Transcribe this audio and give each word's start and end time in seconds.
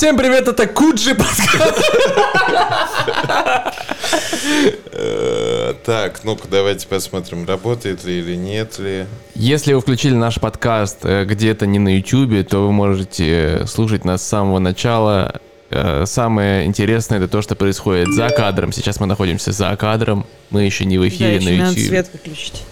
всем 0.00 0.16
привет, 0.16 0.48
это 0.48 0.66
Куджи 0.66 1.14
подкаст. 1.14 1.92
Э, 4.92 5.74
Так, 5.84 6.24
ну-ка 6.24 6.48
давайте 6.50 6.86
посмотрим, 6.88 7.46
работает 7.46 8.02
ли 8.04 8.20
или 8.20 8.34
нет 8.34 8.78
ли. 8.78 9.04
Если 9.34 9.74
вы 9.74 9.82
включили 9.82 10.14
наш 10.14 10.40
подкаст 10.40 11.00
э, 11.02 11.26
где-то 11.26 11.66
не 11.66 11.78
на 11.78 11.98
YouTube, 11.98 12.48
то 12.48 12.66
вы 12.66 12.72
можете 12.72 13.66
слушать 13.66 14.06
нас 14.06 14.22
с 14.22 14.26
самого 14.26 14.58
начала. 14.58 15.38
Э, 15.68 16.06
Самое 16.06 16.64
интересное 16.64 17.18
это 17.18 17.28
то, 17.28 17.42
что 17.42 17.54
происходит 17.54 18.08
за 18.14 18.30
кадром. 18.30 18.72
Сейчас 18.72 19.00
мы 19.00 19.06
находимся 19.06 19.52
за 19.52 19.76
кадром. 19.76 20.24
Мы 20.48 20.62
еще 20.64 20.86
не 20.86 20.96
в 20.96 21.06
эфире 21.06 21.40
на 21.40 21.64
надо 21.64 21.72
YouTube. 21.72 21.88
свет 21.88 22.10
выключить. 22.14 22.62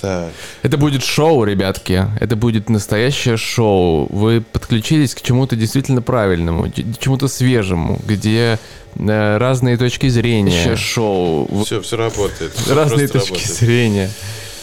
Так, 0.00 0.30
Это 0.62 0.76
будет 0.76 1.02
шоу, 1.02 1.44
ребятки. 1.44 2.06
Это 2.20 2.36
будет 2.36 2.68
настоящее 2.68 3.36
шоу. 3.38 4.06
Вы 4.10 4.40
подключились 4.42 5.14
к 5.14 5.22
чему-то 5.22 5.56
действительно 5.56 6.02
правильному, 6.02 6.70
ч- 6.70 6.84
чему-то 7.00 7.28
свежему, 7.28 7.98
где 8.06 8.58
э, 8.96 9.36
разные 9.38 9.76
точки 9.78 10.08
зрения. 10.08 10.76
шоу. 10.76 11.48
все, 11.64 11.80
все 11.80 11.96
работает. 11.96 12.52
всё 12.54 12.74
разные 12.74 13.08
точки 13.08 13.30
работает. 13.30 13.56
зрения 13.56 14.10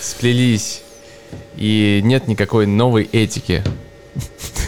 сплелись. 0.02 0.82
И 1.58 2.02
нет 2.04 2.28
никакой 2.28 2.68
новой 2.68 3.10
этики. 3.12 3.64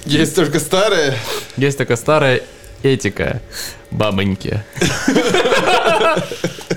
Есть 0.05 0.35
только 0.35 0.59
старые. 0.59 1.13
Есть 1.57 1.77
только 1.77 1.95
старая 1.95 2.41
этика 2.81 3.39
бабоньки. 3.91 4.63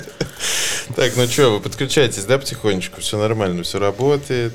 Так, 0.98 1.12
ну 1.16 1.28
что, 1.28 1.50
вы 1.50 1.60
подключаетесь, 1.60 2.24
да, 2.24 2.38
потихонечку? 2.38 3.00
Все 3.00 3.18
нормально, 3.18 3.62
все 3.62 3.78
работает. 3.78 4.52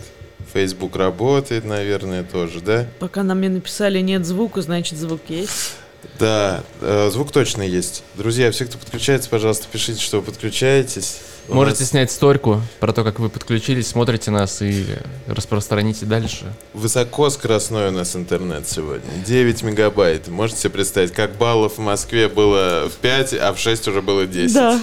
Facebook 0.53 0.97
работает, 0.97 1.63
наверное, 1.63 2.25
тоже, 2.25 2.59
да? 2.59 2.85
Пока 2.99 3.23
нам 3.23 3.39
не 3.39 3.47
написали 3.47 4.02
нет 4.02 4.25
звука, 4.25 4.61
значит 4.61 4.99
звук 4.99 5.21
есть. 5.29 5.75
Да, 6.19 6.66
э, 6.81 7.09
звук 7.14 7.31
точно 7.31 7.61
есть. 7.61 8.03
Друзья, 8.16 8.52
все, 8.52 8.66
кто 8.66 8.77
подключается, 8.77 9.30
пожалуйста, 9.30 9.69
пишите, 9.71 10.02
что 10.02 10.17
вы 10.17 10.23
подключаетесь. 10.23 11.21
Можете 11.49 11.81
нас 11.81 11.89
снять 11.89 12.11
сторьку 12.11 12.61
про 12.80 12.94
то, 12.94 13.03
как 13.03 13.19
вы 13.19 13.30
подключились, 13.30 13.88
смотрите 13.88 14.31
нас 14.31 14.61
и 14.61 14.86
распространите 15.27 16.05
дальше. 16.05 16.53
Высоко 16.73 17.30
скоростной 17.30 17.89
у 17.89 17.91
нас 17.91 18.16
интернет 18.16 18.67
сегодня. 18.67 19.09
9 19.25 19.64
мегабайт. 19.64 20.27
Можете 20.30 20.61
себе 20.61 20.69
представить, 20.71 21.11
как 21.11 21.36
баллов 21.36 21.77
в 21.77 21.81
Москве 21.81 22.30
было 22.30 22.89
в 22.89 22.95
5, 22.95 23.33
а 23.33 23.53
в 23.53 23.59
6 23.59 23.88
уже 23.89 24.02
было 24.02 24.25
10. 24.25 24.53
Да. 24.53 24.80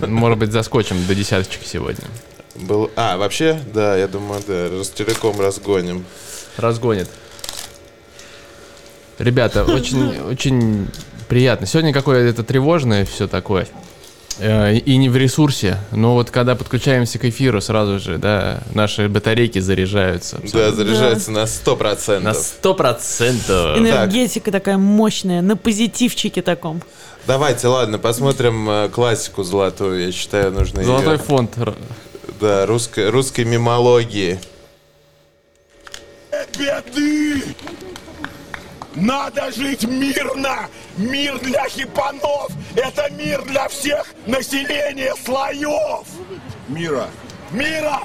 Может 0.06 0.38
быть, 0.38 0.52
заскочим 0.52 0.96
до 1.06 1.14
десяточки 1.14 1.64
сегодня. 1.64 2.04
Был... 2.56 2.90
А, 2.96 3.16
вообще, 3.16 3.60
да, 3.72 3.96
я 3.96 4.08
думаю, 4.08 4.42
да, 4.46 4.68
Ростелеком 4.70 5.40
разгоним. 5.40 6.04
Разгонит. 6.56 7.08
Ребята, 9.18 9.64
очень, 9.64 10.20
очень 10.28 10.88
приятно. 11.28 11.66
Сегодня 11.66 11.92
какое-то 11.92 12.42
тревожное 12.42 13.04
все 13.04 13.28
такое. 13.28 13.68
Э, 14.38 14.74
И 14.76 14.96
не 14.96 15.08
в 15.08 15.16
ресурсе, 15.16 15.78
но 15.90 16.14
вот 16.14 16.30
когда 16.30 16.54
подключаемся 16.54 17.18
к 17.18 17.24
эфиру, 17.24 17.60
сразу 17.60 17.98
же, 17.98 18.18
да, 18.18 18.60
наши 18.72 19.08
батарейки 19.08 19.58
заряжаются. 19.58 20.38
Да, 20.52 20.70
заряжается 20.72 21.30
на 21.32 21.44
100%. 21.46 22.20
На 22.20 22.34
сто 22.34 22.74
процентов. 22.74 23.76
Энергетика 23.78 24.52
такая 24.52 24.78
мощная, 24.78 25.42
на 25.42 25.56
позитивчике 25.56 26.42
таком. 26.42 26.82
Давайте, 27.26 27.66
ладно, 27.68 27.98
посмотрим 27.98 28.68
э, 28.70 28.88
классику 28.88 29.42
золотую. 29.42 30.06
Я 30.06 30.12
считаю, 30.12 30.52
нужно 30.52 30.82
Золотой 30.84 31.14
её- 31.14 31.22
фонд. 31.24 31.56
Да, 32.40 32.64
русской, 32.66 33.10
русской 33.10 33.44
мемологии. 33.44 34.38
беды! 36.56 37.42
Надо 39.00 39.52
жить 39.52 39.84
мирно! 39.84 40.68
Мир 40.96 41.38
для 41.38 41.68
хипанов! 41.68 42.50
Это 42.74 43.08
мир 43.10 43.42
для 43.44 43.68
всех 43.68 44.06
населения 44.26 45.14
слоев! 45.24 46.06
Мира! 46.68 47.08
Мира! 47.52 48.00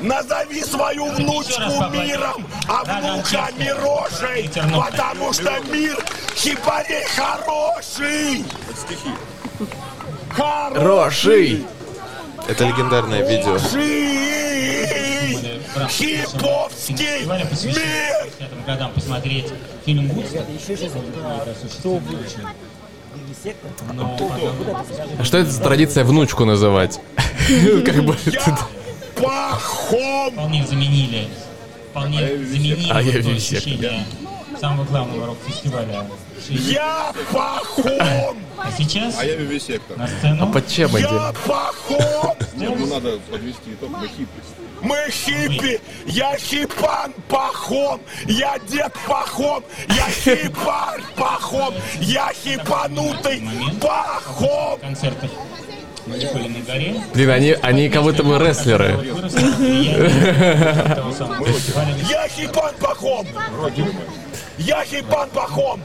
Назови 0.00 0.62
свою 0.62 1.06
внучку 1.06 1.90
миром, 1.92 2.46
а 2.68 2.84
внука 2.84 3.48
Мирошей, 3.58 4.48
потому 4.72 5.32
что 5.32 5.58
мир 5.72 6.04
хипарей 6.36 7.04
хороший! 7.16 8.44
Хороший! 10.30 11.66
Это 12.48 12.64
легендарное 12.64 13.28
видео. 13.28 13.58
Хиповский 15.88 17.26
мир! 17.26 17.76
этим 18.40 18.64
годам 18.66 18.90
посмотреть 18.92 19.52
фильм 19.84 20.08
«Вудсток». 20.08 20.44
А 25.18 25.24
что 25.24 25.38
это 25.38 25.50
за 25.50 25.62
традиция 25.62 26.04
внучку 26.04 26.46
называть? 26.46 27.00
Как 27.84 28.02
бы... 28.02 28.16
Пахом! 29.14 30.32
Вполне 30.32 30.66
заменили, 30.66 31.28
вполне 31.90 32.20
заменили 32.28 32.90
А 32.90 32.98
ощущение 32.98 34.06
самого 34.58 34.84
главного 34.84 35.26
рок-фестиваля. 35.26 36.06
Я 36.48 37.12
пахом! 37.32 38.38
А 38.56 38.72
сейчас 38.76 39.18
А 39.18 39.24
я 39.24 39.36
вивисектор. 39.36 39.96
на 39.96 40.06
сцену 40.08 40.50
Под 40.52 40.66
чем 40.68 40.90
Я 40.96 41.06
один? 41.06 41.40
пахом! 41.46 42.36
Нет, 42.54 42.72
ну 42.78 42.86
надо 42.86 43.18
подвести 43.30 43.72
итог 43.74 43.90
на 43.90 44.06
хиппи. 44.08 44.26
Мы 44.80 44.96
хиппи! 45.10 45.80
Я 46.06 46.36
хипан 46.38 47.12
пахом! 47.28 48.00
Я 48.26 48.58
дед 48.68 48.92
пахом! 49.06 49.62
Я 49.88 50.08
хипарь 50.10 51.02
пахом! 51.16 51.74
Я 52.00 52.32
хипанутый 52.32 53.42
пахом! 53.80 54.78
концертах 54.80 55.30
на 56.06 56.14
Николиной 56.14 56.62
горе. 56.62 57.00
Блин, 57.12 57.30
они, 57.30 57.56
они 57.60 57.88
как 57.90 58.02
будто 58.02 58.22
бы 58.22 58.38
рестлеры. 58.38 58.96
Выросло 58.96 59.38
влияние 59.38 60.94
того 60.94 61.12
самого 61.12 61.46
фестиваля. 61.46 61.94
Я 62.08 62.28
хипан 62.28 62.74
пахом! 62.80 63.26
Я 64.58 64.84
хипан 64.84 65.30
пахом! 65.30 65.80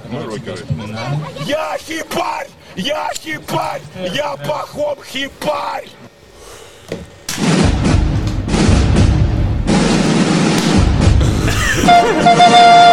Я 1.46 1.78
хипарь! 1.80 2.48
Я 2.76 3.12
хипарь! 3.14 3.82
Я 4.14 4.36
пахом 4.38 4.98
хипарь! 5.04 5.90
Да. 11.86 12.90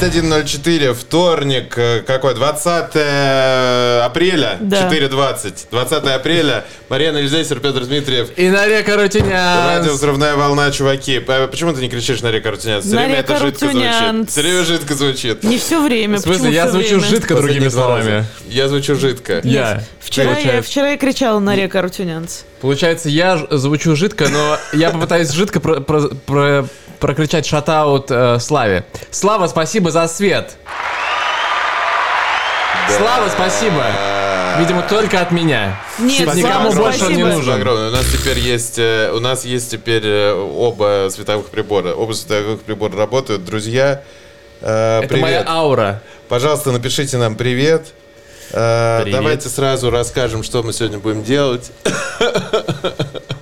21.04, 0.00 0.92
вторник, 0.92 1.72
э, 1.78 2.02
какой, 2.06 2.34
20 2.34 2.96
апреля, 4.04 4.58
Да. 4.60 4.82
4.20, 4.90 5.68
20 5.70 6.04
апреля, 6.14 6.64
Марьяна 6.90 7.18
Ильзейсер, 7.18 7.60
Петр 7.60 7.80
Дмитриев, 7.86 8.28
И 8.36 8.48
Нарека 8.50 8.94
Радио 8.96 9.20
Рутинян. 9.20 9.88
«Взрывная 9.94 10.36
волна», 10.36 10.70
чуваки. 10.70 11.18
П- 11.18 11.46
Почему 11.48 11.72
ты 11.72 11.80
не 11.80 11.88
кричишь 11.88 12.20
на 12.20 12.30
река 12.30 12.50
Рутинянц? 12.50 12.84
Все 12.84 12.94
время 12.94 13.08
«Нарека 13.14 13.32
это 13.32 13.42
жидко 13.42 13.58
звучит. 13.70 13.74
Рутинянц». 13.86 14.30
Все 14.30 14.42
время 14.42 14.64
жидко 14.64 14.94
звучит. 14.94 15.44
Не 15.44 15.58
все 15.58 15.82
время. 15.82 16.18
В 16.18 16.20
смысле, 16.20 16.50
я 16.52 16.68
звучу 16.68 16.96
время? 16.96 17.08
жидко 17.08 17.34
другими 17.34 17.68
словами. 17.68 18.26
Я 18.48 18.68
звучу 18.68 18.96
жидко. 18.96 19.40
Я. 19.44 19.82
Вчера 20.00 20.36
я, 20.38 20.60
вчера 20.62 20.90
я 20.90 20.96
кричала 20.98 21.40
на 21.40 21.56
река 21.56 21.80
Рутюнянц. 21.80 22.40
Получается, 22.60 23.08
я 23.08 23.46
звучу 23.50 23.96
жидко, 23.96 24.28
но 24.28 24.58
я 24.74 24.90
попытаюсь 24.90 25.30
жидко 25.30 25.58
про- 25.60 25.80
про- 25.80 26.08
про- 26.08 26.66
прокричать 26.98 27.46
шатаут 27.46 28.06
э, 28.10 28.38
Славе. 28.40 28.84
Слава, 29.10 29.46
спасибо 29.48 29.90
за 29.90 30.06
свет. 30.08 30.56
Слава, 32.96 33.28
спасибо. 33.28 33.84
Видимо, 34.58 34.82
только 34.82 35.20
от 35.20 35.32
меня. 35.32 35.78
Нет, 35.98 36.34
Никому 36.34 36.70
Слава, 36.72 36.84
больше 36.84 37.04
он 37.04 37.12
не 37.12 37.16
спасибо. 37.22 37.28
нужен. 37.36 37.54
огромное. 37.54 37.88
У 37.88 37.92
нас 37.92 38.06
теперь 38.06 38.38
есть, 38.38 38.78
э, 38.78 39.10
у 39.12 39.20
нас 39.20 39.44
есть 39.44 39.70
теперь 39.70 40.02
э, 40.06 40.32
оба 40.32 41.08
световых 41.10 41.46
прибора. 41.48 41.92
Оба 41.94 42.12
световых 42.12 42.62
прибора 42.62 42.96
работают. 42.96 43.44
Друзья, 43.44 44.02
э, 44.62 45.00
Это 45.02 45.16
моя 45.18 45.40
привет. 45.40 45.48
аура. 45.48 46.02
Пожалуйста, 46.28 46.72
напишите 46.72 47.18
нам 47.18 47.34
привет. 47.34 47.88
Э, 48.52 49.00
Привет. 49.02 49.18
Давайте 49.20 49.48
сразу 49.48 49.90
расскажем, 49.90 50.42
что 50.42 50.62
мы 50.62 50.72
сегодня 50.72 50.98
будем 50.98 51.22
делать. 51.24 51.70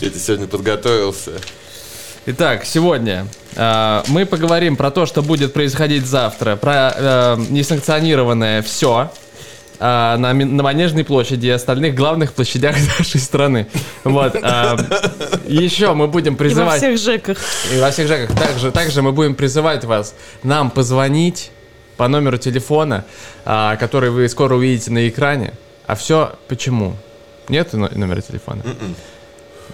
Петя 0.00 0.18
сегодня 0.18 0.46
подготовился. 0.46 1.32
Итак, 2.26 2.64
сегодня 2.64 3.26
э, 3.56 4.02
мы 4.08 4.26
поговорим 4.26 4.76
про 4.76 4.90
то, 4.90 5.06
что 5.06 5.22
будет 5.22 5.52
происходить 5.54 6.06
завтра, 6.06 6.56
про 6.56 6.92
э, 6.94 7.36
несанкционированное 7.48 8.60
все. 8.62 9.10
а, 9.80 10.16
на, 10.18 10.34
на 10.34 10.62
Манежной 10.62 11.04
площади 11.04 11.46
и 11.46 11.50
остальных 11.50 11.94
главных 11.94 12.34
площадях 12.34 12.76
нашей 12.98 13.20
страны. 13.20 13.66
Вот. 14.04 14.36
а, 14.42 14.76
еще 15.46 15.94
мы 15.94 16.06
будем 16.06 16.34
И 16.34 16.36
во 16.36 16.38
призывать... 16.38 16.78
всех 16.78 16.98
ЖЭКах. 16.98 17.38
И 17.74 17.80
во 17.80 17.90
всех 17.90 18.08
ЖЭКах. 18.08 18.36
Также, 18.38 18.72
также 18.72 19.02
мы 19.02 19.12
будем 19.12 19.34
призывать 19.34 19.84
вас 19.84 20.14
нам 20.42 20.70
позвонить 20.70 21.50
по 21.96 22.08
номеру 22.08 22.36
телефона, 22.38 23.04
а, 23.44 23.76
который 23.76 24.10
вы 24.10 24.28
скоро 24.28 24.54
увидите 24.56 24.90
на 24.90 25.08
экране. 25.08 25.54
А 25.86 25.94
все 25.94 26.34
почему? 26.48 26.94
Нет 27.48 27.72
но- 27.72 27.88
номера 27.88 28.20
телефона? 28.20 28.62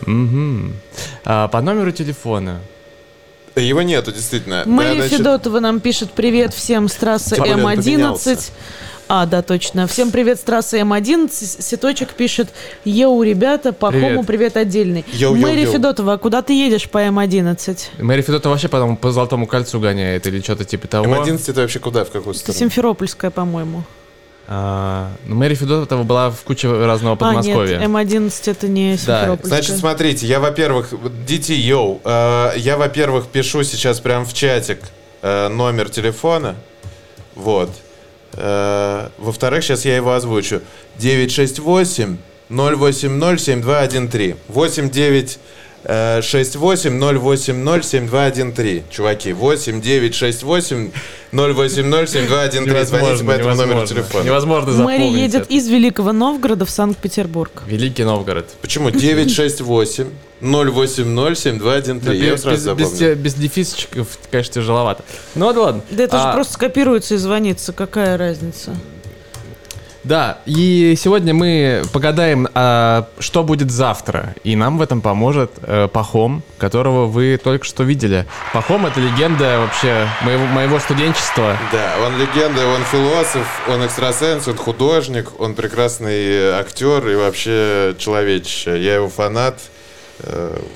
Мгм. 0.07 0.75
А, 1.25 1.49
по 1.49 1.61
номеру 1.61 1.93
телефона. 1.93 2.61
Его 3.57 3.83
нету, 3.83 4.11
действительно. 4.13 4.65
Мария 4.67 4.95
Да, 4.95 5.01
значит, 5.03 5.19
Федотова 5.19 5.61
нам 5.61 5.81
пишет 5.81 6.11
привет 6.13 6.53
всем 6.53 6.89
с 6.89 6.95
трассы 6.95 7.37
Тем 7.37 7.39
более 7.45 7.57
он 7.57 7.73
М11. 7.73 7.77
поменялся. 7.85 8.37
А, 9.07 9.27
да, 9.27 9.43
точно. 9.43 9.87
Всем 9.87 10.11
привет 10.11 10.41
с 10.41 10.43
трассы 10.43 10.79
М11. 10.81 11.29
Ситочек 11.63 12.15
пишет, 12.15 12.49
yo, 12.85 13.23
ребята, 13.23 13.73
по 13.73 13.91
Привет. 13.91 14.09
хому 14.09 14.25
привет 14.25 14.57
отдельный. 14.57 15.05
Yo, 15.13 15.37
Мария 15.37 15.65
yo. 15.65 15.73
Федотова, 15.75 16.15
а 16.15 16.19
куда 16.19 16.41
ты 16.43 16.55
едешь 16.55 16.89
по 16.89 16.99
М11? 16.99 17.79
Мэри 18.01 18.23
Федотова 18.23 18.53
вообще 18.55 18.69
потом 18.69 18.97
по 18.97 19.13
Золотому 19.13 19.47
кольцу 19.47 19.79
гоняет 19.79 20.27
или 20.27 20.41
что-то 20.41 20.65
типа 20.65 20.89
того. 20.89 21.05
М11 21.05 21.51
это 21.51 21.61
вообще 21.61 21.79
куда, 21.81 22.05
в 22.05 22.11
какую 22.11 22.33
Это 22.33 22.39
сторону? 22.41 22.59
Симферопольская, 22.59 23.31
по-моему. 23.31 23.85
А, 24.47 25.11
ну, 25.27 25.37
Мэри 25.37 25.55
Федотова 25.55 26.03
была 26.03 26.31
в 26.31 26.43
куче 26.43 26.69
разного 26.69 27.17
А, 27.21 27.33
нет, 27.33 27.45
Подмосковья. 27.45 27.79
М11 27.81 28.51
это 28.51 28.69
не 28.69 28.97
Симферопольская. 28.97 29.49
Значит, 29.49 29.77
смотрите, 29.79 30.27
я, 30.27 30.39
во-первых, 30.39 30.93
дети, 31.27 31.53
йоу, 31.53 32.01
э, 32.05 32.53
я, 32.57 32.77
во-первых, 32.77 33.27
пишу 33.29 33.63
сейчас 33.63 34.01
прям 34.01 34.27
в 34.27 34.35
чатик 34.35 34.81
э, 35.23 35.49
номер 35.49 35.89
телефона, 35.89 36.57
вот. 37.35 37.71
Э, 38.35 39.09
во-вторых, 39.17 39.65
сейчас 39.65 39.85
я 39.87 39.97
его 39.97 40.13
озвучу. 40.13 40.61
968 40.99 42.19
080 42.51 43.41
7213 43.41 44.37
89 44.49 45.39
э, 45.39 45.39
68 45.87 46.99
080 47.19 47.85
7213 47.85 48.91
Чуваки, 48.91 49.33
8 49.33 49.81
9 49.81 50.15
68 50.15 50.91
080 51.33 52.09
7213 52.11 52.89
Звоните 52.89 53.25
по 53.25 53.31
этому 53.33 53.55
номеру 53.55 53.87
телефона. 53.87 54.25
Невозможно 54.25 54.73
запомнить. 54.73 55.01
Мэри 55.01 55.21
едет 55.21 55.51
из 55.51 55.69
Великого 55.69 56.13
Новгорода 56.13 56.65
в 56.65 56.71
Санкт-Петербург. 56.71 57.63
Великий 57.67 58.05
Новгород. 58.05 58.49
Почему? 58.63 58.91
968 58.91 60.07
080 60.41 61.39
7213 61.39 62.23
Я 62.23 62.39
сразу 62.39 62.75
без, 62.75 62.89
запомнил. 62.89 63.15
без 63.17 63.35
дефисчиков, 63.35 64.07
конечно, 64.31 64.55
тяжеловато. 64.55 65.03
Ну 65.35 65.53
да 65.53 65.61
ладно. 65.61 65.83
Да 65.91 66.03
это 66.05 66.23
А, 66.23 66.27
же 66.29 66.35
просто 66.35 66.53
скопируется 66.55 67.15
и 67.15 67.19
звонится, 67.19 67.73
какая 67.73 68.17
разница? 68.17 68.75
Да, 70.05 70.39
и 70.45 70.95
сегодня 70.99 71.33
мы 71.33 71.83
погадаем, 71.93 72.47
а, 72.55 73.09
что 73.19 73.43
будет 73.43 73.71
завтра. 73.71 74.35
И 74.45 74.55
нам 74.55 74.77
в 74.77 74.83
этом 74.83 75.01
поможет 75.01 75.53
э, 75.63 75.89
Пахом, 75.91 76.43
которого 76.59 77.07
вы 77.07 77.41
только 77.43 77.65
что 77.65 77.85
видели. 77.85 78.27
Пахом— 78.53 78.85
это 78.87 79.01
легенда 79.01 79.61
вообще 79.61 80.07
моего, 80.23 80.45
моего 80.47 80.79
студенчества. 80.79 81.57
Да, 81.73 81.95
он 82.05 82.19
легенда, 82.19 82.67
он 82.67 82.83
философ, 82.85 83.47
он 83.67 83.85
экстрасенс, 83.85 84.47
он 84.47 84.57
художник, 84.57 85.41
он 85.41 85.55
прекрасный 85.55 86.51
актер 86.51 87.09
и 87.09 87.17
вообще 87.17 87.95
человечище. 87.99 88.83
Я 88.83 88.97
его 88.97 89.09
фанат 89.09 89.59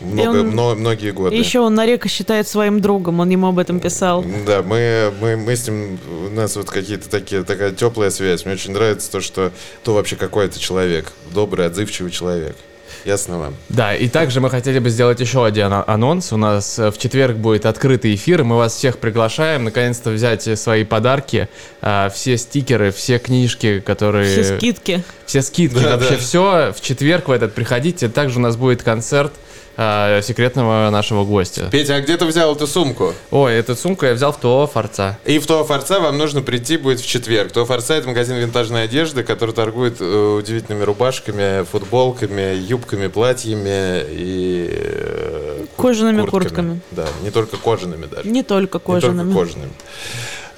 много, 0.03 0.39
он- 0.41 0.49
мно- 0.51 0.75
многие 0.75 1.13
годы. 1.13 1.37
И 1.37 1.39
еще 1.39 1.61
он 1.61 1.75
Нарека 1.75 2.09
считает 2.09 2.49
своим 2.49 2.81
другом, 2.81 3.21
он 3.21 3.29
ему 3.31 3.47
об 3.49 3.59
этом 3.59 3.81
писал. 3.81 4.25
Да, 4.47 4.63
мы, 4.63 5.13
мы, 5.21 5.37
мы 5.37 5.55
с 5.57 5.69
ним, 5.69 5.99
у 6.27 6.31
нас 6.31 6.57
вот 6.57 6.69
какие-то 6.71 7.09
такие, 7.09 7.45
такая 7.45 7.73
теплая 7.73 8.11
связь. 8.11 8.45
Мне 8.45 8.55
очень 8.55 8.73
нравится 8.73 9.11
то, 9.11 9.21
что 9.21 9.53
то 9.85 9.95
вообще 9.95 10.17
какой 10.17 10.49
то 10.49 10.59
человек, 10.59 11.13
добрый, 11.33 11.67
отзывчивый 11.67 12.11
человек. 12.11 12.57
Ясно 13.05 13.39
вам? 13.39 13.55
Да, 13.69 13.95
и 13.95 14.09
также 14.09 14.41
мы 14.41 14.51
хотели 14.51 14.79
бы 14.79 14.91
сделать 14.91 15.21
еще 15.21 15.45
один 15.45 15.73
а- 15.73 15.85
анонс. 15.87 16.33
У 16.33 16.37
нас 16.37 16.79
э, 16.79 16.91
в 16.91 16.99
четверг 16.99 17.37
будет 17.37 17.67
открытый 17.67 18.15
эфир, 18.15 18.45
мы 18.45 18.57
вас 18.57 18.75
всех 18.75 18.99
приглашаем 18.99 19.65
наконец-то 19.65 20.11
взять 20.11 20.59
свои 20.59 20.85
подарки, 20.85 21.49
а, 21.81 22.11
все 22.11 22.37
стикеры, 22.37 22.91
все 22.91 23.19
книжки, 23.19 23.81
которые... 23.81 24.31
Все 24.43 24.57
скидки. 24.57 25.03
Все 25.27 25.43
скидки, 25.43 25.79
Да, 25.79 25.97
вообще 25.97 26.15
да. 26.15 26.19
все. 26.19 26.73
В 26.77 26.81
четверг 26.81 27.29
в 27.29 27.31
этот 27.33 27.55
приходите. 27.55 28.09
Также 28.09 28.39
у 28.39 28.43
нас 28.43 28.57
будет 28.57 28.83
концерт 28.83 29.33
а, 29.81 30.21
секретного 30.23 30.91
нашего 30.91 31.25
гостя. 31.25 31.69
Петя, 31.71 31.95
а 31.95 32.01
где 32.01 32.17
ты 32.17 32.25
взял 32.25 32.53
эту 32.53 32.67
сумку? 32.67 33.15
Ой, 33.31 33.55
эту 33.55 33.77
сумку 33.77 34.07
я 34.07 34.13
взял 34.15 34.33
в 34.33 34.37
ТО 34.39 34.67
Форца. 34.67 35.17
И 35.25 35.39
в 35.39 35.47
ТО 35.47 35.63
Форца 35.65 36.01
вам 36.01 36.19
нужно 36.19 36.43
прийти 36.43 36.77
будет 36.77 36.99
в 36.99 37.07
четверг. 37.07 37.53
ТО 37.53 37.65
Форца 37.65 37.95
это 37.95 38.09
магазин 38.09 38.37
винтажной 38.39 38.85
одежды, 38.85 39.23
который 39.23 39.55
торгует 39.55 40.01
э, 40.01 40.39
удивительными 40.41 40.83
рубашками, 40.83 41.63
футболками, 41.63 42.57
юбками, 42.57 43.07
платьями 43.07 44.03
и 44.11 44.69
э, 44.73 45.65
Кожаными 45.77 46.27
куртками. 46.27 46.81
Да, 46.91 47.07
не 47.23 47.31
только 47.31 47.57
кожаными 47.57 48.07
даже. 48.07 48.29
Не 48.29 48.43
только 48.43 48.79
Не 48.79 48.85
кожаными. 48.85 49.33
только 49.33 49.47
кожаными. 49.47 49.73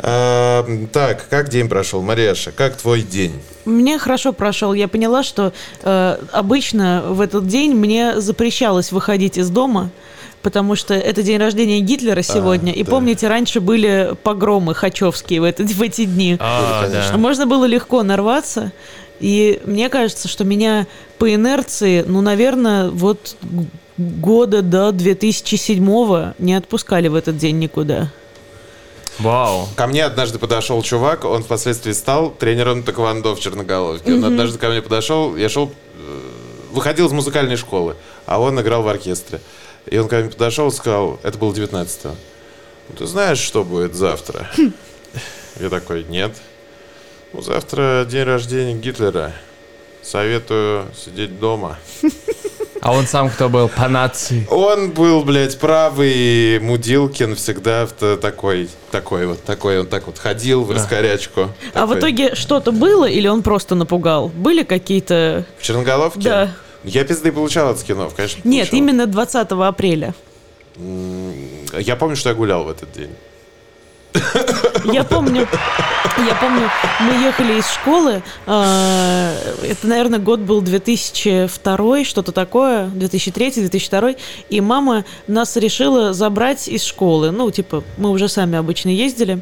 А, 0.02 0.64
так, 0.93 1.29
как 1.29 1.49
день 1.49 1.69
прошел, 1.69 2.02
Мареша? 2.02 2.52
Как 2.52 2.76
твой 2.76 3.02
день? 3.02 3.32
Мне 3.64 3.99
хорошо 3.99 4.32
прошел. 4.32 4.73
Я 4.73 4.88
поняла, 4.88 5.23
что 5.23 5.52
э, 5.82 6.17
обычно 6.32 7.02
в 7.08 7.20
этот 7.20 7.47
день 7.47 7.75
мне 7.75 8.20
запрещалось 8.20 8.93
выходить 8.93 9.37
из 9.38 9.50
дома, 9.50 9.91
потому 10.43 10.75
что 10.75 10.94
это 10.94 11.23
день 11.23 11.38
рождения 11.38 11.81
Гитлера 11.81 12.23
сегодня. 12.23 12.73
и 12.73 12.82
да. 12.82 12.91
помните, 12.91 13.29
раньше 13.29 13.61
были 13.61 14.14
погромы 14.23 14.75
хачевские 14.75 15.41
в, 15.41 15.44
этот- 15.44 15.70
в 15.70 15.82
эти 15.82 16.05
дни. 16.06 16.37
А, 16.41 16.88
да. 16.88 17.17
Можно 17.17 17.47
было 17.47 17.64
легко 17.64 18.02
нарваться. 18.02 18.73
И 19.20 19.61
мне 19.67 19.91
кажется, 19.91 20.29
что 20.29 20.44
меня 20.44 20.87
по 21.19 21.32
инерции, 21.35 22.02
ну, 22.06 22.23
наверное, 22.23 22.88
вот 22.88 23.37
года 23.99 24.62
до 24.62 24.93
2007 24.93 26.32
не 26.38 26.55
отпускали 26.55 27.08
в 27.08 27.14
этот 27.14 27.37
день 27.37 27.58
никуда. 27.58 28.08
Вау. 29.20 29.69
Ко 29.76 29.87
мне 29.87 30.05
однажды 30.05 30.38
подошел 30.38 30.82
чувак, 30.82 31.25
он 31.25 31.43
впоследствии 31.43 31.93
стал 31.93 32.31
тренером 32.31 32.82
тэквондо 32.82 33.34
в 33.34 33.40
Черноголовке. 33.40 34.14
Он 34.14 34.25
однажды 34.25 34.58
ко 34.58 34.69
мне 34.69 34.81
подошел, 34.81 35.37
я 35.37 35.49
шел, 35.50 35.70
э, 35.94 36.20
выходил 36.72 37.06
из 37.06 37.12
музыкальной 37.12 37.56
школы, 37.56 37.96
а 38.25 38.40
он 38.40 38.58
играл 38.61 38.82
в 38.82 38.88
оркестре. 38.88 39.40
И 39.87 39.99
он 39.99 40.08
ко 40.08 40.20
мне 40.20 40.31
подошел 40.31 40.69
и 40.69 40.70
сказал, 40.70 41.20
это 41.22 41.37
было 41.37 41.52
19-го, 41.52 42.14
«Ну, 42.88 42.96
ты 42.96 43.06
знаешь, 43.06 43.38
что 43.38 43.62
будет 43.62 43.94
завтра? 43.94 44.50
Я 45.61 45.69
такой, 45.69 46.05
нет. 46.05 46.32
Ну, 47.32 47.43
завтра 47.43 48.06
день 48.08 48.25
рождения 48.25 48.75
Гитлера. 48.75 49.32
Советую 50.02 50.87
сидеть 50.96 51.38
дома. 51.38 51.78
А 52.80 52.92
он 52.92 53.06
сам 53.06 53.28
кто 53.28 53.48
был? 53.48 53.68
По 53.68 53.88
нации. 53.88 54.46
Он 54.50 54.90
был, 54.90 55.22
блядь, 55.22 55.58
правый 55.58 56.58
Мудилкин 56.60 57.36
всегда 57.36 57.86
такой, 57.86 58.70
такой 58.90 59.26
вот, 59.26 59.42
такой, 59.44 59.80
он 59.80 59.86
так 59.86 60.06
вот 60.06 60.18
ходил 60.18 60.64
в 60.64 60.70
раскорячку. 60.70 61.50
А 61.75 61.87
в 61.87 61.99
итоге 61.99 62.34
что-то 62.34 62.72
было 62.72 63.04
или 63.04 63.28
он 63.28 63.42
просто 63.42 63.75
напугал? 63.75 64.28
Были 64.28 64.62
какие-то... 64.62 65.44
В 65.58 65.62
Черноголовке? 65.62 66.20
Да. 66.20 66.52
Я 66.82 67.04
пизды 67.04 67.30
получал 67.30 67.68
от 67.68 67.78
скинов, 67.78 68.14
конечно. 68.14 68.40
Нет, 68.44 68.70
получал. 68.70 68.78
именно 68.78 69.06
20 69.06 69.52
апреля. 69.52 70.14
Я 70.76 71.96
помню, 71.96 72.16
что 72.16 72.30
я 72.30 72.34
гулял 72.34 72.64
в 72.64 72.70
этот 72.70 72.90
день. 72.92 73.10
Я 74.93 75.05
помню, 75.05 75.47
я 76.19 76.35
помню, 76.40 76.69
мы 77.00 77.12
ехали 77.25 77.59
из 77.59 77.71
школы, 77.71 78.23
э, 78.47 79.35
это, 79.62 79.87
наверное, 79.87 80.19
год 80.19 80.40
был 80.40 80.61
2002, 80.62 82.05
что-то 82.05 82.33
такое, 82.33 82.87
2003-2002, 82.88 84.17
и 84.49 84.61
мама 84.61 85.05
нас 85.26 85.57
решила 85.57 86.12
забрать 86.12 86.67
из 86.69 86.83
школы. 86.85 87.31
Ну, 87.31 87.50
типа, 87.50 87.85
мы 87.99 88.11
уже 88.11 88.29
сами 88.29 88.59
обычно 88.59 88.88
ездили. 88.88 89.40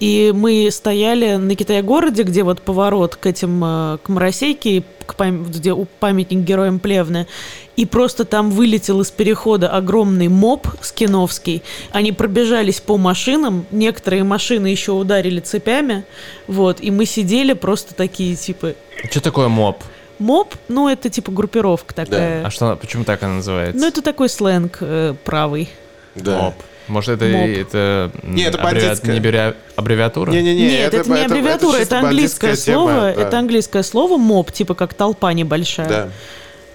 И 0.00 0.32
мы 0.34 0.68
стояли 0.72 1.36
на 1.36 1.54
Китай-городе, 1.54 2.24
где 2.24 2.42
вот 2.42 2.60
поворот 2.60 3.14
к 3.14 3.26
этим, 3.26 3.62
э, 3.64 3.98
к 4.02 4.08
Моросейке, 4.08 4.82
к 5.06 5.14
пам- 5.14 5.46
где 5.48 5.74
памятник 6.00 6.40
героям 6.40 6.80
Плевны, 6.80 7.26
и 7.76 7.86
просто 7.86 8.24
там 8.24 8.50
вылетел 8.50 9.00
из 9.00 9.10
перехода 9.10 9.68
огромный 9.68 10.28
моб 10.28 10.66
скиновский. 10.80 11.62
Они 11.90 12.12
пробежались 12.12 12.80
по 12.80 12.96
машинам, 12.96 13.66
некоторые 13.70 14.24
машины 14.24 14.68
еще 14.68 14.92
ударили 14.92 15.40
цепями, 15.40 16.04
вот, 16.46 16.80
и 16.80 16.90
мы 16.90 17.04
сидели 17.06 17.52
просто 17.52 17.94
такие, 17.94 18.36
типа, 18.36 18.74
Что 19.10 19.20
такое 19.20 19.48
моб? 19.48 19.82
моб, 20.18 20.54
ну, 20.68 20.88
это 20.88 21.10
типа 21.10 21.32
группировка 21.32 21.94
такая. 21.94 22.44
А 22.44 22.50
что, 22.50 22.76
почему 22.76 23.04
так 23.04 23.22
она 23.22 23.34
называется? 23.34 23.80
Ну, 23.80 23.86
это 23.88 24.00
такой 24.02 24.28
сленг 24.28 24.78
э, 24.80 25.14
правый. 25.24 25.68
Да. 26.14 26.38
Моб. 26.38 26.54
Может, 26.86 27.22
это, 27.22 27.24
Моб. 27.24 27.48
это, 27.48 28.10
Не, 28.22 28.42
это 28.44 28.58
аббреви- 28.58 29.10
не 29.10 29.18
аббревia- 29.18 29.56
аббревиатура? 29.74 30.30
Не-не-не, 30.30 30.68
Нет, 30.68 30.94
это, 30.94 31.10
не 31.10 31.24
аббревиатура, 31.24 31.72
это, 31.76 31.80
чисто 31.80 31.98
английское 32.00 32.48
бандитская 32.48 32.74
слово, 32.74 32.90
тема, 32.90 33.00
да. 33.02 33.22
это 33.22 33.38
английское 33.38 33.82
слово 33.82 34.18
моб, 34.18 34.52
типа 34.52 34.74
как 34.74 34.92
толпа 34.92 35.32
небольшая. 35.32 35.88
Да. 35.88 36.08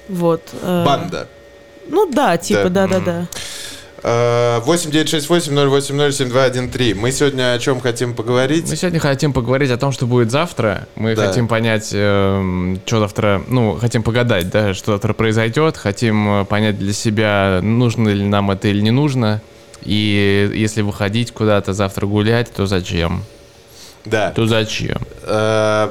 Вот. 0.09 0.41
э, 0.61 0.83
Банда. 0.85 1.27
Ну 1.87 2.09
да, 2.11 2.37
типа, 2.37 2.69
Да. 2.69 2.87
да-да-да. 2.87 3.27
Э, 4.01 4.61
8968-080-7213. 4.65 6.95
Мы 6.95 7.11
сегодня 7.11 7.53
о 7.53 7.59
чем 7.59 7.79
хотим 7.81 8.13
поговорить? 8.13 8.69
Мы 8.69 8.75
сегодня 8.75 8.99
хотим 8.99 9.33
поговорить 9.33 9.71
о 9.71 9.77
том, 9.77 9.91
что 9.91 10.05
будет 10.07 10.31
завтра. 10.31 10.87
Мы 10.95 11.15
Да. 11.15 11.27
хотим 11.27 11.47
понять, 11.47 11.89
эм, 11.93 12.79
что 12.85 12.99
завтра, 12.99 13.41
ну, 13.47 13.77
хотим 13.79 14.03
погадать, 14.03 14.49
да, 14.49 14.73
что 14.73 14.93
завтра 14.93 15.13
произойдет. 15.13 15.77
Хотим 15.77 16.41
э, 16.41 16.45
понять 16.45 16.77
для 16.79 16.93
себя, 16.93 17.59
нужно 17.61 18.09
ли 18.09 18.23
нам 18.23 18.51
это 18.51 18.67
или 18.67 18.81
не 18.81 18.91
нужно. 18.91 19.41
И 19.83 20.51
если 20.55 20.81
выходить 20.81 21.31
куда-то 21.31 21.73
завтра 21.73 22.05
гулять, 22.05 22.51
то 22.51 22.65
зачем? 22.65 23.23
Да. 24.05 24.31
То 24.31 24.45
зачем? 24.47 24.97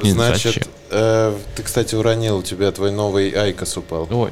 Не, 0.02 0.10
Значит, 0.12 0.42
зачем? 0.54 0.62
э, 0.90 1.34
ты, 1.54 1.62
кстати, 1.62 1.94
уронил, 1.94 2.38
у 2.38 2.42
тебя 2.42 2.70
твой 2.72 2.90
новый 2.90 3.30
IQOS 3.30 3.76
упал. 3.76 4.08
Ой. 4.10 4.30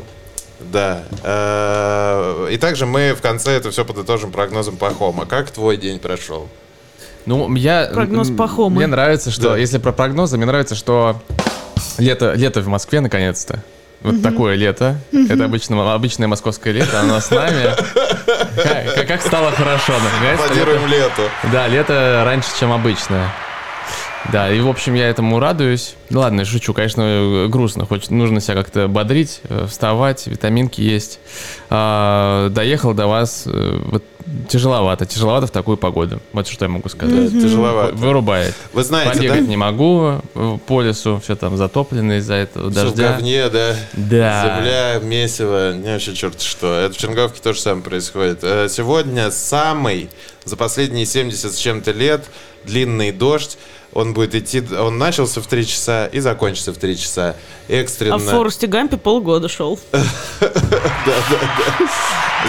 Да. 0.60 1.02
Э, 1.22 2.48
И 2.50 2.56
также 2.58 2.86
мы 2.86 3.14
в 3.14 3.20
конце 3.22 3.52
это 3.52 3.70
все 3.70 3.84
подытожим 3.84 4.32
прогнозом 4.32 4.76
Пахома. 4.76 5.26
Как 5.26 5.50
твой 5.50 5.76
день 5.76 5.98
прошел? 5.98 6.48
Ну, 7.26 7.54
я... 7.56 7.90
Прогноз 7.92 8.30
м, 8.30 8.36
Пахомы. 8.36 8.76
Мне 8.76 8.86
нравится, 8.86 9.30
что... 9.30 9.50
Да. 9.50 9.56
Если 9.56 9.78
про 9.78 9.92
прогнозы, 9.92 10.36
мне 10.36 10.46
нравится, 10.46 10.74
что 10.74 11.20
лето, 11.98 12.32
лето 12.34 12.60
в 12.60 12.68
Москве 12.68 13.00
наконец-то. 13.00 13.62
Вот 14.02 14.22
такое 14.22 14.54
лето. 14.54 14.96
Это 15.28 15.44
обычно, 15.46 15.92
обычное 15.94 16.28
московское 16.28 16.72
лето, 16.72 17.00
оно 17.00 17.18
с 17.20 17.30
нами. 17.30 17.74
Как, 18.56 18.94
как- 18.94 19.08
как 19.08 19.22
стало 19.22 19.50
хорошо, 19.50 19.94
наконец-то. 19.98 20.44
Аплодируем 20.44 20.86
лету. 20.86 21.22
Да, 21.52 21.66
лето 21.66 22.22
раньше, 22.24 22.48
чем 22.60 22.72
обычное. 22.72 23.32
Да, 24.32 24.50
и 24.50 24.60
в 24.60 24.68
общем 24.68 24.94
я 24.94 25.08
этому 25.08 25.38
радуюсь. 25.38 25.94
Ну 26.10 26.20
ладно, 26.20 26.40
я 26.40 26.46
шучу, 26.46 26.72
конечно, 26.74 27.46
грустно. 27.48 27.86
Хоть 27.86 28.10
нужно 28.10 28.40
себя 28.40 28.54
как-то 28.54 28.88
бодрить, 28.88 29.40
э, 29.48 29.66
вставать, 29.68 30.26
витаминки 30.26 30.80
есть. 30.80 31.20
А, 31.70 32.48
доехал 32.50 32.92
до 32.94 33.06
вас, 33.06 33.44
э, 33.46 33.78
вот 33.84 34.02
тяжеловато, 34.48 35.06
тяжеловато 35.06 35.46
в 35.46 35.50
такую 35.52 35.76
погоду. 35.76 36.20
Вот 36.32 36.48
что 36.48 36.64
я 36.64 36.68
могу 36.68 36.84
Да, 36.84 36.90
сказать. 36.90 37.30
тяжеловато. 37.30 37.94
Вырубает. 37.94 38.54
Вы 38.72 38.82
знаете, 38.82 39.12
Побегать 39.12 39.44
да? 39.44 39.50
не 39.50 39.56
могу 39.56 40.20
э, 40.34 40.58
по 40.66 40.82
лесу, 40.82 41.20
все 41.22 41.36
там 41.36 41.56
затоплено 41.56 42.14
из-за 42.18 42.34
этого 42.34 42.70
Всё 42.70 42.80
в 42.80 42.84
дождя. 42.94 43.12
говне, 43.12 43.48
да. 43.48 43.76
Да. 43.92 44.58
Земля, 44.58 44.98
месиво, 45.02 45.72
не 45.74 45.92
вообще 45.92 46.14
черт 46.14 46.40
что. 46.42 46.74
Это 46.80 46.94
в 46.94 46.98
Черниговке 46.98 47.40
то 47.40 47.52
же 47.52 47.60
самое 47.60 47.84
происходит. 47.84 48.40
Сегодня 48.72 49.30
самый 49.30 50.08
за 50.44 50.56
последние 50.56 51.06
70 51.06 51.52
с 51.52 51.56
чем-то 51.56 51.92
лет 51.92 52.24
длинный 52.64 53.12
дождь. 53.12 53.58
Он 53.96 54.12
будет 54.12 54.34
идти, 54.34 54.62
он 54.78 54.98
начался 54.98 55.40
в 55.40 55.46
3 55.46 55.66
часа 55.66 56.04
и 56.04 56.20
закончится 56.20 56.70
в 56.70 56.76
3 56.76 56.98
часа. 56.98 57.34
Экстренно. 57.66 58.16
А 58.16 58.18
в 58.18 58.24
Форесте 58.24 58.66
Гампе 58.66 58.98
полгода 58.98 59.48
шел. 59.48 59.80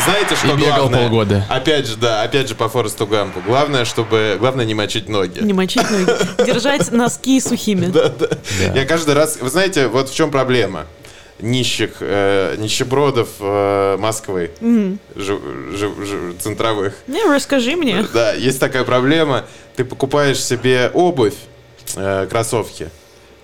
Знаете, 0.04 0.36
что 0.36 0.48
И 0.54 0.58
бегал 0.58 0.90
главное? 0.90 1.08
полгода. 1.08 1.46
Опять 1.50 1.88
же, 1.88 1.96
да, 1.96 2.22
опять 2.24 2.50
же 2.50 2.56
по 2.56 2.68
Форесту 2.68 3.08
Гампу. 3.08 3.40
Главное, 3.40 3.86
чтобы, 3.86 4.36
главное 4.38 4.66
не 4.66 4.74
мочить 4.74 5.08
ноги. 5.08 5.40
Не 5.40 5.54
мочить 5.54 5.90
ноги. 5.90 6.12
Держать 6.46 6.92
носки 6.92 7.40
сухими. 7.40 7.94
Я 8.76 8.86
каждый 8.86 9.14
раз, 9.16 9.38
вы 9.40 9.50
знаете, 9.50 9.88
вот 9.88 10.10
в 10.10 10.14
чем 10.16 10.32
проблема 10.32 10.86
нищих, 11.40 11.98
э, 12.00 12.56
нищебродов 12.58 13.30
э, 13.40 13.98
Москвы, 13.98 14.52
жи- 14.62 15.40
жи- 15.76 16.06
жи- 16.06 16.34
центровых. 16.40 16.96
Не, 17.08 17.24
расскажи 17.26 17.76
мне. 17.76 18.06
Да, 18.14 18.34
есть 18.34 18.60
такая 18.60 18.84
проблема. 18.84 19.46
Ты 19.76 19.86
покупаешь 19.86 20.44
себе 20.44 20.90
обувь, 20.94 21.36
э, 21.96 22.28
кроссовки, 22.30 22.90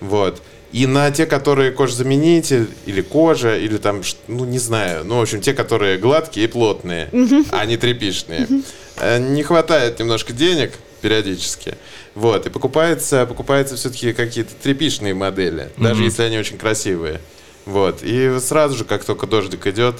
вот. 0.00 0.42
И 0.72 0.86
на 0.88 1.12
те, 1.12 1.24
которые 1.24 1.70
кожзаменитель, 1.70 2.66
или 2.84 3.00
кожа, 3.00 3.56
или 3.56 3.76
там, 3.76 4.02
ну, 4.26 4.44
не 4.44 4.58
знаю, 4.58 5.04
ну, 5.04 5.18
в 5.18 5.22
общем, 5.22 5.40
те, 5.40 5.54
которые 5.54 5.98
гладкие 5.98 6.46
и 6.46 6.48
плотные, 6.48 7.08
а 7.52 7.64
не 7.64 7.76
тряпичные, 7.76 8.48
э, 8.96 9.18
не 9.20 9.44
хватает 9.44 10.00
немножко 10.00 10.32
денег 10.32 10.72
периодически. 11.00 11.76
Вот, 12.16 12.46
и 12.46 12.50
покупается, 12.50 13.24
покупается 13.26 13.76
все-таки 13.76 14.12
какие-то 14.12 14.50
тряпичные 14.60 15.14
модели, 15.14 15.68
даже 15.76 16.02
если 16.02 16.22
они 16.24 16.38
очень 16.38 16.58
красивые. 16.58 17.20
Вот, 17.66 18.02
и 18.02 18.38
сразу 18.40 18.76
же, 18.76 18.84
как 18.84 19.04
только 19.04 19.26
дождик 19.26 19.66
идет, 19.66 19.96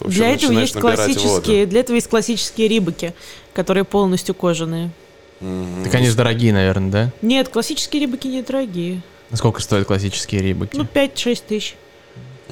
общем, 0.00 0.18
Для 0.18 0.34
этого 0.34 0.52
есть 0.52 0.74
набирать 0.74 0.98
воду. 0.98 1.20
классические, 1.20 1.66
для 1.66 1.80
этого 1.80 1.96
есть 1.96 2.08
классические 2.08 2.68
рибаки, 2.68 3.14
которые 3.52 3.84
полностью 3.84 4.34
кожаные. 4.34 4.90
Так 5.40 5.94
они 5.94 6.08
же 6.08 6.16
дорогие, 6.16 6.52
наверное, 6.52 6.90
да? 6.90 7.12
Нет, 7.22 7.48
классические 7.48 8.02
рибаки 8.02 8.28
недорогие. 8.28 9.02
Сколько 9.32 9.62
стоят 9.62 9.86
классические 9.86 10.42
рибаки? 10.42 10.76
Ну, 10.76 10.84
5-6 10.84 11.42
тысяч. 11.46 11.76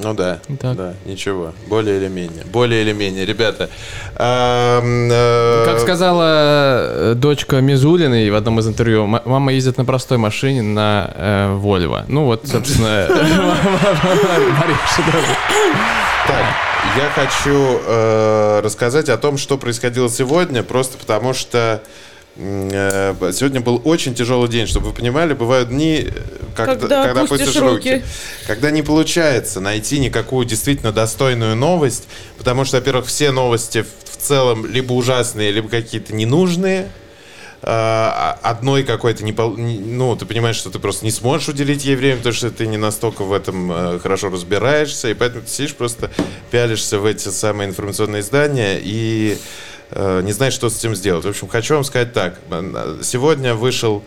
Ну 0.02 0.14
да, 0.14 0.38
Так. 0.60 0.76
да, 0.76 0.94
ничего, 1.04 1.52
более 1.66 1.96
или 1.98 2.08
менее, 2.08 2.44
более 2.44 2.82
или 2.82 2.92
менее, 2.92 3.26
ребята. 3.26 3.68
э, 4.16 5.64
Как 5.66 5.80
сказала 5.80 6.22
э, 6.24 7.14
дочка 7.16 7.60
Мизулиной 7.60 8.30
в 8.30 8.34
одном 8.34 8.60
из 8.60 8.68
интервью, 8.68 9.04
«М- 9.04 9.20
мама 9.24 9.52
ездит 9.52 9.76
на 9.76 9.84
простой 9.84 10.18
машине 10.18 10.62
на 10.62 11.10
э, 11.14 11.52
Вольво. 11.54 12.04
Ну 12.08 12.24
вот, 12.24 12.46
собственно. 12.46 13.08
Так, 16.26 16.44
я 16.96 17.08
хочу 17.14 17.80
э, 17.86 18.60
рассказать 18.62 19.08
о 19.08 19.16
том, 19.16 19.38
что 19.38 19.56
происходило 19.56 20.10
сегодня, 20.10 20.62
просто 20.62 20.98
потому 20.98 21.32
что 21.32 21.82
сегодня 22.38 23.60
был 23.60 23.80
очень 23.84 24.14
тяжелый 24.14 24.48
день, 24.48 24.66
чтобы 24.66 24.88
вы 24.88 24.92
понимали, 24.92 25.34
бывают 25.34 25.70
дни, 25.70 26.06
э, 26.06 26.22
когда, 26.54 26.76
Когда 26.76 27.04
когда 27.04 27.22
опустишь 27.22 27.56
руки. 27.56 27.94
руки. 27.94 28.04
когда 28.46 28.70
не 28.70 28.82
получается 28.82 29.60
найти 29.60 29.98
никакую 29.98 30.46
действительно 30.46 30.92
достойную 30.92 31.56
новость, 31.56 32.06
потому 32.36 32.64
что, 32.64 32.76
во-первых, 32.76 33.06
все 33.06 33.32
новости 33.32 33.82
в, 33.82 34.16
целом 34.18 34.66
либо 34.66 34.92
ужасные, 34.94 35.52
либо 35.52 35.68
какие-то 35.68 36.12
ненужные. 36.12 36.88
А, 37.62 38.38
одной 38.42 38.82
какой-то 38.84 39.24
не, 39.24 39.32
ну 39.32 40.14
ты 40.16 40.26
понимаешь, 40.26 40.56
что 40.56 40.70
ты 40.70 40.78
просто 40.78 41.04
не 41.04 41.10
сможешь 41.10 41.48
уделить 41.48 41.84
ей 41.84 41.96
время, 41.96 42.18
потому 42.18 42.34
что 42.34 42.50
ты 42.50 42.66
не 42.66 42.76
настолько 42.76 43.22
в 43.22 43.32
этом 43.32 43.70
э, 43.72 43.98
хорошо 44.00 44.28
разбираешься, 44.28 45.08
и 45.08 45.14
поэтому 45.14 45.42
ты 45.42 45.50
сидишь 45.50 45.74
просто 45.74 46.10
пялишься 46.52 46.98
в 46.98 47.04
эти 47.06 47.28
самые 47.28 47.68
информационные 47.68 48.22
издания 48.22 48.78
и 48.80 49.38
э, 49.38 49.77
не 49.94 50.32
знаешь, 50.32 50.52
что 50.54 50.68
с 50.70 50.78
этим 50.78 50.94
сделать. 50.94 51.24
В 51.24 51.28
общем, 51.28 51.48
хочу 51.48 51.74
вам 51.74 51.84
сказать 51.84 52.12
так: 52.12 52.38
Э, 52.50 52.98
сегодня 53.02 53.54
вышел 53.54 54.04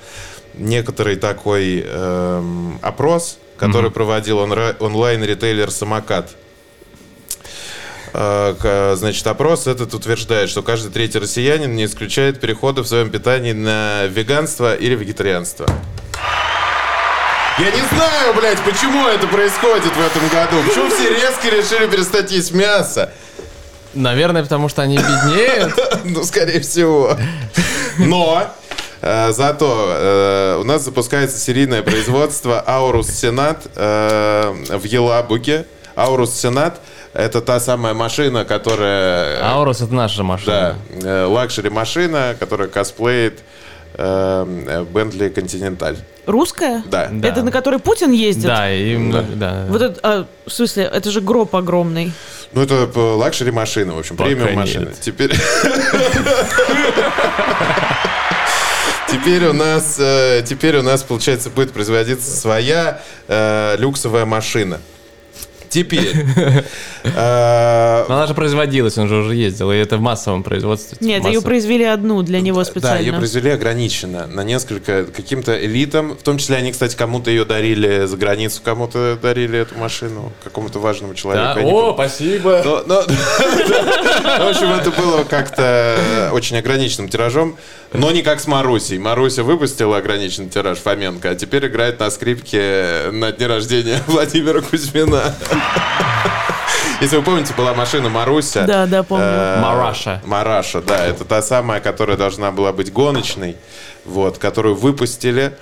некоторый 0.53 1.15
такой 1.15 1.83
эм, 1.88 2.77
опрос, 2.81 3.38
который 3.57 3.89
проводил 3.91 4.39
онра- 4.39 4.75
онлайн-ритейлер 4.79 5.71
Самокат. 5.71 6.29
Э, 8.13 8.95
Значит, 8.97 9.25
опрос 9.27 9.67
этот 9.67 9.93
утверждает, 9.93 10.50
что 10.50 10.61
каждый 10.61 10.91
третий 10.91 11.19
россиянин 11.19 11.75
не 11.75 11.85
исключает 11.85 12.39
перехода 12.41 12.83
в 12.83 12.88
своем 12.88 13.09
питании 13.09 13.53
на 13.53 14.05
веганство 14.07 14.75
или 14.75 14.95
вегетарианство. 14.95 15.65
Я 17.57 17.69
не 17.71 17.81
знаю, 17.95 18.33
блядь, 18.33 18.59
почему 18.63 19.07
это 19.07 19.27
происходит 19.27 19.93
в 19.95 20.00
этом 20.01 20.27
году. 20.29 20.63
Почему 20.67 20.89
все 20.89 21.09
резко 21.09 21.47
решили 21.50 21.88
перестать 21.89 22.31
есть 22.31 22.53
мясо? 22.53 23.13
Наверное, 23.93 24.43
потому 24.43 24.69
что 24.69 24.81
они 24.81 24.98
беднеют. 24.98 25.74
Ну, 26.03 26.24
скорее 26.24 26.60
всего. 26.62 27.15
Но 28.00 28.43
э, 29.01 29.31
зато 29.33 29.88
э, 29.89 30.57
у 30.62 30.63
нас 30.63 30.83
запускается 30.83 31.38
серийное 31.38 31.83
производство 31.83 32.63
Аурус 32.65 33.07
Сенат 33.10 33.67
э, 33.75 34.53
в 34.77 34.83
Елабуге. 34.86 35.65
Аурус 35.95 36.33
Сенат 36.33 36.79
это 37.13 37.41
та 37.41 37.60
самая 37.60 37.93
машина, 37.93 38.45
которая... 38.45 39.43
Аурус— 39.43 39.81
это 39.81 39.93
наша 39.93 40.17
Да, 40.17 40.24
машина. 40.24 40.75
э, 41.03 41.25
luxury 41.25 41.69
машина, 41.69 42.36
которая 42.39 42.67
косплеит 42.69 43.39
Bentley 43.97 45.29
Continental. 45.29 45.97
Русская? 46.25 46.83
Да. 46.88 47.10
Да. 47.12 47.27
Это 47.27 47.43
на 47.43 47.51
которой 47.51 47.79
Путин 47.79 48.12
ездит? 48.12 48.45
Да, 48.45 48.71
и 48.71 48.95
много- 48.95 49.25
да. 49.36 49.65
Вот 49.69 49.81
это, 49.81 50.00
а, 50.03 50.25
в 50.45 50.51
смысле, 50.51 50.83
это 50.91 51.12
же 51.12 51.19
гроб 51.19 51.53
огромный. 51.55 52.13
Ну, 52.53 52.62
это 52.62 52.89
э, 52.93 53.00
luxury 53.00 53.51
машина, 53.51 53.96
в 53.96 54.00
общем, 54.00 54.17
Пока 54.17 54.29
премиум 54.29 54.50
нет. 54.50 54.58
машина. 54.58 54.91
Теперь... 55.00 55.31
Теперь 59.10 59.43
у 59.46 59.53
нас, 59.53 59.98
э, 60.00 60.41
теперь 60.46 60.77
у 60.77 60.81
нас, 60.81 61.03
получается, 61.03 61.50
будет 61.50 61.74
производиться 61.74 62.31
своя 62.31 63.01
э, 63.27 63.75
люксовая 63.77 64.25
машина. 64.25 64.79
Теперь. 65.71 66.13
э, 67.03 68.05
Но 68.09 68.15
она 68.15 68.27
же 68.27 68.33
производилась, 68.33 68.97
он 68.97 69.07
же 69.07 69.15
уже 69.15 69.35
ездил, 69.35 69.71
и 69.71 69.77
это 69.77 69.95
в 69.95 70.01
массовом 70.01 70.43
производстве. 70.43 70.97
Нет, 70.99 71.23
ее 71.25 71.41
произвели 71.41 71.85
одну 71.85 72.23
для 72.23 72.41
него 72.41 72.59
Да, 72.59 72.65
специально. 72.65 72.99
ее 72.99 73.13
произвели 73.13 73.51
ограниченно 73.51 74.27
на 74.27 74.43
несколько 74.43 75.05
каким-то 75.05 75.57
элитам. 75.65 76.17
В 76.17 76.23
том 76.23 76.37
числе 76.37 76.57
они, 76.57 76.73
кстати, 76.73 76.97
кому-то 76.97 77.31
ее 77.31 77.45
дарили 77.45 78.05
за 78.05 78.17
границу, 78.17 78.61
кому-то 78.61 79.17
дарили 79.21 79.59
эту 79.59 79.77
машину, 79.77 80.33
какому-то 80.43 80.79
важному 80.79 81.15
человеку. 81.15 81.61
Да? 81.61 81.65
О, 81.65 81.93
спасибо. 81.93 82.61
В 82.85 84.49
общем, 84.49 84.73
это 84.73 84.91
было 84.91 85.23
как-то 85.23 85.95
э, 85.97 86.29
очень 86.31 86.57
ограниченным 86.57 87.07
тиражом, 87.07 87.55
но 87.93 88.12
не 88.12 88.21
как 88.21 88.39
с 88.39 88.48
Марусей. 88.48 88.98
Маруся 88.98 89.43
выпустила 89.43 89.98
ограниченный 89.98 90.50
тираж 90.50 90.77
Фоменко, 90.79 91.31
а 91.31 91.36
теперь 91.36 91.67
играет 91.67 92.00
на 92.00 92.10
скрипке 92.10 93.10
на 93.12 93.31
дне 93.31 93.48
рождения 93.48 94.01
Владимира 94.07 94.62
Кузьмина. 94.62 95.36
Если 97.01 97.17
вы 97.17 97.24
помните, 97.24 97.53
была 97.57 97.74
машина 97.74 98.10
Маруся. 98.10 98.65
Да, 98.65 98.86
да, 98.86 99.01
помню. 99.03 99.25
Э, 99.25 99.60
Мараша. 99.60 100.21
Мараша, 100.24 100.81
да. 100.81 101.05
Это 101.05 101.25
та 101.25 101.41
самая, 101.41 101.81
которая 101.81 102.15
должна 102.15 102.51
была 102.51 102.71
быть 102.71 102.93
гоночной. 102.93 103.57
Вот, 104.05 104.38
которую 104.38 104.75
выпустили, 104.75 105.57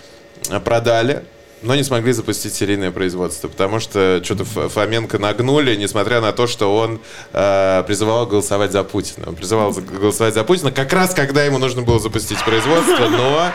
продали. 0.65 1.23
Но 1.61 1.75
не 1.75 1.83
смогли 1.83 2.13
запустить 2.13 2.53
серийное 2.53 2.89
производство, 2.91 3.49
потому 3.49 3.81
что 3.81 4.21
что-то 4.23 4.45
Фоменко 4.45 5.19
нагнули, 5.19 5.75
несмотря 5.75 6.21
на 6.21 6.31
то, 6.31 6.47
что 6.47 6.73
он 6.77 7.01
э, 7.33 7.83
призывал 7.85 8.25
голосовать 8.25 8.71
за 8.71 8.83
Путина. 8.83 9.25
Он 9.27 9.35
призывал 9.35 9.71
голосовать 9.73 10.33
за 10.33 10.45
Путина 10.45 10.71
как 10.71 10.93
раз, 10.93 11.13
когда 11.13 11.43
ему 11.43 11.57
нужно 11.57 11.81
было 11.81 11.99
запустить 11.99 12.41
производство, 12.45 13.09
но 13.09 13.51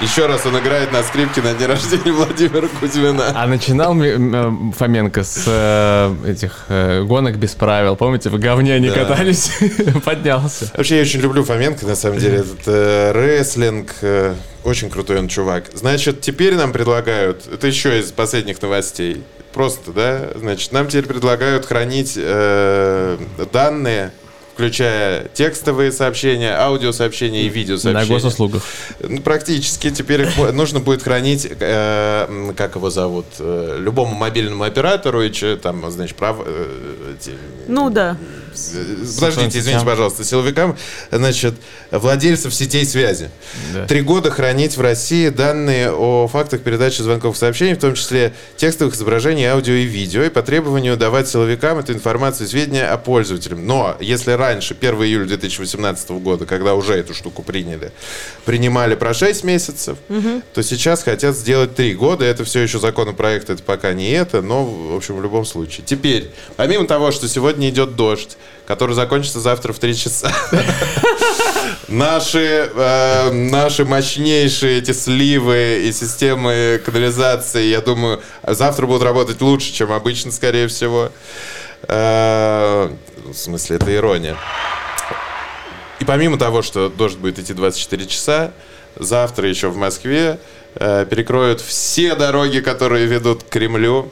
еще 0.00 0.26
раз 0.26 0.44
он 0.46 0.58
играет 0.58 0.92
на 0.92 1.04
скрипке 1.04 1.42
на 1.42 1.54
день 1.54 1.68
рождения 1.68 2.10
Владимира 2.10 2.66
Кузьмина. 2.80 3.32
А 3.34 3.46
начинал 3.46 3.92
м, 3.94 4.72
Фоменко 4.76 5.22
с 5.22 5.44
э, 5.46 6.14
этих 6.26 6.64
э, 6.68 7.02
гонок 7.04 7.36
без 7.36 7.50
правил. 7.54 7.94
Помните, 7.94 8.30
в 8.30 8.38
говне 8.40 8.74
они 8.74 8.88
Да. 8.88 9.04
катались? 9.04 9.52
Поднялся. 10.04 10.70
Вообще, 10.76 10.96
я 10.96 11.02
очень 11.02 11.20
люблю 11.20 11.44
Фоменко, 11.44 11.86
на 11.86 11.94
самом 11.94 12.18
деле. 12.18 12.38
Этот 12.38 12.60
э, 12.66 13.12
рестлинг, 13.12 13.92
э, 14.02 14.34
очень 14.64 14.90
крутой 14.90 15.18
он 15.18 15.28
чувак. 15.28 15.70
Значит, 15.74 16.20
теперь 16.20 16.54
нам 16.56 16.72
предлагают, 16.72 17.46
это 17.52 17.66
еще 17.66 17.98
из 18.00 18.10
последних 18.12 18.60
новостей, 18.62 19.22
просто, 19.52 19.92
да, 19.92 20.30
значит, 20.36 20.72
нам 20.72 20.88
теперь 20.88 21.06
предлагают 21.06 21.66
хранить 21.66 22.14
э, 22.16 23.18
данные, 23.52 24.10
включая 24.54 25.28
текстовые 25.34 25.90
сообщения, 25.90 26.56
аудиосообщения 26.56 27.42
и 27.42 27.48
На 27.50 27.54
видеосообщения. 27.54 28.14
госуслугах. 28.14 28.62
Ну, 29.00 29.20
практически 29.20 29.90
теперь 29.90 30.22
их 30.22 30.52
нужно 30.52 30.78
будет 30.80 31.02
хранить, 31.02 31.46
э, 31.50 32.52
как 32.56 32.76
его 32.76 32.88
зовут, 32.88 33.26
э, 33.40 33.78
любому 33.80 34.14
мобильному 34.14 34.62
оператору 34.64 35.22
и 35.22 35.32
че 35.32 35.56
там, 35.56 35.90
значит, 35.90 36.16
прав... 36.16 36.36
э, 36.46 37.14
Ну 37.66 37.90
да. 37.90 38.16
Подождите, 38.54 39.58
извините, 39.58 39.62
сетям. 39.62 39.84
пожалуйста, 39.84 40.24
силовикам, 40.24 40.76
значит, 41.10 41.54
владельцев 41.90 42.54
сетей 42.54 42.84
связи. 42.86 43.30
Да. 43.72 43.86
Три 43.86 44.00
года 44.00 44.30
хранить 44.30 44.76
в 44.76 44.80
России 44.80 45.28
данные 45.28 45.90
о 45.90 46.28
фактах 46.28 46.62
передачи 46.62 47.02
звонков 47.02 47.36
и 47.36 47.38
сообщений, 47.38 47.74
в 47.74 47.80
том 47.80 47.94
числе 47.94 48.32
текстовых 48.56 48.94
изображений, 48.94 49.44
аудио 49.44 49.74
и 49.74 49.84
видео, 49.84 50.22
и 50.22 50.28
по 50.28 50.42
требованию 50.42 50.96
давать 50.96 51.28
силовикам 51.28 51.78
эту 51.78 51.92
информацию 51.92 52.46
и 52.46 52.50
сведения 52.50 52.86
о 52.86 52.96
пользователе. 52.96 53.56
Но 53.56 53.96
если 54.00 54.32
раньше, 54.32 54.76
1 54.78 54.94
июля 55.02 55.26
2018 55.26 56.10
года, 56.10 56.46
когда 56.46 56.74
уже 56.74 56.94
эту 56.94 57.14
штуку 57.14 57.42
приняли, 57.42 57.92
принимали 58.44 58.94
про 58.94 59.14
6 59.14 59.44
месяцев, 59.44 59.98
то 60.52 60.62
сейчас 60.62 61.02
хотят 61.02 61.36
сделать 61.36 61.74
3 61.74 61.94
года. 61.94 62.24
Это 62.24 62.44
все 62.44 62.60
еще 62.60 62.78
законопроект, 62.78 63.50
это 63.50 63.62
пока 63.62 63.92
не 63.92 64.10
это, 64.10 64.42
но, 64.42 64.64
в 64.64 64.96
общем, 64.96 65.16
в 65.16 65.22
любом 65.22 65.44
случае. 65.44 65.84
Теперь, 65.84 66.30
помимо 66.56 66.86
того, 66.86 67.10
что 67.10 67.28
сегодня 67.28 67.68
идет 67.70 67.96
дождь, 67.96 68.36
который 68.66 68.94
закончится 68.94 69.40
завтра 69.40 69.72
в 69.72 69.78
3 69.78 69.96
часа, 69.96 70.32
Наши, 71.88 72.70
э, 72.74 73.30
наши 73.30 73.84
мощнейшие 73.84 74.78
эти 74.78 74.92
сливы 74.92 75.82
и 75.84 75.92
системы 75.92 76.80
канализации, 76.84 77.64
я 77.66 77.80
думаю, 77.80 78.20
завтра 78.46 78.86
будут 78.86 79.02
работать 79.02 79.40
лучше, 79.40 79.72
чем 79.72 79.92
обычно, 79.92 80.32
скорее 80.32 80.66
всего. 80.68 81.10
Э, 81.88 82.90
в 83.26 83.34
смысле, 83.34 83.76
это 83.76 83.94
ирония. 83.94 84.36
И 86.00 86.04
помимо 86.04 86.38
того, 86.38 86.62
что 86.62 86.88
дождь 86.88 87.18
будет 87.18 87.38
идти 87.38 87.52
24 87.52 88.06
часа, 88.06 88.52
завтра 88.96 89.48
еще 89.48 89.68
в 89.68 89.76
Москве 89.76 90.38
э, 90.74 91.06
перекроют 91.08 91.60
все 91.60 92.14
дороги, 92.14 92.60
которые 92.60 93.06
ведут 93.06 93.44
к 93.44 93.48
Кремлю. 93.48 94.10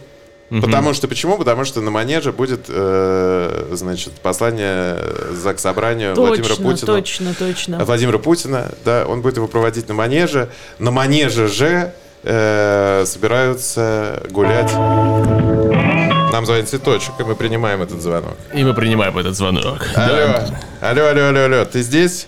Потому 0.61 0.93
что 0.93 1.09
почему? 1.09 1.39
Потому 1.39 1.65
что 1.65 1.81
на 1.81 1.91
манеже 1.91 2.33
будет, 2.33 2.67
э, 2.69 3.69
значит, 3.73 4.13
послание 4.15 4.99
за 5.33 5.55
к 5.55 5.59
собранию 5.59 6.15
Владимира 6.15 6.51
Точно, 6.57 6.65
Путина. 6.65 6.87
точно, 6.87 7.35
точно. 7.35 7.85
Владимира 7.85 8.19
Путина, 8.19 8.71
да, 8.85 9.07
он 9.07 9.23
будет 9.23 9.37
его 9.37 9.49
проводить 9.49 9.89
на 9.89 9.95
манеже. 9.95 10.51
На 10.79 10.91
манеже 10.91 11.49
же 11.49 11.93
э, 12.23 13.05
собираются 13.07 14.23
гулять. 14.31 14.73
Нам 16.33 16.45
звонит 16.47 16.69
цветочек, 16.69 17.13
и 17.19 17.25
мы 17.25 17.35
принимаем 17.35 17.83
этот 17.83 18.03
звонок. 18.03 18.37
И 18.55 18.63
мы 18.65 18.75
принимаем 18.75 19.17
этот 19.19 19.37
звонок. 19.37 19.87
Алло, 19.95 20.35
алло, 20.81 21.07
алло, 21.07 21.29
алло, 21.29 21.45
алло, 21.45 21.65
ты 21.65 21.83
здесь? 21.83 22.27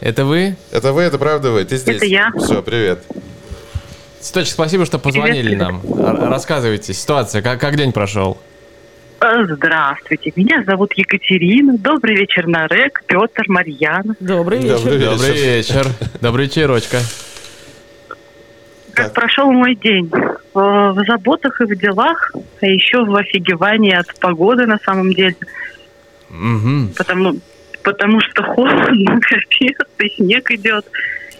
Это 0.00 0.24
вы? 0.24 0.56
Это 0.70 0.92
вы, 0.92 1.02
это 1.02 1.18
правда 1.18 1.50
вы? 1.50 1.64
Ты 1.64 1.76
здесь? 1.76 1.96
Это 1.96 2.06
я. 2.06 2.32
Все, 2.38 2.62
привет. 2.62 3.02
Цветочек, 4.20 4.52
спасибо, 4.52 4.84
что 4.86 4.98
позвонили 4.98 5.54
Привет. 5.54 5.58
нам. 5.58 5.82
Рассказывайте, 6.30 6.92
ситуация, 6.92 7.42
как, 7.42 7.60
как 7.60 7.76
день 7.76 7.92
прошел? 7.92 8.36
Э, 9.20 9.44
Здравствуйте, 9.48 10.32
меня 10.36 10.62
зовут 10.66 10.92
Екатерина. 10.94 11.76
Добрый 11.78 12.16
вечер, 12.16 12.46
Нарек, 12.46 13.02
Петр, 13.06 13.44
Марьяна. 13.48 14.14
Добрый 14.20 14.58
вечер. 14.58 14.76
Добрый 14.78 14.98
вечер. 14.98 15.10
Добрый 15.10 15.32
вечер. 15.42 15.86
Добрый 16.20 16.44
вечерочка. 16.46 16.98
Как 18.92 19.14
прошел 19.14 19.50
мой 19.52 19.74
день? 19.74 20.10
Э, 20.12 20.28
В 20.54 21.02
заботах 21.06 21.60
и 21.60 21.64
в 21.64 21.78
делах, 21.78 22.32
а 22.60 22.66
еще 22.66 23.04
в 23.04 23.14
офигевании 23.14 23.94
от 23.94 24.14
погоды 24.20 24.66
на 24.66 24.78
самом 24.84 25.12
деле. 25.14 25.36
Мгм. 26.28 26.92
Потому, 26.96 27.36
потому 27.82 28.20
что 28.20 28.42
холодно, 28.42 29.18
капец, 29.22 29.76
и 29.98 30.08
снег 30.16 30.50
идет. 30.50 30.84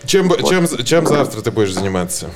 Чем, 0.07 0.29
б- 0.29 0.39
чем, 0.49 0.67
чем 0.85 1.07
завтра 1.07 1.43
ты 1.43 1.51
будешь 1.51 1.73
заниматься? 1.73 2.31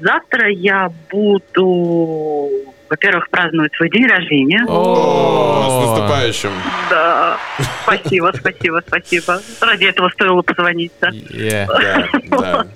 Завтра 0.00 0.48
я 0.50 0.90
буду, 1.10 2.50
во-первых, 2.90 3.28
праздновать 3.30 3.72
свой 3.74 3.88
день 3.90 4.06
рождения. 4.06 4.64
О, 4.68 5.68
с 5.68 5.88
наступающим. 5.88 6.50
Да, 6.90 7.38
спасибо, 7.84 8.32
спасибо, 8.38 8.82
спасибо. 8.86 9.40
Ради 9.60 9.84
этого 9.86 10.08
стоило 10.10 10.42
позвонить, 10.42 10.92
да. 11.00 11.10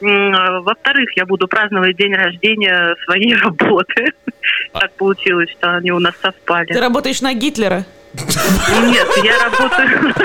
М, 0.00 0.62
Во-вторых, 0.64 1.08
я 1.16 1.24
буду 1.24 1.46
праздновать 1.48 1.96
день 1.96 2.14
рождения 2.14 2.94
своей 3.04 3.34
работы. 3.36 4.12
Так 4.72 4.92
получилось, 4.94 5.50
что 5.50 5.76
они 5.76 5.92
у 5.92 5.98
нас 5.98 6.14
Ты 6.14 6.20
совпали. 6.28 6.72
работаешь 6.76 7.20
на 7.22 7.32
Гитлера? 7.34 7.84
Нет, 8.14 9.08
я 9.24 9.44
работаю... 9.44 10.14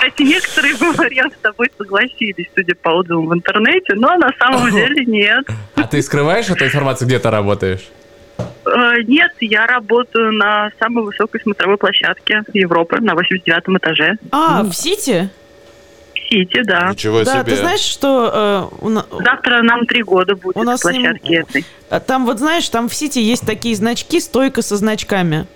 Кстати, 0.00 0.22
некоторые 0.22 0.74
говорят, 0.76 1.32
с 1.32 1.42
тобой 1.42 1.70
согласились, 1.76 2.46
судя 2.54 2.74
по 2.74 2.88
отзывам 2.90 3.26
в 3.28 3.34
интернете, 3.34 3.94
но 3.94 4.16
на 4.16 4.30
самом 4.38 4.70
деле 4.70 5.04
нет. 5.04 5.44
А 5.74 5.82
ты 5.86 6.00
скрываешь 6.02 6.48
эту 6.48 6.64
информацию, 6.64 7.06
где 7.06 7.18
ты 7.18 7.28
работаешь? 7.30 7.86
Э, 8.64 9.02
Нет, 9.06 9.32
я 9.40 9.66
работаю 9.66 10.32
на 10.32 10.70
самой 10.78 11.04
высокой 11.04 11.40
смотровой 11.42 11.76
площадке 11.76 12.42
Европы, 12.54 12.98
на 13.00 13.14
89 13.14 13.78
этаже. 13.78 14.16
А, 14.30 14.62
в 14.62 14.72
Сити? 14.72 15.28
В 16.14 16.18
Сити, 16.30 16.62
да. 16.64 16.88
Ничего 16.90 17.22
Да, 17.22 17.32
себе. 17.42 17.52
ты 17.52 17.56
знаешь, 17.56 17.80
что 17.80 18.70
э, 18.72 18.84
у 18.84 18.88
на- 18.88 19.04
Завтра 19.10 19.62
нам 19.62 19.84
три 19.84 20.02
года 20.02 20.34
будет 20.36 20.56
У 20.56 20.62
нас 20.62 20.80
с 20.80 20.84
ним- 20.90 21.02
площадки 21.02 21.34
этой. 21.34 21.64
а 21.90 22.00
там 22.00 22.24
вот 22.24 22.38
знаешь, 22.38 22.66
там 22.70 22.88
в 22.88 22.94
Сити 22.94 23.18
есть 23.18 23.44
такие 23.46 23.76
значки, 23.76 24.18
стойка 24.20 24.62
со 24.62 24.76
значками. 24.76 25.46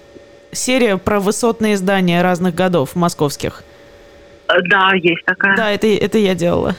Серия 0.53 0.99
про 0.99 1.19
высотные 1.21 1.77
здания 1.79 2.23
разных 2.23 2.55
годов 2.55 2.95
московских. 2.95 3.63
Э, 4.49 4.55
Да, 4.69 4.91
есть 4.95 5.25
такая. 5.25 5.57
Да, 5.57 5.71
это, 5.71 5.87
это 5.87 6.19
я 6.19 6.35
делала. 6.35 6.75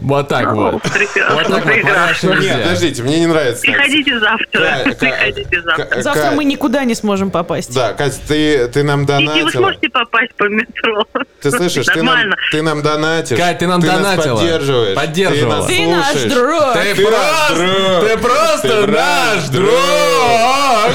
Вот 0.00 0.28
так 0.28 0.52
вот. 0.52 0.82
Прекрасно, 0.82 1.34
Вот 1.34 1.46
так 1.46 1.64
вот. 1.64 2.38
Нет, 2.40 2.62
подождите, 2.62 3.02
мне 3.02 3.18
не 3.20 3.26
нравится. 3.26 3.62
Приходите 3.62 4.20
завтра. 4.20 4.94
Приходите 4.94 5.62
завтра. 5.62 6.02
Завтра 6.02 6.30
мы 6.32 6.44
никуда 6.44 6.84
не 6.84 6.94
сможем 6.94 7.30
попасть. 7.30 7.74
Да, 7.74 7.94
Катя, 7.94 8.16
ты, 8.28 8.68
ты 8.68 8.82
нам 8.84 9.00
И 9.00 9.02
вы 9.02 9.06
донатила. 9.06 9.50
сможете 9.50 9.88
попасть 9.88 10.34
по 10.36 10.44
метро. 10.44 11.04
Ты 11.40 11.50
слышишь, 11.50 11.86
ты 11.86 11.96
нам, 11.96 12.06
Нормально. 12.06 12.36
ты 12.52 12.62
нам 12.62 12.82
донатишь. 12.82 13.38
Кать, 13.38 13.58
ты 13.58 13.66
нам 13.66 13.80
донатила. 13.80 14.36
поддерживаешь. 14.36 14.94
Поддерживала. 14.94 15.66
Ты, 15.66 15.76
Ты 15.76 15.86
наш 15.88 16.22
друг! 16.32 16.72
Ты, 16.74 16.94
Ты 16.94 17.04
просто, 17.06 18.00
ты 18.08 18.18
просто 18.18 18.68
Ты 18.68 18.86
наш 18.92 19.48
друг! 19.48 20.92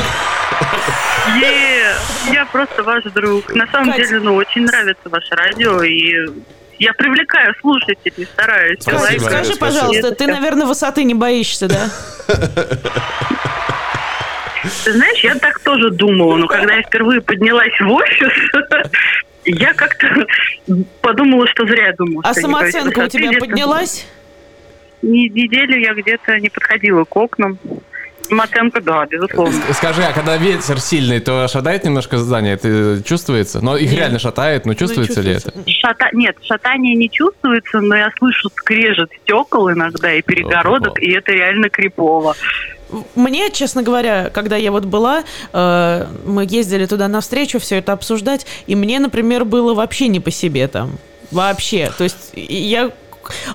Е, 1.41 1.95
я 2.33 2.45
просто 2.51 2.83
ваш 2.83 3.03
друг. 3.05 3.53
На 3.53 3.67
самом 3.67 3.91
Кать. 3.93 3.97
деле, 4.07 4.19
ну, 4.19 4.35
очень 4.35 4.63
нравится 4.65 5.09
ваше 5.09 5.35
радио, 5.35 5.81
и 5.83 6.27
я 6.79 6.93
привлекаю 6.93 7.53
слушателей, 7.61 8.25
стараюсь. 8.25 8.79
Спасибо. 8.81 9.19
Скажи, 9.23 9.53
Спасибо. 9.53 9.59
пожалуйста, 9.65 10.11
ты, 10.15 10.27
наверное, 10.27 10.65
высоты 10.67 11.03
не 11.03 11.13
боишься, 11.13 11.67
да? 11.67 11.89
Ты 14.85 14.93
знаешь, 14.93 15.19
я 15.23 15.35
так 15.35 15.59
тоже 15.59 15.91
думала, 15.91 16.35
но 16.37 16.47
когда 16.47 16.75
я 16.75 16.81
впервые 16.83 17.21
поднялась 17.21 17.73
в 17.79 17.91
офис, 17.91 18.31
я 19.45 19.73
как-то 19.73 20.07
подумала, 21.01 21.45
что 21.47 21.65
зря 21.67 21.93
думала. 21.97 22.23
А 22.25 22.33
самооценка 22.33 22.99
у 22.99 23.07
тебя 23.07 23.31
поднялась? 23.39 24.05
не- 25.01 25.27
Неделю 25.29 25.79
я 25.79 25.93
где-то 25.93 26.39
не 26.39 26.49
подходила 26.49 27.03
к 27.03 27.15
окнам. 27.15 27.59
Самооценка, 28.33 28.81
да, 28.81 29.05
безусловно. 29.05 29.53
Скажи, 29.73 30.01
а 30.03 30.11
когда 30.11 30.37
ветер 30.37 30.79
сильный, 30.79 31.19
то 31.19 31.47
шатает 31.47 31.83
немножко 31.83 32.17
здание? 32.17 32.55
Это 32.55 33.03
чувствуется? 33.05 33.61
Но 33.61 33.77
их 33.77 33.91
Нет. 33.91 33.99
реально 33.99 34.17
шатает, 34.19 34.65
но 34.65 34.73
чувствуется 34.73 35.21
ли 35.21 35.33
это? 35.33 35.51
чувствуется. 35.51 35.71
Шата... 35.71 36.09
Нет, 36.13 36.35
шатание 36.41 36.95
не 36.95 37.11
чувствуется, 37.11 37.79
но 37.79 37.95
я 37.95 38.09
слышу 38.17 38.49
скрежет 38.55 39.11
стекол 39.23 39.71
иногда 39.71 40.13
и 40.13 40.23
перегородок, 40.23 40.97
О-о-о. 40.97 41.05
и 41.05 41.11
это 41.11 41.31
реально 41.31 41.69
крипово. 41.69 42.35
мне, 43.15 43.51
честно 43.51 43.83
говоря, 43.83 44.31
когда 44.33 44.55
я 44.55 44.71
вот 44.71 44.85
была, 44.85 45.23
э, 45.51 46.07
мы 46.25 46.47
ездили 46.49 46.87
туда 46.87 47.07
навстречу 47.07 47.59
все 47.59 47.77
это 47.77 47.93
обсуждать, 47.93 48.47
и 48.65 48.75
мне, 48.75 48.99
например, 48.99 49.45
было 49.45 49.75
вообще 49.75 50.07
не 50.07 50.19
по 50.19 50.31
себе 50.31 50.67
там. 50.67 50.97
Вообще. 51.31 51.91
То 51.95 52.03
есть 52.03 52.31
я... 52.33 52.89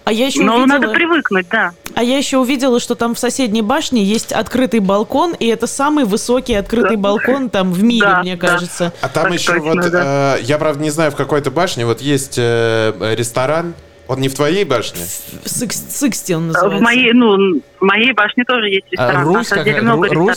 А 0.05 0.13
я 0.13 0.27
еще 0.27 0.43
Но 0.43 0.57
увидела... 0.57 0.79
надо 0.79 0.89
привыкнуть, 0.95 1.47
да. 1.51 1.73
А 1.99 2.03
я 2.05 2.17
еще 2.17 2.39
увидела, 2.39 2.79
что 2.79 2.95
там 2.95 3.17
в 3.17 3.19
соседней 3.19 3.61
башне 3.61 4.05
есть 4.05 4.31
открытый 4.31 4.79
балкон, 4.79 5.35
и 5.37 5.47
это 5.49 5.67
самый 5.67 6.05
высокий 6.05 6.55
открытый 6.55 6.95
Да. 6.95 7.03
балкон 7.03 7.51
там 7.51 7.73
в 7.73 7.83
мире, 7.83 8.07
Да, 8.07 8.21
мне 8.23 8.37
да. 8.37 8.47
кажется. 8.47 8.93
А 9.01 9.09
там 9.09 9.25
Так 9.25 9.33
еще 9.33 9.55
точно, 9.55 9.83
вот, 9.83 9.91
да. 9.91 10.37
э, 10.39 10.43
я 10.43 10.59
правда 10.59 10.81
не 10.81 10.91
знаю, 10.91 11.11
в 11.11 11.17
какой-то 11.17 11.51
башне, 11.51 11.85
вот 11.85 12.01
есть 12.01 12.37
э, 12.39 13.15
ресторан, 13.17 13.75
он 14.07 14.21
не 14.21 14.29
в 14.29 14.35
твоей 14.35 14.63
башне? 14.65 15.01
Sixty 15.45 16.35
он 16.37 16.47
называется. 16.47 16.79
В 16.79 16.81
моей, 16.83 17.13
ну, 17.13 17.61
в 17.81 17.85
моей 17.85 18.13
башне 18.13 18.45
тоже 18.45 18.69
есть 18.69 18.87
А, 18.97 19.09
ресторан. 19.11 19.25
Русь, 19.25 19.49
как, 19.49 19.65
деле 19.65 19.81
много 19.83 20.07
Ру- 20.07 20.15
Русь, 20.15 20.37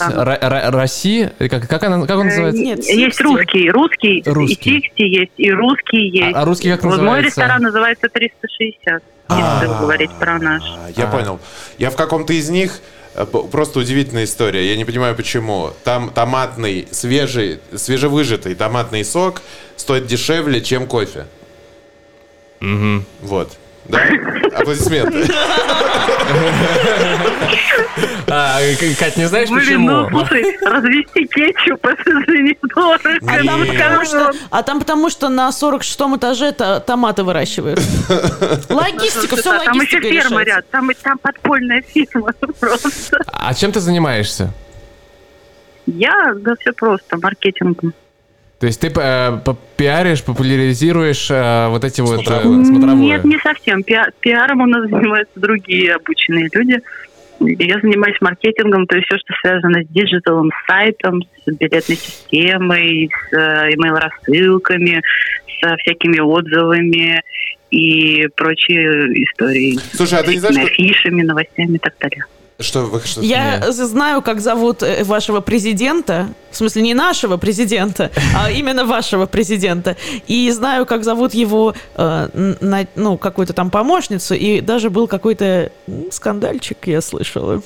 Россия, 0.74 1.32
как, 1.38 1.68
как, 1.68 1.82
она, 1.84 2.04
как 2.06 2.16
он 2.18 2.22
Э, 2.26 2.30
называется? 2.30 2.60
Нет, 2.60 2.84
Есть 2.84 3.20
русский, 3.20 3.70
русский, 3.70 4.22
Русский. 4.26 4.52
и 4.74 4.80
Sixty 4.80 5.04
есть, 5.06 5.32
и 5.36 5.50
русский 5.52 6.08
есть. 6.08 6.34
А, 6.36 6.42
а 6.42 6.44
русский 6.44 6.70
как 6.72 6.82
вот 6.82 6.88
мой 6.88 6.98
называется? 6.98 7.26
ресторан 7.40 7.62
называется 7.62 8.08
360, 8.08 9.02
если 9.28 9.66
говорить 9.66 10.10
про 10.18 10.38
наш. 10.38 10.62
А, 10.64 10.90
Я 10.96 11.06
понял. 11.06 11.40
Я 11.78 11.90
в 11.90 11.96
каком-то 11.96 12.32
из 12.32 12.48
них 12.50 12.80
э, 13.14 13.24
просто 13.24 13.78
удивительная 13.78 14.24
история. 14.24 14.68
Я 14.68 14.76
не 14.76 14.84
понимаю 14.84 15.14
почему. 15.16 15.70
Там 15.84 16.10
томатный, 16.10 16.88
свежий, 16.90 17.60
свежевыжатый 17.74 18.54
томатный 18.54 19.04
сок 19.04 19.42
стоит 19.76 20.06
дешевле, 20.06 20.60
чем 20.60 20.86
кофе. 20.86 21.26
Вот. 22.60 23.56
Да? 23.86 24.00
Аплодисменты. 24.56 25.32
А, 28.28 28.58
Кать, 28.98 29.16
не 29.18 29.26
знаешь 29.26 29.50
Блин, 29.50 29.60
почему? 29.60 29.88
ну 30.08 30.08
слушай, 30.26 30.56
развести 30.64 31.26
кетчуп, 31.26 31.84
это 31.84 32.10
же 32.26 32.42
недорого. 32.42 33.18
А 33.26 33.44
там, 33.44 33.66
потому 33.66 34.04
что, 34.04 34.32
а 34.50 34.62
там 34.62 34.78
потому 34.80 35.10
что 35.10 35.28
на 35.28 35.48
46-м 35.50 36.16
этаже 36.16 36.52
то- 36.52 36.80
томаты 36.80 37.24
выращивают. 37.24 37.78
Логистика, 38.70 39.36
все 39.36 39.42
Там 39.64 39.74
еще 39.80 39.96
логистика 39.96 40.02
ферма 40.08 40.42
рядом, 40.44 40.64
там, 40.70 40.90
там 41.02 41.18
подпольная 41.18 41.82
фирма 41.82 42.32
просто. 42.58 43.18
А 43.26 43.52
чем 43.52 43.72
ты 43.72 43.80
занимаешься? 43.80 44.50
Я, 45.86 46.32
да 46.36 46.54
все 46.58 46.72
просто, 46.72 47.18
маркетингом. 47.18 47.92
То 48.62 48.66
есть 48.68 48.80
ты 48.80 48.92
э, 48.94 49.38
по- 49.44 49.56
пиаришь, 49.76 50.22
популяризируешь 50.22 51.28
э, 51.32 51.66
вот 51.68 51.82
эти 51.82 52.00
вот 52.00 52.20
э, 52.20 52.24
смотровое? 52.64 52.94
Нет, 52.94 53.24
не 53.24 53.36
совсем. 53.40 53.80
Пиа- 53.80 54.12
Пиаром 54.20 54.60
у 54.60 54.66
нас 54.66 54.88
занимаются 54.88 55.40
другие 55.40 55.96
обученные 55.96 56.48
люди. 56.54 56.78
Я 57.40 57.80
занимаюсь 57.80 58.16
маркетингом, 58.20 58.86
то 58.86 58.94
есть 58.94 59.08
все, 59.08 59.18
что 59.18 59.34
связано 59.42 59.82
с 59.82 59.88
диджиталом, 59.88 60.50
с 60.52 60.66
сайтом, 60.70 61.22
с 61.44 61.52
билетной 61.56 61.96
системой, 61.96 63.10
с 63.32 63.34
email-рассылками, 63.34 65.02
со 65.60 65.76
всякими 65.78 66.20
отзывами 66.20 67.20
и 67.72 68.28
прочие 68.36 69.24
истории. 69.24 69.76
Слушай, 69.92 70.20
а 70.20 70.22
ты 70.22 70.34
не 70.34 70.38
знаешь, 70.38 70.54
что- 70.54 70.66
Афишами, 70.82 71.22
новостями 71.22 71.74
и 71.74 71.78
так 71.78 71.94
далее. 71.98 72.24
Что 72.62 72.82
вы 72.82 73.00
что 73.04 73.20
Я 73.20 73.58
не- 73.58 73.72
знаю, 73.72 74.22
как 74.22 74.40
зовут 74.40 74.82
э, 74.82 75.04
вашего 75.04 75.40
президента, 75.40 76.28
в 76.50 76.56
смысле 76.56 76.82
не 76.82 76.94
нашего 76.94 77.36
президента, 77.36 78.10
а 78.36 78.50
именно 78.58 78.84
вашего 78.84 79.26
президента, 79.26 79.96
и 80.26 80.50
знаю, 80.50 80.86
как 80.86 81.04
зовут 81.04 81.34
его, 81.34 81.74
э, 81.96 82.28
на- 82.60 82.86
ну, 82.96 83.18
какую-то 83.18 83.52
там 83.52 83.70
помощницу, 83.70 84.34
и 84.34 84.60
даже 84.60 84.90
был 84.90 85.06
какой-то 85.08 85.70
скандальчик, 86.10 86.78
я 86.86 87.00
слышала. 87.00 87.62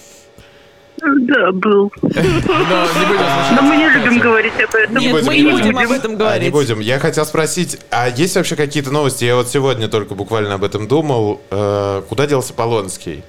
Да, 0.99 1.53
был. 1.53 1.93
Но 2.01 2.09
не 2.09 2.31
будем 2.41 3.55
Но 3.55 3.63
мы 3.63 3.77
не 3.77 3.89
любим 3.91 4.19
говорить 4.19 4.55
об 4.55 4.75
этом. 4.75 4.97
Нет, 4.97 5.25
мы 5.27 5.35
не 5.37 5.43
не 5.43 5.51
будем. 5.53 5.79
об 5.79 5.91
этом 5.93 6.11
А, 6.13 6.15
не 6.15 6.17
говорить. 6.19 6.53
будем. 6.53 6.81
Я 6.81 6.99
хотел 6.99 7.27
спросить, 7.27 7.79
а 7.91 8.09
есть 8.09 8.35
вообще 8.35 8.57
какие-то 8.57 8.91
новости? 8.91 9.25
Я 9.27 9.37
вот 9.37 9.49
сегодня 9.51 9.89
только 9.89 10.15
буквально 10.15 10.55
об 10.55 10.65
этом 10.65 10.89
думал. 10.89 11.43
Э, 11.51 12.01
куда 12.09 12.27
делся 12.27 12.55
Полонский? 12.55 13.25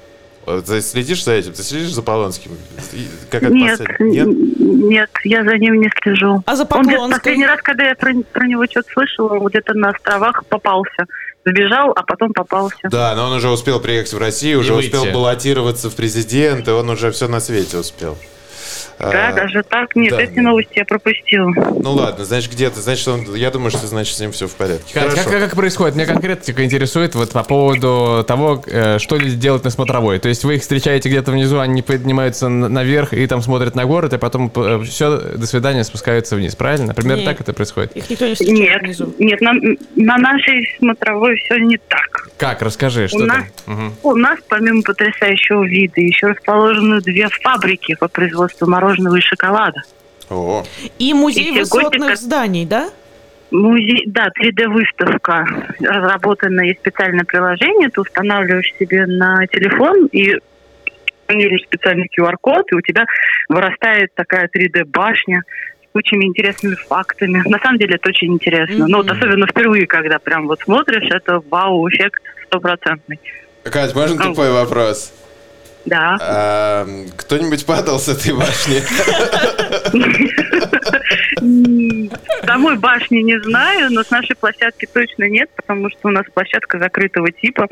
Ты 0.65 0.81
следишь 0.81 1.25
за 1.25 1.33
этим? 1.33 1.51
Ты 1.51 1.61
следишь 1.61 1.93
за 1.93 2.01
Полонским? 2.01 2.51
Как 3.29 3.43
Нет? 3.43 3.81
Нет? 3.99 4.27
нет, 4.29 5.09
я 5.25 5.43
за 5.43 5.57
ним 5.57 5.81
не 5.81 5.89
слежу. 6.01 6.41
А 6.45 6.55
за 6.55 6.63
Он 6.63 6.67
Поклонской? 6.67 7.19
последний 7.19 7.45
раз, 7.45 7.59
когда 7.61 7.89
я 7.89 7.95
про, 7.95 8.13
про 8.31 8.47
него 8.47 8.65
что-то 8.65 8.89
слышала, 8.93 9.39
он 9.39 9.47
где-то 9.47 9.73
на 9.73 9.89
островах 9.89 10.45
попался. 10.45 11.05
Сбежал, 11.45 11.91
а 11.91 12.03
потом 12.03 12.31
попался. 12.33 12.77
Да, 12.89 13.13
но 13.15 13.27
он 13.27 13.33
уже 13.33 13.49
успел 13.49 13.79
приехать 13.79 14.13
в 14.13 14.17
Россию, 14.17 14.59
уже 14.59 14.73
выйти. 14.73 14.95
успел 14.95 15.13
баллотироваться 15.13 15.89
в 15.89 15.95
президенты, 15.95 16.71
он 16.73 16.89
уже 16.89 17.11
все 17.11 17.27
на 17.27 17.39
свете 17.39 17.77
успел. 17.77 18.17
Да, 18.99 19.29
А, 19.29 19.33
даже 19.33 19.63
так? 19.63 19.95
Нет, 19.95 20.11
да. 20.11 20.21
эти 20.21 20.39
новости 20.39 20.73
я 20.75 20.85
пропустила. 20.85 21.51
Ну 21.55 21.91
ладно, 21.93 22.25
значит, 22.25 22.51
где-то, 22.51 22.79
значит, 22.81 23.07
он, 23.07 23.35
я 23.35 23.51
думаю, 23.51 23.71
что 23.71 23.85
значит 23.87 24.15
с 24.15 24.19
ним 24.19 24.31
все 24.31 24.47
в 24.47 24.53
порядке. 24.55 24.93
Кать, 24.93 25.13
как, 25.13 25.23
Хорошо. 25.25 25.39
как 25.45 25.55
происходит? 25.55 25.95
Меня 25.95 26.05
конкретно 26.05 26.51
интересует 26.63 27.15
вот 27.15 27.31
по 27.31 27.43
поводу 27.43 28.23
того, 28.27 28.63
э, 28.67 28.97
что 28.99 29.17
люди 29.17 29.35
делают 29.35 29.63
на 29.63 29.69
смотровой. 29.69 30.19
То 30.19 30.29
есть 30.29 30.43
вы 30.43 30.55
их 30.55 30.61
встречаете 30.61 31.09
где-то 31.09 31.31
внизу, 31.31 31.59
они 31.59 31.81
поднимаются 31.81 32.49
наверх 32.49 33.13
и 33.13 33.25
там 33.27 33.41
смотрят 33.41 33.75
на 33.75 33.85
город, 33.85 34.13
и 34.13 34.17
потом 34.17 34.51
все, 34.83 35.17
до 35.19 35.45
свидания, 35.47 35.83
спускаются 35.83 36.35
вниз, 36.35 36.55
правильно? 36.55 36.93
Примерно 36.93 37.21
Нет. 37.21 37.29
так 37.29 37.41
это 37.41 37.53
происходит. 37.53 37.95
Их 37.95 38.09
никто 38.09 38.25
не 38.27 38.33
встречает 38.35 38.59
Нет, 38.59 38.81
внизу. 38.81 39.13
нет, 39.19 39.41
на, 39.41 39.53
на 39.95 40.17
нашей 40.17 40.67
смотровой 40.79 41.35
все 41.37 41.57
не 41.57 41.77
так. 41.77 42.29
Как? 42.37 42.61
Расскажи, 42.61 43.07
что 43.07 43.17
У 43.17 43.19
там? 43.27 43.27
нас, 43.27 43.45
Мгм. 43.65 43.93
у 44.03 44.15
нас, 44.15 44.39
помимо 44.47 44.81
потрясающего 44.83 45.63
вида, 45.65 46.01
еще 46.01 46.27
расположены 46.27 47.01
две 47.01 47.27
фабрики 47.41 47.95
по 47.95 48.07
производству 48.07 48.66
мороженого 48.67 49.15
и 49.15 49.21
шоколада. 49.21 49.81
О, 50.29 50.63
И 50.99 51.13
музей 51.13 51.49
И 51.49 51.59
высотных 51.59 52.09
гости, 52.09 52.23
зданий, 52.23 52.65
да? 52.65 52.89
Музей, 53.51 54.03
да, 54.07 54.27
3D-выставка. 54.39 55.45
Разработано 55.79 56.61
есть 56.61 56.79
специальное 56.79 57.23
приложение, 57.23 57.89
ты 57.89 58.01
устанавливаешь 58.01 58.73
себе 58.77 59.05
на 59.05 59.47
телефон 59.47 60.07
и 60.07 60.35
сканируешь 61.23 61.63
специальный 61.63 62.09
QR-код, 62.17 62.71
и 62.71 62.75
у 62.75 62.81
тебя 62.81 63.05
вырастает 63.49 64.13
такая 64.15 64.49
3D-башня 64.53 65.43
с 65.83 65.91
кучами 65.93 66.25
интересными 66.25 66.75
фактами. 66.75 67.41
На 67.47 67.59
самом 67.59 67.79
деле 67.79 67.95
это 67.95 68.09
очень 68.09 68.33
интересно. 68.33 68.87
Ну, 68.87 68.97
вот 68.97 69.09
особенно 69.09 69.47
впервые, 69.47 69.87
когда 69.87 70.19
прям 70.19 70.47
вот 70.47 70.59
смотришь, 70.61 71.09
это 71.09 71.41
вау-эффект 71.49 72.21
стопроцентный. 72.45 73.19
Кать, 73.63 73.95
можно 73.95 74.21
тупой 74.21 74.51
вопрос? 74.51 75.13
Да. 75.87 76.17
А, 76.19 76.85
кто-нибудь 77.15 77.65
падал 77.65 77.97
с 77.97 78.09
этой 78.09 78.33
башни? 78.33 78.81
Самой 82.45 82.77
башни 82.77 83.19
не 83.19 83.39
знаю, 83.41 83.91
но 83.91 84.03
с 84.03 84.09
нашей 84.11 84.35
площадки 84.35 84.85
точно 84.93 85.29
нет, 85.29 85.49
потому 85.55 85.89
что 85.89 86.09
у 86.09 86.11
нас 86.11 86.25
площадка 86.33 86.77
закрытого 86.79 87.31
типа. 87.31 87.67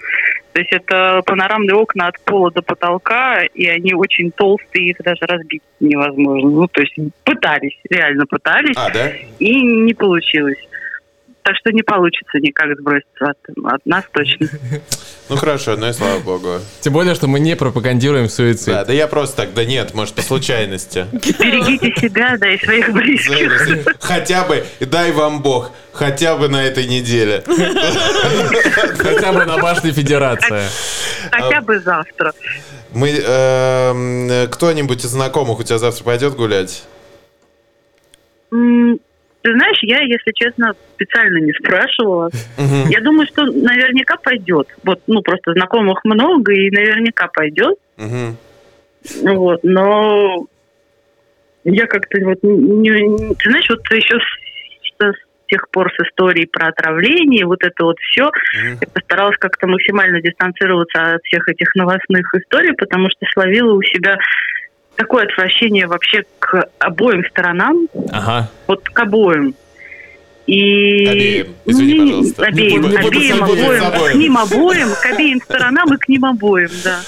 То 0.54 0.62
есть 0.62 0.72
это 0.72 1.22
панорамные 1.26 1.76
окна 1.76 2.08
от 2.08 2.20
пола 2.22 2.52
до 2.52 2.62
потолка, 2.62 3.44
и 3.44 3.66
они 3.68 3.94
очень 3.94 4.32
толстые, 4.32 4.92
их 4.92 4.98
даже 5.00 5.26
разбить 5.26 5.64
невозможно. 5.82 6.50
Ну, 6.50 6.68
то 6.68 6.82
есть 6.82 6.96
пытались, 7.26 7.78
реально 7.90 8.26
пытались, 8.26 8.78
А, 8.78 8.90
да? 8.92 9.12
и 9.40 9.62
не 9.62 9.94
получилось. 9.94 10.58
Так 11.42 11.58
что 11.58 11.72
не 11.74 11.84
получится 11.84 12.40
никак 12.40 12.78
сброситься 12.80 13.26
от, 13.26 13.38
от 13.66 13.86
нас 13.86 14.06
точно. 14.14 14.48
Ну 15.28 15.38
хорошо, 15.38 15.76
ну 15.76 15.90
и 15.90 15.94
слава 15.94 16.20
богу. 16.20 16.60
Тем 16.82 16.94
более, 16.94 17.16
что 17.16 17.28
мы 17.28 17.40
не 17.40 17.56
пропагандируем 17.56 18.30
суицид. 18.30 18.68
Да, 18.68 18.86
да 18.86 18.94
я 18.94 19.08
просто 19.08 19.38
так, 19.38 19.54
да 19.54 19.66
нет, 19.66 19.94
может, 19.94 20.14
по 20.14 20.22
случайности. 20.22 21.08
Берегите 21.12 21.94
себя, 22.00 22.38
да, 22.38 22.52
и 22.52 22.64
своих 22.64 22.92
близких. 22.92 23.86
Хотя 24.00 24.44
бы, 24.44 24.66
и 24.80 24.86
дай 24.86 25.12
вам 25.12 25.42
бог, 25.42 25.72
хотя 25.94 26.36
бы 26.36 26.48
на 26.48 26.64
этой 26.64 26.86
неделе. 26.86 27.44
Хотя 27.46 29.34
бы 29.34 29.46
на 29.46 29.58
башне 29.58 29.92
Федерация. 29.92 30.70
Хотя 31.32 31.62
бы 31.62 31.80
завтра. 31.80 32.34
Мы, 32.92 33.10
эм, 33.10 34.50
кто-нибудь 34.50 35.04
из 35.04 35.10
знакомых 35.10 35.60
у 35.60 35.64
тебя 35.64 35.80
завтра 35.80 36.04
пойдет 36.04 36.36
гулять? 36.36 36.84
Ты 39.46 39.54
знаешь, 39.54 39.78
я, 39.84 40.00
если 40.02 40.32
честно, 40.34 40.74
специально 40.96 41.38
не 41.38 41.54
спрашивала. 41.54 42.32
Я 42.90 43.00
думаю, 43.02 43.28
что 43.28 43.46
наверняка 43.46 44.18
пойдет. 44.18 44.68
Вот, 44.84 45.02
ну, 45.06 45.22
просто 45.22 45.54
знакомых 45.54 46.04
много, 46.04 46.52
и 46.52 46.72
наверняка 46.72 47.28
пойдет. 47.28 47.76
Вот, 49.22 49.60
но 49.62 50.48
я 51.64 51.86
как-то 51.86 52.18
вот 52.24 52.40
не, 52.42 52.90
не- 52.90 53.36
ты 53.36 53.50
знаешь, 53.52 53.70
вот 53.70 53.82
еще 53.92 54.18
с, 54.18 55.00
с 55.00 55.14
тех 55.48 55.70
пор 55.70 55.94
с 55.94 56.08
историей 56.08 56.48
про 56.48 56.70
отравление, 56.70 57.46
вот 57.46 57.64
это 57.64 57.84
вот 57.84 58.00
все, 58.00 58.32
я 58.82 58.88
постаралась 58.92 59.38
как-то 59.38 59.68
максимально 59.68 60.22
дистанцироваться 60.22 61.16
от 61.16 61.24
всех 61.26 61.48
этих 61.50 61.76
новостных 61.76 62.34
историй, 62.34 62.74
потому 62.74 63.10
что 63.12 63.28
словила 63.32 63.74
у 63.74 63.82
себя 63.84 64.18
такое 64.96 65.26
отвращение 65.26 65.88
вообще 65.88 66.24
к 66.40 66.70
обоим 66.80 67.24
сторонам, 67.30 67.88
Ага. 68.12 68.50
вот 68.68 68.88
к 68.90 69.00
обоим. 69.00 69.56
И... 70.48 71.06
К 71.06 71.10
обеим. 71.10 71.48
Извини, 71.66 72.00
пожалуйста. 72.00 72.46
Обеим, 72.46 72.82
Не 72.84 72.98
обоим, 72.98 73.84
обоим. 73.84 74.12
к 74.12 74.16
ним 74.16 74.38
обоим, 74.38 74.88
к 75.02 75.06
обеим 75.06 75.42
сторонам 75.42 75.94
и 75.94 75.98
к 75.98 76.08
ним 76.08 76.26
обоим, 76.26 76.70
да. 76.84 77.00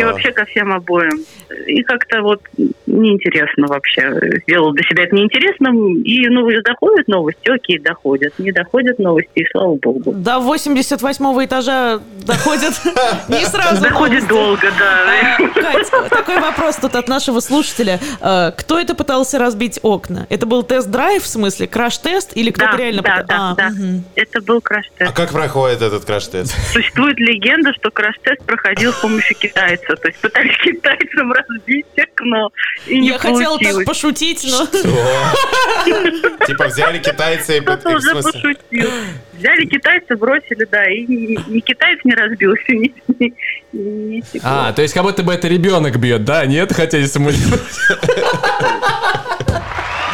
И 0.00 0.04
вообще 0.04 0.32
ко 0.32 0.44
всем 0.44 0.72
обоим. 0.72 1.24
И 1.66 1.82
как-то 1.82 2.22
вот 2.22 2.40
неинтересно 2.86 3.66
вообще. 3.66 4.12
Сделал 4.42 4.72
для 4.72 4.84
себя 4.84 5.04
это 5.04 5.14
неинтересным. 5.14 6.02
И 6.02 6.28
ну, 6.28 6.48
доходят 6.62 7.08
новости, 7.08 7.48
окей, 7.48 7.78
доходят. 7.78 8.32
Не 8.38 8.52
доходят 8.52 8.98
новости, 8.98 9.30
и 9.34 9.46
слава 9.50 9.74
богу. 9.76 10.12
До 10.12 10.38
88 10.38 11.24
этажа 11.44 12.00
доходит 12.24 12.72
не 13.28 13.44
сразу. 13.44 13.82
Доходит 13.82 14.26
долго, 14.28 14.68
да. 14.78 15.06
А, 15.38 15.48
Кать, 15.48 16.10
такой 16.10 16.40
вопрос 16.40 16.76
тут 16.76 16.94
от 16.94 17.08
нашего 17.08 17.40
слушателя. 17.40 17.98
А, 18.20 18.52
Кто 18.52 18.78
это 18.78 18.94
пытался 18.94 19.38
разбить 19.38 19.80
окна? 19.82 20.26
Это 20.30 20.46
был 20.46 20.62
тест-драйв, 20.62 21.22
в 21.22 21.26
смысле, 21.26 21.66
краш-тест? 21.66 22.36
Или 22.36 22.50
кто-то 22.50 22.76
реально 22.76 23.02
да, 23.02 23.24
да, 23.28 23.54
А. 23.58 23.72
Это 24.14 24.40
был 24.40 24.58
А 24.58 24.60
краш-тест. 24.60 25.12
как 25.14 25.32
проходит 25.32 25.82
этот 25.82 26.04
краш-тест? 26.04 26.54
Существует 26.72 27.18
легенда, 27.18 27.72
что 27.74 27.90
краш-тест 27.90 28.42
проходил 28.44 28.92
с 28.92 28.96
помощью 29.00 29.36
китайца. 29.56 29.96
То 29.96 30.08
есть 30.08 30.20
пытались 30.20 30.56
китайцам 30.62 31.32
разбить 31.32 31.86
окно, 31.96 32.50
и 32.86 32.98
не 32.98 33.08
Я 33.08 33.18
хотела 33.18 33.58
так 33.58 33.62
получилось. 33.62 33.86
пошутить, 33.86 34.46
но... 34.50 34.66
Типа 36.46 36.66
взяли 36.66 36.98
китайцы 36.98 37.58
и... 37.58 37.60
Кто-то 37.60 37.96
уже 37.96 38.14
пошутил. 38.14 38.90
Взяли 39.34 39.66
китайца, 39.66 40.16
бросили, 40.16 40.66
да, 40.70 40.86
и 40.88 41.06
ни, 41.06 41.60
китаец 41.60 41.98
не 42.04 42.14
разбился, 42.14 42.72
ни. 42.72 44.22
А, 44.42 44.72
то 44.72 44.82
есть 44.82 44.94
как 44.94 45.02
будто 45.02 45.22
бы 45.22 45.32
это 45.32 45.48
ребенок 45.48 45.98
бьет, 45.98 46.24
да? 46.24 46.46
Нет, 46.46 46.72
хотели 46.72 47.06
симулировать. 47.06 47.60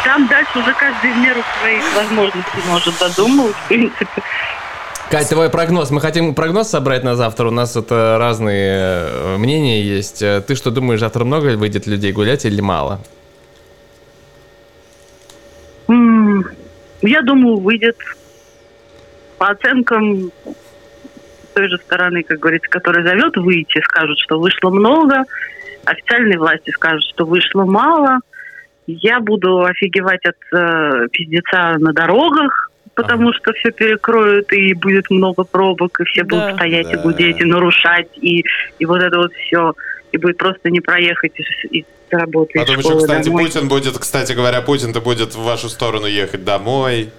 Там 0.05 0.26
дальше 0.28 0.59
уже 0.59 0.74
каждый 0.74 1.12
в 1.12 1.16
меру 1.18 1.42
своих 1.61 1.94
возможностей 1.94 2.61
может 2.66 2.98
додумывать, 2.98 3.57
в 3.57 3.68
принципе. 3.68 4.22
Кать, 5.12 5.29
твой 5.29 5.51
прогноз. 5.51 5.90
Мы 5.90 6.01
хотим 6.01 6.35
прогноз 6.35 6.70
собрать 6.70 7.05
на 7.05 7.16
завтра. 7.16 7.48
У 7.48 7.51
нас 7.51 7.77
это 7.77 8.16
разные 8.18 9.09
э, 9.11 9.37
мнения 9.37 9.83
есть. 9.83 10.22
Э, 10.22 10.40
Ты 10.40 10.55
что 10.55 10.70
думаешь, 10.70 11.01
завтра 11.01 11.25
много 11.25 11.55
выйдет 11.55 11.87
людей 11.87 12.12
гулять 12.12 12.46
или 12.46 12.62
мало? 12.62 12.98
Я 15.87 17.20
думаю, 17.20 17.59
выйдет 17.59 17.98
по 19.37 19.51
оценкам 19.51 20.33
той 21.53 21.68
же 21.68 21.77
стороны, 21.77 22.22
как 22.22 22.38
говорится, 22.38 22.70
которая 22.70 23.07
зовет 23.07 23.37
выйти, 23.37 23.83
скажут, 23.83 24.18
что 24.18 24.40
вышло 24.40 24.70
много, 24.70 25.25
официальные 25.85 26.38
власти 26.38 26.70
скажут, 26.70 27.05
что 27.12 27.27
вышло 27.27 27.66
мало. 27.66 28.20
Я 28.87 29.20
буду 29.20 29.62
офигевать 29.62 30.25
от 30.25 30.59
э, 30.59 31.09
пиздеца 31.12 31.77
на 31.79 31.92
дорогах, 31.92 32.72
потому 32.94 33.33
что 33.33 33.52
все 33.52 33.70
перекроют, 33.70 34.52
и 34.52 34.74
будет 34.74 35.11
много 35.11 35.44
пробок, 35.44 36.00
и 36.00 36.05
все 36.05 36.24
Да. 36.24 36.28
будут 36.37 36.55
стоять 36.57 36.88
и 36.92 36.96
Да. 36.96 37.02
гудеть, 37.02 37.40
и 37.40 37.44
нарушать, 37.44 38.09
и, 38.16 38.44
и 38.78 38.85
вот 38.87 39.00
это 39.02 39.18
вот 39.18 39.33
все. 39.35 39.74
И 40.12 40.18
будет 40.18 40.37
просто 40.37 40.70
не 40.70 40.81
проехать 40.81 41.33
из, 41.37 41.46
из 41.70 41.85
работы, 42.11 42.59
из 42.59 42.61
Потом 42.62 42.78
еще, 42.78 42.88
школы 42.88 43.00
кстати, 43.07 43.24
домой. 43.26 43.44
Путин 43.44 43.68
будет, 43.68 43.98
кстати 43.98 44.33
говоря, 44.33 44.61
Путин-то 44.61 45.00
будет 45.00 45.35
в 45.35 45.42
вашу 45.42 45.68
сторону 45.68 46.07
ехать 46.07 46.44
домой. 46.44 47.11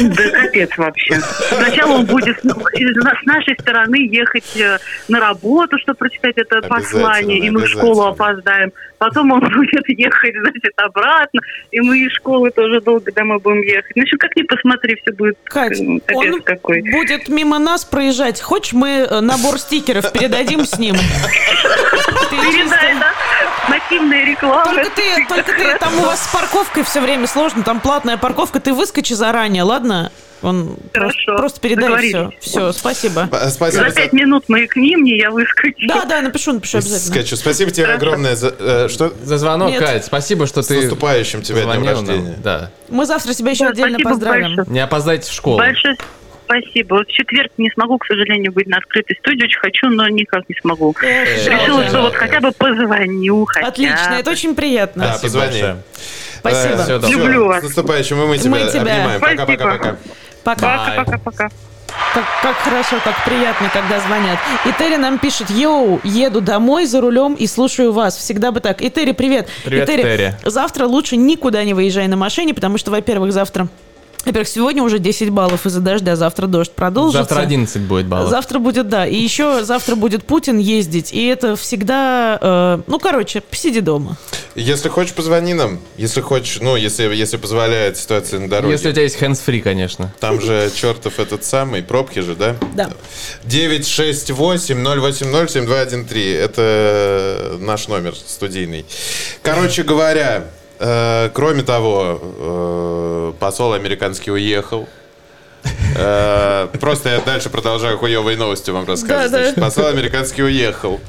Да 0.00 0.30
капец 0.30 0.70
вообще. 0.76 1.20
Сначала 1.20 1.92
он 1.92 2.06
будет 2.06 2.38
с 2.40 3.26
нашей 3.26 3.56
стороны 3.60 4.08
ехать 4.08 4.56
э, 4.56 4.78
на 5.08 5.20
работу, 5.20 5.78
чтобы 5.78 5.98
прочитать 5.98 6.36
это 6.36 6.62
послание, 6.62 7.38
и 7.38 7.50
мы 7.50 7.62
в 7.62 7.68
школу 7.68 8.02
опоздаем. 8.02 8.72
Потом 8.98 9.32
он 9.32 9.40
будет 9.54 9.88
ехать, 9.88 10.34
значит, 10.40 10.72
обратно, 10.76 11.40
и 11.70 11.80
мы 11.80 11.98
из 11.98 12.12
школы 12.12 12.50
тоже 12.50 12.80
долго 12.80 13.10
домой 13.12 13.38
будем 13.40 13.62
ехать. 13.62 13.96
Ну, 13.96 14.02
общем, 14.02 14.18
как 14.18 14.36
ни 14.36 14.42
посмотри, 14.42 14.96
все 15.02 15.12
будет 15.12 15.36
Кать, 15.44 15.80
э, 15.80 15.98
капец 16.06 16.34
он 16.34 16.42
какой. 16.42 16.82
будет 16.82 17.28
мимо 17.28 17.58
нас 17.58 17.84
проезжать. 17.84 18.40
Хочешь, 18.40 18.72
мы 18.72 19.06
э, 19.08 19.20
набор 19.20 19.58
стикеров 19.58 20.12
передадим 20.12 20.64
с 20.64 20.78
ним? 20.78 20.94
Передай, 22.30 22.94
да? 22.98 23.12
Нативная 23.68 24.24
реклама. 24.24 24.64
Только 24.64 24.90
ты, 24.90 25.26
только 25.28 25.52
ты, 25.52 25.78
там 25.78 25.96
у 25.98 26.02
вас 26.02 26.22
с 26.24 26.32
парковкой 26.32 26.82
все 26.84 27.00
время 27.00 27.26
сложно, 27.26 27.62
там 27.62 27.80
платная 27.80 28.16
парковка, 28.16 28.60
ты 28.60 28.72
выскочи 28.72 29.12
заранее, 29.12 29.62
ладно? 29.62 30.10
Он 30.42 30.76
просто, 30.92 31.18
Хорошо, 31.22 31.36
просто 31.36 31.60
передай 31.60 31.84
все. 31.84 31.90
договорились. 32.12 32.38
Все, 32.40 32.72
спасибо. 32.72 33.28
П- 33.28 33.48
Спасибо. 33.48 33.84
За 33.88 33.94
пять 33.94 34.12
минут 34.12 34.48
маякни 34.48 34.96
мне, 34.96 35.16
я 35.16 35.30
выскочу. 35.30 35.86
Да, 35.86 36.04
да, 36.04 36.20
напишу, 36.20 36.52
напишу 36.54 36.78
обязательно. 36.78 37.14
Скачу. 37.14 37.36
Спасибо 37.36 37.70
тебе 37.70 37.86
Хорошо. 37.86 38.04
огромное 38.06 38.34
за... 38.34 38.52
э, 38.58 38.88
что? 38.88 39.12
За 39.22 39.38
звонок, 39.38 39.70
Нет. 39.70 39.78
Кать. 39.80 40.04
Спасибо, 40.04 40.48
что 40.48 40.62
С 40.62 40.66
ты 40.66 40.80
наступающим 40.80 41.42
тебя 41.42 41.62
днем 41.62 41.84
нам. 41.84 41.94
рождения. 41.94 42.34
Да. 42.42 42.70
Мы 42.88 43.06
завтра 43.06 43.34
тебя 43.34 43.52
еще 43.52 43.66
Да, 43.66 43.70
отдельно 43.70 43.98
поздравим. 44.00 44.56
большое. 44.56 44.66
Не 44.66 44.80
опоздайте 44.80 45.30
в 45.30 45.32
школу. 45.32 45.58
Большое 45.58 45.96
спасибо. 46.60 46.94
Вот 46.96 47.08
в 47.08 47.12
четверг 47.12 47.50
не 47.58 47.70
смогу, 47.70 47.98
к 47.98 48.06
сожалению, 48.06 48.52
быть 48.52 48.66
на 48.66 48.78
открытой 48.78 49.16
студии. 49.16 49.44
Очень 49.44 49.58
хочу, 49.60 49.88
но 49.88 50.08
никак 50.08 50.48
не 50.48 50.54
смогу. 50.60 50.94
Эх, 51.02 51.46
Решила, 51.46 51.66
жалко. 51.66 51.88
что 51.88 52.02
вот 52.02 52.14
хотя 52.14 52.40
бы 52.40 52.52
позвоню. 52.52 53.44
Хотя 53.46 53.68
Отлично, 53.68 54.16
это 54.18 54.30
очень 54.30 54.54
приятно. 54.54 55.04
Да, 55.04 55.14
Спасибо 55.14 55.44
позвони. 55.44 55.74
Спасибо. 56.38 56.74
Э, 56.74 56.98
всё, 57.00 57.08
Люблю 57.08 57.46
вас. 57.46 57.60
С 57.60 57.64
наступающим, 57.64 58.22
и 58.22 58.26
мы 58.26 58.38
тебя, 58.38 58.50
Мы 58.50 58.58
тебя. 58.70 58.80
обнимаем. 58.80 59.18
Спасибо. 59.18 59.46
Пока-пока-пока. 59.46 59.96
Пока. 60.44 60.86
Пока-пока-пока. 60.96 61.50
Как, 62.14 62.24
как 62.42 62.56
хорошо, 62.56 62.96
как 63.04 63.24
приятно, 63.24 63.70
когда 63.72 64.00
звонят. 64.00 64.38
И 64.66 64.72
Терри 64.72 64.96
нам 64.96 65.18
пишет, 65.18 65.50
йоу, 65.50 66.00
еду 66.04 66.40
домой 66.40 66.86
за 66.86 67.00
рулем 67.00 67.34
и 67.34 67.46
слушаю 67.46 67.92
вас. 67.92 68.16
Всегда 68.16 68.50
бы 68.50 68.60
так. 68.60 68.82
И 68.82 68.90
Терри, 68.90 69.12
привет. 69.12 69.48
Привет, 69.64 69.86
Терри. 69.86 70.34
Завтра 70.44 70.86
лучше 70.86 71.16
никуда 71.16 71.64
не 71.64 71.74
выезжай 71.74 72.08
на 72.08 72.16
машине, 72.16 72.54
потому 72.54 72.78
что, 72.78 72.90
во-первых, 72.90 73.32
завтра... 73.32 73.68
Во-первых, 74.24 74.48
сегодня 74.48 74.82
уже 74.82 74.98
10 74.98 75.30
баллов 75.30 75.66
из-за 75.66 75.80
дождя, 75.80 76.16
завтра 76.16 76.46
дождь 76.46 76.72
продолжится. 76.72 77.22
Завтра 77.22 77.40
11 77.40 77.82
будет 77.82 78.06
баллов. 78.06 78.30
Завтра 78.30 78.58
будет, 78.60 78.88
да. 78.88 79.06
И 79.06 79.16
еще 79.16 79.64
завтра 79.64 79.96
будет 79.96 80.24
Путин 80.24 80.58
ездить. 80.58 81.12
И 81.12 81.26
это 81.26 81.56
всегда... 81.56 82.38
э, 82.40 82.80
ну, 82.86 82.98
короче, 82.98 83.40
посиди 83.40 83.80
дома. 83.80 84.16
Если 84.54 84.88
хочешь, 84.88 85.12
позвони 85.14 85.54
нам. 85.54 85.80
Если 85.96 86.20
хочешь, 86.20 86.58
ну, 86.60 86.76
если, 86.76 87.12
если 87.14 87.36
позволяет 87.36 87.96
ситуация 87.96 88.38
на 88.38 88.48
дороге. 88.48 88.72
Если 88.72 88.90
у 88.90 88.92
тебя 88.92 89.02
есть 89.02 89.20
hands-free, 89.20 89.60
конечно. 89.60 90.14
Там 90.20 90.40
же 90.40 90.70
чертов 90.74 91.18
этот 91.18 91.42
самый, 91.44 91.82
пробки 91.82 92.20
же, 92.20 92.36
да? 92.36 92.54
Да. 92.74 92.90
968-080-7213. 93.46 96.36
Это 96.38 97.56
наш 97.60 97.88
номер 97.88 98.14
студийный. 98.14 98.84
Короче 99.42 99.82
говоря, 99.82 100.44
кроме 101.32 101.62
того, 101.62 102.20
э, 102.20 103.32
посол 103.38 103.72
американский 103.72 104.30
уехал. 104.30 104.88
Э, 105.96 106.68
Просто 106.80 107.10
я 107.10 107.20
дальше 107.20 107.50
продолжаю 107.50 107.98
хуевые 107.98 108.36
новости 108.36 108.70
вам 108.70 108.86
рассказывать. 108.86 109.30
Значит, 109.30 109.54
посол 109.56 109.86
американский 109.86 110.42
уехал. 110.42 111.00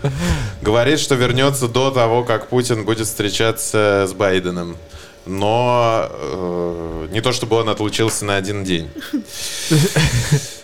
Говорит, 0.62 1.00
что 1.00 1.16
вернется 1.16 1.68
до 1.68 1.90
того, 1.92 2.24
как 2.24 2.48
Путин 2.48 2.86
будет 2.86 3.08
встречаться 3.08 4.06
с 4.08 4.14
Байденом. 4.14 4.78
Но 5.26 6.10
э, 6.12 7.08
не 7.12 7.22
то, 7.22 7.32
чтобы 7.32 7.56
он 7.56 7.70
отлучился 7.70 8.26
на 8.26 8.36
один 8.36 8.64
день. 8.64 8.90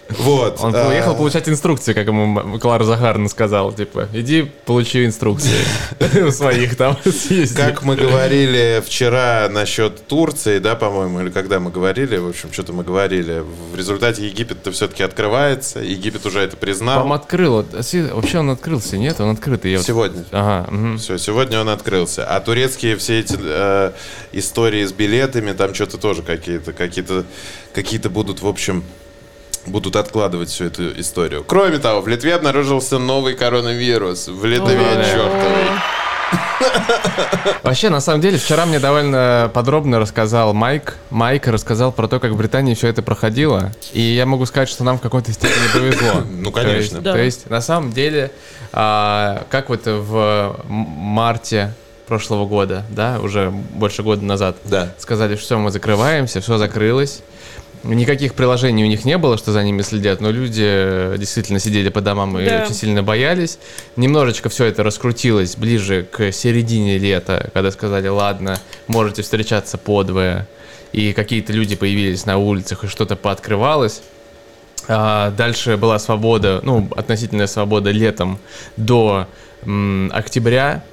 Вот. 0.09 0.59
Он 0.61 0.73
э, 0.73 0.89
уехал 0.89 1.15
получать 1.15 1.47
инструкции, 1.47 1.93
как 1.93 2.07
ему 2.07 2.59
Клара 2.59 2.83
Захаровна 2.83 3.29
сказала. 3.29 3.71
Типа, 3.71 4.07
иди 4.13 4.43
получи 4.65 5.05
инструкции 5.05 5.59
у 6.25 6.31
своих 6.31 6.75
там. 6.75 6.97
Как 7.55 7.83
мы 7.83 7.95
говорили 7.95 8.81
вчера 8.85 9.47
насчет 9.49 10.07
Турции, 10.07 10.59
да, 10.59 10.75
по-моему, 10.75 11.21
или 11.21 11.29
когда 11.29 11.59
мы 11.59 11.71
говорили, 11.71 12.17
в 12.17 12.29
общем, 12.29 12.51
что-то 12.51 12.73
мы 12.73 12.83
говорили, 12.83 13.43
в 13.71 13.75
результате 13.75 14.25
Египет-то 14.25 14.71
все-таки 14.71 15.03
открывается, 15.03 15.79
Египет 15.79 16.25
уже 16.25 16.39
это 16.39 16.57
признал. 16.57 17.01
По-моему, 17.01 17.13
открыл. 17.13 17.59
А 17.59 18.15
Вообще 18.15 18.39
он 18.39 18.49
открылся, 18.49 18.97
нет? 18.97 19.19
Он 19.19 19.31
открытый. 19.31 19.77
Сегодня. 19.79 20.25
Ага. 20.31 20.97
Все, 20.97 21.17
сегодня 21.17 21.59
он 21.59 21.69
открылся. 21.69 22.25
А 22.25 22.39
турецкие 22.39 22.97
все 22.97 23.19
эти 23.19 23.37
э, 23.39 23.91
истории 24.31 24.85
с 24.85 24.91
билетами, 24.91 25.51
там 25.51 25.73
что-то 25.73 25.97
тоже 25.97 26.23
какие-то, 26.23 26.73
какие-то, 26.73 27.25
какие-то 27.73 28.09
будут, 28.09 28.41
в 28.41 28.47
общем, 28.47 28.83
будут 29.65 29.95
откладывать 29.95 30.49
всю 30.49 30.65
эту 30.65 30.99
историю. 30.99 31.43
Кроме 31.45 31.77
того, 31.77 32.01
в 32.01 32.07
Литве 32.07 32.35
обнаружился 32.35 32.97
новый 32.99 33.33
коронавирус. 33.35 34.27
В 34.27 34.45
Литве 34.45 34.77
О. 34.79 35.03
чертовой. 35.03 35.79
Вообще, 37.63 37.89
на 37.89 38.01
самом 38.01 38.21
деле, 38.21 38.37
вчера 38.37 38.65
мне 38.65 38.79
довольно 38.79 39.49
подробно 39.53 39.99
рассказал 39.99 40.53
Майк. 40.53 40.97
Майк 41.09 41.47
рассказал 41.47 41.91
про 41.91 42.07
то, 42.07 42.19
как 42.19 42.31
в 42.31 42.37
Британии 42.37 42.73
все 42.73 42.87
это 42.87 43.01
проходило. 43.01 43.71
И 43.93 44.01
я 44.01 44.25
могу 44.25 44.45
сказать, 44.45 44.69
что 44.69 44.83
нам 44.83 44.97
в 44.97 45.01
какой-то 45.01 45.31
степени 45.31 45.67
повезло. 45.73 46.21
Ну, 46.29 46.45
То 46.45 46.51
конечно. 46.51 46.77
есть- 46.97 47.01
Да. 47.01 47.13
То 47.13 47.19
есть, 47.19 47.49
на 47.49 47.61
самом 47.61 47.91
деле, 47.91 48.31
а, 48.73 49.45
как 49.49 49.69
вот 49.69 49.81
в 49.85 50.55
марте 50.67 51.73
прошлого 52.07 52.45
года, 52.45 52.83
да, 52.89 53.19
уже 53.21 53.49
больше 53.51 54.03
года 54.03 54.23
назад, 54.25 54.57
Да. 54.65 54.93
сказали, 54.97 55.35
что 55.35 55.57
мы 55.57 55.71
закрываемся, 55.71 56.41
все 56.41 56.57
закрылось. 56.57 57.21
Никаких 57.83 58.33
приложений 58.33 58.83
у 58.83 58.87
них 58.87 59.05
не 59.05 59.17
было, 59.17 59.37
что 59.37 59.53
за 59.53 59.63
ними 59.63 59.81
следят, 59.83 60.19
но 60.19 60.31
люди 60.31 60.63
э, 60.65 61.15
действительно 61.17 61.59
сидели 61.59 61.87
по 61.89 62.01
домам 62.01 62.37
и 62.37 62.45
Да. 62.45 62.63
очень 62.63 62.73
сильно 62.75 63.03
боялись. 63.03 63.57
Немножечко 63.95 64.49
все 64.49 64.65
это 64.65 64.83
раскрутилось 64.83 65.55
ближе 65.55 66.03
к 66.11 66.31
середине 66.33 66.97
лета, 66.97 67.49
когда 67.53 67.71
сказали, 67.71 68.09
ладно, 68.09 68.59
можете 68.87 69.21
встречаться 69.21 69.77
подвое, 69.77 70.45
и 70.91 71.13
какие-то 71.13 71.53
люди 71.53 71.77
появились 71.77 72.25
на 72.25 72.37
улицах, 72.37 72.83
и 72.83 72.87
что-то 72.87 73.15
пооткрывалось. 73.15 74.01
А, 74.89 75.31
Дальше 75.31 75.77
была 75.77 75.99
свобода, 75.99 76.59
ну, 76.63 76.89
относительная 76.97 77.47
свобода 77.47 77.91
летом 77.91 78.39
до 78.75 79.27
м, 79.63 80.11
октября. 80.13 80.83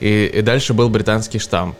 И, 0.00 0.26
и 0.32 0.42
дальше 0.42 0.74
был 0.74 0.88
британский 0.88 1.40
штамп. 1.40 1.76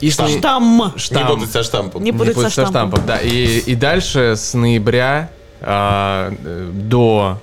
И 0.00 0.10
с 0.10 0.18
ноя- 0.18 0.38
Штамм. 0.38 0.92
штамп. 0.96 1.24
Не 1.28 1.34
путать 1.34 1.50
со 1.52 1.62
штампом. 1.62 2.02
Не 2.04 2.12
путать 2.12 2.36
со 2.36 2.50
штампом. 2.50 3.02
да. 3.06 3.18
И, 3.18 3.58
и 3.60 3.74
дальше 3.74 4.34
с 4.36 4.54
ноября 4.54 5.30
э, 5.60 6.32
до 6.72 7.38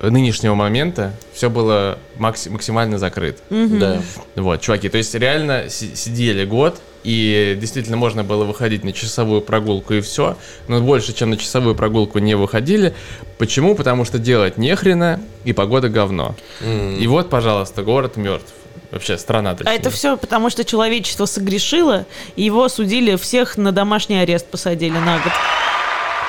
нынешнего 0.00 0.54
момента 0.54 1.12
все 1.32 1.48
было 1.50 1.98
макси- 2.18 2.50
максимально 2.50 2.98
закрыто. 2.98 3.40
Да. 3.50 4.02
Вот, 4.36 4.60
чуваки, 4.60 4.88
то 4.88 4.98
есть 4.98 5.14
реально 5.14 5.68
си- 5.70 5.94
сидели 5.94 6.44
год, 6.44 6.80
и 7.04 7.56
действительно 7.60 7.96
можно 7.96 8.24
было 8.24 8.44
выходить 8.44 8.82
на 8.84 8.92
часовую 8.92 9.40
прогулку 9.42 9.94
и 9.94 10.00
все, 10.00 10.36
но 10.68 10.80
больше, 10.80 11.12
чем 11.14 11.30
на 11.30 11.36
часовую 11.36 11.74
прогулку 11.74 12.18
не 12.18 12.34
выходили. 12.34 12.94
Почему? 13.38 13.74
Потому 13.74 14.04
что 14.04 14.18
делать 14.18 14.58
нехрена, 14.58 15.20
и 15.44 15.52
погода 15.52 15.88
говно. 15.88 16.34
И 16.62 17.06
вот, 17.06 17.30
пожалуйста, 17.30 17.82
город 17.82 18.16
мертв. 18.16 18.52
Вообще, 18.90 19.18
страна 19.18 19.56
А 19.64 19.72
это 19.72 19.90
все 19.90 20.16
потому, 20.16 20.50
что 20.50 20.64
человечество 20.64 21.26
согрешило, 21.26 22.06
и 22.36 22.42
его 22.42 22.64
осудили 22.64 23.16
всех 23.16 23.56
на 23.56 23.72
домашний 23.72 24.16
арест 24.16 24.46
посадили 24.46 24.98
на 24.98 25.18
год. 25.18 25.32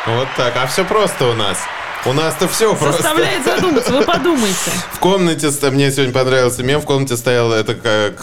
Вот 0.07 0.27
так. 0.37 0.53
А 0.57 0.67
все 0.67 0.83
просто 0.85 1.27
у 1.27 1.33
нас. 1.33 1.59
У 2.07 2.13
нас-то 2.13 2.47
все 2.47 2.75
просто. 2.75 3.01
Заставляет 3.01 3.43
задуматься, 3.43 3.91
вы 3.91 4.03
подумайте. 4.03 4.71
В 4.93 4.99
комнате, 4.99 5.49
мне 5.71 5.91
сегодня 5.91 6.13
понравился 6.13 6.61
мем, 6.61 6.79
в 6.79 6.85
комнате 6.85 7.17
стоял, 7.17 7.51
это 7.51 7.73
как, 7.73 8.21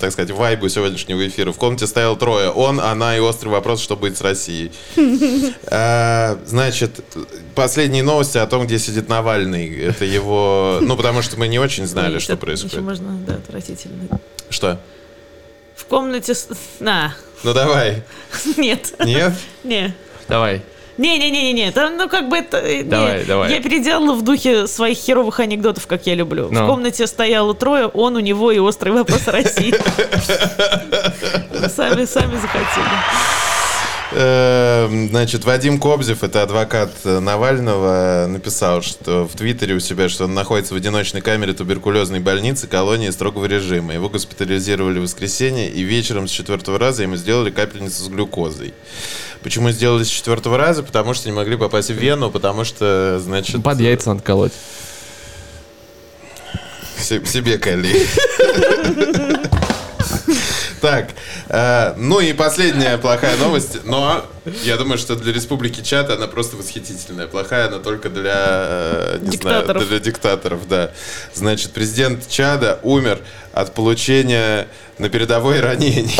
так 0.00 0.12
сказать, 0.12 0.30
вайбу 0.30 0.68
сегодняшнего 0.68 1.26
эфира. 1.26 1.50
В 1.52 1.56
комнате 1.56 1.86
стоял 1.86 2.14
трое. 2.16 2.50
Он, 2.50 2.80
она 2.80 3.16
и 3.16 3.20
острый 3.20 3.48
вопрос, 3.48 3.80
что 3.80 3.96
будет 3.96 4.18
с 4.18 4.20
Россией. 4.20 4.70
А, 5.70 6.38
Значит, 6.44 7.00
последние 7.54 8.02
новости 8.02 8.36
о 8.38 8.46
том, 8.46 8.66
где 8.66 8.78
сидит 8.78 9.08
Навальный. 9.08 9.78
Это 9.78 10.04
его... 10.04 10.78
Ну, 10.82 10.96
потому 10.96 11.22
что 11.22 11.38
мы 11.38 11.48
не 11.48 11.58
очень 11.58 11.86
знали, 11.86 12.18
что 12.18 12.36
происходит. 12.36 12.80
можно, 12.82 13.12
да, 13.26 13.34
отвратительно. 13.34 14.08
Что? 14.50 14.78
В 15.74 15.84
комнате... 15.86 16.34
с- 16.34 16.48
На, 16.80 17.14
Ну, 17.42 17.52
давай. 17.54 18.02
нет. 18.56 18.92
Нет? 19.04 19.32
Не. 19.64 19.94
Давай. 20.28 20.62
Не-не-не-не, 20.96 21.72
там, 21.72 21.96
ну 21.96 22.08
как 22.08 22.28
бы 22.28 22.36
это... 22.36 22.58
э, 22.58 22.78
не, 22.78 22.82
Давай, 22.84 23.24
давай. 23.24 23.50
Я 23.52 23.60
переделала 23.60 24.14
в 24.14 24.22
духе 24.22 24.66
своих 24.68 24.96
херовых 24.98 25.40
анекдотов, 25.40 25.86
как 25.86 26.06
я 26.06 26.14
люблю. 26.14 26.46
В 26.46 26.52
Ну. 26.52 26.66
комнате 26.66 27.06
стояло 27.06 27.52
трое, 27.54 27.86
он, 27.88 28.14
у 28.16 28.20
него 28.20 28.52
и 28.52 28.58
острый 28.58 28.90
вопрос 28.90 29.26
России. 29.26 29.74
Сами, 31.68 32.04
сами 32.04 32.34
захотели. 32.36 32.94
Э, 34.12 34.88
Значит, 35.10 35.44
Вадим 35.44 35.80
Кобзев, 35.80 36.22
это 36.22 36.42
адвокат 36.42 36.90
Навального, 37.04 38.26
написал, 38.28 38.82
что 38.82 39.26
в 39.26 39.36
Твиттере 39.36 39.74
у 39.74 39.80
себя, 39.80 40.08
что 40.08 40.24
он 40.24 40.34
находится 40.34 40.74
в 40.74 40.76
одиночной 40.76 41.20
камере 41.20 41.52
туберкулезной 41.52 42.20
больницы 42.20 42.66
колонии 42.68 43.10
строгого 43.10 43.46
режима. 43.46 43.94
Его 43.94 44.08
госпитализировали 44.08 44.98
в 44.98 45.02
воскресенье, 45.02 45.68
и 45.70 45.82
вечером 45.82 46.28
с 46.28 46.30
четвертого 46.30 46.78
раза 46.78 47.02
ему 47.02 47.16
сделали 47.16 47.50
капельницу 47.50 48.04
с 48.04 48.08
глюкозой. 48.08 48.74
Почему 49.44 49.70
сделали 49.72 50.04
с 50.04 50.08
четвертого 50.08 50.56
раза? 50.56 50.82
Потому 50.82 51.12
что 51.12 51.28
не 51.28 51.34
могли 51.34 51.56
попасть 51.58 51.90
в 51.90 51.94
вену, 51.94 52.30
потому 52.30 52.64
что, 52.64 53.20
значит... 53.22 53.62
Под 53.62 53.78
яйца 53.78 54.08
надо 54.08 54.22
колоть. 54.22 54.52
Се- 56.98 57.24
себе 57.26 57.58
коли. 57.58 58.06
Так, 60.80 61.10
э, 61.48 61.94
ну 61.96 62.20
и 62.20 62.32
последняя 62.34 62.98
плохая 62.98 63.36
новость, 63.38 63.84
но 63.84 64.24
я 64.64 64.76
думаю, 64.76 64.98
что 64.98 65.16
для 65.16 65.32
Республики 65.32 65.80
Чад 65.82 66.10
она 66.10 66.26
просто 66.26 66.56
восхитительная. 66.56 67.26
Плохая 67.26 67.68
она 67.68 67.78
только 67.78 68.10
для, 68.10 68.34
э, 68.36 69.18
не 69.22 69.30
Диктаторов. 69.30 69.82
знаю, 69.82 69.88
для 69.88 69.98
диктаторов, 69.98 70.68
да. 70.68 70.90
Значит, 71.34 71.72
президент 71.72 72.28
Чада 72.28 72.80
умер 72.82 73.20
от 73.54 73.72
получения 73.72 74.66
на 74.98 75.08
передовой 75.08 75.60
ранений. 75.60 76.16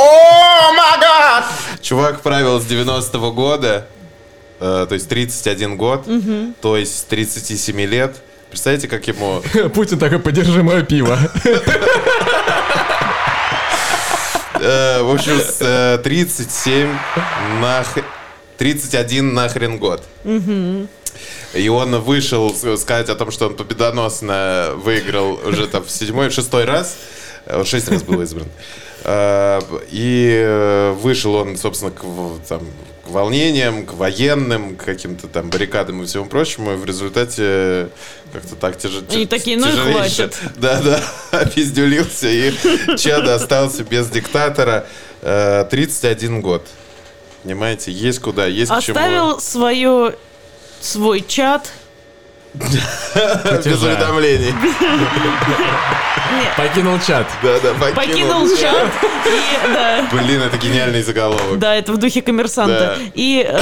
Чувак 1.82 2.20
правил 2.20 2.60
с 2.60 2.64
90-го 2.64 3.32
года, 3.32 3.86
э, 4.60 4.86
то 4.88 4.94
есть 4.94 5.08
31 5.08 5.76
год, 5.76 6.06
то 6.60 6.76
есть 6.76 6.98
с 6.98 7.02
37 7.02 7.80
лет. 7.82 8.16
Представляете, 8.50 8.86
как 8.86 9.06
ему 9.08 9.42
Путин 9.74 9.98
такой, 9.98 10.20
подержи 10.20 10.62
мое 10.62 10.82
пиво. 10.82 11.18
Э, 14.66 15.02
в 15.02 15.12
общем, 15.12 15.38
с 15.40 15.58
э, 15.60 15.98
37 16.02 16.88
нах... 17.60 17.86
31 18.56 19.34
нахрен 19.34 19.76
год. 19.76 20.02
И 21.52 21.68
он 21.68 22.00
вышел 22.00 22.54
сказать 22.78 23.10
о 23.10 23.14
том, 23.14 23.30
что 23.30 23.48
он 23.48 23.56
победоносно 23.56 24.70
выиграл 24.76 25.38
уже 25.44 25.66
там 25.66 25.84
в 25.84 25.90
седьмой, 25.90 26.30
шестой 26.30 26.64
раз. 26.64 26.96
Э, 27.46 27.58
Он 27.58 27.64
шесть 27.64 27.88
раз 27.88 28.02
был 28.02 28.20
избран. 28.22 28.48
Э, 29.04 29.60
И 29.90 30.30
э, 30.44 30.92
вышел 31.00 31.34
он, 31.34 31.56
собственно, 31.56 31.90
к, 31.90 32.02
там, 32.48 32.60
к 33.04 33.10
волнениям, 33.10 33.84
к 33.84 33.92
военным, 33.94 34.76
к 34.76 34.84
каким-то 34.84 35.28
там 35.28 35.50
баррикадам 35.50 36.02
и 36.02 36.06
всему 36.06 36.24
прочему. 36.26 36.72
И 36.72 36.76
в 36.76 36.84
результате 36.84 37.88
как-то 38.32 38.56
так 38.56 38.78
тяж... 38.78 38.92
Они 39.10 39.26
такие, 39.26 39.56
«Ну 39.58 39.68
и 39.68 39.70
тяжелейше». 39.70 40.28
хватит. 40.30 40.38
Да-да, 40.56 41.00
опиздюлился, 41.32 42.28
и 42.28 42.52
Чада 42.96 43.34
остался 43.34 43.84
без 43.84 44.08
диктатора. 44.08 44.86
Э, 45.20 45.64
31 45.70 46.40
год. 46.40 46.66
Понимаете, 47.42 47.92
есть 47.92 48.20
куда, 48.20 48.46
есть 48.46 48.72
к 48.72 48.80
чему. 48.80 48.96
Оставил 48.98 49.40
свое, 49.40 50.14
свой 50.80 51.20
чат. 51.26 51.70
Без 52.54 53.82
уведомлений. 53.82 54.54
Покинул 56.56 56.98
чат. 57.00 57.26
Да-да, 57.42 57.74
Покинул 57.94 58.48
чат. 58.56 58.88
И, 59.26 59.72
да, 59.72 60.04
Блин, 60.12 60.42
это 60.42 60.56
гениальный 60.56 61.02
заголовок. 61.02 61.58
да, 61.58 61.74
это 61.74 61.92
в 61.92 61.96
духе 61.96 62.22
коммерсанта. 62.22 62.96
Да. 62.98 63.02
И 63.14 63.44
э, 63.46 63.56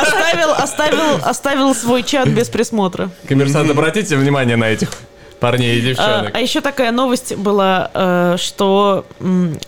оставил, 0.00 0.52
оставил, 0.52 1.20
оставил 1.22 1.74
свой 1.74 2.02
чат 2.02 2.28
без 2.28 2.48
присмотра. 2.48 3.10
Коммерсант, 3.28 3.70
обратите 3.70 4.16
внимание 4.16 4.56
на 4.56 4.68
этих 4.70 4.90
парней 5.40 5.76
и 5.76 5.80
А, 5.80 5.82
девчонок. 5.82 6.30
а 6.34 6.40
еще 6.40 6.60
такая 6.60 6.90
новость 6.92 7.34
была, 7.36 7.90
э, 7.94 8.36
что 8.38 9.04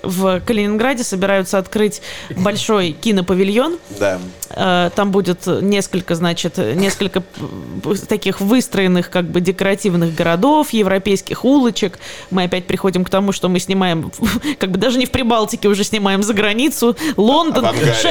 в 0.02 0.40
Калининграде 0.40 1.04
собираются 1.04 1.58
открыть 1.58 2.02
большой 2.36 2.92
кинопавильон. 3.00 3.78
Да. 3.98 4.18
Э, 4.50 4.90
Там 4.94 5.10
будет 5.12 5.46
несколько, 5.46 6.14
значит, 6.14 6.58
несколько 6.58 7.20
п- 7.20 7.94
таких 8.08 8.40
выстроенных 8.40 9.10
как 9.10 9.24
бы 9.26 9.40
декоративных 9.40 10.14
городов, 10.14 10.70
европейских 10.72 11.44
улочек. 11.44 11.98
Мы 12.30 12.44
опять 12.44 12.66
приходим 12.66 13.04
к 13.04 13.10
тому, 13.10 13.32
что 13.32 13.48
мы 13.48 13.60
снимаем, 13.60 14.10
как 14.58 14.70
бы 14.70 14.78
даже 14.78 14.98
не 14.98 15.06
в 15.06 15.10
Прибалтике, 15.10 15.68
уже 15.68 15.84
снимаем 15.84 16.22
за 16.22 16.34
границу. 16.34 16.96
Лондон, 17.16 17.66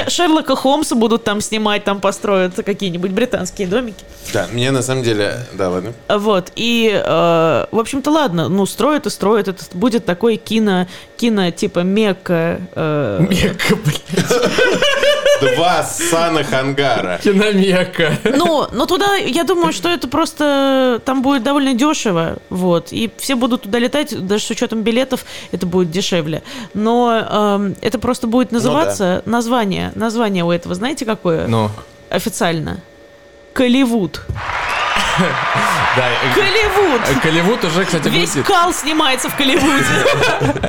Шерлока 0.07 0.55
Холмса 0.55 0.95
будут 0.95 1.23
там 1.23 1.41
снимать, 1.41 1.83
там 1.83 1.99
построят 1.99 2.55
какие-нибудь 2.55 3.11
британские 3.11 3.67
домики. 3.67 4.03
Да, 4.33 4.47
мне 4.53 4.71
на 4.71 4.81
самом 4.81 5.03
деле... 5.03 5.45
Да, 5.53 5.69
ладно. 5.69 5.93
Вот, 6.07 6.51
и, 6.55 6.89
э, 6.93 7.48
в 7.71 7.79
общем-то, 7.79 8.11
ладно, 8.11 8.49
ну, 8.49 8.65
строят 8.65 9.05
и 9.05 9.09
строят, 9.09 9.47
это 9.47 9.63
будет 9.73 10.05
такое 10.05 10.37
кино, 10.37 10.87
кино 11.17 11.51
типа 11.51 11.79
Мекка. 11.79 12.59
э, 12.75 13.25
Мекка, 13.29 13.75
блядь. 13.75 15.55
Два 15.55 15.83
ссаных 15.83 16.51
ангара. 16.53 17.19
Киномека. 17.23 18.17
Ну, 18.25 18.67
но 18.71 18.85
туда, 18.85 19.15
я 19.15 19.43
думаю, 19.43 19.71
что 19.71 19.89
это 19.89 20.07
просто, 20.07 21.01
там 21.05 21.21
будет 21.21 21.43
довольно 21.43 21.73
дешево, 21.73 22.37
вот, 22.49 22.91
и 22.91 23.09
все 23.17 23.35
будут 23.35 23.63
туда 23.63 23.79
летать, 23.79 24.25
даже 24.27 24.43
с 24.43 24.49
учетом 24.49 24.81
билетов 24.81 25.25
это 25.51 25.65
будет 25.65 25.91
дешевле. 25.91 26.43
Но 26.73 27.25
эм, 27.57 27.75
это 27.81 27.99
просто 27.99 28.27
будет 28.27 28.51
называться, 28.51 29.21
название, 29.25 29.91
название 29.95 30.43
у 30.43 30.51
этого, 30.51 30.75
знаете 30.75 31.05
какое? 31.05 31.47
Ну, 31.47 31.69
Официально. 32.09 32.81
Колливуд. 33.53 34.21
да. 34.27 34.31
э, 34.31 34.33
Колливуд! 34.33 34.78
Э, 35.19 37.13
Голливуд 37.23 37.63
уже, 37.63 37.85
кстати, 37.85 38.07
Весь 38.09 38.31
гудит. 38.31 38.45
кал 38.45 38.73
снимается 38.73 39.29
в 39.29 39.35
Колливуде. 39.35 39.83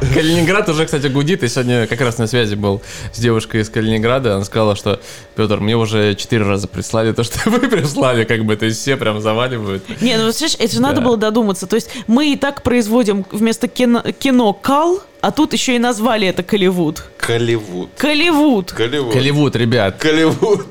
Калининград 0.14 0.68
уже, 0.68 0.84
кстати, 0.86 1.06
гудит. 1.06 1.42
И 1.42 1.48
сегодня 1.48 1.86
как 1.86 2.00
раз 2.00 2.18
на 2.18 2.26
связи 2.26 2.54
был 2.54 2.82
с 3.12 3.18
девушкой 3.18 3.62
из 3.62 3.70
Калининграда. 3.70 4.36
Она 4.36 4.44
сказала, 4.44 4.76
что, 4.76 5.00
Петр, 5.36 5.60
мне 5.60 5.76
уже 5.76 6.14
четыре 6.14 6.44
раза 6.44 6.68
прислали 6.68 7.12
то, 7.12 7.22
что 7.24 7.38
вы 7.50 7.58
прислали, 7.60 8.24
как 8.24 8.44
бы. 8.44 8.56
То 8.56 8.66
есть 8.66 8.80
все 8.80 8.96
прям 8.96 9.20
заваливают. 9.20 9.84
Не, 10.00 10.16
ну, 10.16 10.32
слышишь, 10.32 10.56
это 10.58 10.74
же 10.74 10.80
надо 10.80 11.00
было 11.00 11.16
додуматься. 11.16 11.66
То 11.66 11.76
есть 11.76 11.90
мы 12.06 12.32
и 12.32 12.36
так 12.36 12.62
производим 12.62 13.24
вместо 13.30 13.68
кино 13.68 14.52
кал, 14.52 15.02
А 15.20 15.30
тут 15.32 15.52
еще 15.52 15.76
и 15.76 15.78
назвали 15.78 16.26
это 16.26 16.42
Колливуд. 16.42 17.04
Колливуд. 17.18 17.90
Колливуд. 17.96 18.72
Колливуд. 18.72 19.12
Голливуд, 19.14 19.56
ребят. 19.56 19.96
Колливуд. 19.98 20.66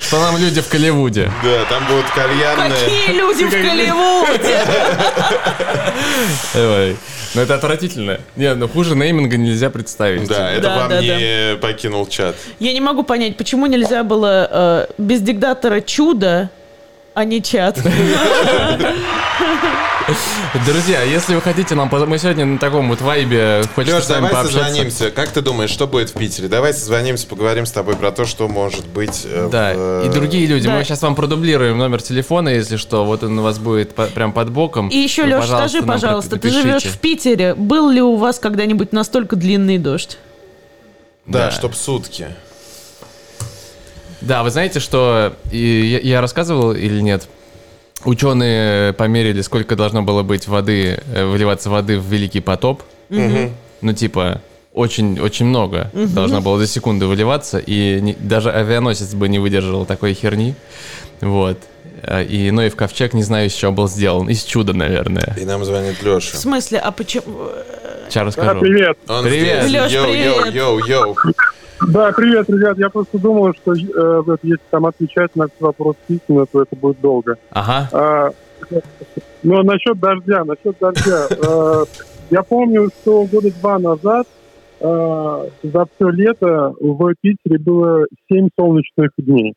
Что 0.00 0.20
нам 0.20 0.38
люди 0.38 0.62
в 0.62 0.70
Голливуде? 0.70 1.30
Да, 1.42 1.64
там 1.68 1.86
будут 1.86 2.06
кальянные. 2.10 2.70
Какие 2.70 3.16
люди 3.16 3.44
в 3.44 3.50
Колливуде? 3.50 4.58
Ну 7.34 7.42
это 7.42 7.56
отвратительно. 7.56 8.20
Не, 8.36 8.54
ну 8.54 8.68
хуже 8.68 8.96
нейминга 8.96 9.36
нельзя 9.36 9.68
представить. 9.68 10.26
Да, 10.28 10.50
это 10.50 10.62
Да, 10.62 10.76
вам 10.78 10.88
да, 10.88 11.02
не 11.02 11.56
покинул 11.56 12.06
чат. 12.06 12.34
Я 12.58 12.72
не 12.72 12.80
могу 12.80 13.02
понять, 13.02 13.36
почему 13.36 13.66
нельзя 13.66 14.02
было 14.02 14.48
э, 14.50 14.86
без 14.96 15.20
диктатора 15.20 15.82
чудо, 15.82 16.48
а 17.18 17.24
не 17.24 17.42
чат. 17.42 17.76
Друзья, 20.66 21.02
если 21.02 21.34
вы 21.34 21.40
хотите 21.42 21.74
нам... 21.74 21.90
Мы 21.90 22.16
сегодня 22.18 22.44
на 22.46 22.58
таком 22.58 22.88
вот 22.88 23.00
вайбе 23.00 23.62
хочется 23.74 23.96
Леш, 23.96 24.04
с 24.04 24.08
вами 24.08 24.20
давай 24.28 24.32
пообщаться. 24.44 24.64
созвонимся. 24.66 25.10
Как 25.10 25.30
ты 25.30 25.40
думаешь, 25.42 25.70
что 25.70 25.88
будет 25.88 26.10
в 26.10 26.12
Питере? 26.14 26.46
Давай 26.48 26.72
созвонимся, 26.72 27.26
поговорим 27.26 27.66
с 27.66 27.72
тобой 27.72 27.96
про 27.96 28.12
то, 28.12 28.24
что 28.24 28.46
может 28.48 28.86
быть. 28.86 29.26
э, 29.28 29.48
Да, 29.50 29.74
в, 29.74 30.04
и 30.04 30.08
э, 30.08 30.12
другие 30.12 30.46
люди. 30.46 30.68
Да. 30.68 30.76
Мы 30.76 30.84
сейчас 30.84 31.02
вам 31.02 31.16
продублируем 31.16 31.76
номер 31.76 32.00
телефона, 32.00 32.50
если 32.50 32.76
что. 32.76 33.04
Вот 33.04 33.24
он 33.24 33.36
у 33.36 33.42
вас 33.42 33.58
будет 33.58 33.96
по- 33.96 34.06
прям 34.06 34.32
под 34.32 34.50
боком. 34.50 34.88
И 34.88 34.96
еще, 34.96 35.24
Леш, 35.24 35.40
пожалуйста, 35.40 35.68
скажи, 35.68 35.86
пожалуйста, 35.86 36.38
ты 36.38 36.50
живешь 36.50 36.84
в 36.84 36.98
Питере. 37.00 37.54
Был 37.56 37.90
ли 37.90 38.00
у 38.00 38.14
вас 38.14 38.38
когда-нибудь 38.38 38.92
настолько 38.92 39.34
длинный 39.34 39.78
дождь? 39.78 40.18
Да, 41.26 41.46
Да. 41.46 41.50
чтоб 41.50 41.74
сутки. 41.74 42.28
Да, 44.20 44.42
вы 44.42 44.50
знаете, 44.50 44.80
что 44.80 45.32
и 45.50 45.58
я, 45.58 45.98
я 46.00 46.20
рассказывал 46.20 46.72
или 46.72 47.00
нет? 47.00 47.28
Ученые 48.04 48.92
померили, 48.92 49.42
сколько 49.42 49.74
должно 49.76 50.02
было 50.02 50.22
быть 50.22 50.46
воды, 50.48 51.00
э, 51.14 51.24
выливаться 51.24 51.68
воды 51.70 51.98
в 51.98 52.04
Великий 52.06 52.40
потоп. 52.40 52.82
Ну, 53.80 53.92
типа, 53.92 54.40
очень-очень 54.72 55.46
много 55.46 55.90
должно 55.94 56.40
было 56.40 56.58
за 56.58 56.66
секунду 56.66 57.08
выливаться, 57.08 57.58
и 57.58 58.00
не- 58.00 58.14
даже 58.14 58.50
авианосец 58.50 59.14
бы 59.14 59.28
не 59.28 59.38
выдержал 59.38 59.86
такой 59.86 60.14
херни. 60.14 60.54
Вот. 61.20 61.58
А, 62.02 62.22
И 62.22 62.50
Ноев 62.52 62.76
ковчег, 62.76 63.12
не 63.14 63.22
знаю, 63.24 63.46
из 63.48 63.52
чего 63.54 63.72
был 63.72 63.88
сделан. 63.88 64.28
Из 64.28 64.44
чуда, 64.44 64.72
наверное. 64.72 65.36
И 65.40 65.44
нам 65.44 65.64
звонит 65.64 65.96
В 66.00 66.06
Леша. 66.06 66.36
смысле, 66.36 66.78
а 66.78 66.90
почему... 66.92 67.24
Сейчас 68.08 68.26
расскажу. 68.26 68.60
привет. 68.60 68.98
Он 69.08 69.24
Привет. 69.24 69.64
здесь. 69.64 69.74
Лёш, 69.74 69.92
yo, 69.92 70.04
привет. 70.04 70.54
yo, 70.54 70.78
yo, 70.78 70.86
yo. 70.86 71.16
Да, 71.88 72.12
привет, 72.12 72.50
ребят. 72.50 72.78
Я 72.78 72.90
просто 72.90 73.18
думал, 73.18 73.52
что 73.54 73.72
э, 73.72 74.36
если 74.42 74.58
там 74.70 74.86
отвечать 74.86 75.34
на 75.36 75.44
этот 75.44 75.60
вопрос 75.60 75.96
письменно, 76.06 76.46
то 76.46 76.62
это 76.62 76.74
будет 76.74 77.00
долго. 77.00 77.36
Ага. 77.50 77.88
А, 77.92 78.30
но 79.42 79.62
насчет 79.62 79.98
дождя, 79.98 80.44
насчет 80.44 80.76
дождя. 80.80 81.28
э, 81.30 81.84
я 82.30 82.42
помню, 82.42 82.90
что 83.00 83.24
года 83.26 83.50
два 83.60 83.78
назад 83.78 84.26
э, 84.80 85.48
за 85.62 85.86
все 85.94 86.08
лето 86.10 86.74
в 86.80 87.14
Питере 87.20 87.58
было 87.58 88.06
7 88.30 88.48
солнечных 88.58 89.10
дней. 89.18 89.54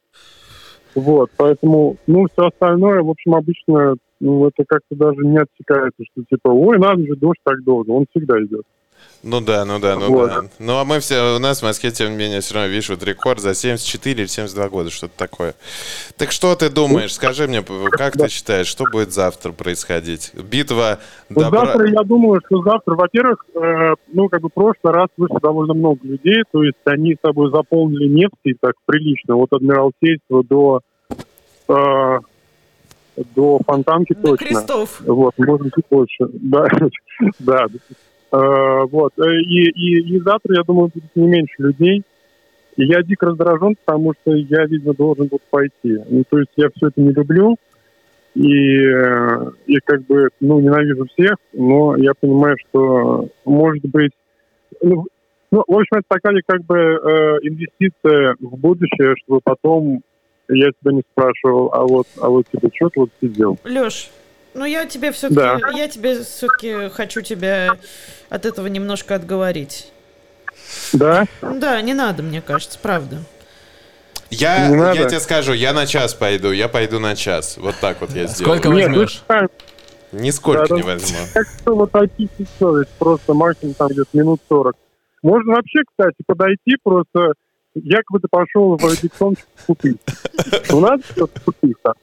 Вот, 0.96 1.30
поэтому, 1.38 1.98
ну, 2.08 2.28
все 2.32 2.48
остальное, 2.48 3.02
в 3.02 3.10
общем, 3.10 3.36
обычно, 3.36 3.96
ну, 4.20 4.48
это 4.48 4.64
как-то 4.68 4.96
даже 4.96 5.26
не 5.26 5.38
отсекается, 5.38 6.04
что 6.12 6.24
типа, 6.30 6.50
ой, 6.50 6.78
надо 6.80 7.02
же, 7.02 7.16
дождь 7.16 7.40
так 7.44 7.64
долго, 7.64 7.92
он 7.92 8.06
всегда 8.12 8.42
идет. 8.44 8.64
Ну 9.24 9.40
да, 9.40 9.66
ну 9.66 9.80
да, 9.80 9.96
ну 9.96 10.12
Вот. 10.12 10.30
да. 10.30 10.42
Ну 10.58 10.78
а 10.78 10.84
мы 10.84 11.00
все, 11.00 11.36
у 11.36 11.40
нас 11.40 11.60
в 11.62 11.64
Москве, 11.64 11.92
тем 11.92 12.12
не 12.12 12.18
менее, 12.18 12.42
все 12.42 12.56
равно, 12.56 12.70
видишь, 12.70 12.90
вот 12.90 13.04
рекорд 13.04 13.40
за 13.40 13.54
74 13.54 14.22
или 14.22 14.28
72 14.28 14.70
года, 14.70 14.90
что-то 14.90 15.14
такое. 15.16 15.54
Так 16.18 16.32
что 16.32 16.56
ты 16.56 16.70
думаешь? 16.70 17.14
Скажи 17.14 17.48
мне, 17.48 17.64
как 17.92 18.14
ты 18.14 18.30
считаешь, 18.30 18.66
что 18.68 18.86
будет 18.92 19.14
завтра 19.14 19.52
происходить? 19.52 20.32
Битва 20.34 21.00
Вот 21.30 21.44
добра... 21.44 21.66
Завтра, 21.66 21.90
я 21.90 22.04
думаю, 22.04 22.42
что 22.46 22.64
завтра, 22.64 22.96
во-первых, 22.96 23.46
э, 23.54 23.94
ну, 24.12 24.28
как 24.28 24.42
бы 24.42 24.50
в 24.50 24.54
прошлый 24.54 24.94
раз 24.94 25.08
вышло 25.18 25.40
довольно 25.40 25.76
много 25.76 26.00
людей, 26.04 26.44
то 26.52 26.64
есть 26.64 26.78
они 26.86 27.14
с 27.14 27.22
собой 27.22 27.52
заполнили 27.52 28.08
Невский 28.08 28.56
так 28.60 28.74
прилично, 28.86 29.36
от 29.36 29.54
Адмиралтейства 29.54 30.44
до, 30.44 30.82
э, 31.68 32.20
до 33.36 33.60
Фонтанки 33.68 34.14
До 34.14 34.30
точно. 34.30 34.48
крестов. 34.48 35.02
Вот, 35.02 35.34
может 35.38 35.62
быть, 35.62 35.74
и 35.78 35.82
больше. 35.90 36.28
Да, 36.34 36.68
да. 37.40 37.68
Э, 38.32 38.86
Вот. 38.92 39.14
Э, 39.18 39.42
И, 39.42 39.70
и, 39.70 40.16
и 40.16 40.20
завтра, 40.20 40.56
я 40.56 40.64
думаю, 40.64 40.92
будет 40.94 41.16
не 41.16 41.28
меньше 41.28 41.56
людей. 41.60 42.04
И 42.78 42.86
я 42.86 43.04
дико 43.04 43.28
раздражен, 43.28 43.76
потому 43.84 44.14
что 44.22 44.34
я, 44.34 44.66
видимо, 44.66 44.94
должен 44.94 45.28
буду 45.28 45.44
пойти. 45.50 45.98
Ну, 46.10 46.24
то 46.30 46.40
есть 46.40 46.52
я 46.56 46.70
все 46.76 46.88
это 46.88 47.02
не 47.02 47.12
люблю. 47.12 47.58
И, 48.34 48.78
э, 48.78 49.52
и 49.66 49.78
как 49.84 50.06
бы, 50.06 50.30
ну, 50.40 50.62
ненавижу 50.62 51.06
всех, 51.14 51.36
но 51.52 51.98
я 51.98 52.14
понимаю, 52.20 52.56
что, 52.70 53.28
может 53.44 53.84
быть... 53.86 54.12
Ну, 54.82 55.06
ну, 55.52 55.64
в 55.68 55.74
общем, 55.74 55.98
это 55.98 56.06
такая 56.08 56.42
как 56.48 56.64
бы 56.64 56.78
э, 56.78 57.38
инвестиция 57.44 58.36
в 58.40 58.58
будущее, 58.58 59.16
чтобы 59.24 59.42
потом 59.44 60.02
я 60.48 60.70
тебя 60.82 60.94
не 60.94 61.04
спрашивал, 61.12 61.72
а 61.74 61.86
вот, 61.86 62.08
а 62.22 62.30
вот 62.30 62.46
тебе 62.52 62.70
что 62.74 62.90
ты 62.90 63.00
вот 63.02 63.10
сидел? 63.22 63.58
Леш, 63.66 64.10
ну 64.54 64.66
я 64.66 64.86
тебе 64.86 65.12
все-таки, 65.12 65.36
Да. 65.36 65.60
я 65.76 65.88
тебе 65.88 66.24
все-таки 66.24 66.90
хочу 66.90 67.22
тебя 67.22 67.78
от 68.30 68.46
этого 68.46 68.68
немножко 68.68 69.16
отговорить. 69.16 69.92
Да? 70.94 71.26
Да, 71.42 71.82
не 71.82 71.94
надо, 71.94 72.24
мне 72.24 72.42
кажется, 72.42 72.78
правда. 72.82 73.18
Я, 74.30 74.68
Не 74.70 74.76
я 74.76 74.80
надо. 74.80 75.10
тебе 75.10 75.20
скажу, 75.20 75.52
я 75.54 75.74
на 75.74 75.86
час 75.86 76.14
пойду, 76.14 76.52
я 76.52 76.70
пойду 76.70 77.00
на 77.00 77.16
час. 77.16 77.58
Вот 77.58 77.76
так 77.82 78.00
вот 78.02 78.12
я 78.12 78.28
сделаю. 78.28 78.60
Сколько 78.60 78.70
Нет, 78.76 78.88
возьмешь? 78.90 79.24
ну, 79.28 79.48
Нисколько 80.14 80.68
Да, 80.68 80.76
не 80.76 80.82
возьму. 80.84 81.18
как 81.34 81.48
что 81.48 81.76
вот 81.76 81.90
очистить 81.96 82.48
совесть, 82.60 82.90
просто 82.98 83.34
максимум 83.34 83.74
там 83.76 83.88
где-то 83.90 84.10
минут 84.14 84.42
40. 84.50 84.76
Можно 85.24 85.54
вообще, 85.56 85.80
кстати, 85.90 86.16
подойти 86.26 86.76
просто, 86.84 87.34
якобы 87.76 88.20
ты 88.20 88.28
пошел 88.30 88.76
в 88.78 89.02
Диксончик 89.02 89.46
купить. 89.68 89.98
У 90.72 90.80
нас 90.80 91.00
что-то 91.12 91.40
купить-то. 91.42 91.94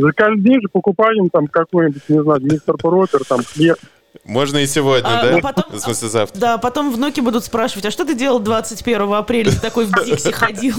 За 0.00 0.12
каждый 0.12 0.42
день 0.42 0.60
же 0.62 0.68
покупаем 0.72 1.28
там 1.30 1.46
какой-нибудь, 1.46 2.02
не 2.08 2.22
знаю, 2.22 2.40
мистер 2.42 2.76
Пропер, 2.76 3.20
там 3.28 3.42
хлеб. 3.44 3.76
Можно 4.24 4.58
и 4.58 4.66
сегодня, 4.66 5.06
А, 5.08 5.22
да? 5.24 5.30
ну, 5.32 5.40
потом- 5.40 5.64
В 5.70 5.78
смысле 5.78 6.08
завтра. 6.08 6.40
Да, 6.40 6.58
потом 6.58 6.92
внуки 6.92 7.20
будут 7.20 7.44
спрашивать, 7.44 7.86
а 7.86 7.90
что 7.90 8.04
ты 8.04 8.14
делал 8.14 8.40
21 8.40 9.12
апреля? 9.14 9.50
Ты 9.52 9.60
такой 9.60 9.86
в 9.86 10.04
Дикси 10.04 10.32
ходил. 10.32 10.74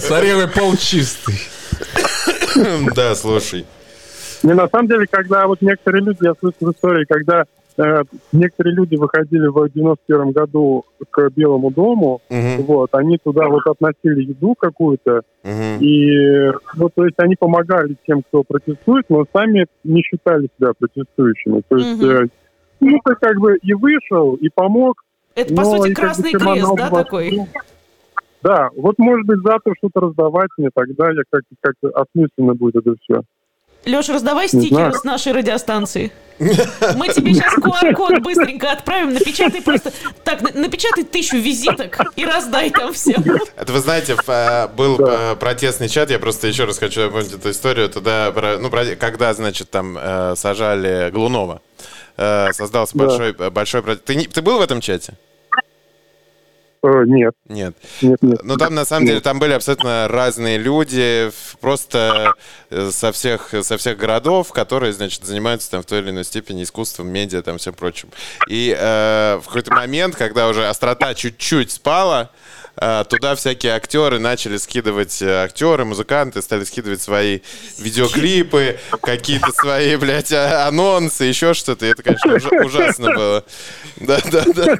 Соревый 0.00 0.48
пол 0.48 0.76
чистый. 0.76 1.34
Да, 2.94 3.14
слушай. 3.14 3.66
Не, 4.42 4.52
на 4.54 4.68
самом 4.68 4.88
деле, 4.88 5.06
когда 5.10 5.46
вот 5.46 5.60
некоторые 5.62 6.04
люди, 6.04 6.18
я 6.22 6.34
слышал 6.38 6.70
истории, 6.72 7.04
когда 7.08 7.44
некоторые 8.32 8.74
люди 8.74 8.96
выходили 8.96 9.46
в 9.46 9.68
91 9.72 10.32
году 10.32 10.84
к 11.10 11.30
Белому 11.30 11.70
дому, 11.70 12.20
Мгм, 12.30 12.62
вот, 12.62 12.90
они 12.94 13.18
туда 13.18 13.48
вот 13.48 13.66
относили 13.66 14.22
еду 14.28 14.54
какую-то, 14.58 15.22
мгм. 15.42 15.78
И 15.80 16.50
вот, 16.76 16.92
то 16.94 17.04
есть 17.04 17.16
они 17.18 17.36
помогали 17.36 17.96
тем, 18.06 18.22
кто 18.22 18.42
протестует, 18.42 19.06
но 19.08 19.24
сами 19.32 19.66
не 19.82 20.02
считали 20.02 20.48
себя 20.58 20.72
протестующими. 20.78 21.62
То 21.68 21.76
есть, 21.76 22.02
э, 22.02 22.26
ну, 22.80 22.98
ты 23.04 23.14
как 23.20 23.38
бы 23.38 23.56
и 23.56 23.74
вышел, 23.74 24.34
и 24.34 24.48
помог. 24.54 25.02
Это, 25.34 25.54
по 25.54 25.62
но 25.62 25.76
сути, 25.76 25.90
и 25.90 25.94
как 25.94 26.04
бы 26.04 26.22
Красный 26.22 26.32
Крест, 26.32 26.76
да, 26.76 26.90
такой? 26.90 27.30
ну, 27.32 27.48
Да, 28.42 28.70
вот 28.76 28.94
может 28.98 29.26
быть 29.26 29.40
завтра 29.42 29.74
что-то 29.78 30.00
раздавать 30.00 30.50
мне, 30.58 30.68
тогда 30.72 31.10
я 31.10 31.22
как-то 31.30 31.54
как 31.60 31.74
осмысленно 31.94 32.54
будет 32.54 32.76
это 32.76 32.94
все. 33.02 33.22
Леш, 33.86 34.08
раздавай 34.08 34.44
Не 34.44 34.60
стикеры 34.60 34.76
знаю. 34.76 34.92
с 34.92 35.04
нашей 35.04 35.32
радиостанции. 35.32 36.12
Мы 36.38 37.08
тебе 37.08 37.34
сейчас 37.34 37.54
QR-код 37.54 38.20
быстренько 38.20 38.72
отправим, 38.72 39.12
напечатай 39.14 39.62
просто... 39.62 39.92
Так, 40.24 40.42
на- 40.42 40.52
напечатай 40.60 41.04
тысячу 41.04 41.36
визиток 41.36 41.98
и 42.16 42.24
раздай 42.24 42.70
там 42.70 42.92
всем. 42.92 43.24
Это 43.56 43.72
вы 43.72 43.78
знаете, 43.80 44.16
э, 44.26 44.68
был 44.68 44.98
э, 45.00 45.36
протестный 45.36 45.88
чат, 45.88 46.10
я 46.10 46.18
просто 46.18 46.46
еще 46.48 46.64
раз 46.64 46.78
хочу 46.78 47.02
напомнить 47.02 47.32
эту 47.32 47.50
историю. 47.50 47.88
Туда, 47.88 48.32
ну, 48.60 48.70
когда, 48.70 49.32
значит, 49.34 49.70
там 49.70 49.96
э, 50.00 50.34
сажали 50.36 51.10
Глунова, 51.10 51.60
создался 52.16 52.96
Да. 52.96 53.06
большой, 53.06 53.32
большой 53.50 53.82
протест. 53.82 54.04
Ты, 54.04 54.24
ты 54.24 54.42
был 54.42 54.58
в 54.58 54.62
этом 54.62 54.80
чате? 54.80 55.14
Э, 56.84 57.04
нет, 57.06 57.34
Нет. 57.48 57.74
нет, 58.02 58.18
нет. 58.22 58.40
Ну, 58.42 58.56
там, 58.58 58.74
на 58.74 58.84
самом 58.84 59.06
деле, 59.06 59.20
там 59.20 59.38
были 59.38 59.52
абсолютно 59.54 60.06
разные 60.06 60.58
люди, 60.58 61.30
просто 61.60 62.34
э, 62.70 62.90
со 62.92 63.10
всех, 63.10 63.54
со 63.62 63.78
всех 63.78 63.96
городов, 63.96 64.52
которые, 64.52 64.92
значит, 64.92 65.24
занимаются 65.24 65.70
там 65.70 65.82
в 65.82 65.86
той 65.86 66.00
или 66.00 66.10
иной 66.10 66.24
степени 66.24 66.62
искусством, 66.62 67.08
медиа, 67.08 67.40
там, 67.42 67.56
всем 67.56 67.72
прочим. 67.72 68.10
И 68.48 68.76
э, 68.78 69.40
в 69.42 69.46
какой-то 69.46 69.72
момент, 69.72 70.14
когда 70.16 70.46
уже 70.48 70.68
острота 70.68 71.14
чуть-чуть 71.14 71.70
спала, 71.70 72.28
э, 72.76 73.04
туда 73.08 73.34
всякие 73.34 73.72
актеры 73.72 74.18
начали 74.18 74.58
скидывать, 74.58 75.22
актеры, 75.22 75.86
музыканты 75.86 76.42
стали 76.42 76.64
скидывать 76.64 77.00
свои 77.00 77.40
видеоклипы, 77.78 78.78
какие-то 79.00 79.52
свои, 79.52 79.96
блядь, 79.96 80.32
а- 80.32 80.66
анонсы, 80.68 81.24
еще 81.24 81.54
что-то. 81.54 81.86
И 81.86 81.90
это, 81.90 82.02
конечно, 82.02 82.34
ужа- 82.34 82.64
ужасно 82.66 83.14
было. 83.14 83.44
Да-да-да. 83.96 84.76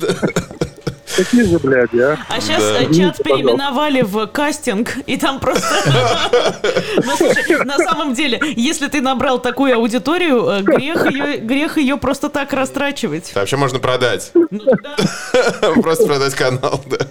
Какие 1.16 1.42
же 1.44 1.58
бляди, 1.58 1.98
а? 1.98 2.18
А 2.28 2.40
сейчас 2.40 2.62
Да. 2.62 2.78
чат 2.80 2.90
Извините, 2.90 3.22
переименовали 3.22 4.02
в 4.02 4.26
кастинг, 4.26 4.96
и 5.06 5.16
там 5.16 5.40
просто... 5.40 5.64
Ну, 6.96 7.64
на 7.64 7.78
самом 7.78 8.14
деле, 8.14 8.40
если 8.56 8.88
ты 8.88 9.00
набрал 9.00 9.38
такую 9.40 9.74
аудиторию, 9.76 10.48
э, 10.48 10.62
грех 10.62 11.10
ее, 11.10 11.36
грех 11.38 11.78
ее 11.78 11.96
просто 11.96 12.28
так 12.28 12.52
растрачивать. 12.52 13.34
Вообще 13.34 13.56
можно 13.56 13.78
продать. 13.78 14.32
Ну. 14.34 14.60
Просто 15.82 16.06
продать 16.06 16.34
канал, 16.34 16.80
да. 16.86 17.06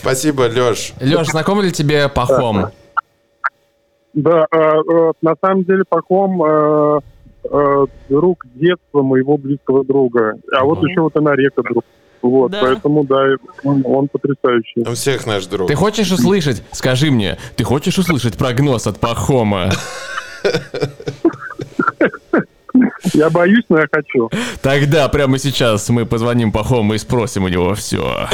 Спасибо, 0.00 0.42
Леш. 0.42 0.92
Леш, 1.00 1.28
знаком 1.28 1.60
ли 1.60 1.72
тебе 1.72 2.08
Пахом? 2.08 2.70
Да, 4.14 4.46
э, 4.50 4.56
э, 4.58 5.12
на 5.22 5.34
самом 5.40 5.64
деле 5.64 5.82
Пахом 5.88 6.42
э, 6.44 7.00
э, 7.50 7.86
друг 8.08 8.44
детства 8.54 9.02
моего 9.02 9.36
близкого 9.36 9.84
друга. 9.84 10.36
А 10.52 10.64
вот 10.64 10.82
еще 10.82 11.00
вот 11.00 11.16
она 11.16 11.34
река 11.34 11.62
друг. 11.62 11.84
Вот, 12.24 12.52
Да. 12.52 12.60
поэтому, 12.62 13.04
да, 13.04 13.36
он, 13.64 13.82
он 13.84 14.08
потрясающий. 14.08 14.80
У 14.80 14.94
всех 14.94 15.26
наш 15.26 15.44
друг. 15.44 15.68
Ты 15.68 15.74
хочешь 15.74 16.10
услышать, 16.10 16.62
скажи 16.72 17.10
мне, 17.10 17.36
ты 17.54 17.64
хочешь 17.64 17.98
услышать 17.98 18.38
прогноз 18.38 18.86
от 18.86 18.98
Пахома? 18.98 19.70
Я 23.12 23.30
боюсь, 23.30 23.64
но 23.68 23.78
я 23.80 23.86
хочу. 23.92 24.30
Тогда 24.62 25.08
прямо 25.08 25.38
сейчас 25.38 25.88
мы 25.90 26.06
позвоним 26.06 26.52
Пахому 26.52 26.94
и 26.94 26.98
спросим 26.98 27.44
у 27.44 27.48
него 27.48 27.74
все. 27.74 28.28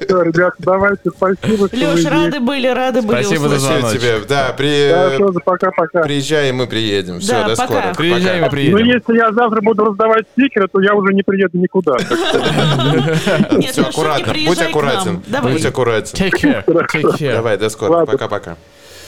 Всё, 0.00 0.22
ребята, 0.22 0.54
давайте, 0.58 1.10
спасибо, 1.16 1.68
Леш, 1.72 2.04
рады 2.04 2.38
были, 2.40 2.68
рады 2.68 3.02
были 3.02 3.22
Спасибо 3.22 3.48
за 3.48 3.58
звоночек. 3.58 4.00
тебе. 4.00 4.18
Да, 4.28 4.54
при... 4.56 5.40
Пока-пока. 5.44 6.02
приезжай, 6.02 6.50
и 6.50 6.52
мы 6.52 6.66
приедем. 6.68 7.18
Все, 7.20 7.32
Да, 7.32 7.48
до 7.48 7.56
пока. 7.56 7.66
скорого. 7.66 7.94
Приезжай, 7.96 8.36
мы 8.40 8.46
Ну, 8.46 8.50
приедем. 8.50 8.76
если 8.86 9.16
я 9.16 9.32
завтра 9.32 9.60
буду 9.60 9.84
раздавать 9.84 10.26
стикеры, 10.32 10.68
то 10.68 10.80
я 10.80 10.94
уже 10.94 11.12
не 11.12 11.22
приеду 11.22 11.58
никуда. 11.58 11.96
Все, 13.60 13.82
аккуратно. 13.82 14.32
Будь 14.46 14.60
аккуратен. 14.62 15.22
Будь 15.42 15.64
аккуратен. 15.64 16.14
Take 16.26 16.32
care, 16.40 16.64
take 16.64 17.18
care. 17.18 17.32
Давай, 17.34 17.56
до 17.56 17.68
скорого. 17.68 18.06
Пока-пока. 18.06 18.56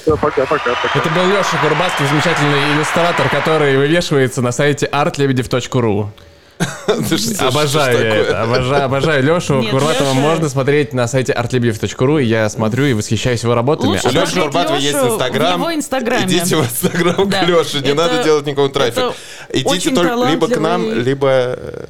Пока-пока. 0.05 0.47
пока. 0.75 0.99
Это 0.99 1.09
был 1.11 1.27
Леша 1.29 1.57
Курбатский, 1.63 2.07
замечательный 2.07 2.75
иллюстратор, 2.77 3.29
который 3.29 3.77
вывешивается 3.77 4.43
на 4.43 4.53
сайте 4.53 4.87
artlebedев.ru. 4.93 6.09
Обожаю 7.41 7.99
это, 7.99 8.43
обожаю, 8.43 8.85
обожаю 8.85 9.23
Лешу 9.25 9.65
Курбатова. 9.71 10.13
Можно 10.13 10.49
смотреть 10.49 10.93
на 10.93 11.09
сайте 11.09 11.33
artlebedев.ru, 11.33 12.23
и 12.23 12.27
я 12.27 12.49
смотрю 12.49 12.85
и 12.85 12.93
восхищаюсь 12.93 13.43
его 13.43 13.55
работами. 13.55 13.99
А 14.03 14.09
У 14.09 14.13
Леши 14.13 14.41
Курбатова 14.41 14.77
есть 14.77 14.95
Инстаграм. 14.97 15.59
его 15.61 15.75
Инстаграме. 15.75 16.25
Идите 16.27 16.57
в 16.57 16.61
Инстаграм 16.63 17.29
к 17.31 17.43
Леше, 17.43 17.81
не 17.81 17.93
надо 17.95 18.23
делать 18.23 18.47
никакого 18.47 18.69
трафика. 18.71 19.13
Идите 19.53 19.91
только 19.91 20.15
либо 20.31 20.47
к 20.49 20.57
нам, 20.59 20.83
талантливый- 20.83 21.03
либо... 21.03 21.29
э, 21.31 21.87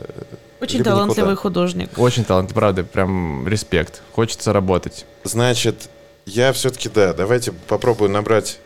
Очень 0.61 0.79
либо 0.79 0.91
талантливый 0.91 1.33
никуда. 1.33 1.43
художник. 1.43 1.91
Очень 1.99 2.25
талант, 2.25 2.55
правда, 2.55 2.85
прям 2.85 3.47
респект. 3.47 4.01
Хочется 4.13 4.53
работать. 4.55 5.05
Значит, 5.25 5.91
я 6.27 6.53
все-таки, 6.53 6.89
да, 6.89 7.13
давайте 7.13 7.53
попробую 7.53 8.11
набрать 8.11 8.59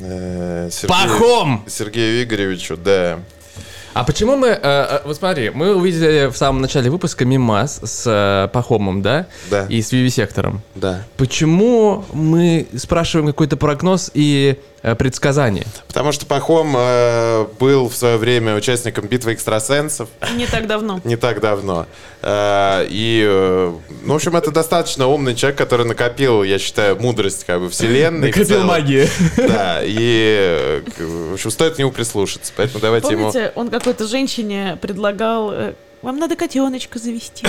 э, 0.00 0.68
Сергею, 0.70 0.88
Пахом! 0.88 1.64
Сергею 1.68 2.22
Игоревичу, 2.22 2.76
да. 2.76 3.20
А 3.94 4.04
почему 4.04 4.36
мы... 4.36 4.48
э, 4.48 4.58
э, 4.62 5.00
вот 5.04 5.16
смотри, 5.16 5.50
мы 5.50 5.74
увидели 5.74 6.30
в 6.30 6.36
самом 6.36 6.62
начале 6.62 6.90
выпуска 6.90 7.24
мимас 7.24 7.80
с 7.82 8.04
э, 8.06 8.48
Пахомом, 8.52 9.02
да? 9.02 9.26
Да. 9.50 9.66
И 9.68 9.82
с 9.82 9.90
Вивисектором. 9.92 10.62
Да. 10.74 11.04
Почему 11.16 12.04
мы 12.12 12.68
спрашиваем 12.76 13.26
какой-то 13.26 13.56
прогноз 13.56 14.10
и 14.14 14.58
предсказание? 14.82 15.66
Потому 15.86 16.12
что 16.12 16.26
Пахом 16.26 16.74
э, 16.76 17.46
был 17.58 17.88
в 17.88 17.96
свое 17.96 18.16
время 18.16 18.54
участником 18.54 19.06
битвы 19.06 19.34
экстрасенсов 19.34 20.08
Не 20.36 20.46
так 20.46 20.66
давно. 20.66 21.00
не 21.04 21.16
так 21.16 21.40
давно. 21.40 21.86
Э, 22.22 22.86
и, 22.88 23.24
э, 23.26 23.72
ну, 24.02 24.12
в 24.12 24.16
общем, 24.16 24.36
это 24.36 24.50
достаточно 24.50 25.06
умный 25.06 25.34
человек, 25.34 25.58
который 25.58 25.86
накопил, 25.86 26.42
я 26.42 26.58
считаю, 26.58 27.00
мудрость 27.00 27.44
как 27.44 27.60
бы 27.60 27.68
вселенной. 27.70 28.28
Накопил 28.28 28.64
магии. 28.64 29.08
Да, 29.36 29.80
и, 29.82 30.82
э, 30.98 31.04
в 31.30 31.34
общем, 31.34 31.50
стоит 31.50 31.74
к 31.74 31.78
нему 31.78 31.90
прислушаться. 31.90 32.52
Поэтому 32.56 32.80
давайте 32.80 33.12
ему... 33.12 33.30
Помните, 33.30 33.52
он 33.54 33.70
какой-то 33.70 34.06
женщине 34.06 34.78
предлагал... 34.80 35.52
Вам 36.02 36.18
надо 36.18 36.36
котеночка 36.36 36.98
завести. 36.98 37.44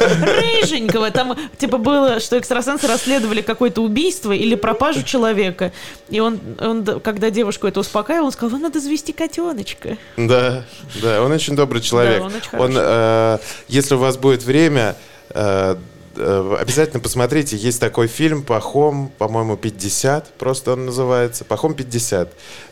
Рыженького. 0.00 1.10
Там, 1.10 1.36
типа, 1.56 1.78
было, 1.78 2.20
что 2.20 2.38
экстрасенсы 2.38 2.86
расследовали 2.86 3.40
какое-то 3.40 3.82
убийство 3.82 4.32
или 4.32 4.54
пропажу 4.54 5.02
человека. 5.02 5.72
И 6.10 6.20
он, 6.20 6.38
он, 6.60 6.84
когда 7.00 7.30
девушку 7.30 7.66
это 7.66 7.80
успокаивал, 7.80 8.26
он 8.26 8.32
сказал, 8.32 8.50
вам 8.50 8.62
надо 8.62 8.80
завести 8.80 9.12
котеночка. 9.12 9.96
Да, 10.16 10.64
да, 11.00 11.22
он 11.22 11.32
очень 11.32 11.56
добрый 11.56 11.80
человек. 11.80 12.18
Да, 12.18 12.26
он 12.26 12.34
очень 12.34 12.58
Он, 12.58 12.74
э, 12.76 13.38
если 13.68 13.94
у 13.94 13.98
вас 13.98 14.18
будет 14.18 14.42
время, 14.42 14.96
э, 15.30 15.76
обязательно 16.16 17.00
посмотрите. 17.00 17.56
Есть 17.56 17.80
такой 17.80 18.06
фильм 18.06 18.42
«Пахом», 18.42 19.10
по-моему, 19.18 19.56
50, 19.56 20.34
просто 20.38 20.72
он 20.72 20.86
называется. 20.86 21.44
«Пахом 21.44 21.72
50», 21.72 22.28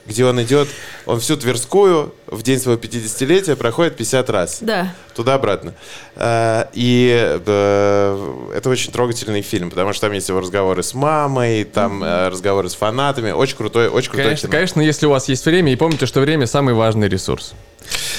где 0.06 0.24
он 0.24 0.42
идет, 0.42 0.68
он 1.06 1.20
всю 1.20 1.36
Тверскую 1.36 2.14
в 2.26 2.42
день 2.42 2.58
своего 2.58 2.80
50-летия 2.80 3.54
проходит 3.56 3.96
50 3.96 4.30
раз. 4.30 4.58
Да. 4.60 4.94
Туда-обратно. 5.14 5.74
Э, 6.16 6.64
И 6.72 7.10
э, 7.46 8.50
это 8.56 8.68
очень 8.70 8.90
трогательный 8.92 9.42
фильм, 9.42 9.70
потому 9.70 9.92
что 9.92 10.06
там 10.06 10.12
есть 10.12 10.28
его 10.28 10.40
разговоры 10.40 10.82
с 10.82 10.94
мамой, 10.94 11.64
там 11.64 12.02
э, 12.02 12.28
разговоры 12.28 12.68
с 12.68 12.74
фанатами. 12.74 13.30
Очень 13.30 13.56
крутой, 13.56 13.88
очень 13.88 14.08
крутой 14.10 14.24
Конечно, 14.24 14.48
кино. 14.48 14.52
конечно, 14.56 14.80
если 14.80 15.06
у 15.06 15.10
вас 15.10 15.28
есть 15.28 15.44
время, 15.46 15.72
и 15.72 15.76
помните, 15.76 16.06
что 16.06 16.20
время 16.20 16.46
самый 16.46 16.74
важный 16.74 17.08
ресурс. 17.08 17.52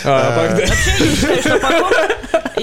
А, 0.06 0.58
Вообще, 0.58 0.74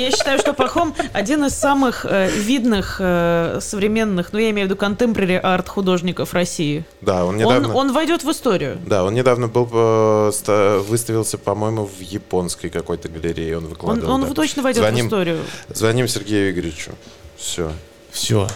я 0.01 0.11
считаю, 0.11 0.39
что 0.39 0.53
Пахом, 0.53 0.95
один 1.13 1.45
из 1.45 1.55
самых 1.55 2.05
э, 2.09 2.29
видных 2.31 2.97
э, 3.01 3.59
современных, 3.61 4.33
ну, 4.33 4.39
я 4.39 4.51
имею 4.51 4.67
в 4.67 4.71
виду 4.71 4.77
контемпорари 4.79 5.35
арт-художников 5.43 6.35
России. 6.35 6.85
Да, 7.01 7.25
он 7.25 7.31
Он, 7.31 7.37
недавно... 7.37 7.75
он 7.75 7.93
войдет 7.93 8.25
в 8.25 8.31
историю. 8.31 8.79
Да, 8.87 9.05
он 9.05 9.15
недавно 9.15 9.49
был 9.49 9.69
э, 9.73 10.31
ста- 10.35 10.79
выставился, 10.79 11.39
по-моему, 11.39 11.87
в 11.87 12.01
японской 12.01 12.69
какой-то 12.71 13.09
галерее. 13.09 13.59
Он 13.59 13.65
Он, 13.65 13.71
выкладывал. 13.71 14.11
он 14.15 14.21
да. 14.23 14.35
точно 14.35 14.63
войдет 14.63 14.83
звоним, 14.83 15.05
в 15.05 15.09
историю. 15.09 15.39
Звоним 15.69 16.09
Сергею 16.09 16.51
Игоревичу. 16.53 16.93
Все. 17.37 17.71
Все. 18.11 18.49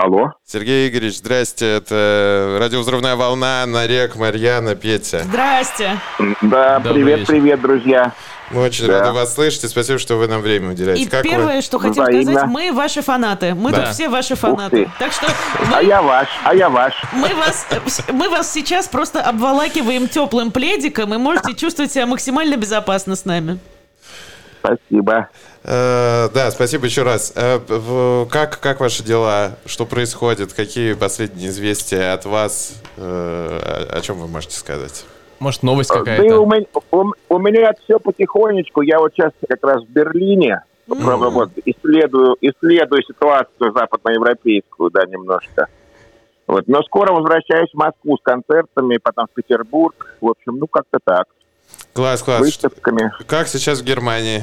Алло. 0.00 0.30
Сергей 0.46 0.88
Игоревич, 0.88 1.16
здрасте. 1.16 1.66
Это 1.76 2.58
радиовзрывная 2.60 3.16
волна, 3.16 3.66
Нарек, 3.66 4.14
Марьяна, 4.14 4.76
Петя. 4.76 5.22
Здрасте. 5.24 5.98
Да, 6.42 6.78
Добрый 6.78 7.02
привет, 7.02 7.18
вечер. 7.20 7.26
привет, 7.32 7.60
друзья. 7.60 8.12
Мы 8.50 8.62
очень 8.62 8.86
Да. 8.86 9.00
рады 9.00 9.12
вас 9.12 9.34
слышать 9.34 9.64
и 9.64 9.68
спасибо, 9.68 9.98
что 9.98 10.14
вы 10.14 10.28
нам 10.28 10.40
время 10.40 10.70
уделяете. 10.70 11.02
И 11.02 11.06
как 11.06 11.24
вы? 11.24 11.30
первое, 11.30 11.62
что 11.62 11.78
хотим 11.80 12.02
Взаимно. 12.04 12.32
сказать, 12.32 12.48
мы 12.48 12.72
ваши 12.72 13.02
фанаты. 13.02 13.54
Мы 13.54 13.72
Да. 13.72 13.86
тут 13.86 13.94
все 13.94 14.08
ваши 14.08 14.36
фанаты. 14.36 14.84
ты. 14.84 14.90
Так 15.00 15.12
что 15.12 15.26
А 15.26 15.76
мы, 15.82 15.84
я 15.88 16.00
ваш, 16.00 16.28
а 16.44 16.54
я 16.54 16.68
ваш. 16.70 16.94
мы 17.12 17.34
вас, 17.34 17.66
мы 18.12 18.28
вас 18.30 18.52
сейчас 18.52 18.86
просто 18.86 19.20
обволакиваем 19.20 20.06
теплым 20.08 20.52
пледиком 20.52 21.12
и 21.12 21.18
можете 21.18 21.54
чувствовать 21.54 21.90
себя 21.92 22.06
максимально 22.06 22.56
безопасно 22.56 23.16
с 23.16 23.24
нами. 23.24 23.58
Спасибо. 24.76 25.28
Э, 25.64 26.28
да, 26.34 26.50
спасибо 26.50 26.86
еще 26.86 27.02
раз. 27.02 27.32
Э, 27.34 27.58
как, 28.30 28.60
как 28.60 28.80
ваши 28.80 29.02
дела? 29.02 29.52
Что 29.64 29.86
происходит? 29.86 30.52
Какие 30.52 30.92
последние 30.94 31.48
известия 31.48 32.12
от 32.12 32.26
вас? 32.26 32.82
Э, 32.96 33.88
о, 33.92 33.98
о 33.98 34.00
чем 34.00 34.18
вы 34.18 34.28
можете 34.28 34.56
сказать? 34.56 35.04
Может, 35.38 35.62
новость 35.62 35.90
Да 35.90 35.96
и 35.96 36.00
у 36.00 36.04
какая-то? 36.04 36.24
меня, 36.24 36.66
у, 36.90 37.12
у 37.28 37.38
меня 37.38 37.72
все 37.84 37.98
потихонечку. 37.98 38.82
Я 38.82 38.98
вот 38.98 39.12
сейчас 39.14 39.32
как 39.48 39.64
раз 39.64 39.84
в 39.84 39.88
Берлине 39.88 40.62
правда, 40.96 41.28
вот, 41.28 41.50
исследую, 41.64 42.36
исследую 42.40 43.02
ситуацию 43.02 43.72
западноевропейскую, 43.72 44.90
да, 44.90 45.04
немножко. 45.06 45.68
Вот. 46.46 46.66
Но 46.66 46.82
скоро 46.82 47.12
возвращаюсь 47.12 47.70
в 47.72 47.76
Москву 47.76 48.16
с 48.16 48.22
концертами, 48.22 48.98
потом 49.02 49.26
в 49.26 49.34
Петербург. 49.34 50.16
В 50.20 50.28
общем, 50.30 50.56
ну 50.58 50.66
как-то 50.66 50.98
так. 51.04 51.26
Класс, 51.92 52.22
класс. 52.22 52.40
Выставками. 52.40 53.12
Как 53.26 53.48
сейчас 53.48 53.80
в 53.80 53.84
Германии? 53.84 54.42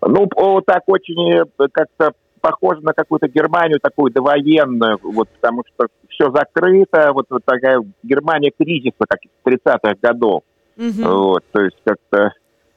Ну, 0.00 0.28
о, 0.36 0.60
так 0.60 0.82
очень 0.86 1.40
э, 1.40 1.44
как-то 1.72 2.12
похоже 2.40 2.80
на 2.82 2.92
какую-то 2.92 3.28
Германию 3.28 3.80
такую 3.80 4.12
довоенную, 4.12 4.98
вот 5.02 5.28
потому 5.28 5.64
что 5.66 5.88
все 6.08 6.30
закрыто, 6.30 7.12
вот, 7.12 7.26
вот 7.28 7.42
такая 7.44 7.80
Германия 8.02 8.52
кризиса, 8.56 9.04
как 9.08 9.18
из 9.24 9.30
30-х 9.44 9.94
годов. 10.00 10.42
Мгм. 10.76 11.02
Вот, 11.02 11.44
то 11.52 11.62
есть 11.62 11.76
как-то 11.84 12.32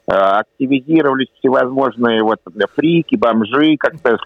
э, 0.08 0.12
активизировались 0.12 1.28
всевозможные 1.38 2.24
вот 2.24 2.40
фрики, 2.76 3.16
бомжи, 3.16 3.78
как-то 3.78 4.18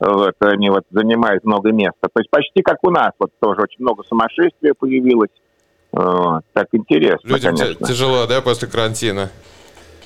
вот, 0.00 0.34
они 0.40 0.70
вот 0.70 0.84
занимают 0.90 1.44
много 1.44 1.72
места. 1.72 2.08
То 2.12 2.20
есть 2.20 2.30
почти 2.30 2.62
как 2.62 2.78
у 2.82 2.90
нас, 2.90 3.10
вот 3.18 3.30
тоже 3.40 3.62
очень 3.62 3.82
много 3.82 4.02
сумасшествия 4.04 4.74
появилось. 4.78 5.30
Вот, 5.92 6.42
так 6.52 6.66
интересно, 6.72 7.28
Людям 7.28 7.56
конечно. 7.56 7.86
тяжело, 7.86 8.26
да, 8.26 8.40
после 8.42 8.68
карантина? 8.68 9.30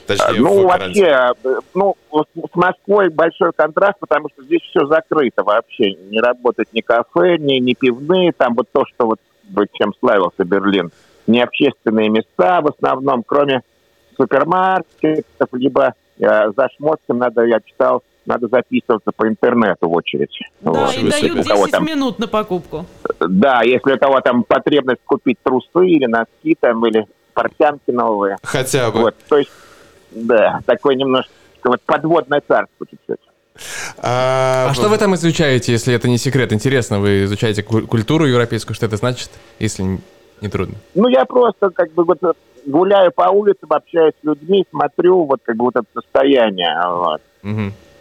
Точнее, 0.07 0.41
Ну, 0.41 0.67
вообще, 0.67 1.07
э, 1.45 1.61
ну, 1.75 1.95
с 2.13 2.55
Москвой 2.57 3.09
большой 3.09 3.53
контраст, 3.53 3.99
потому 4.01 4.29
что 4.31 4.43
здесь 4.43 4.61
все 4.63 4.85
закрыто 4.87 5.45
вообще. 5.45 5.93
Не 5.95 6.21
работает 6.21 6.69
ни 6.73 6.81
кафе, 6.81 7.37
ни, 7.39 7.61
ни 7.61 7.75
пивные. 7.75 8.33
Там 8.33 8.55
вот 8.55 8.67
то, 8.73 8.85
что 8.87 9.07
вот 9.07 9.19
чем 9.75 9.93
славился 10.01 10.45
Берлин. 10.45 10.91
Не 11.29 11.41
общественные 11.43 12.09
места 12.09 12.61
в 12.63 12.69
основном, 12.69 13.23
кроме 13.23 13.63
супермаркетов, 14.17 15.49
либо 15.53 15.95
э, 16.19 16.51
за 16.57 16.69
шмотком 16.77 17.19
надо, 17.19 17.45
я 17.45 17.61
читал, 17.61 18.03
надо 18.27 18.49
записываться 18.49 19.11
по 19.15 19.29
интернету 19.29 19.89
в 19.89 19.93
очередь. 19.93 20.37
Да, 20.61 20.71
Вот. 20.71 20.95
и 20.97 21.09
дают 21.09 21.15
Если 21.23 21.41
у 21.41 21.45
кого 21.45 21.67
10 21.67 21.71
там- 21.73 21.85
минут 21.87 22.19
на 22.19 22.29
покупку. 22.29 22.87
Да, 23.29 23.63
если 23.63 23.93
у 23.93 23.97
того 23.97 24.21
там 24.21 24.43
потребность 24.45 25.01
купить 25.05 25.39
трусы 25.43 25.87
или 25.87 26.07
носки 26.07 26.57
там, 26.59 26.85
или 26.87 27.07
портянки 27.35 27.91
новые. 27.91 28.37
Хотя 28.43 28.91
бы. 28.91 29.01
Вот, 29.01 29.15
то 29.29 29.39
есть, 29.39 29.51
да, 30.11 30.61
такое 30.67 30.95
немножко 30.95 31.31
вот 31.65 31.81
подводное 31.83 32.43
царство 32.47 32.87
чуть-чуть. 32.87 33.19
А, 33.99 34.69
А 34.71 34.75
что 34.75 34.89
вы 34.89 34.99
там 34.99 35.15
изучаете, 35.15 35.73
если 35.73 35.95
это 35.95 36.09
не 36.09 36.19
секрет? 36.19 36.53
Интересно, 36.53 37.01
вы 37.01 37.25
изучаете 37.25 37.63
куль- 37.63 37.87
культуру 37.87 38.27
европейскую, 38.27 38.75
что 38.75 38.87
это 38.87 38.97
значит, 38.97 39.31
если 39.59 39.99
не 40.41 40.49
трудно? 40.49 40.77
Ну, 40.95 41.09
я 41.09 41.25
просто 41.25 41.71
как 41.71 41.93
бы 41.93 42.05
вот 42.05 42.19
гуляю 42.67 43.13
по 43.13 43.29
улицам, 43.31 43.73
общаюсь 43.73 44.15
с 44.21 44.25
людьми, 44.25 44.65
смотрю 44.71 45.25
вот 45.25 45.41
как 45.45 45.57
бы 45.57 45.67
вот 45.67 45.77
это 45.77 45.87
состояние. 45.95 46.75
Вот. 46.89 47.21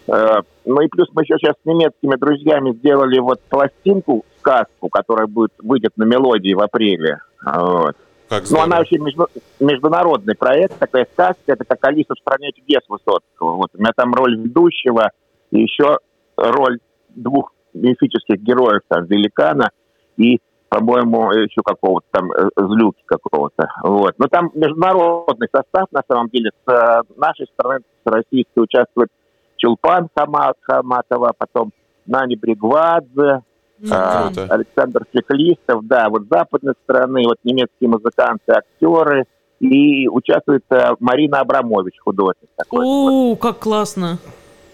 Э, 0.08 0.42
Ну 0.66 0.82
и 0.82 0.88
плюс 0.88 1.08
мы 1.14 1.24
еще 1.24 1.36
сейчас 1.38 1.56
с 1.62 1.66
немецкими 1.66 2.16
друзьями 2.16 2.74
сделали 2.74 3.20
вот 3.20 3.42
пластинку, 3.50 4.26
сказку, 4.46 4.90
которая 4.90 5.28
будет, 5.28 5.52
выйдет 5.60 5.92
на 5.98 6.04
мелодии 6.04 6.54
в 6.54 6.60
апреле. 6.62 7.20
Вот. 7.46 7.96
Как 8.30 8.44
Ну, 8.50 8.60
она 8.62 8.78
вообще 8.78 8.98
между- 8.98 9.28
международный 9.60 10.36
проект, 10.36 10.78
такая 10.80 11.06
сказка, 11.14 11.42
это 11.48 11.66
как 11.66 11.84
Алиса 11.86 12.14
в 12.16 12.20
стране 12.20 12.52
чудес 12.54 12.82
Высоцкого. 12.88 13.56
Вот. 13.58 13.70
У 13.74 13.78
меня 13.78 13.92
там 13.96 14.14
роль 14.14 14.38
ведущего 14.38 15.12
и 15.52 15.62
еще 15.62 15.98
роль 16.38 16.80
двух 17.10 17.52
мифических 17.74 18.38
героев, 18.42 18.82
там, 18.88 19.06
великана 19.06 19.70
и, 20.18 20.40
по-моему, 20.70 21.32
еще 21.34 21.62
какого-то 21.64 22.08
там 22.12 22.32
э, 22.32 22.50
злюки 22.58 23.02
какого-то. 23.06 23.70
Вот. 23.84 24.14
Но 24.18 24.28
там 24.28 24.50
международный 24.56 25.48
состав, 25.54 25.88
на 25.92 26.02
самом 26.10 26.30
деле, 26.30 26.52
с 26.66 26.72
э, 26.72 27.02
нашей 27.18 27.48
стороны, 27.48 27.82
с 28.06 28.10
российской, 28.10 28.60
участвует 28.64 29.10
Чулпан 29.58 30.08
Хама- 30.18 30.54
Хаматова, 30.62 31.34
потом 31.38 31.72
Нани 32.06 32.36
Бригвадзе, 32.38 33.42
круто. 33.90 34.48
Александр 34.54 35.04
Феклистов, 35.14 35.86
да, 35.88 36.10
вот 36.10 36.24
с 36.24 36.28
западной 36.30 36.74
стороны, 36.84 37.24
вот 37.26 37.38
немецкие 37.44 37.90
музыканты, 37.90 38.52
актеры, 38.54 39.26
и 39.60 40.08
участвует 40.08 40.64
э, 40.72 40.92
Марина 41.00 41.40
Абрамович, 41.42 41.96
художник 42.04 42.50
такой, 42.56 42.84
О, 42.84 43.36
как 43.36 43.60
классно. 43.60 44.18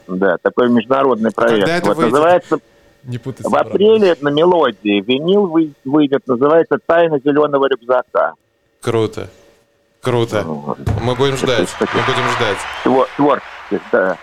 да, 0.07 0.37
такой 0.41 0.69
международный 0.69 1.31
проект. 1.31 1.59
Когда 1.61 1.75
это 1.77 1.87
вот 1.87 1.97
выйдет? 1.97 2.11
называется 2.13 2.59
Не 3.03 3.17
путать 3.17 3.45
в 3.45 3.55
апреле 3.55 4.15
на 4.21 4.29
мелодии 4.29 5.01
винил 5.01 5.47
вы- 5.47 5.73
выйдет, 5.83 6.25
называется 6.27 6.77
«Тайна 6.85 7.19
зеленого 7.19 7.67
рюкзака». 7.67 8.33
Круто. 8.81 9.29
Круто. 10.01 10.43
Вот. 10.43 10.77
Мы 11.03 11.15
будем 11.15 11.35
ждать. 11.35 11.67
Мы 11.81 11.87
будем 11.87 12.29
ждать. 12.37 12.57
Твор- 12.85 13.07
Творческий, 13.17 13.79
да. 13.91 14.17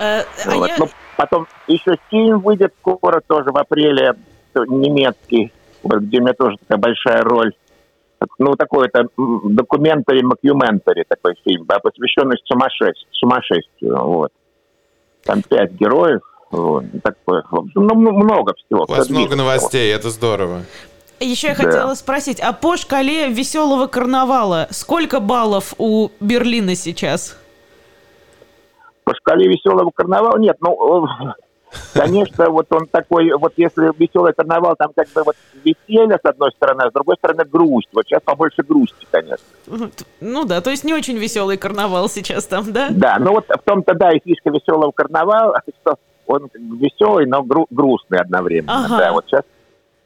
Э, 0.00 0.20
а 0.46 0.50
Вот. 0.56 0.68
я- 0.68 0.74
Ну, 0.78 0.88
потом 1.18 1.48
еще 1.66 1.96
фильм 2.10 2.38
выйдет 2.38 2.72
скоро, 2.80 3.20
тоже 3.26 3.50
в 3.50 3.56
апреле, 3.58 4.14
немецкий, 4.54 5.52
вот, 5.82 5.98
где 5.98 6.18
у 6.18 6.22
меня 6.22 6.32
тоже 6.32 6.56
такая 6.58 6.78
большая 6.78 7.22
роль. 7.22 7.52
Ну, 8.38 8.54
такой 8.54 8.86
это 8.86 9.08
документари 9.16 10.22
макюментари 10.22 11.04
такой 11.08 11.34
фильм, 11.44 11.66
да, 11.66 11.78
посвященный 11.80 12.36
сумасшествию. 12.44 13.12
сумасшествию 13.12 14.04
вот. 14.04 14.32
Там 15.24 15.42
пять 15.42 15.72
героев. 15.72 16.20
Вот, 16.50 16.84
такое. 17.02 17.44
В 17.50 17.56
общем, 17.56 17.86
ну, 17.86 17.94
много 17.94 18.54
всего. 18.54 18.84
У 18.88 18.92
вас 18.92 19.10
много 19.10 19.36
новостей, 19.36 19.92
это 19.92 20.10
здорово. 20.10 20.62
Еще 21.20 21.48
я 21.48 21.54
Да. 21.56 21.64
хотела 21.64 21.94
спросить, 21.94 22.40
а 22.40 22.52
по 22.52 22.76
шкале 22.76 23.28
веселого 23.28 23.86
карнавала 23.86 24.68
сколько 24.70 25.20
баллов 25.20 25.74
у 25.78 26.10
Берлина 26.20 26.74
сейчас? 26.74 27.36
По 29.08 29.14
шкале 29.14 29.48
веселого 29.48 29.90
карнавала 29.90 30.36
нет, 30.36 30.58
ну, 30.60 31.06
конечно, 31.94 32.50
вот 32.50 32.66
он 32.70 32.84
такой, 32.88 33.32
вот 33.32 33.54
если 33.56 33.90
веселый 33.98 34.34
карнавал, 34.34 34.76
там 34.76 34.90
как 34.94 35.08
бы 35.14 35.22
вот 35.24 35.34
веселье 35.64 36.18
с 36.22 36.28
одной 36.28 36.52
стороны, 36.52 36.82
а 36.82 36.90
с 36.90 36.92
другой 36.92 37.16
стороны 37.16 37.44
грусть. 37.46 37.88
Вот 37.94 38.04
сейчас 38.04 38.20
побольше 38.22 38.62
грусти, 38.62 39.06
конечно. 39.10 39.46
Ну 40.20 40.44
да, 40.44 40.60
то 40.60 40.68
есть 40.68 40.84
не 40.84 40.92
очень 40.92 41.16
веселый 41.16 41.56
карнавал 41.56 42.10
сейчас 42.10 42.44
там, 42.44 42.70
да? 42.70 42.88
Да, 42.90 43.16
ну 43.18 43.30
вот 43.30 43.46
в 43.48 43.62
том-то, 43.64 43.94
да, 43.94 44.12
и 44.12 44.20
фишка 44.22 44.50
веселого 44.50 44.90
карнавала, 44.90 45.58
что 45.80 45.94
он 46.26 46.50
веселый, 46.54 47.24
но 47.24 47.42
гру- 47.42 47.66
грустный 47.70 48.18
одновременно. 48.18 48.84
Ага. 48.84 48.98
Да, 48.98 49.12
вот 49.12 49.24
сейчас 49.26 49.42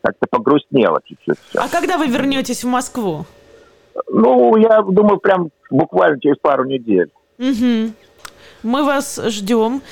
как-то 0.00 0.26
погрустнело 0.30 1.00
чуть-чуть 1.04 1.38
всё. 1.48 1.60
А 1.60 1.68
когда 1.68 1.98
вы 1.98 2.06
вернетесь 2.06 2.62
в 2.62 2.68
Москву? 2.68 3.26
Ну, 4.08 4.56
я 4.58 4.80
думаю, 4.80 5.18
прям 5.18 5.50
буквально 5.70 6.20
через 6.20 6.36
пару 6.36 6.64
недель. 6.66 7.10
Мгм. 7.38 7.94
Мы 8.62 8.84
вас 8.84 9.20
ждем. 9.26 9.82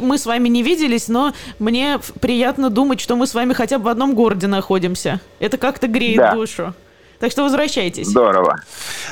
Мы 0.00 0.18
с 0.18 0.26
вами 0.26 0.48
не 0.48 0.62
виделись, 0.62 1.08
но 1.08 1.32
мне 1.58 1.98
приятно 2.20 2.70
думать, 2.70 3.00
что 3.00 3.16
мы 3.16 3.26
с 3.26 3.34
вами 3.34 3.52
хотя 3.52 3.78
бы 3.78 3.84
в 3.84 3.88
одном 3.88 4.14
городе 4.14 4.46
находимся. 4.46 5.20
Это 5.38 5.58
как-то 5.58 5.86
греет 5.86 6.16
Да. 6.16 6.34
душу. 6.34 6.74
Так 7.18 7.30
что 7.30 7.44
возвращайтесь. 7.44 8.08
Здорово. 8.08 8.56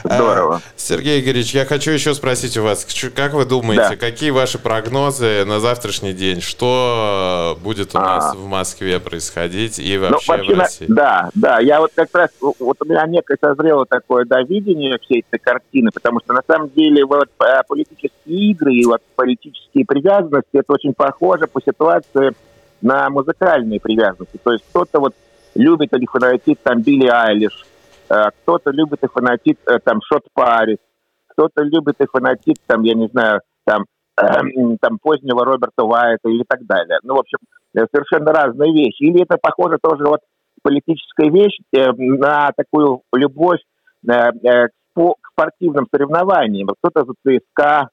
Здорово. 0.04 0.56
А, 0.56 0.60
Сергей 0.76 1.20
Игоревич, 1.20 1.54
я 1.54 1.64
хочу 1.64 1.90
еще 1.90 2.14
спросить 2.14 2.56
у 2.58 2.62
вас, 2.62 2.86
как 3.14 3.32
вы 3.32 3.46
думаете, 3.46 3.88
Да. 3.90 3.96
какие 3.96 4.30
ваши 4.30 4.58
прогнозы 4.58 5.44
на 5.46 5.58
завтрашний 5.60 6.12
день? 6.12 6.40
Что 6.42 7.58
будет 7.62 7.94
у 7.94 7.98
нас 7.98 8.32
А. 8.32 8.36
в 8.36 8.46
Москве 8.46 9.00
происходить 9.00 9.78
и 9.78 9.96
Ну, 9.96 10.10
вообще, 10.10 10.36
в 10.54 10.58
России? 10.58 10.86
да, 10.88 11.30
да, 11.34 11.60
я 11.60 11.80
вот 11.80 11.92
как 11.94 12.08
раз, 12.12 12.30
вот 12.40 12.76
у 12.80 12.84
меня 12.84 13.06
некое 13.06 13.38
созрело 13.40 13.86
такое, 13.86 14.24
да, 14.26 14.42
видение 14.42 14.98
всей 15.02 15.24
этой 15.26 15.38
картины, 15.42 15.90
потому 15.92 16.20
что 16.20 16.34
на 16.34 16.42
самом 16.46 16.70
деле 16.70 17.04
вот 17.06 17.28
э, 17.42 17.62
политические 17.66 18.50
игры 18.50 18.74
и 18.74 18.84
вот 18.84 19.00
политические 19.16 19.86
привязанности, 19.86 20.48
это 20.52 20.72
очень 20.72 20.92
похоже 20.92 21.46
по 21.46 21.60
ситуации 21.62 22.32
на 22.82 23.08
музыкальные 23.08 23.80
привязанности. 23.80 24.38
То 24.42 24.52
есть 24.52 24.64
кто-то 24.68 25.00
вот 25.00 25.14
любит 25.54 25.92
или 25.94 26.04
фанатит 26.06 26.58
там 26.62 26.82
Билли 26.82 27.06
Айлиш, 27.06 27.52
э, 27.54 27.66
кто-то 28.42 28.70
любит 28.70 29.02
и 29.02 29.08
фанатит 29.08 29.58
э, 29.66 29.78
там 29.84 30.00
Шот 30.02 30.24
Парис, 30.32 30.78
кто-то 31.28 31.62
любит 31.62 31.96
и 32.00 32.06
фанатит 32.06 32.56
там, 32.66 32.82
я 32.82 32.94
не 32.94 33.08
знаю, 33.08 33.40
там, 33.64 33.84
эм, 34.20 34.78
там 34.78 34.98
позднего 34.98 35.44
Роберта 35.44 35.84
Уайта 35.84 36.28
или 36.28 36.44
так 36.46 36.64
далее. 36.66 36.98
Ну, 37.02 37.14
в 37.14 37.20
общем, 37.20 37.38
э, 37.74 37.86
совершенно 37.92 38.32
разные 38.32 38.72
вещи. 38.72 39.02
Или 39.02 39.22
это 39.22 39.36
похоже 39.40 39.78
тоже 39.82 40.04
вот 40.04 40.20
политическая 40.62 41.30
вещь 41.30 41.58
э, 41.72 41.92
на 41.96 42.50
такую 42.56 43.02
любовь 43.12 43.60
э, 44.08 44.12
э, 44.12 44.68
к 44.68 44.70
спо- 44.96 45.14
к 45.20 45.30
спортивным 45.32 45.86
соревнованиям. 45.92 46.68
Кто-то 46.80 47.04
за 47.04 47.14
ЦСКА, 47.22 47.88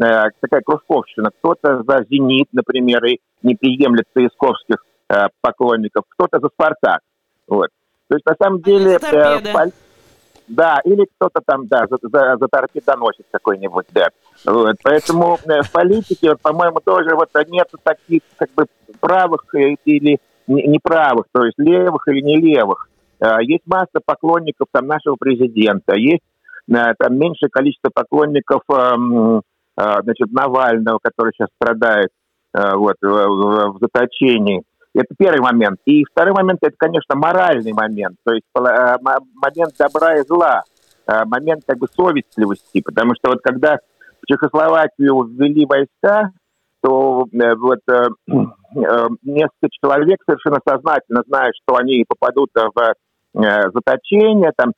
э, 0.00 0.30
такая 0.40 0.62
кружковщина, 0.62 1.30
кто-то 1.38 1.82
за 1.82 2.04
«Зенит», 2.10 2.48
например, 2.52 3.04
и 3.04 3.20
не 3.42 3.54
приемлет 3.54 4.06
ЦСКовских 4.16 4.84
э, 5.10 5.26
поклонников, 5.40 6.04
кто-то 6.08 6.40
за 6.40 6.48
«Спартак». 6.48 7.00
Вот. 7.46 7.68
То 8.08 8.14
есть, 8.16 8.26
на 8.26 8.34
самом 8.40 8.60
деле... 8.62 8.98
пол- 9.52 9.72
Да, 10.48 10.78
или 10.84 11.06
кто-то 11.18 11.40
там, 11.44 11.66
да, 11.66 11.86
за, 11.90 11.96
за, 12.00 12.36
за 12.38 12.46
торпедоносец 12.48 13.24
какой-нибудь, 13.32 13.86
да. 13.92 14.08
Вот. 14.44 14.76
Поэтому 14.84 15.38
э, 15.44 15.62
в 15.62 15.72
политике, 15.72 16.30
вот, 16.30 16.40
по-моему, 16.40 16.78
тоже 16.84 17.16
вот 17.16 17.30
нет 17.48 17.68
таких 17.82 18.22
как 18.36 18.50
бы 18.54 18.66
правых 19.00 19.42
э, 19.56 19.74
или 19.84 20.18
не- 20.46 20.62
неправых, 20.68 21.24
то 21.32 21.44
есть 21.44 21.58
левых 21.58 22.06
или 22.06 22.20
не 22.20 22.36
левых. 22.36 22.88
Э, 23.18 23.38
Есть 23.42 23.66
масса 23.66 23.98
поклонников 24.04 24.68
там 24.70 24.86
нашего 24.86 25.16
президента, 25.16 25.96
есть 25.96 26.22
э, 26.70 26.94
там 26.96 27.18
меньшее 27.18 27.48
количество 27.50 27.90
поклонников 27.92 28.62
э, 28.72 29.40
значит, 30.04 30.30
Навального, 30.32 31.00
который 31.02 31.32
сейчас 31.36 31.48
страдает 31.60 32.10
э, 32.54 32.74
вот, 32.76 32.96
в 33.00 33.78
заточении. 33.80 34.62
Это 34.96 35.14
первый 35.18 35.40
момент. 35.40 35.78
И 35.84 36.04
второй 36.04 36.32
момент, 36.32 36.60
это, 36.62 36.74
конечно, 36.78 37.14
моральный 37.16 37.72
момент, 37.72 38.16
то 38.24 38.32
есть 38.32 38.46
э, 38.56 38.60
мо- 39.02 39.18
момент 39.34 39.74
добра 39.78 40.16
и 40.16 40.22
зла, 40.26 40.62
э, 41.06 41.24
момент 41.26 41.64
как 41.66 41.78
бы 41.78 41.86
совестливости, 41.94 42.80
потому 42.80 43.12
что 43.14 43.30
вот 43.30 43.40
когда 43.42 43.78
в 44.22 44.26
Чехословакию 44.26 45.22
ввели 45.24 45.66
войска, 45.66 46.30
то 46.82 47.26
э, 47.32 47.54
вот 47.56 47.80
несколько 49.22 49.68
человек 49.82 50.18
совершенно 50.26 50.58
сознательно 50.66 51.22
знают, 51.26 51.54
что 51.62 51.76
они 51.76 52.04
попадут 52.06 52.50
в 52.54 52.94
заточение, 53.32 54.52
там 54.56 54.72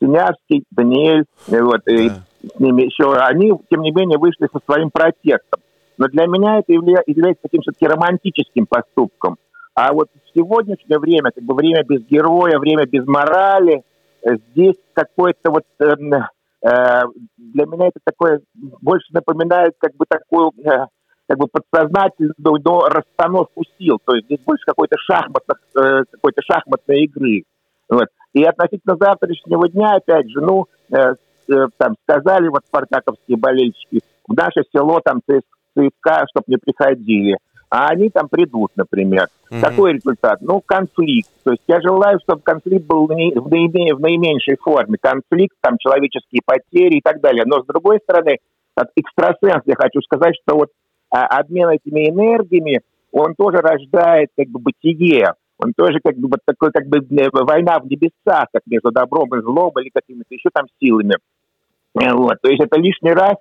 Синявский, 0.00 0.64
Даниэль, 0.70 1.24
вот, 1.48 1.80
и 1.86 2.08
Да. 2.08 2.14
с 2.56 2.60
ними 2.60 2.82
еще, 2.82 3.14
они, 3.14 3.52
тем 3.70 3.82
не 3.82 3.90
менее, 3.92 4.18
вышли 4.18 4.48
со 4.52 4.60
своим 4.66 4.90
протестом. 4.90 5.60
Но 5.96 6.06
для 6.08 6.26
меня 6.26 6.58
это 6.58 6.72
явля- 6.72 7.02
является 7.06 7.42
таким 7.42 7.62
все-таки 7.62 7.86
романтическим 7.86 8.66
поступком. 8.66 9.36
А 9.74 9.92
вот 9.92 10.08
в 10.12 10.38
сегодняшнее 10.38 10.98
время, 10.98 11.30
как 11.34 11.44
бы 11.44 11.54
время 11.54 11.82
без 11.84 12.02
героя, 12.04 12.58
время 12.58 12.86
без 12.86 13.06
морали, 13.06 13.82
э, 14.22 14.36
здесь 14.50 14.76
какой-то 14.92 15.50
вот... 15.50 15.64
эм, 15.80 16.12
э, 16.12 17.02
для 17.36 17.66
меня 17.66 17.88
это 17.88 18.00
такое 18.04 18.40
больше 18.54 19.06
напоминает 19.12 19.74
как 19.78 19.94
бы 19.96 20.04
такую 20.08 20.52
э, 20.64 20.86
как 21.26 21.38
бы 21.38 21.46
подсознательную 21.46 22.60
но 22.64 22.86
расстановку 22.88 23.62
сил. 23.78 23.98
То 24.04 24.14
есть 24.14 24.26
здесь 24.26 24.40
больше 24.44 24.64
какой-то 24.66 24.96
шахматных, 24.98 25.58
э, 25.76 26.04
какой-то 26.10 26.42
шахматной 26.42 27.04
игры. 27.04 27.44
Вот. 27.88 28.08
И 28.32 28.42
относительно 28.44 28.96
завтрашнего 28.96 29.68
дня, 29.68 29.94
опять 29.96 30.30
же, 30.30 30.40
ну, 30.40 30.66
э, 30.90 31.14
э, 31.48 31.66
там 31.78 31.94
сказали 32.02 32.48
вот 32.48 32.62
спартаковские 32.66 33.38
болельщики, 33.38 34.00
в 34.26 34.34
наше 34.34 34.62
село 34.72 35.00
там 35.04 35.20
ЦСКА, 35.20 35.53
чтобы 35.76 36.44
не 36.46 36.56
приходили. 36.56 37.36
А 37.70 37.88
они 37.88 38.08
там 38.08 38.28
придут, 38.28 38.70
например. 38.76 39.26
Мгм. 39.50 39.60
Какой 39.60 39.94
результат? 39.94 40.40
Ну, 40.42 40.60
конфликт. 40.64 41.28
То 41.42 41.52
есть 41.52 41.62
я 41.66 41.80
желаю, 41.80 42.20
чтобы 42.22 42.40
конфликт 42.42 42.86
был 42.86 43.06
в 43.06 43.10
наи- 43.10 43.36
в 43.36 43.48
наиме- 43.48 43.94
в 43.94 44.00
наименьшей 44.00 44.56
форме. 44.56 44.96
Конфликт, 45.00 45.56
там, 45.60 45.76
человеческие 45.78 46.40
потери 46.44 46.98
и 46.98 47.00
так 47.00 47.20
далее. 47.20 47.42
Но, 47.46 47.62
с 47.62 47.66
другой 47.66 47.98
стороны, 47.98 48.38
от 48.76 48.88
экстрасенс 48.94 49.62
я 49.66 49.74
хочу 49.76 50.00
сказать, 50.02 50.36
что 50.42 50.56
вот 50.56 50.68
а, 51.10 51.26
обмен 51.26 51.68
этими 51.70 52.10
энергиями, 52.10 52.80
он 53.12 53.34
тоже 53.36 53.58
рождает 53.58 54.30
как 54.36 54.48
бы 54.48 54.60
бытие. 54.60 55.32
Он 55.58 55.72
тоже 55.76 55.98
как 56.04 56.16
бы 56.16 56.28
вот 56.28 56.40
такой 56.44 56.70
как 56.72 56.86
бы 56.86 56.98
э, 56.98 57.28
война 57.30 57.78
в 57.78 57.86
небесах, 57.86 58.46
как 58.52 58.62
между 58.66 58.90
добром 58.90 59.34
и 59.36 59.40
злом 59.40 59.72
или 59.80 59.90
какими-то 59.94 60.34
еще 60.34 60.50
там 60.52 60.66
силами. 60.80 61.16
Э, 62.00 62.12
Вот. 62.12 62.36
То 62.42 62.50
есть 62.50 62.62
это 62.62 62.78
лишний 62.80 63.12
раз 63.12 63.34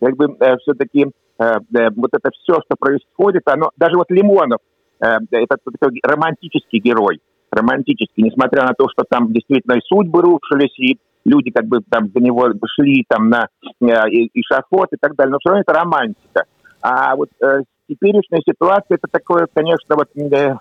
как 0.00 0.16
бы 0.16 0.36
все-таки 0.62 1.06
вот 1.38 2.10
это 2.12 2.30
все, 2.32 2.54
что 2.54 2.76
происходит, 2.78 3.42
оно 3.46 3.70
даже 3.76 3.96
вот 3.96 4.10
Лимонов, 4.10 4.60
э, 5.00 5.06
это 5.30 5.56
такой 5.80 6.00
романтический 6.02 6.78
герой, 6.78 7.20
романтический, 7.50 8.24
несмотря 8.24 8.62
на 8.64 8.74
то, 8.74 8.88
что 8.88 9.04
там 9.08 9.32
действительно 9.32 9.74
и 9.74 9.82
судьбы 9.84 10.22
рушились, 10.22 10.78
и 10.78 10.98
люди 11.24 11.50
как 11.50 11.66
бы 11.66 11.80
там 11.88 12.08
за 12.12 12.20
него 12.20 12.48
шли 12.74 13.04
там 13.08 13.28
на 13.28 13.48
э, 13.80 14.10
и, 14.10 14.26
и 14.32 14.42
шахот 14.42 14.88
и 14.92 14.96
так 15.00 15.14
далее, 15.16 15.32
но 15.32 15.38
все 15.38 15.50
равно 15.50 15.62
это 15.62 15.72
романтика. 15.72 16.44
А 16.80 17.16
вот 17.16 17.28
э, 17.40 17.62
теперешняя 17.88 18.42
ситуация, 18.48 18.96
это 18.96 19.08
такое, 19.10 19.46
конечно, 19.52 19.96
вот 19.96 20.08
э, 20.16 20.56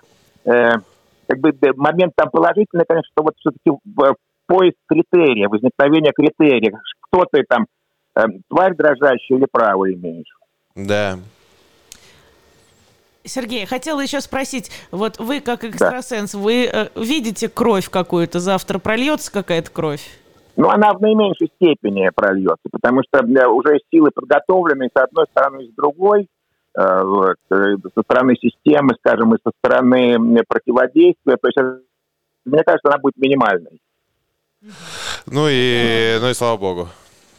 э, 0.46 0.72
как 1.28 1.40
бы 1.40 1.50
э, 1.50 1.74
момент 1.76 2.14
там 2.16 2.30
положительный, 2.30 2.86
конечно, 2.88 3.10
что 3.12 3.24
вот 3.24 3.34
все-таки 3.38 3.72
поиск 4.48 4.78
критерия, 4.88 5.48
возникновение 5.48 6.12
критерия. 6.14 6.80
Кто 7.02 7.26
ты 7.32 7.44
там, 7.48 7.66
э, 8.16 8.22
тварь 8.50 8.76
дрожащая 8.76 9.38
или 9.38 9.48
право 9.52 9.92
имеешь? 9.92 10.32
Да. 10.76 11.20
Сергей, 13.24 13.66
хотела 13.66 14.02
еще 14.02 14.20
спросить, 14.20 14.72
вот 14.90 15.20
вы 15.20 15.42
как 15.42 15.64
экстрасенс, 15.64 16.34
вы 16.34 16.66
э, 16.66 16.88
видите 16.96 17.50
кровь 17.50 17.90
какую-то, 17.90 18.40
завтра 18.40 18.80
прольется 18.80 19.32
какая-то 19.32 19.70
кровь? 19.70 20.02
Ну, 20.56 20.70
она 20.70 20.94
в 20.94 21.02
наименьшей 21.02 21.52
степени 21.56 22.10
прольется, 22.14 22.68
потому 22.72 23.02
что 23.04 23.24
э, 23.24 23.48
уже 23.48 23.80
силы 23.92 24.12
подготовлены 24.12 24.90
с 24.94 25.00
одной 25.00 25.26
стороны, 25.32 25.66
с 25.66 25.76
другой, 25.76 26.28
э, 26.78 27.04
вот, 27.04 27.38
э, 27.52 27.76
со 27.96 28.02
стороны 28.02 28.36
системы, 28.36 28.96
скажем, 29.00 29.34
и 29.34 29.40
со 29.44 29.52
стороны 29.60 30.44
противодействия. 30.48 31.38
То 31.38 31.48
есть, 31.48 31.58
мне 32.46 32.64
кажется, 32.64 32.90
она 32.90 32.98
будет 32.98 33.18
минимальной. 33.18 33.82
Ну 35.26 35.48
и, 35.50 36.18
ну 36.20 36.30
и 36.30 36.34
слава 36.34 36.58
богу. 36.58 36.90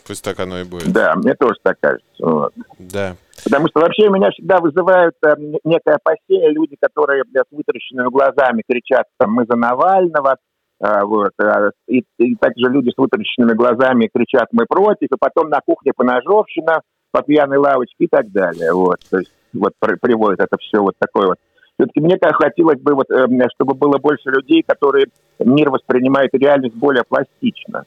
Пусть 0.06 0.24
так 0.24 0.38
оно 0.40 0.60
и 0.60 0.64
будет. 0.64 0.92
Да, 0.92 1.14
мне 1.14 1.34
тоже 1.34 1.54
так 1.62 1.76
кажется. 1.80 2.04
Вот. 2.18 2.52
Да. 2.78 3.16
Потому 3.44 3.68
что 3.68 3.80
вообще 3.80 4.08
меня 4.08 4.30
всегда 4.30 4.58
вызывают 4.58 5.14
э, 5.24 5.34
некое 5.64 5.96
опасение 5.96 6.50
люди, 6.50 6.76
которые 6.80 7.24
блядь, 7.24 7.46
с 7.48 7.56
вытаращенными 7.56 8.08
глазами 8.08 8.62
кричат, 8.68 9.06
там, 9.18 9.32
мы 9.32 9.44
за 9.48 9.56
Навального, 9.56 10.36
а, 10.80 11.04
вот, 11.04 11.32
а, 11.40 11.70
и, 11.88 12.04
и 12.18 12.34
также 12.34 12.68
люди 12.68 12.90
с 12.90 12.98
вытаращенными 12.98 13.54
глазами 13.54 14.10
кричат, 14.12 14.48
мы 14.52 14.66
против, 14.66 15.08
и 15.12 15.16
потом 15.18 15.48
на 15.48 15.60
кухне 15.64 15.92
поножовщина, 15.94 16.82
по 17.12 17.22
пьяной 17.22 17.58
лавочке 17.58 18.04
и 18.04 18.08
так 18.08 18.30
далее. 18.32 18.72
Вот, 18.72 18.98
то 19.08 19.18
есть 19.18 19.30
вот 19.52 19.72
при- 19.78 19.96
приводит 19.96 20.40
это 20.40 20.56
все 20.58 20.80
вот 20.80 20.94
такое 20.98 21.28
вот. 21.28 21.36
Все-таки 21.78 22.00
мне 22.00 22.16
так 22.16 22.34
хотелось 22.36 22.80
бы, 22.80 22.94
вот, 22.94 23.10
э, 23.10 23.26
чтобы 23.54 23.74
было 23.74 23.98
больше 23.98 24.30
людей, 24.30 24.64
которые 24.66 25.06
мир 25.38 25.70
воспринимают 25.70 26.32
реальность 26.34 26.74
более 26.74 27.04
пластично. 27.04 27.84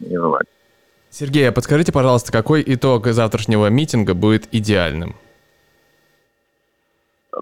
Вот. 0.00 0.42
Сергей, 1.14 1.48
а 1.48 1.52
подскажите, 1.52 1.92
пожалуйста, 1.92 2.32
какой 2.32 2.64
итог 2.66 3.06
завтрашнего 3.06 3.68
митинга 3.68 4.14
будет 4.14 4.52
идеальным? 4.52 5.14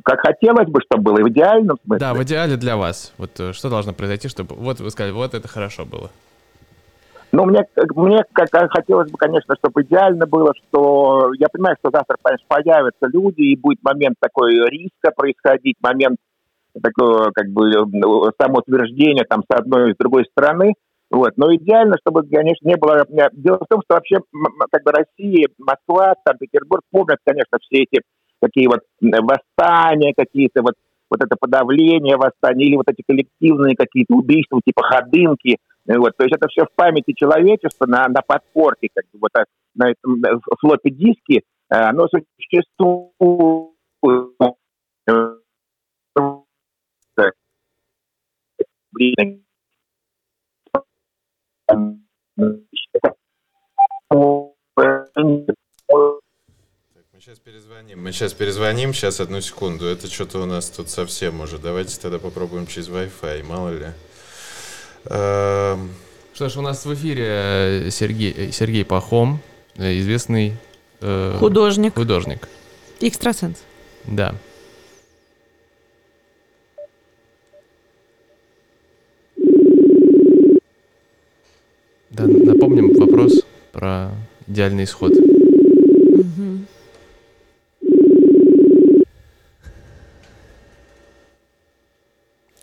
Как 0.04 0.20
хотелось 0.20 0.68
бы, 0.68 0.80
чтобы 0.82 1.04
было 1.04 1.24
в 1.24 1.30
идеальном 1.30 1.78
смысле. 1.82 1.98
Да, 1.98 2.12
в 2.12 2.22
идеале 2.22 2.56
для 2.56 2.76
вас. 2.76 3.14
Вот 3.16 3.40
э, 3.40 3.54
что 3.54 3.70
должно 3.70 3.94
произойти, 3.94 4.28
чтобы... 4.28 4.56
Вот 4.56 4.80
вы 4.80 4.90
сказали, 4.90 5.14
вот 5.14 5.32
это 5.32 5.48
хорошо 5.48 5.86
было. 5.86 6.10
Ну, 7.32 7.46
мне, 7.46 7.64
мне 7.96 8.24
как, 8.34 8.50
хотелось 8.70 9.10
бы, 9.10 9.16
конечно, 9.16 9.54
чтобы 9.56 9.84
идеально 9.84 10.26
было, 10.26 10.52
что 10.54 11.32
я 11.38 11.48
понимаю, 11.48 11.76
что 11.80 11.90
завтра, 11.90 12.18
конечно, 12.22 12.44
появятся 12.48 13.06
люди, 13.06 13.40
и 13.40 13.56
будет 13.56 13.82
момент 13.82 14.16
такой 14.20 14.52
риска 14.68 15.12
происходить, 15.16 15.76
момент 15.80 16.18
такого, 16.82 17.30
как 17.30 17.48
бы, 17.48 17.70
ну, 17.90 18.30
самоутверждения 18.38 19.24
там 19.24 19.42
с 19.50 19.56
одной 19.56 19.92
и 19.92 19.94
с 19.94 19.96
другой 19.96 20.26
стороны. 20.26 20.74
Вот. 21.12 21.34
Но 21.36 21.54
идеально, 21.54 21.96
чтобы, 22.00 22.26
конечно, 22.26 22.66
не 22.66 22.76
было... 22.76 23.04
Дело 23.32 23.58
в 23.58 23.66
том, 23.68 23.82
что 23.84 23.96
вообще 23.96 24.16
как 24.70 24.82
бы 24.82 24.92
Россия, 24.92 25.46
Москва, 25.58 26.14
Санкт-Петербург 26.26 26.82
помнят, 26.90 27.18
конечно, 27.22 27.58
все 27.60 27.82
эти 27.82 28.00
такие 28.40 28.66
вот 28.66 28.80
восстания 29.00 30.14
какие-то, 30.16 30.62
вот, 30.62 30.72
вот 31.10 31.22
это 31.22 31.36
подавление 31.38 32.16
восстания, 32.16 32.64
или 32.64 32.76
вот 32.76 32.88
эти 32.88 33.02
коллективные 33.06 33.76
какие-то 33.76 34.14
убийства, 34.14 34.58
типа 34.64 34.82
Ходынки. 34.84 35.58
Вот. 35.86 36.16
То 36.16 36.24
есть 36.24 36.34
это 36.34 36.48
все 36.48 36.64
в 36.64 36.74
памяти 36.74 37.12
человечества 37.12 37.84
на, 37.84 38.08
на 38.08 38.22
подкорке, 38.26 38.88
как 38.94 39.04
бы 39.12 39.18
вот 39.20 39.32
а, 39.34 39.44
на 39.74 39.90
этом 39.90 40.24
э, 40.24 40.38
флопе 40.60 40.90
диске, 40.90 41.42
э, 41.68 41.74
оно 41.74 42.08
существует. 42.08 43.72
Мы 57.14 57.20
сейчас 57.20 57.38
перезвоним. 57.38 58.02
Мы 58.02 58.12
сейчас 58.12 58.32
перезвоним. 58.32 58.92
Сейчас 58.94 59.20
одну 59.20 59.40
секунду. 59.40 59.86
Это 59.86 60.08
что-то 60.08 60.40
у 60.40 60.46
нас 60.46 60.68
тут 60.70 60.88
совсем 60.90 61.40
уже. 61.40 61.58
Давайте 61.58 61.98
тогда 62.00 62.18
попробуем 62.18 62.66
через 62.66 62.88
Wi-Fi. 62.88 63.44
Мало 63.44 63.68
ли. 63.70 63.86
Эм, 65.06 65.90
Что 66.34 66.48
ж, 66.48 66.56
у 66.56 66.62
нас 66.62 66.84
в 66.84 66.94
эфире 66.94 67.26
э, 67.28 67.90
Сергей, 67.90 68.32
э, 68.32 68.52
Сергей 68.52 68.84
Пахом, 68.84 69.40
э, 69.76 69.98
известный... 69.98 70.54
э, 71.00 71.36
Художник. 71.38 71.94
Художник, 71.94 72.48
Экстрасенс. 73.00 73.58
да. 74.04 74.30
Да, 74.30 74.38
вопрос 83.12 83.44
про 83.72 84.10
идеальный 84.46 84.84
исход. 84.84 85.12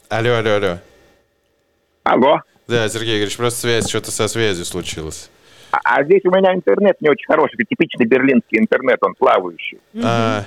Алло, 0.09 0.37
алло, 0.37 0.55
алло. 0.55 0.77
Алло. 2.03 2.41
Да, 2.67 2.89
Сергей 2.89 3.17
Игоревич, 3.17 3.37
просто 3.37 3.59
связь, 3.59 3.87
что-то 3.87 4.11
со 4.11 4.27
связью 4.27 4.65
случилось. 4.65 5.29
А, 5.71 5.77
а 5.83 6.03
здесь 6.03 6.21
у 6.25 6.31
меня 6.31 6.53
интернет 6.53 6.99
не 6.99 7.09
очень 7.09 7.27
хороший, 7.27 7.53
это 7.55 7.65
типичный 7.65 8.07
берлинский 8.07 8.57
интернет, 8.59 8.97
он 9.03 9.13
плавающий. 9.13 9.79
А, 10.03 10.39
а, 10.39 10.45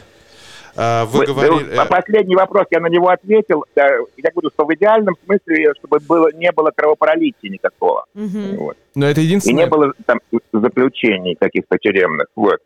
вы 0.75 1.19
Вы- 1.21 1.27
говорили... 1.27 1.71
вы- 1.71 1.77
по- 1.77 1.85
последний 1.87 2.35
вопрос 2.37 2.67
я 2.71 2.81
на 2.81 2.87
него 2.89 3.09
ответил. 3.09 3.65
Да, 3.77 3.87
Я 4.17 4.31
говорю, 4.33 4.51
что 4.55 4.65
в 4.65 4.75
идеальном 4.75 5.15
смысле, 5.25 5.73
чтобы 5.79 5.99
было, 6.01 6.29
не 6.33 6.51
было 6.53 6.71
кровопролития 6.75 7.51
никакого. 7.51 8.07
Мгм. 8.15 8.57
Вот. 8.57 8.77
Но 8.95 9.07
это 9.07 9.21
И 9.21 9.25
единственное... 9.25 9.65
не 9.65 9.71
было 9.71 9.93
там 10.07 10.19
заключений 10.53 11.35
каких-то 11.39 11.77
тюремных. 11.79 12.27
Вот. 12.37 12.59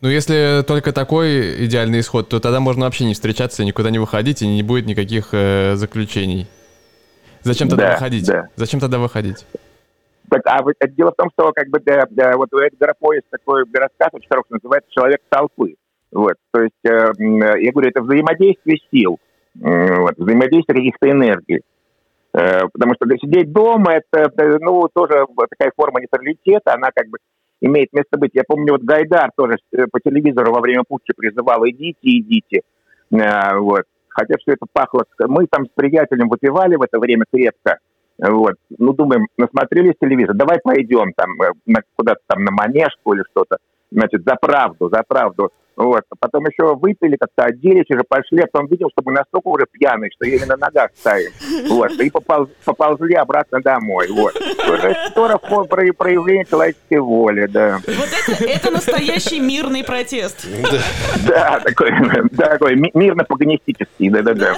Ну, 0.00 0.08
если 0.08 0.62
только 0.66 0.92
такой 0.92 1.64
идеальный 1.66 2.00
исход, 2.00 2.28
то 2.28 2.38
тогда 2.40 2.60
можно 2.60 2.84
вообще 2.84 3.04
не 3.04 3.14
встречаться, 3.14 3.64
никуда 3.64 3.90
не 3.90 3.98
выходить, 3.98 4.42
и 4.42 4.46
не 4.46 4.62
будет 4.62 4.86
никаких 4.86 5.30
э, 5.32 5.74
заключений. 5.74 6.46
Зачем 7.42 7.68
тогда 7.68 7.88
Да, 7.88 7.92
выходить? 7.94 8.26
да. 8.26 8.48
Зачем 8.56 8.78
тогда 8.80 8.98
выходить? 8.98 9.44
Так, 10.30 10.42
а 10.44 10.62
вот, 10.62 10.74
э, 10.80 10.88
дело 10.88 11.10
в 11.10 11.16
том, 11.16 11.30
что 11.32 11.52
как 11.52 11.68
бы 11.68 11.80
да, 11.80 12.06
да, 12.10 12.36
вот 12.36 12.52
у 12.52 12.58
Эдгара 12.58 12.94
По 12.98 13.12
есть 13.12 13.26
такой 13.30 13.64
рассказ 13.72 14.08
очень 14.12 14.28
хороший, 14.28 14.52
называется 14.52 14.90
«Человек 14.92 15.20
толпы». 15.28 15.74
Вот. 16.12 16.34
То 16.52 16.62
есть, 16.62 16.84
э, 16.84 17.12
м, 17.18 17.38
я 17.38 17.72
говорю, 17.72 17.90
это 17.90 18.02
взаимодействие 18.02 18.78
сил, 18.90 19.18
вот, 19.54 20.14
взаимодействие 20.16 20.76
каких-то 20.76 21.10
энергий. 21.10 21.62
Э, 22.32 22.68
Потому 22.72 22.94
что 22.94 23.06
сидеть 23.16 23.52
дома 23.52 23.94
это, 23.94 24.30
э, 24.36 24.58
ну, 24.60 24.88
тоже 24.92 25.26
такая 25.50 25.72
форма 25.76 26.00
нейтралитета, 26.00 26.74
она 26.74 26.90
как 26.94 27.08
бы 27.08 27.18
имеет 27.60 27.92
место 27.92 28.18
быть. 28.18 28.30
Я 28.34 28.42
помню, 28.46 28.72
вот 28.72 28.82
Гайдар 28.82 29.30
тоже 29.36 29.56
э, 29.72 29.86
по 29.90 30.00
телевизору 30.00 30.52
во 30.52 30.60
время 30.60 30.84
путча 30.86 31.12
призывал 31.16 31.66
«идите, 31.66 31.98
идите». 32.02 32.60
Э, 33.10 33.58
Вот. 33.58 33.84
Хотя 34.08 34.34
все 34.38 34.52
это 34.52 34.66
пахло... 34.72 35.04
Мы 35.26 35.46
там 35.46 35.64
с 35.66 35.70
приятелем 35.74 36.28
выпивали 36.28 36.76
в 36.76 36.82
это 36.82 36.98
время 36.98 37.24
крепко. 37.32 37.78
Вот. 38.18 38.54
Ну, 38.78 38.92
думаем, 38.92 39.26
насмотрелись 39.36 39.94
телевизор, 40.00 40.34
давай 40.34 40.58
пойдем 40.62 41.12
там 41.14 41.30
э, 41.40 41.80
куда-то 41.96 42.20
там 42.26 42.44
на 42.44 42.52
манежку 42.52 43.14
или 43.14 43.22
что-то. 43.30 43.58
Значит, 43.90 44.22
за 44.24 44.36
правду, 44.36 44.90
за 44.90 45.02
правду. 45.06 45.50
Вот. 45.78 46.02
А 46.10 46.14
потом 46.18 46.44
еще 46.46 46.74
выпили, 46.74 47.16
как-то 47.16 47.44
оделись, 47.44 47.84
уже 47.88 48.02
пошли, 48.02 48.40
а 48.42 48.46
потом 48.50 48.66
видел, 48.66 48.88
что 48.90 49.00
мы 49.04 49.12
настолько 49.12 49.46
уже 49.46 49.64
пьяные, 49.70 50.10
что 50.12 50.26
еле 50.26 50.44
на 50.44 50.56
ногах 50.56 50.90
стоим. 50.96 51.30
Вот. 51.68 51.92
И 51.92 52.10
попол- 52.10 52.48
поползли 52.64 53.14
обратно 53.14 53.60
домой. 53.62 54.08
Вот. 54.10 54.34
Здорово 55.12 55.38
про- 55.64 55.92
проявление 55.92 56.44
человеческой 56.46 56.98
воли, 56.98 57.46
да. 57.46 57.78
Вот 57.86 58.08
это, 58.28 58.44
это 58.44 58.70
настоящий 58.72 59.38
мирный 59.38 59.84
протест. 59.84 60.46
Да, 61.28 61.60
такой, 61.60 61.92
такой 62.36 62.74
ми- 62.74 62.90
мирно-паганистический, 62.94 64.10
да-да-да. 64.10 64.56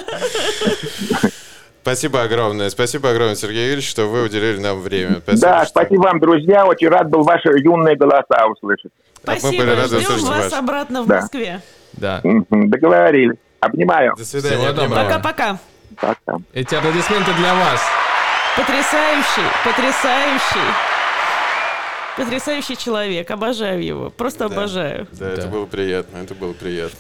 Спасибо 1.83 2.23
огромное. 2.23 2.69
Спасибо 2.71 3.11
огромное, 3.11 3.37
Сергей 3.37 3.65
Юрьевич, 3.67 3.89
что 3.89 4.07
вы 4.07 4.23
уделили 4.25 4.59
нам 4.59 4.81
время. 4.81 5.21
Спасибо, 5.23 5.41
Да, 5.47 5.61
что- 5.65 5.71
спасибо 5.71 6.03
вам, 6.03 6.21
друзья. 6.21 6.67
Очень 6.67 6.89
рад 6.89 7.09
был 7.09 7.23
ваши 7.23 7.49
юные 7.59 7.97
голоса 7.97 8.47
услышать. 8.49 8.93
А 9.27 9.33
мы 9.33 9.39
Спасибо, 9.39 9.65
были 9.65 9.75
рады 9.77 10.01
ждем 10.01 10.25
вас 10.27 10.45
ваш. 10.45 10.53
обратно 10.53 11.03
в 11.03 11.07
Да. 11.07 11.21
Москве. 11.21 11.61
Да. 11.95 12.21
Договорились. 12.51 13.39
Обнимаю. 13.61 14.15
До 14.17 14.25
свидания. 14.25 14.69
Обнимаю. 14.69 15.07
Пока-пока. 15.07 15.59
Пока. 16.01 16.39
Эти 16.55 16.75
аплодисменты 16.75 17.33
для 17.35 17.55
вас. 17.55 17.81
Потрясающий, 18.57 19.43
потрясающий. 19.65 20.69
Потрясающий 22.17 22.77
человек. 22.77 23.31
Обожаю 23.31 23.83
его. 23.83 24.11
Просто 24.11 24.49
Да. 24.49 24.55
обожаю. 24.55 25.07
Да, 25.13 25.31
это 25.31 25.43
Да. 25.43 25.49
было 25.49 25.67
приятно, 25.67 26.19
это 26.19 26.35
было 26.35 26.53
приятно. 26.53 26.99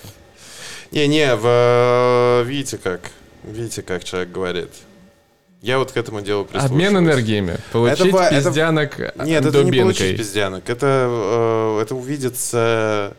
Не-не, 0.92 1.36
в... 1.36 2.42
видите 2.44 2.78
как, 2.78 3.00
видите, 3.44 3.82
как 3.82 4.04
человек 4.04 4.30
говорит. 4.30 4.70
Я 5.62 5.78
вот 5.78 5.92
к 5.92 5.96
этому 5.96 6.22
делу 6.22 6.44
прислушиваюсь. 6.44 6.86
Обмен 6.88 7.04
энергиями. 7.04 7.58
Получить 7.70 8.06
это- 8.06 8.30
пиздянок 8.30 8.98
Нет, 9.24 9.44
это 9.44 9.62
не 9.62 9.72
получить 9.72 10.16
пиздянок. 10.16 10.68
Это, 10.68 11.06
э, 11.78 11.82
это 11.82 11.94
увидится... 11.94 13.14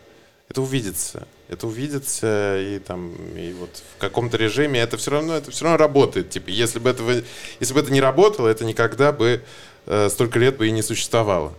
Это 0.48 0.60
увидится. 0.60 1.26
Это 1.48 1.66
увидится 1.66 2.58
и 2.60 2.78
там, 2.78 3.12
и 3.36 3.52
вот 3.52 3.82
в 3.96 4.00
каком-то 4.00 4.36
режиме 4.36 4.80
это 4.80 4.96
все 4.96 5.12
равно, 5.12 5.36
это 5.36 5.50
все 5.50 5.64
равно 5.64 5.78
работает. 5.78 6.30
Типа, 6.30 6.48
если 6.48 6.78
бы 6.78 6.90
этого, 6.90 7.22
если 7.60 7.74
бы 7.74 7.80
это 7.80 7.92
не 7.92 8.00
работало, 8.00 8.48
это 8.48 8.64
никогда 8.64 9.12
бы 9.12 9.42
э, 9.86 10.08
столько 10.10 10.38
лет 10.38 10.56
бы 10.56 10.68
и 10.68 10.70
не 10.70 10.82
существовало. 10.82 11.54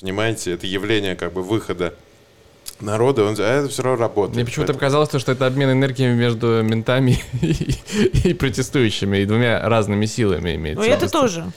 Понимаете, 0.00 0.52
это 0.52 0.66
явление 0.66 1.16
как 1.16 1.32
бы 1.32 1.42
выхода 1.42 1.94
народа, 2.80 3.24
он, 3.24 3.36
а 3.38 3.60
это 3.60 3.68
все 3.68 3.82
равно 3.82 4.00
работает. 4.00 4.36
Мне 4.36 4.44
почему-то 4.44 4.74
показалось, 4.74 5.08
то, 5.08 5.18
что 5.18 5.32
это 5.32 5.46
обмен 5.46 5.70
энергиями 5.72 6.14
между 6.14 6.62
ментами 6.62 7.22
и, 7.42 7.66
и 8.28 8.34
протестующими, 8.34 9.18
и 9.18 9.24
двумя 9.26 9.60
разными 9.68 10.06
силами 10.06 10.54
имеется. 10.56 10.84
Ну, 10.84 10.88
это 10.90 11.08
тоже. 11.10 11.50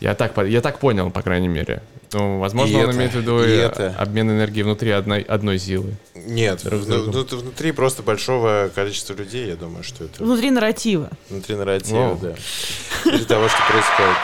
Я 0.00 0.14
так, 0.14 0.36
я 0.46 0.60
так 0.60 0.78
понял, 0.78 1.10
по 1.10 1.22
крайней 1.22 1.48
мере. 1.48 1.82
Ну, 2.12 2.38
возможно, 2.38 2.72
И 2.76 2.76
он 2.82 2.90
это, 2.90 2.98
имеет 2.98 3.12
в 3.12 3.16
виду 3.16 3.42
и 3.42 3.50
это. 3.50 3.94
обмен 3.98 4.30
энергии 4.30 4.62
внутри 4.62 4.90
одной, 4.90 5.22
одной 5.22 5.58
силы. 5.58 5.94
Нет, 6.14 6.62
друг 6.64 6.82
ну, 6.86 7.24
внутри 7.24 7.72
просто 7.72 8.02
большого 8.02 8.70
количества 8.74 9.14
людей, 9.14 9.48
я 9.48 9.56
думаю, 9.56 9.82
что 9.82 10.04
это 10.04 10.22
Внутри 10.22 10.50
нарратива. 10.50 11.10
внутри 11.30 11.56
нарратива, 11.56 11.96
Вау. 11.96 12.18
да. 12.22 12.34
Для 13.04 13.24
того, 13.24 13.48
что 13.48 13.58
происходит. 13.70 14.16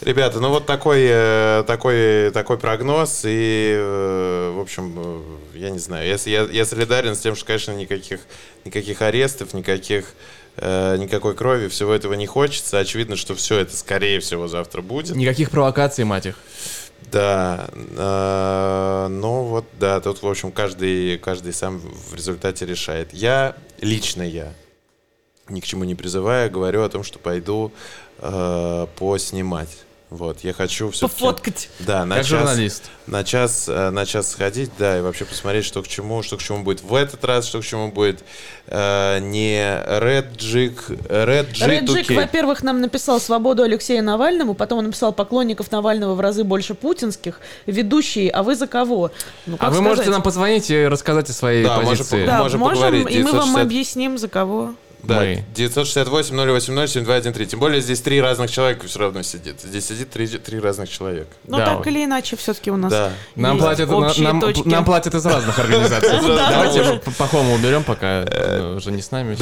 Ребята, 0.00 0.40
ну 0.40 0.48
вот 0.48 0.66
такой, 0.66 1.00
э, 1.02 1.64
такой, 1.66 2.30
такой 2.30 2.58
прогноз, 2.58 3.22
и, 3.24 3.74
э, 3.76 4.52
в 4.54 4.60
общем, 4.60 4.94
э, 4.96 5.58
я 5.58 5.70
не 5.70 5.78
знаю, 5.78 6.06
я, 6.08 6.16
я, 6.24 6.48
я 6.50 6.64
солидарен 6.64 7.14
с 7.14 7.20
тем, 7.20 7.36
что, 7.36 7.44
конечно, 7.46 7.72
никаких, 7.72 8.20
никаких 8.64 9.02
арестов, 9.02 9.52
никаких, 9.52 10.14
никакой 10.56 11.34
крови, 11.34 11.68
всего 11.68 11.94
этого 11.94 12.14
не 12.14 12.26
хочется. 12.26 12.78
Очевидно, 12.78 13.16
что 13.16 13.34
все 13.34 13.58
это, 13.58 13.74
скорее 13.76 14.20
всего, 14.20 14.48
завтра 14.48 14.82
будет. 14.82 15.16
Никаких 15.16 15.50
провокаций, 15.50 16.04
мать 16.04 16.26
их. 16.26 16.36
Да, 17.10 17.68
э, 17.74 19.06
ну 19.10 19.42
вот, 19.44 19.64
да, 19.78 20.00
тут, 20.00 20.22
в 20.22 20.28
общем, 20.28 20.52
каждый, 20.52 21.18
каждый 21.18 21.52
сам 21.52 21.78
в 21.78 22.14
результате 22.14 22.66
решает. 22.66 23.12
Я, 23.12 23.56
лично 23.80 24.22
я, 24.22 24.52
ни 25.48 25.60
к 25.60 25.64
чему 25.64 25.84
не 25.84 25.94
призываю, 25.94 26.50
говорю 26.50 26.82
о 26.82 26.88
том, 26.88 27.02
что 27.02 27.18
пойду 27.18 27.72
э, 28.18 28.86
поснимать. 28.96 29.70
Вот, 30.10 30.40
я 30.42 30.52
хочу 30.52 30.90
все 30.90 31.06
Пофоткать. 31.06 31.68
Да, 31.78 32.04
на 32.04 32.16
Как 32.16 32.24
час, 32.26 32.38
журналист. 32.40 32.90
на 33.06 33.22
час, 33.22 33.66
э, 33.68 33.90
на 33.90 34.04
час 34.04 34.32
сходить, 34.32 34.72
да, 34.76 34.98
и 34.98 35.02
вообще 35.02 35.24
посмотреть, 35.24 35.64
что 35.64 35.82
к 35.84 35.88
чему, 35.88 36.24
что 36.24 36.36
к 36.36 36.42
чему 36.42 36.64
будет 36.64 36.82
в 36.82 36.96
этот 36.96 37.24
раз, 37.24 37.46
что 37.46 37.60
к 37.60 37.64
чему 37.64 37.92
будет 37.92 38.24
э, 38.66 39.18
не 39.20 39.60
Jig 40.36 40.74
Реджик, 41.08 42.10
2K. 42.10 42.14
во-первых, 42.16 42.64
нам 42.64 42.80
написал 42.80 43.20
свободу 43.20 43.62
Алексею 43.62 44.02
Навальному, 44.02 44.54
потом 44.54 44.80
он 44.80 44.86
написал 44.86 45.12
поклонников 45.12 45.70
Навального 45.70 46.14
в 46.16 46.20
разы 46.20 46.42
больше 46.42 46.74
путинских. 46.74 47.40
Ведущие, 47.66 48.30
а 48.30 48.42
вы 48.42 48.56
за 48.56 48.66
кого? 48.66 49.12
Ну, 49.46 49.56
А 49.60 49.66
вы 49.70 49.74
сказать? 49.76 49.80
можете 49.90 50.10
нам 50.10 50.22
позвонить 50.22 50.70
и 50.70 50.86
рассказать 50.88 51.30
о 51.30 51.32
своей 51.32 51.62
Да, 51.62 51.76
можем 51.76 51.90
позиции. 51.90 52.26
Да, 52.26 52.38
можем 52.42 52.58
можем, 52.58 52.74
поговорить. 52.82 53.10
и 53.10 53.18
мы 53.22 53.30
вам 53.30 53.54
960. 53.54 53.62
объясним, 53.62 54.18
за 54.18 54.26
кого. 54.28 54.74
Да, 55.02 55.20
Мы. 55.20 55.44
968-080-7213. 55.54 57.46
Тем 57.46 57.60
более 57.60 57.80
здесь 57.80 58.00
три 58.00 58.20
разных 58.20 58.50
человека 58.50 58.86
все 58.86 58.98
равно 58.98 59.22
сидит. 59.22 59.60
Здесь 59.62 59.86
сидит 59.86 60.10
три, 60.10 60.26
три 60.26 60.60
разных 60.60 60.88
человека. 60.90 61.28
Ну, 61.46 61.56
Да. 61.58 61.76
так 61.76 61.86
или 61.86 62.04
иначе, 62.04 62.36
все-таки 62.36 62.70
у 62.70 62.76
нас 62.76 62.92
Да. 62.92 63.12
Нам 63.36 63.58
платят, 63.58 63.88
на- 63.88 64.12
нам, 64.18 64.40
точки. 64.40 64.68
нам 64.68 64.84
платят 64.84 65.14
из 65.14 65.24
разных 65.26 65.58
организаций. 65.58 66.10
Да. 66.26 66.50
Давайте 66.50 67.00
по- 67.04 67.10
Пахому 67.12 67.54
уберем, 67.54 67.82
пока 67.84 68.24
уже 68.76 68.90
не 68.92 69.00
с 69.02 69.10
нами 69.10 69.36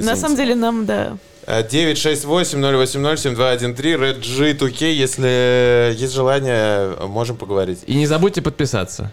На 0.00 0.16
самом 0.16 0.36
деле 0.36 0.54
нам, 0.54 0.86
да. 0.86 1.16
Э, 1.46 1.62
968-080-7213, 1.62 3.98
Red 3.98 4.20
G 4.20 4.52
2K. 4.54 4.90
Если 4.92 5.92
есть 5.94 6.14
желание, 6.14 6.96
можем 7.06 7.36
поговорить. 7.36 7.80
И 7.86 7.94
не 7.94 8.06
забудьте 8.06 8.40
подписаться. 8.42 9.10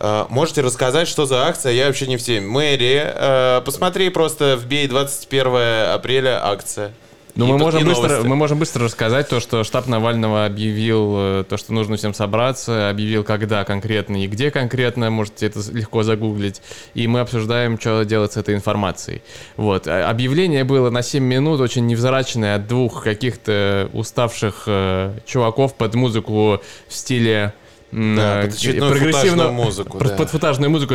Э, 0.00 0.26
Можете 0.28 0.62
рассказать, 0.62 1.08
что 1.08 1.26
за 1.26 1.46
акция? 1.46 1.72
Я 1.72 1.86
вообще 1.86 2.06
не 2.06 2.16
в 2.16 2.22
теме. 2.22 2.46
Мэрия, 2.46 3.14
э, 3.14 3.62
посмотри 3.64 4.08
просто 4.08 4.58
вбей 4.60 4.88
21 4.88 5.92
апреля 5.94 6.44
акция. 6.46 6.92
Ну, 7.36 7.46
мы 7.46 7.58
можем, 7.58 7.84
быстро, 7.84 8.08
новости. 8.08 8.28
мы 8.28 8.36
можем 8.36 8.58
быстро 8.60 8.84
рассказать 8.84 9.28
то, 9.28 9.40
что 9.40 9.64
штаб 9.64 9.88
Навального 9.88 10.44
объявил 10.44 11.14
э, 11.16 11.44
то, 11.48 11.56
что 11.56 11.72
нужно 11.72 11.96
всем 11.96 12.14
собраться, 12.14 12.88
объявил, 12.90 13.24
когда 13.24 13.64
конкретно 13.64 14.22
и 14.22 14.28
где 14.28 14.52
конкретно, 14.52 15.10
можете 15.10 15.46
это 15.46 15.60
легко 15.72 16.04
загуглить, 16.04 16.62
и 16.94 17.08
мы 17.08 17.20
обсуждаем, 17.20 17.78
что 17.80 18.04
делать 18.04 18.34
с 18.34 18.36
этой 18.36 18.54
информацией. 18.54 19.20
Вот. 19.56 19.88
А 19.88 20.08
Объявление 20.08 20.62
было 20.62 20.90
на 20.90 21.02
7 21.02 21.24
минут, 21.24 21.60
очень 21.60 21.86
невзрачное, 21.86 22.54
от 22.54 22.68
двух 22.68 23.02
каких-то 23.02 23.90
уставших 23.92 24.64
э, 24.66 25.14
чуваков 25.26 25.74
под 25.74 25.94
музыку 25.96 26.60
в 26.86 26.94
стиле 26.94 27.52
Да, 27.94 28.42
э, 28.42 28.46
под 28.46 28.54
очередную 28.54 28.94
футажную 28.96 29.52
музыку, 29.52 29.98
да. 29.98 30.16
под 30.16 30.30
футажную 30.30 30.68
музыку. 30.70 30.94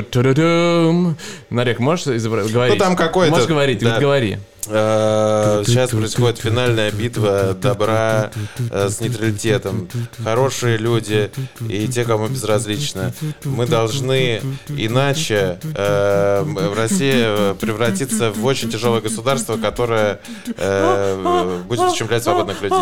Нарек, 1.50 1.80
можешь 1.80 2.08
изобра- 2.08 2.52
говорить? 2.52 2.78
там 2.78 2.97
какой-то, 2.97 3.32
Можешь 3.32 3.47
говорить, 3.47 3.80
да. 3.80 3.93
вот 3.93 4.02
говори. 4.02 4.38
Э, 4.68 5.64
Сейчас 5.66 5.91
происходит 5.91 6.39
финальная 6.39 6.91
битва 6.91 7.54
добра 7.54 8.32
э, 8.70 8.89
с 8.89 9.00
нейтралитетом. 9.00 9.88
Хорошие 10.22 10.76
люди 10.78 11.32
и 11.70 11.88
те, 11.88 12.04
кому 12.04 12.28
безразлично. 12.28 13.14
Мы 13.45 13.66
должны, 13.66 14.41
иначе 14.68 15.58
э, 15.74 16.43
в 16.43 16.78
России 16.78 17.14
э, 17.16 17.56
превратиться 17.56 18.32
в 18.32 18.43
очень 18.45 18.70
тяжелое 18.70 19.00
государство, 19.00 19.56
которое 19.56 20.20
э, 20.58 21.62
будет 21.66 21.80
ущемлять 21.80 22.24
свободных 22.24 22.62
людей. 22.62 22.78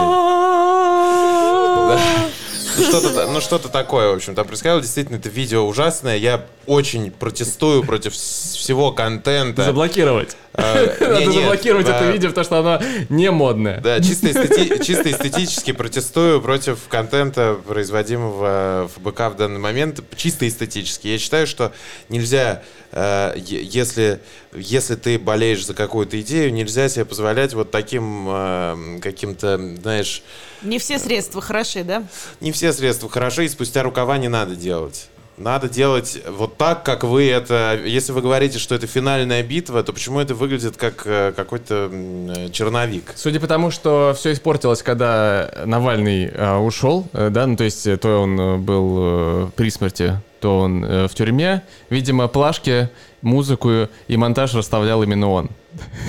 Ну 2.78 2.84
что-то, 2.84 3.28
ну 3.32 3.42
что-то 3.42 3.70
такое, 3.70 4.12
в 4.12 4.16
общем, 4.16 4.36
там 4.36 4.46
происходило. 4.48 4.82
Действительно, 4.82 5.18
это 5.18 5.30
видео 5.30 5.66
ужасное. 5.68 6.18
Я 6.18 6.46
очень 6.66 7.12
протестую 7.12 7.84
против 7.84 8.14
всего 8.14 8.92
контента. 8.92 9.64
Заблокировать. 9.64 10.36
Э, 10.54 10.96
Надо 11.00 11.20
не, 11.22 11.28
нет, 11.28 11.44
заблокировать 11.44 11.88
это 11.88 12.00
да. 12.00 12.12
видео, 12.12 12.30
потому 12.30 12.46
что 12.46 12.60
оно 12.60 12.82
не 13.10 13.32
модное. 13.32 13.80
Да, 13.82 14.02
чисто, 14.02 14.28
эстети- 14.28 14.84
чисто 14.84 15.10
эстетически 15.12 15.72
протестую 15.72 16.42
против 16.42 16.80
контента, 16.90 17.58
производимого 17.66 18.90
в 18.94 19.02
БК 19.02 19.30
в 19.30 19.36
данный 19.38 19.60
момент. 19.60 20.02
Чисто 20.16 20.48
эстетически. 20.48 21.08
Я 21.08 21.20
считаю, 21.20 21.48
что 21.48 21.72
нельзя, 22.10 22.64
э, 22.92 23.34
если, 23.38 24.20
если 24.54 24.96
ты 24.96 25.18
болеешь 25.20 25.66
за 25.66 25.74
какую-то 25.74 26.20
идею, 26.22 26.52
нельзя 26.54 26.90
себе 26.90 27.06
позволять 27.06 27.54
вот 27.54 27.72
таким 27.72 28.26
э, 28.28 29.00
каким-то, 29.02 29.58
знаешь, 29.82 30.22
Не 30.64 30.80
все 30.80 31.00
средства 31.00 31.42
хороши, 31.42 31.84
да? 31.84 32.04
не 32.42 32.52
все 32.52 32.67
средства 32.74 33.10
хороши, 33.10 33.46
и 33.46 33.50
спустя 33.50 33.84
рукава 33.84 34.18
не 34.18 34.28
надо 34.28 34.56
делать. 34.56 35.10
Надо 35.38 35.70
делать 35.70 36.20
вот 36.28 36.58
так, 36.58 36.84
как 36.84 37.04
вы 37.04 37.30
это... 37.30 37.80
Если 37.86 38.12
вы 38.12 38.22
говорите, 38.22 38.58
что 38.58 38.74
это 38.74 38.88
финальная 38.88 39.44
битва, 39.44 39.84
то 39.84 39.94
почему 39.94 40.20
это 40.20 40.34
выглядит 40.34 40.78
как 40.78 41.04
э, 41.06 41.32
какой-то 41.36 41.92
э, 41.92 42.50
черновик? 42.52 43.14
Судя 43.16 43.40
по 43.40 43.46
тому, 43.46 43.70
что 43.70 44.16
все 44.18 44.34
испортилось, 44.34 44.82
когда 44.82 45.52
Навальный 45.64 46.26
э, 46.26 46.58
ушел, 46.58 47.08
э, 47.14 47.30
да, 47.30 47.46
ну 47.46 47.56
то 47.56 47.66
есть 47.66 47.88
то 48.00 48.22
он 48.24 48.64
был 48.64 48.98
э, 49.00 49.50
при 49.56 49.70
смерти, 49.70 50.20
то 50.42 50.58
он 50.60 50.84
в 50.84 51.10
тюрьме, 51.14 51.64
видимо, 51.92 52.28
плашки 52.28 52.90
музыку 53.22 53.90
и 54.08 54.18
монтаж 54.18 54.56
расставлял 54.56 55.04
именно 55.04 55.30
он. 55.30 55.50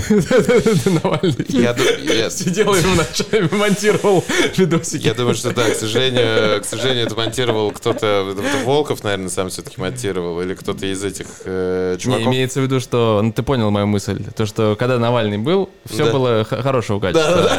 Навальный. 0.09 2.31
Сидел 2.31 2.75
и 2.75 2.81
ночами 2.97 3.49
монтировал 3.57 4.25
видосики. 4.57 5.07
Я 5.07 5.15
думаю, 5.15 5.35
что 5.35 5.53
да, 5.53 5.69
к 5.71 5.75
сожалению, 5.75 6.61
к 6.63 6.65
сожалению, 6.65 7.07
это 7.07 7.17
монтировал 7.17 7.71
кто-то, 7.73 8.35
Волков, 8.65 9.03
наверное, 9.05 9.29
сам 9.29 9.51
все-таки 9.51 9.81
монтировал, 9.81 10.41
или 10.41 10.55
кто-то 10.55 10.87
из 10.87 11.03
этих 11.05 11.27
э, 11.45 11.95
Не, 11.95 12.01
чуваков. 12.01 12.27
имеется 12.27 12.61
в 12.61 12.63
виду, 12.65 12.81
что 12.81 13.21
ну, 13.23 13.33
ты 13.33 13.43
понял 13.43 13.71
мою 13.71 13.87
мысль. 13.87 14.23
То, 14.37 14.47
что 14.47 14.77
когда 14.79 14.99
Навальный 14.99 15.39
был, 15.39 15.69
все 15.85 16.07
Да. 16.07 16.13
было 16.13 16.45
хорошего 16.45 17.01
качества. 17.01 17.51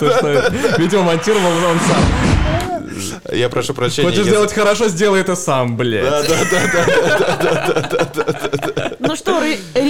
То, 0.00 0.10
что, 0.16 0.52
видимо, 0.78 1.02
монтировал 1.04 1.50
он 1.70 1.78
сам. 1.80 2.04
Я 3.32 3.48
прошу 3.48 3.74
прощения. 3.74 4.08
Хочешь 4.08 4.24
сделать 4.26 4.52
хорошо, 4.52 4.88
сделай 4.88 5.20
это 5.20 5.34
сам, 5.34 5.76
блядь. 5.76 6.28
Ну 9.00 9.16
что, 9.16 9.42
Ри- 9.42 9.58
Рид 9.74 9.76
э, 9.76 9.80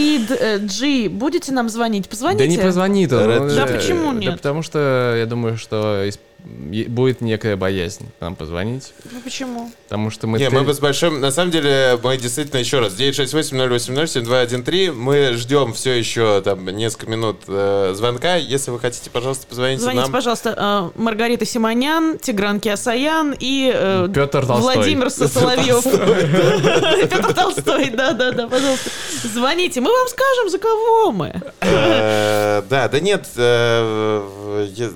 Джи, 0.59 1.09
будете 1.09 1.53
нам 1.53 1.69
звонить? 1.69 2.09
Позвоните. 2.09 2.45
Да 2.45 2.47
не 2.51 2.59
позвонит 2.59 3.13
он. 3.13 3.29
Да 3.29 3.41
он 3.41 3.49
Да 3.55 3.67
почему 3.67 4.13
Да 4.13 4.19
нет? 4.19 4.33
потому 4.37 4.63
что 4.63 5.15
я 5.17 5.27
думаю, 5.27 5.57
что 5.57 6.03
будет 6.45 7.21
некая 7.23 7.57
боязнь 7.57 8.07
нам 8.21 8.37
позвонить. 8.37 8.93
Ну 9.11 9.21
почему? 9.21 9.71
Потому 9.85 10.11
что 10.11 10.27
мы... 10.27 10.39
Не, 10.39 10.51
мы 10.51 10.73
с 10.73 10.79
большим... 10.79 11.21
На 11.21 11.31
самом 11.31 11.51
деле, 11.51 11.99
мы 12.03 12.17
действительно 12.19 12.59
еще 12.61 12.81
раз. 12.81 12.93
968-080-7213. 12.99 14.93
Мы 14.93 15.33
ждем 15.35 15.73
все 15.73 15.93
еще 15.93 16.43
там 16.43 16.67
несколько 16.67 17.11
минут 17.11 17.43
э, 17.49 17.95
звонка. 17.97 18.37
Если 18.37 18.71
вы 18.71 18.79
хотите, 18.79 19.09
пожалуйста, 19.11 19.47
позвоните 19.47 19.83
Звоните, 19.83 20.03
нам. 20.03 20.13
пожалуйста, 20.13 20.93
э, 20.97 21.01
Маргарита 21.01 21.47
Симонян, 21.47 22.19
Тигран 22.19 22.61
Киасаян 22.61 23.35
и 23.39 23.73
э, 23.75 24.09
Петр 24.15 24.45
Толстой. 24.47 24.75
Владимир 24.77 25.11
Соловьев. 25.11 25.83
Петр 27.11 27.33
Толстой, 27.33 27.91
да-да-да, 27.91 28.49
пожалуйста. 28.49 28.91
Звоните, 29.33 29.81
мы 29.81 29.91
вам 29.91 30.09
скажем, 30.09 30.51
за 30.51 30.59
кого 30.59 31.13
мы. 31.13 31.41
Э, 31.61 32.63
Да, 32.69 32.89
да 32.89 33.01
нет, 33.01 33.27
э, 33.37 34.69
я- 34.75 34.91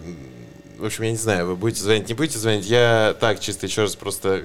в 0.78 0.84
общем, 0.84 1.04
я 1.04 1.10
не 1.10 1.16
знаю, 1.16 1.46
вы 1.46 1.56
будете 1.56 1.82
звонить, 1.82 2.08
не 2.08 2.14
будете 2.14 2.38
звонить. 2.38 2.66
Я 2.66 3.16
так 3.20 3.40
чисто 3.40 3.66
еще 3.66 3.82
раз 3.82 3.96
просто 3.96 4.44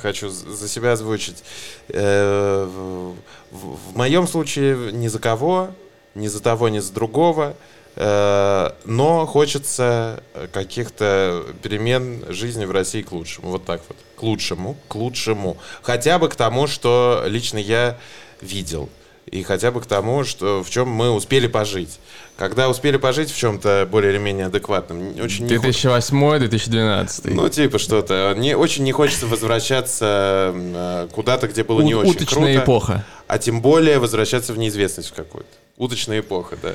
хочу 0.00 0.28
за 0.28 0.68
себя 0.68 0.92
озвучить. 0.92 1.42
Э, 1.88 2.64
В 2.66 3.14
в 3.50 3.96
моем 3.96 4.26
случае 4.26 4.92
ни 4.92 5.08
за 5.08 5.18
кого, 5.18 5.70
ни 6.14 6.26
за 6.28 6.42
того, 6.42 6.68
ни 6.68 6.78
за 6.80 6.92
другого. 6.92 7.54
Э, 7.96 8.72
Но 8.84 9.26
хочется 9.26 10.22
каких-то 10.52 11.44
перемен 11.62 12.24
жизни 12.28 12.64
в 12.64 12.70
России 12.70 13.02
к 13.02 13.12
лучшему. 13.12 13.50
Вот 13.50 13.64
так 13.64 13.80
вот. 13.88 13.96
К 14.16 14.22
лучшему, 14.22 14.76
к 14.88 14.94
лучшему. 14.94 15.56
Хотя 15.82 16.18
бы 16.18 16.28
к 16.28 16.34
тому, 16.36 16.66
что 16.66 17.24
лично 17.26 17.58
я 17.58 17.98
видел. 18.40 18.88
И 19.30 19.42
хотя 19.42 19.70
бы 19.70 19.80
к 19.80 19.86
тому, 19.86 20.24
что, 20.24 20.62
в 20.62 20.70
чем 20.70 20.88
мы 20.88 21.10
успели 21.10 21.46
пожить. 21.48 21.98
Когда 22.38 22.68
успели 22.68 22.96
пожить 22.98 23.32
в 23.32 23.36
чем-то 23.36 23.88
более 23.90 24.12
или 24.12 24.18
менее 24.18 24.46
адекватном, 24.46 25.12
не- 25.14 25.20
очень 25.20 25.46
не 25.46 25.56
хо- 25.56 25.66
2008-2012. 25.66 27.34
ну, 27.34 27.48
типа 27.48 27.78
что-то. 27.78 28.32
Не, 28.38 28.56
очень 28.56 28.84
не 28.84 28.92
хочется 28.92 29.26
возвращаться 29.26 30.52
э, 30.54 31.08
куда-то, 31.12 31.48
где 31.48 31.64
было 31.64 31.80
не 31.82 31.94
У- 31.96 31.98
очень 32.00 32.12
уточная 32.12 32.54
круто. 32.54 32.64
эпоха. 32.64 33.04
А 33.26 33.38
тем 33.38 33.60
более 33.60 33.98
возвращаться 33.98 34.52
в 34.52 34.58
неизвестность 34.58 35.10
в 35.10 35.14
какую-то. 35.14 35.50
Уточная 35.76 36.20
эпоха, 36.20 36.56
да. 36.60 36.72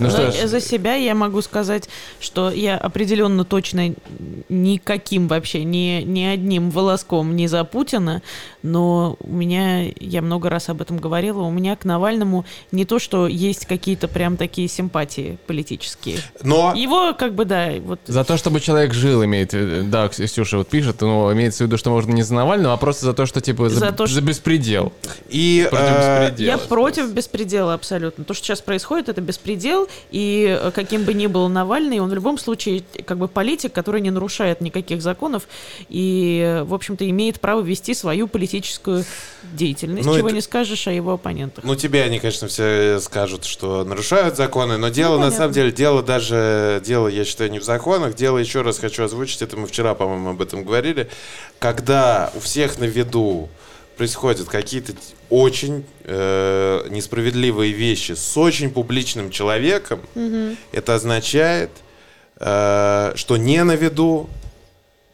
Ну 0.00 0.10
что 0.10 0.32
ж, 0.32 0.46
За 0.48 0.60
себя 0.60 0.94
я 0.94 1.14
могу 1.14 1.40
сказать, 1.40 1.88
что 2.18 2.50
я 2.50 2.76
определенно 2.76 3.44
точно 3.44 3.94
никаким 4.48 5.28
вообще, 5.28 5.62
ни, 5.62 6.02
ни 6.02 6.24
одним 6.24 6.70
волоском 6.70 7.36
не 7.36 7.46
за 7.46 7.62
Путина, 7.62 8.22
но 8.64 9.16
у 9.20 9.30
меня, 9.32 9.84
я 10.00 10.20
много 10.20 10.50
раз 10.50 10.68
об 10.68 10.82
этом 10.82 10.96
говорила, 10.98 11.42
у 11.42 11.50
меня 11.52 11.76
к 11.76 11.84
Навальному 11.84 12.44
не 12.72 12.84
то, 12.84 12.98
что 12.98 13.28
есть 13.28 13.66
какие-то 13.66 14.08
прям 14.08 14.36
такие 14.36 14.68
симпатии 14.84 15.38
политические. 15.46 16.18
Но 16.42 16.74
Его 16.76 17.14
как 17.14 17.34
бы, 17.34 17.44
да, 17.44 17.72
вот... 17.80 18.00
За 18.06 18.24
то, 18.24 18.36
чтобы 18.36 18.60
человек 18.60 18.92
жил, 18.92 19.24
имеет 19.24 19.52
в 19.52 19.56
виду, 19.56 19.88
да, 19.90 20.08
Ксюша 20.08 20.58
вот 20.58 20.68
пишет, 20.68 21.00
но 21.00 21.32
имеется 21.32 21.64
в 21.64 21.66
виду, 21.66 21.78
что 21.78 21.90
можно 21.90 22.12
не 22.12 22.22
за 22.22 22.34
Навального, 22.34 22.74
а 22.74 22.76
просто 22.76 23.06
за 23.06 23.14
то, 23.14 23.26
что 23.26 23.40
типа 23.40 23.68
за, 23.68 23.80
За 23.80 23.92
то, 23.92 24.06
за 24.06 24.20
беспредел. 24.20 24.92
и 25.28 25.66
Против 25.70 25.88
э, 25.88 26.20
беспредела. 26.28 26.50
Я 26.50 26.58
против 26.58 27.12
беспредела 27.12 27.74
абсолютно. 27.74 28.24
То, 28.24 28.34
что 28.34 28.44
сейчас 28.46 28.60
происходит, 28.60 29.08
это 29.08 29.20
беспредел, 29.20 29.88
и 30.10 30.58
э, 30.60 30.70
каким 30.74 31.04
бы 31.04 31.14
ни 31.14 31.26
был 31.26 31.48
Навальный, 31.48 32.00
он 32.00 32.10
в 32.10 32.14
любом 32.14 32.38
случае 32.38 32.82
как 33.06 33.18
бы 33.18 33.28
политик, 33.28 33.72
который 33.72 34.00
не 34.00 34.10
нарушает 34.10 34.60
никаких 34.60 35.00
законов 35.02 35.44
и, 35.88 36.62
в 36.66 36.74
общем-то, 36.74 37.08
имеет 37.08 37.40
право 37.40 37.62
вести 37.62 37.94
свою 37.94 38.28
политическую 38.28 39.04
деятельность, 39.52 40.06
Ну, 40.06 40.16
чего 40.16 40.28
это- 40.28 40.34
не 40.36 40.40
скажешь 40.42 40.86
о 40.88 40.92
его 40.92 41.12
оппонентах. 41.12 41.64
Ну, 41.64 41.74
тебе 41.74 42.02
они, 42.02 42.18
конечно, 42.18 42.48
все 42.48 42.98
скажут, 43.00 43.44
что 43.44 43.84
нарушают 43.84 44.36
законы, 44.36 44.73
но 44.78 44.88
дело, 44.88 45.12
на 45.12 45.24
понятно. 45.24 45.36
самом 45.36 45.52
деле, 45.52 45.72
дело 45.72 46.02
даже, 46.02 46.80
дело, 46.84 47.08
я 47.08 47.24
считаю, 47.24 47.50
не 47.50 47.58
в 47.58 47.64
законах, 47.64 48.14
дело, 48.14 48.38
еще 48.38 48.62
раз 48.62 48.78
хочу 48.78 49.04
озвучить, 49.04 49.42
это 49.42 49.56
мы 49.56 49.66
вчера, 49.66 49.94
по-моему, 49.94 50.30
об 50.30 50.42
этом 50.42 50.64
говорили, 50.64 51.08
когда 51.58 52.30
у 52.34 52.40
всех 52.40 52.78
на 52.78 52.84
виду 52.84 53.48
происходят 53.96 54.48
какие-то 54.48 54.92
очень 55.30 55.84
э, 56.04 56.86
несправедливые 56.90 57.72
вещи 57.72 58.12
с 58.12 58.36
очень 58.36 58.70
публичным 58.70 59.30
человеком, 59.30 60.00
это 60.72 60.94
означает, 60.94 61.70
э, 62.40 63.12
что 63.16 63.36
не 63.36 63.62
на 63.64 63.72
виду, 63.76 64.28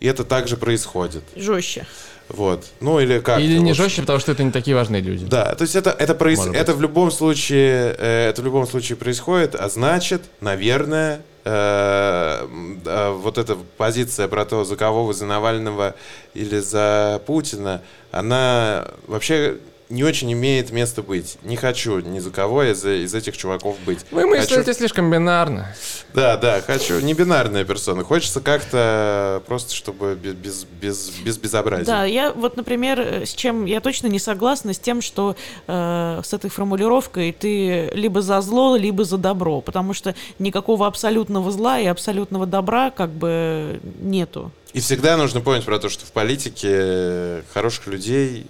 и 0.01 0.07
это 0.07 0.25
также 0.25 0.57
происходит. 0.57 1.23
Жестче. 1.37 1.87
Вот. 2.33 2.65
Ну, 2.81 3.01
или 3.01 3.19
как? 3.19 3.41
Или 3.41 3.59
не 3.59 3.73
Вот. 3.73 3.77
жестче, 3.77 4.03
потому 4.03 4.19
что 4.21 4.33
это 4.33 4.45
не 4.45 4.51
такие 4.53 4.77
важные 4.77 5.03
люди. 5.03 5.25
Да, 5.27 5.55
то 5.55 5.63
есть 5.63 5.75
это, 5.77 5.91
это, 5.91 6.15
проис- 6.15 6.53
это 6.55 6.75
в 6.75 6.81
любом 6.81 7.11
случае, 7.11 7.95
э, 7.99 8.29
это 8.31 8.41
в 8.43 8.45
любом 8.45 8.67
случае 8.67 8.97
происходит, 8.97 9.55
а 9.55 9.69
значит, 9.69 10.23
наверное, 10.41 11.23
э, 11.45 12.47
да, 12.85 13.11
вот 13.13 13.39
эта 13.39 13.57
позиция 13.77 14.29
про 14.29 14.45
то, 14.45 14.65
за 14.65 14.77
кого 14.77 15.05
вы, 15.07 15.15
за 15.15 15.27
Навального 15.27 15.95
или 16.35 16.59
за 16.61 17.21
Путина, 17.27 17.83
она 18.13 18.89
вообще 19.07 19.57
не 19.91 20.05
очень 20.05 20.33
имеет 20.33 20.71
места 20.71 21.03
быть. 21.03 21.37
Не 21.43 21.57
хочу 21.57 21.99
ни 21.99 22.21
за 22.21 22.31
кого 22.31 22.63
из, 22.63 22.85
из 22.85 23.13
этих 23.13 23.37
чуваков 23.37 23.77
быть. 23.85 23.99
Вы 24.11 24.23
Хочу- 24.23 24.55
мыслите 24.55 24.73
слишком 24.73 25.11
бинарно. 25.11 25.75
Да, 26.15 26.37
да, 26.37 26.61
хочу. 26.61 27.01
Не 27.01 27.13
бинарная 27.13 27.65
персона. 27.65 28.05
Хочется 28.05 28.41
как-то 28.41 29.43
просто, 29.47 29.75
чтобы 29.75 30.15
без, 30.15 30.35
без, 30.35 30.65
без, 30.65 31.11
без 31.25 31.39
безобразия. 31.39 31.85
Да, 31.87 32.05
я 32.05 32.33
вот, 32.33 32.57
например, 32.57 33.01
э, 33.01 33.27
с 33.27 33.35
чем 33.35 33.65
я 33.65 33.81
точно 33.81 34.07
не 34.07 34.21
согласна, 34.21 34.73
с 34.73 34.79
тем, 34.79 35.03
что 35.03 35.37
э, 35.67 36.21
с 36.25 36.33
этой 36.33 36.51
формулировкой 36.51 37.33
ты 37.33 37.91
либо 37.93 38.23
за 38.23 38.41
зло, 38.41 38.77
либо 38.77 39.05
за 39.05 39.19
добро, 39.19 39.61
потому 39.61 39.93
что 39.93 40.15
никакого 40.39 40.87
абсолютного 40.87 41.51
зла 41.51 41.81
и 41.81 41.87
абсолютного 41.87 42.47
добра 42.47 42.91
как 42.91 43.11
бы 43.11 43.81
нету. 44.01 44.53
И 44.73 44.79
всегда 44.79 45.17
нужно 45.17 45.41
помнить 45.41 45.65
про 45.65 45.81
то, 45.81 45.89
что 45.89 46.07
в 46.07 46.13
политике 46.13 47.43
хороших 47.53 47.89
людей 47.89 48.47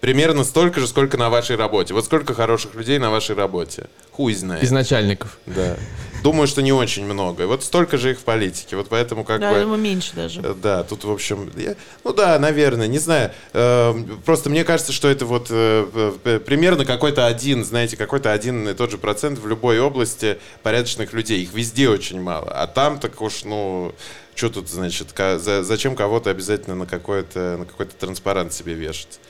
примерно 0.00 0.44
столько 0.44 0.80
же, 0.80 0.86
сколько 0.86 1.16
на 1.16 1.30
вашей 1.30 1.56
работе. 1.56 1.94
Вот 1.94 2.04
сколько 2.04 2.34
хороших 2.34 2.74
людей 2.74 2.98
на 2.98 3.10
вашей 3.10 3.36
работе. 3.36 3.86
Хуй 4.12 4.34
знает. 4.34 4.62
Из 4.62 4.70
начальников. 4.70 5.38
Да. 5.46 5.76
Думаю, 6.22 6.46
что 6.46 6.60
не 6.60 6.72
очень 6.72 7.04
много. 7.06 7.44
И 7.44 7.46
вот 7.46 7.64
столько 7.64 7.96
же 7.96 8.10
их 8.10 8.18
в 8.18 8.24
политике. 8.24 8.76
Вот 8.76 8.88
поэтому 8.90 9.24
как 9.24 9.40
да, 9.40 9.50
бы... 9.50 9.56
я 9.56 9.62
думаю, 9.62 9.80
меньше 9.80 10.14
даже. 10.14 10.40
Э, 10.42 10.54
Да, 10.60 10.82
тут, 10.84 11.04
в 11.04 11.10
общем, 11.10 11.50
я- 11.56 11.76
ну 12.04 12.12
да, 12.12 12.38
наверное, 12.38 12.88
не 12.88 12.98
знаю. 12.98 13.30
Э, 13.52 13.94
Просто 14.26 14.50
мне 14.50 14.64
кажется, 14.64 14.92
что 14.92 15.08
это 15.08 15.24
вот 15.24 15.46
э, 15.50 16.12
э, 16.24 16.40
примерно 16.40 16.84
какой-то 16.84 17.26
один, 17.26 17.64
знаете, 17.64 17.96
какой-то 17.96 18.32
один 18.32 18.68
и 18.68 18.74
тот 18.74 18.90
же 18.90 18.98
процент 18.98 19.38
в 19.38 19.46
любой 19.46 19.80
области 19.80 20.38
порядочных 20.62 21.12
людей. 21.14 21.42
Их 21.42 21.54
везде 21.54 21.88
очень 21.88 22.20
мало. 22.20 22.50
А 22.50 22.66
там 22.66 22.98
так 22.98 23.20
уж, 23.22 23.44
ну, 23.44 23.94
что 24.34 24.50
тут, 24.50 24.68
значит, 24.68 25.08
зачем 25.38 25.96
кого-то 25.96 26.30
обязательно 26.30 26.76
на 26.76 26.86
какой-то 26.86 27.56
на 27.58 27.64
какой-то 27.64 27.94
транспарант 27.94 28.52
себе 28.52 28.74
вешать? 28.74 29.20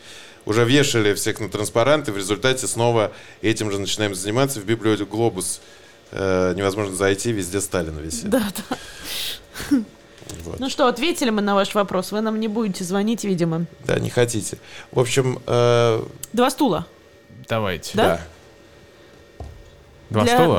Уже 0.47 0.65
вешали 0.65 1.15
всех 1.15 1.41
на 1.41 1.49
транспаранты, 1.49 2.13
в 2.13 2.17
результате 2.17 2.67
снова 2.67 3.13
этим 3.43 3.71
же 3.71 3.79
начинаем 3.79 4.15
заниматься. 4.15 4.61
В 4.61 4.65
библиотеку 4.65 5.17
«Глобус» 5.17 5.61
э, 6.13 6.55
невозможно 6.57 6.95
зайти, 6.95 7.33
везде 7.33 7.61
Сталин 7.61 7.99
висит. 7.99 8.31
Да, 8.31 8.43
да. 8.69 8.77
Вот. 10.45 10.61
Ну 10.61 10.71
что, 10.71 10.87
ответили 10.87 11.31
мы 11.31 11.43
на 11.43 11.55
ваш 11.55 11.75
вопрос. 11.75 12.13
Вы 12.13 12.21
нам 12.21 12.39
не 12.39 12.49
будете 12.49 12.85
звонить, 12.85 13.25
видимо. 13.25 13.67
Да, 13.85 13.99
не 13.99 14.11
хотите. 14.11 14.59
В 14.93 15.01
общем, 15.01 15.41
э, 15.47 16.03
Два 16.33 16.51
стула. 16.51 16.87
Давайте. 17.49 17.91
Да? 17.95 18.21
Два 20.11 20.25
Для- 20.25 20.39
стула? 20.39 20.59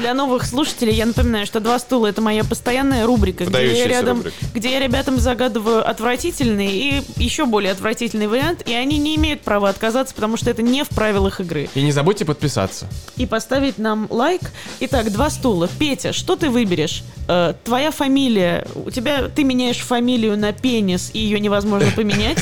Для 0.00 0.14
новых 0.14 0.44
слушателей 0.46 0.94
я 0.94 1.06
напоминаю, 1.06 1.46
что 1.46 1.60
«Два 1.60 1.78
стула»— 1.78 2.06
это 2.08 2.20
моя 2.20 2.44
постоянная 2.44 3.06
рубрика, 3.06 3.44
где 3.44 3.78
я, 3.78 3.86
рядом, 3.86 4.18
рубрика. 4.18 4.36
где 4.54 4.72
я 4.72 4.80
ребятам 4.80 5.18
загадываю 5.18 5.88
отвратительный 5.88 6.68
и 6.68 7.02
еще 7.16 7.46
более 7.46 7.72
отвратительный 7.72 8.26
вариант, 8.26 8.62
и 8.66 8.72
они 8.74 8.98
не 8.98 9.16
имеют 9.16 9.42
права 9.42 9.68
отказаться, 9.68 10.14
потому 10.14 10.36
что 10.36 10.50
это 10.50 10.62
не 10.62 10.82
в 10.84 10.88
правилах 10.88 11.40
игры. 11.40 11.68
И 11.74 11.82
не 11.82 11.92
забудьте 11.92 12.24
подписаться. 12.24 12.86
И 13.16 13.26
поставить 13.26 13.78
нам 13.78 14.06
лайк. 14.10 14.40
Итак, 14.80 15.12
«Два 15.12 15.30
стула». 15.30 15.68
Петя, 15.78 16.12
что 16.12 16.36
ты 16.36 16.50
выберешь? 16.50 17.02
Э, 17.28 17.54
твоя 17.64 17.90
фамилия, 17.90 18.66
у 18.74 18.90
тебя, 18.90 19.28
ты 19.34 19.44
меняешь 19.44 19.78
фамилию 19.78 20.36
на 20.36 20.52
пенис, 20.52 21.10
и 21.12 21.18
ее 21.18 21.38
невозможно 21.40 21.90
поменять? 21.94 22.38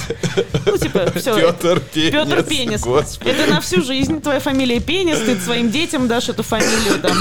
Ну, 0.66 0.76
типа, 0.78 1.12
все. 1.16 1.34
Петр 1.34 1.80
Пенис. 1.80 2.12
Петр 2.12 2.42
Пенис. 2.44 3.18
Это 3.24 3.50
на 3.50 3.60
всю 3.60 3.82
жизнь 3.82 4.20
твоя 4.20 4.40
фамилия 4.40 4.80
Пенис, 4.80 5.18
ты 5.18 5.31
своим 5.40 5.70
детям 5.70 6.08
дашь 6.08 6.28
эту 6.28 6.42
фамилию 6.42 7.00
там. 7.00 7.16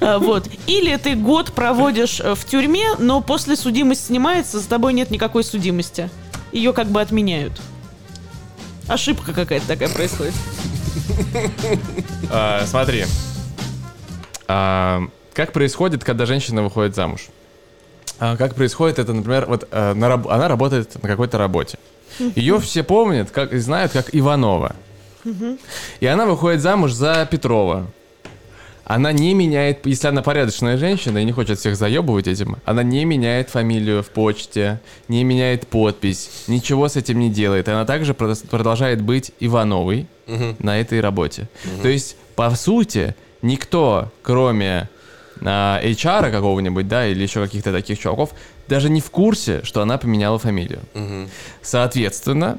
Э, 0.00 0.18
Вот. 0.18 0.48
Или 0.66 0.94
ты 0.96 1.14
год 1.14 1.52
проводишь 1.52 2.20
э, 2.20 2.34
в 2.34 2.44
тюрьме, 2.44 2.94
но 2.98 3.20
после 3.20 3.56
судимость 3.56 4.06
снимается, 4.06 4.60
за 4.60 4.68
тобой 4.68 4.92
нет 4.92 5.10
никакой 5.10 5.42
судимости. 5.44 6.08
Ее 6.52 6.72
как 6.72 6.88
бы 6.88 7.00
отменяют. 7.00 7.52
Ошибка 8.88 9.32
какая-то 9.32 9.66
такая 9.66 9.88
происходит. 9.88 10.34
А, 12.30 12.64
смотри. 12.66 13.04
А, 14.48 15.02
как 15.34 15.52
происходит, 15.52 16.04
когда 16.04 16.26
женщина 16.26 16.62
выходит 16.62 16.94
замуж? 16.94 17.26
А, 18.18 18.36
как 18.36 18.54
происходит 18.54 18.98
это, 18.98 19.12
например, 19.12 19.46
вот 19.46 19.68
на 19.72 20.08
раб- 20.08 20.28
она 20.28 20.48
работает 20.48 21.02
на 21.02 21.08
какой-то 21.08 21.36
работе. 21.38 21.78
Ее 22.34 22.60
все 22.60 22.82
помнят, 22.82 23.30
как 23.30 23.52
знают, 23.60 23.92
как 23.92 24.14
Иванова. 24.14 24.76
И 26.00 26.06
она 26.06 26.26
выходит 26.26 26.60
замуж 26.60 26.92
за 26.92 27.26
Петрова. 27.30 27.86
Она 28.84 29.10
не 29.10 29.34
меняет, 29.34 29.84
если 29.84 30.06
она 30.06 30.22
порядочная 30.22 30.76
женщина 30.76 31.18
и 31.18 31.24
не 31.24 31.32
хочет 31.32 31.58
всех 31.58 31.74
заебывать 31.76 32.28
этим, 32.28 32.58
она 32.64 32.84
не 32.84 33.04
меняет 33.04 33.50
фамилию 33.50 34.04
в 34.04 34.10
почте, 34.10 34.80
не 35.08 35.24
меняет 35.24 35.66
подпись, 35.66 36.44
ничего 36.46 36.88
с 36.88 36.94
этим 36.94 37.18
не 37.18 37.28
делает. 37.28 37.68
Она 37.68 37.84
также 37.84 38.14
продолжает 38.14 39.00
быть 39.02 39.32
Ивановой 39.40 40.06
на 40.60 40.80
этой 40.80 41.00
работе. 41.00 41.48
То 41.82 41.88
есть, 41.88 42.16
по 42.36 42.50
сути, 42.50 43.16
никто, 43.42 44.12
кроме 44.22 44.88
а, 45.44 45.80
HR 45.82 46.30
какого-нибудь, 46.30 46.86
да, 46.86 47.08
или 47.08 47.24
еще 47.24 47.42
каких-то 47.42 47.72
таких 47.72 47.98
чуваков, 47.98 48.30
даже 48.68 48.88
не 48.88 49.00
в 49.00 49.10
курсе, 49.10 49.62
что 49.64 49.82
она 49.82 49.98
поменяла 49.98 50.38
фамилию. 50.38 50.80
Соответственно, 51.60 52.58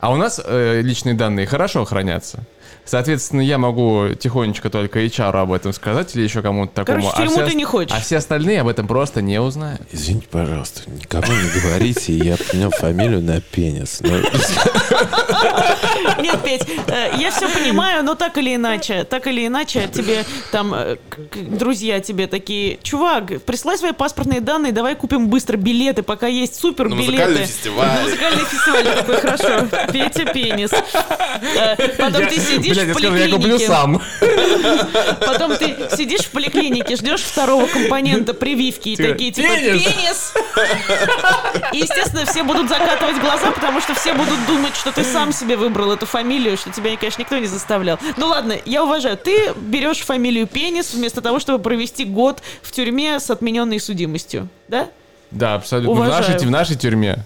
а 0.00 0.12
у 0.12 0.16
нас 0.16 0.40
э, 0.44 0.80
личные 0.82 1.14
данные 1.14 1.46
хорошо 1.46 1.84
хранятся. 1.84 2.40
Соответственно, 2.84 3.40
я 3.40 3.58
могу 3.58 4.10
тихонечко 4.18 4.70
только 4.70 5.00
HR 5.04 5.36
об 5.42 5.52
этом 5.52 5.72
сказать 5.72 6.14
или 6.14 6.22
еще 6.22 6.42
кому-то 6.42 6.72
такому. 6.74 7.10
Короче, 7.10 7.16
тюрьму 7.16 7.32
все 7.32 7.46
ты 7.46 7.54
не 7.54 7.64
хочешь. 7.64 7.96
А 7.96 8.00
все 8.00 8.18
остальные 8.18 8.60
об 8.60 8.68
этом 8.68 8.86
просто 8.86 9.22
не 9.22 9.40
узнают. 9.40 9.80
Извините, 9.92 10.26
пожалуйста, 10.30 10.82
никому 10.90 11.26
не 11.32 11.60
говорите, 11.60 12.12
я 12.12 12.36
поменял 12.36 12.70
фамилию 12.70 13.22
на 13.22 13.40
пенис. 13.40 14.00
Ну, 14.02 14.18
Нет, 16.22 16.42
Петь, 16.44 16.62
э, 16.88 17.10
я 17.18 17.30
все 17.30 17.48
понимаю, 17.48 18.04
но 18.04 18.14
так 18.14 18.36
или 18.38 18.54
иначе, 18.54 19.04
так 19.04 19.26
или 19.26 19.46
иначе, 19.46 19.88
тебе 19.92 20.24
там 20.52 20.72
э, 20.74 20.96
друзья 21.34 22.00
тебе 22.00 22.26
такие, 22.26 22.78
чувак, 22.82 23.42
присылай 23.44 23.78
свои 23.78 23.92
паспортные 23.92 24.40
данные, 24.40 24.72
давай 24.72 24.94
купим 24.94 25.28
быстро 25.28 25.56
билеты, 25.56 26.02
пока 26.02 26.26
есть 26.26 26.56
супер 26.58 26.88
На 26.88 26.94
билеты. 26.94 27.10
музыкальный 27.12 27.44
фестиваль. 27.46 27.86
На 27.88 28.02
музыкальный 28.02 28.44
фестиваль 28.44 28.84
такой, 28.84 29.16
хорошо. 29.16 29.66
Петя 29.92 30.32
пенис. 30.32 30.70
Э, 30.72 31.76
Потом 31.98 32.26
ты 32.26 32.38
сидишь 32.56 32.76
Блядь, 32.76 32.88
в 32.88 32.98
скажу, 32.98 33.14
я 33.14 33.28
куплю 33.28 33.58
поликлинике. 33.58 33.66
сам. 33.66 34.02
Потом 35.20 35.56
ты 35.56 35.76
сидишь 35.96 36.22
в 36.22 36.30
поликлинике, 36.30 36.96
ждешь 36.96 37.22
второго 37.22 37.66
компонента 37.66 38.34
прививки 38.34 38.90
и 38.90 38.96
Типа, 38.96 39.08
такие 39.10 39.32
типа 39.32 39.54
«Пенис!» 39.54 40.34
И, 41.72 41.78
естественно, 41.78 42.24
все 42.26 42.42
будут 42.42 42.68
закатывать 42.68 43.20
глаза, 43.20 43.50
потому 43.50 43.80
что 43.80 43.94
все 43.94 44.14
будут 44.14 44.46
думать, 44.46 44.76
что 44.76 44.92
ты 44.92 45.04
сам 45.04 45.32
себе 45.32 45.56
выбрал 45.56 45.92
эту 45.92 46.06
фамилию, 46.06 46.56
что 46.56 46.70
тебя, 46.70 46.96
конечно, 46.96 47.22
никто 47.22 47.38
не 47.38 47.46
заставлял. 47.46 47.98
Ну 48.16 48.26
ладно, 48.26 48.56
я 48.64 48.84
уважаю. 48.84 49.16
Ты 49.16 49.52
берешь 49.56 50.00
фамилию 50.00 50.46
Пенис 50.46 50.94
вместо 50.94 51.20
того, 51.20 51.38
чтобы 51.38 51.58
провести 51.62 52.04
год 52.04 52.42
в 52.62 52.72
тюрьме 52.72 53.20
с 53.20 53.30
отмененной 53.30 53.80
судимостью. 53.80 54.48
Да? 54.68 54.88
Да, 55.30 55.54
абсолютно. 55.54 55.94
В 55.94 56.08
нашей, 56.08 56.38
в 56.38 56.50
нашей 56.50 56.76
тюрьме. 56.76 57.18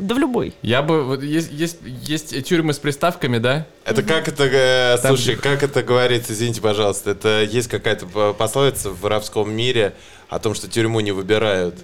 Да 0.00 0.14
в 0.14 0.18
любой. 0.18 0.54
Я 0.62 0.82
бы... 0.82 1.04
Вот 1.04 1.22
есть, 1.22 1.50
есть, 1.52 1.78
есть 1.82 2.44
тюрьмы 2.46 2.72
с 2.72 2.78
приставками, 2.78 3.38
да? 3.38 3.66
Это 3.84 4.02
как 4.02 4.28
это, 4.28 4.44
э, 4.44 4.98
Там- 5.02 5.16
слушай, 5.16 5.36
как 5.36 5.62
это 5.62 5.82
говорится, 5.82 6.32
извините, 6.32 6.60
пожалуйста, 6.60 7.10
это 7.10 7.42
есть 7.42 7.68
какая-то 7.68 8.06
по- 8.06 8.32
пословица 8.32 8.90
в 8.90 9.00
воровском 9.00 9.52
мире 9.52 9.94
о 10.28 10.38
том, 10.38 10.54
что 10.54 10.68
тюрьму 10.68 11.00
не 11.00 11.12
выбирают. 11.12 11.74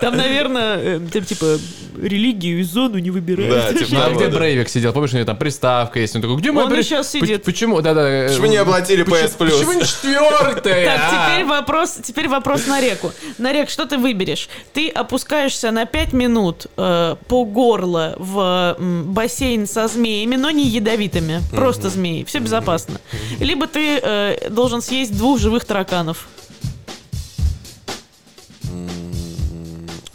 Там, 0.00 0.16
наверное, 0.16 0.78
э, 0.78 1.00
там, 1.12 1.24
типа 1.24 1.58
религию 2.00 2.60
и 2.60 2.62
зону 2.62 2.98
не 2.98 3.10
выбирают. 3.10 3.74
Да, 3.74 3.84
типа 3.84 4.06
а 4.06 4.10
где 4.10 4.28
да. 4.28 4.36
Брейвик 4.36 4.68
сидел? 4.68 4.92
Помнишь, 4.92 5.12
у 5.12 5.16
него 5.16 5.26
там 5.26 5.36
приставка 5.36 5.98
есть? 5.98 6.14
Он 6.14 6.22
такой, 6.22 6.36
где 6.36 6.52
мой 6.52 6.64
Он 6.64 6.70
Поч- 6.70 7.04
сидит. 7.04 7.42
Почему? 7.42 7.80
Да-да. 7.80 8.08
э, 8.08 8.28
Почему 8.28 8.46
не 8.46 8.56
оплатили 8.56 9.04
PS 9.04 9.36
Plus? 9.36 9.50
Почему 9.50 9.72
не 9.72 9.82
четвертая? 9.84 10.84
Так, 10.86 11.00
а? 11.00 11.30
теперь 11.30 11.44
вопрос, 11.46 11.98
теперь 12.02 12.28
вопрос 12.28 12.66
на 12.66 12.80
реку. 12.80 13.12
На 13.38 13.52
рек, 13.52 13.68
что 13.70 13.86
ты 13.86 13.98
выберешь? 13.98 14.48
Ты 14.72 14.88
опускаешься 14.88 15.70
на 15.70 15.86
5 15.86 16.12
минут 16.12 16.66
э, 16.76 17.16
по 17.26 17.44
горло 17.44 18.14
в 18.18 18.76
бассейн 18.78 19.66
со 19.66 19.88
змеями, 19.88 20.36
но 20.36 20.50
не 20.50 20.66
ядовитыми, 20.68 21.40
просто 21.50 21.90
змеи, 21.90 22.24
все 22.24 22.38
безопасно. 22.38 23.00
Либо 23.40 23.66
ты 23.66 24.38
должен 24.50 24.82
съесть 24.82 25.16
двух 25.16 25.38
живых 25.40 25.64
тараканов. 25.64 26.28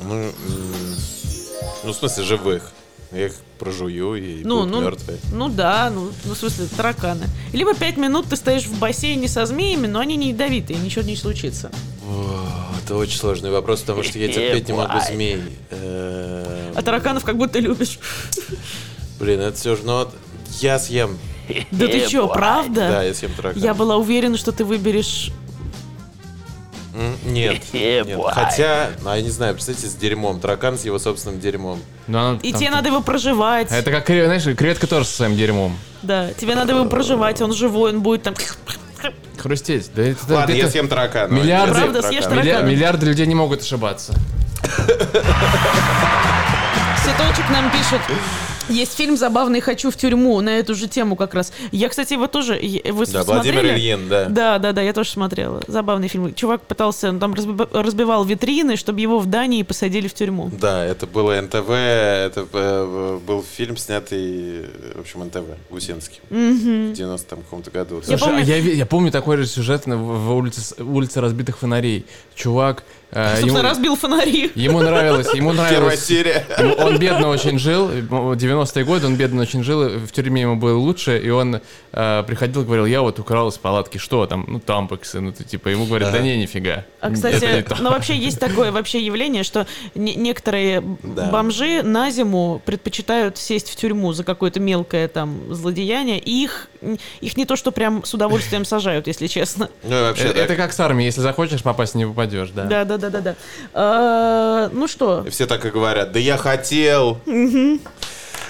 Ну, 0.07 0.31
ну, 1.83 1.91
в 1.93 1.95
смысле, 1.95 2.23
живых. 2.23 2.71
Я 3.11 3.27
их 3.27 3.33
прожую 3.59 4.15
и 4.15 4.43
Ну, 4.43 4.65
ну, 4.65 4.81
мертвые. 4.81 5.19
ну 5.31 5.47
да, 5.47 5.91
ну, 5.93 6.09
ну, 6.25 6.33
в 6.33 6.37
смысле, 6.37 6.65
тараканы. 6.75 7.27
Либо 7.51 7.75
5 7.75 7.97
минут 7.97 8.25
ты 8.27 8.35
стоишь 8.35 8.65
в 8.65 8.79
бассейне 8.79 9.27
со 9.27 9.45
змеями, 9.45 9.85
но 9.85 9.99
они 9.99 10.15
не 10.15 10.29
ядовитые, 10.31 10.79
ничего 10.79 11.03
не 11.03 11.15
случится. 11.15 11.71
О, 12.07 12.47
Это 12.83 12.95
очень 12.95 13.19
сложный 13.19 13.51
вопрос, 13.51 13.81
потому 13.81 14.01
что 14.01 14.17
я 14.17 14.27
терпеть 14.29 14.67
не 14.67 14.73
могу 14.73 14.99
змей. 15.07 15.41
А 15.71 16.81
тараканов 16.83 17.23
как 17.23 17.37
будто 17.37 17.59
любишь. 17.59 17.99
Блин, 19.19 19.41
это 19.41 19.55
все 19.57 19.75
же, 19.75 19.83
ну, 19.83 20.07
я 20.59 20.79
съем. 20.79 21.17
Да 21.71 21.87
ты 21.87 22.07
чё, 22.07 22.27
правда? 22.27 22.87
Да, 22.89 23.03
я 23.03 23.13
съем 23.13 23.31
таракана. 23.35 23.63
Я 23.63 23.73
была 23.75 23.97
уверена, 23.97 24.37
что 24.37 24.51
ты 24.51 24.65
выберешь 24.65 25.29
Нет, 27.25 27.61
нет. 27.73 28.07
Хотя, 28.31 28.89
ну, 29.01 29.13
я 29.15 29.21
не 29.21 29.29
знаю, 29.29 29.53
представьте, 29.55 29.87
с 29.87 29.95
дерьмом. 29.95 30.39
Таракан 30.39 30.77
с 30.77 30.85
его 30.85 30.99
собственным 30.99 31.39
дерьмом. 31.39 31.81
Ну, 32.07 32.17
оно 32.19 32.39
И 32.43 32.51
там- 32.51 32.59
тебе 32.59 32.69
надо 32.69 32.89
его 32.89 33.01
проживать. 33.01 33.71
Это 33.71 33.89
как, 33.91 34.05
знаешь, 34.07 34.43
креветка 34.43 34.85
тоже 34.87 35.05
со 35.05 35.15
своим 35.17 35.35
дерьмом. 35.35 35.77
Да, 36.03 36.31
тебе 36.33 36.53
надо 36.55 36.73
его 36.73 36.85
проживать, 36.85 37.41
он 37.41 37.53
живой, 37.53 37.91
он 37.93 38.01
будет 38.01 38.23
там... 38.23 38.35
Хрустеть. 39.37 39.89
Да 39.95 40.03
это, 40.03 40.19
Ладно, 40.29 40.51
это- 40.51 40.53
я 40.53 40.69
съем 40.69 40.87
таракана. 40.87 41.33
Миллиарды, 41.33 41.49
Я 41.71 41.73
съем 41.73 41.91
Правда, 41.91 42.07
съешь 42.07 42.23
таракана. 42.23 42.43
таракана? 42.45 42.69
миллиарды 42.69 43.05
людей 43.07 43.25
не 43.25 43.35
могут 43.35 43.61
ошибаться. 43.61 44.13
Цветочек 47.03 47.49
нам 47.49 47.69
пишет. 47.71 47.99
Есть 48.69 48.95
фильм 48.95 49.17
забавный 49.17 49.59
«Хочу 49.59 49.91
в 49.91 49.97
тюрьму» 49.97 50.39
на 50.41 50.49
эту 50.57 50.73
же 50.73 50.87
тему 50.87 51.15
как 51.15 51.33
раз. 51.33 51.51
Я, 51.71 51.89
кстати, 51.89 52.13
его 52.13 52.27
тоже... 52.27 52.53
Вы 52.91 53.05
Да, 53.05 53.23
смотрели? 53.23 53.55
Владимир 53.57 53.65
Ильин, 53.75 54.07
да. 54.09 54.25
Да, 54.29 54.57
да, 54.59 54.71
да, 54.71 54.81
я 54.81 54.93
тоже 54.93 55.09
смотрела. 55.09 55.61
Забавный 55.67 56.07
фильм. 56.07 56.33
Чувак 56.33 56.61
пытался, 56.61 57.09
он 57.09 57.19
там 57.19 57.33
разби- 57.33 57.67
разбивал 57.73 58.23
витрины, 58.23 58.77
чтобы 58.77 59.01
его 59.01 59.19
в 59.19 59.25
Дании 59.25 59.63
посадили 59.63 60.07
в 60.07 60.13
тюрьму. 60.13 60.49
Да, 60.59 60.83
это 60.85 61.05
было 61.07 61.39
НТВ, 61.41 61.69
это 61.69 62.47
э, 62.53 63.19
был 63.27 63.43
фильм, 63.43 63.75
снятый, 63.75 64.61
в 64.95 65.01
общем, 65.01 65.25
НТВ, 65.25 65.43
Гусинский, 65.69 66.19
в 66.29 66.33
90-м 66.33 67.41
каком-то 67.43 67.69
году. 67.69 67.97
Я 68.07 68.17
Слушай, 68.17 68.29
помню- 68.31 68.41
а 68.43 68.45
я, 68.45 68.57
я 68.57 68.85
помню 68.85 69.11
такой 69.11 69.37
же 69.37 69.45
сюжет 69.45 69.87
на- 69.87 69.97
в, 69.97 70.01
в 70.27 70.35
улице, 70.35 70.81
улице 70.81 71.19
разбитых 71.21 71.57
фонарей. 71.57 72.05
Чувак, 72.35 72.83
э, 73.11 73.35
Собственно, 73.41 73.57
ему, 73.59 73.69
разбил 73.69 73.95
фонари. 73.97 74.51
ему 74.55 74.79
нравилось, 74.81 75.33
ему 75.33 75.51
Первая 75.51 75.69
нравилось. 75.71 76.05
серия. 76.05 76.45
Ему- 76.57 76.75
Он 76.75 76.97
бедно 76.97 77.27
очень 77.27 77.59
жил, 77.59 77.87
в 77.87 78.35
90-е 78.53 78.83
годы 78.85 79.05
он 79.07 79.15
бедно 79.15 79.41
очень 79.43 79.63
жил, 79.63 79.89
в 79.89 80.11
тюрьме 80.11 80.41
ему 80.41 80.55
было 80.55 80.77
лучше, 80.77 81.17
и 81.19 81.29
он 81.29 81.61
э, 81.91 82.23
приходил 82.25 82.61
и 82.61 82.65
говорил, 82.65 82.85
я 82.85 83.01
вот 83.01 83.19
украл 83.19 83.49
из 83.49 83.57
палатки, 83.57 83.97
что 83.97 84.25
там, 84.25 84.45
ну, 84.47 84.59
тампексы, 84.59 85.19
ну, 85.19 85.31
ты, 85.31 85.43
типа, 85.43 85.69
ему 85.69 85.85
говорят, 85.85 86.11
да 86.11 86.19
не, 86.19 86.37
нифига. 86.37 86.85
А, 87.01 87.07
Это 87.07 87.15
кстати, 87.15 87.61
то». 87.67 87.77
ну 87.81 87.89
вообще 87.91 88.15
есть 88.15 88.39
такое 88.39 88.71
вообще 88.71 89.03
явление, 89.05 89.43
что 89.43 89.65
не- 89.95 90.15
некоторые 90.15 90.81
Да. 91.03 91.29
бомжи 91.29 91.81
на 91.83 92.11
зиму 92.11 92.61
предпочитают 92.65 93.37
сесть 93.37 93.69
в 93.69 93.75
тюрьму 93.75 94.13
за 94.13 94.23
какое-то 94.23 94.59
мелкое 94.59 95.07
там 95.07 95.53
злодеяние, 95.53 96.19
и 96.19 96.43
их, 96.43 96.67
их 97.21 97.37
не 97.37 97.45
то, 97.45 97.55
что 97.55 97.71
прям 97.71 98.03
с 98.05 98.13
удовольствием 98.13 98.65
сажают, 98.65 99.07
если 99.07 99.27
честно. 99.27 99.69
Ну, 99.83 99.89
вообще, 99.89 100.25
Э, 100.29 100.33
да. 100.33 100.41
Это 100.43 100.55
как 100.55 100.73
с 100.73 100.79
армией, 100.79 101.05
если 101.07 101.21
захочешь 101.21 101.61
попасть, 101.63 101.95
не 101.95 102.05
попадешь, 102.05 102.49
да. 102.49 102.63
Да, 102.65 102.85
да, 102.85 102.97
да, 102.97 103.09
да, 103.09 103.21
да. 103.21 103.35
А, 103.73 104.69
ну 104.73 104.87
что, 104.87 105.23
И 105.25 105.29
все 105.29 105.45
так 105.47 105.65
и 105.65 105.69
говорят, 105.69 106.11
да 106.11 106.19
я 106.19 106.37
хотел. 106.37 107.17
А, 107.27 107.31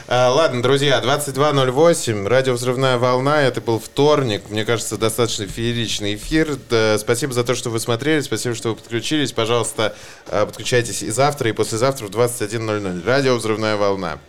ладно, 0.08 0.62
друзья, 0.62 1.02
22.08, 1.02 2.28
радио 2.28 2.54
«Взрывная 2.54 2.98
волна», 2.98 3.42
это 3.42 3.62
был 3.62 3.80
вторник, 3.80 4.44
мне 4.50 4.66
кажется, 4.66 4.98
достаточно 4.98 5.48
фееричный 5.48 6.16
эфир. 6.16 6.58
Спасибо 6.98 7.34
за 7.34 7.44
то, 7.44 7.56
что 7.56 7.70
вы 7.70 7.80
смотрели, 7.80 8.22
спасибо, 8.22 8.56
что 8.56 8.70
вы 8.70 8.76
подключились. 8.76 9.32
Пожалуйста, 9.32 9.96
а, 10.28 10.46
подключайтесь 10.46 11.04
и 11.04 11.10
завтра, 11.10 11.50
и 11.50 11.54
послезавтра 11.54 12.08
в 12.08 12.10
21.00. 12.10 13.06
Радио 13.06 13.36
«Взрывная 13.36 13.78
волна». 13.78 14.20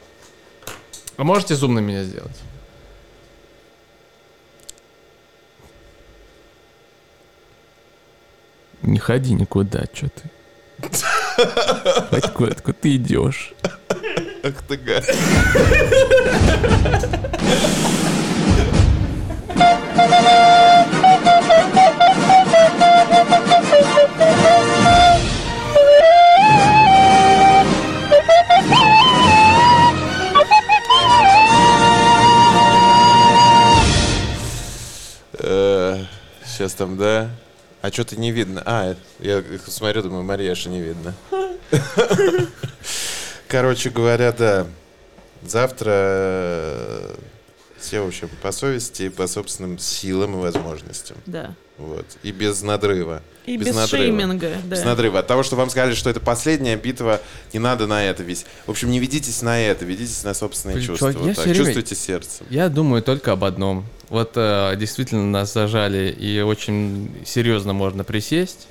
А 1.16 1.24
можете 1.24 1.54
зум 1.54 1.74
на 1.74 1.80
меня 1.80 2.04
сделать? 2.04 2.36
Не 8.82 8.98
ходи 8.98 9.32
никуда, 9.32 9.84
что 9.92 10.08
ты. 10.08 10.30
Хоть 12.10 12.32
куда, 12.32 12.54
куда 12.54 12.78
ты 12.80 12.96
идешь. 12.96 13.52
Ах 14.42 14.62
ты 14.68 14.76
гад. 14.76 15.04
Сейчас 36.44 36.74
Э, 36.74 36.76
там, 36.78 36.96
да? 36.96 37.30
А 37.84 37.92
что-то 37.92 38.18
не 38.18 38.32
видно. 38.32 38.62
А, 38.64 38.96
я 39.20 39.44
смотрю, 39.66 40.00
думаю, 40.02 40.22
Марьяша 40.22 40.70
не 40.70 40.80
видно. 40.80 41.12
Короче 43.46 43.90
говоря, 43.90 44.32
да. 44.32 44.66
Завтра 45.46 45.90
э, 45.92 47.14
все, 47.78 48.00
в 48.00 48.06
общем, 48.06 48.30
по 48.40 48.52
совести, 48.52 49.10
по 49.10 49.26
собственным 49.26 49.78
силам 49.78 50.32
и 50.32 50.38
возможностям. 50.38 51.18
Да. 51.26 51.54
Вот. 51.76 52.06
И 52.22 52.32
без 52.32 52.62
надрыва. 52.62 53.20
И 53.44 53.58
без 53.58 53.76
шейминга, 53.90 54.52
да. 54.64 54.76
Без 54.76 54.82
надрыва. 54.82 55.18
От 55.18 55.26
того, 55.26 55.42
что 55.42 55.56
вам 55.56 55.68
сказали, 55.68 55.92
что 55.92 56.08
это 56.08 56.20
последняя 56.20 56.76
битва, 56.76 57.20
не 57.52 57.58
надо 57.58 57.86
на 57.86 58.02
это 58.02 58.22
весь. 58.22 58.46
В 58.66 58.70
общем, 58.70 58.90
не 58.90 58.98
ведитесь 58.98 59.42
на 59.42 59.60
это, 59.60 59.84
ведитесь 59.84 60.24
на 60.24 60.32
собственные 60.32 60.76
Блин, 60.76 60.86
чувства. 60.86 61.12
чувак, 61.12 61.22
я 61.22 61.28
Вот 61.28 61.36
так. 61.36 61.44
время- 61.44 61.58
Чувствуйте 61.58 61.94
сердцем. 61.94 62.46
Я 62.48 62.70
думаю 62.70 63.02
только 63.02 63.32
об 63.32 63.44
одном. 63.44 63.84
Вот 64.14 64.30
э, 64.36 64.76
действительно 64.76 65.24
нас 65.24 65.52
зажали, 65.52 66.08
и 66.08 66.40
очень 66.40 67.10
серьезно 67.26 67.72
можно 67.72 68.04
присесть. 68.04 68.68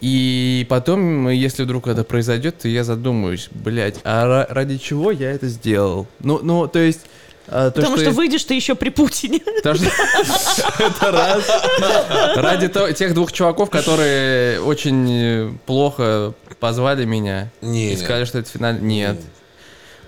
И 0.00 0.64
потом, 0.68 1.28
если 1.28 1.64
вдруг 1.64 1.88
это 1.88 2.04
произойдет, 2.04 2.58
то 2.58 2.68
я 2.68 2.84
задумаюсь, 2.84 3.48
блядь, 3.50 3.96
а 4.04 4.24
ра- 4.26 4.46
ради 4.54 4.78
чего 4.78 5.10
я 5.10 5.32
это 5.32 5.48
сделал? 5.48 6.06
Ну, 6.20 6.38
ну, 6.40 6.68
то 6.68 6.78
есть... 6.78 7.00
э, 7.48 7.72
то, 7.74 7.80
Потому 7.80 7.96
что, 7.96 8.04
я- 8.04 8.10
выйдешь 8.12 8.44
ты 8.44 8.54
еще 8.54 8.76
при 8.76 8.90
Путине. 8.90 9.40
Что- 9.58 9.74
Это 10.84 11.10
раз. 11.10 12.36
Ради 12.36 12.94
тех 12.94 13.12
двух 13.14 13.32
чуваков, 13.32 13.68
которые 13.70 14.60
очень 14.60 15.58
плохо 15.66 16.32
позвали 16.60 17.04
меня 17.04 17.50
и 17.62 17.96
сказали, 17.96 18.24
что 18.26 18.38
это 18.38 18.48
финал. 18.48 18.74
Нет. 18.74 19.16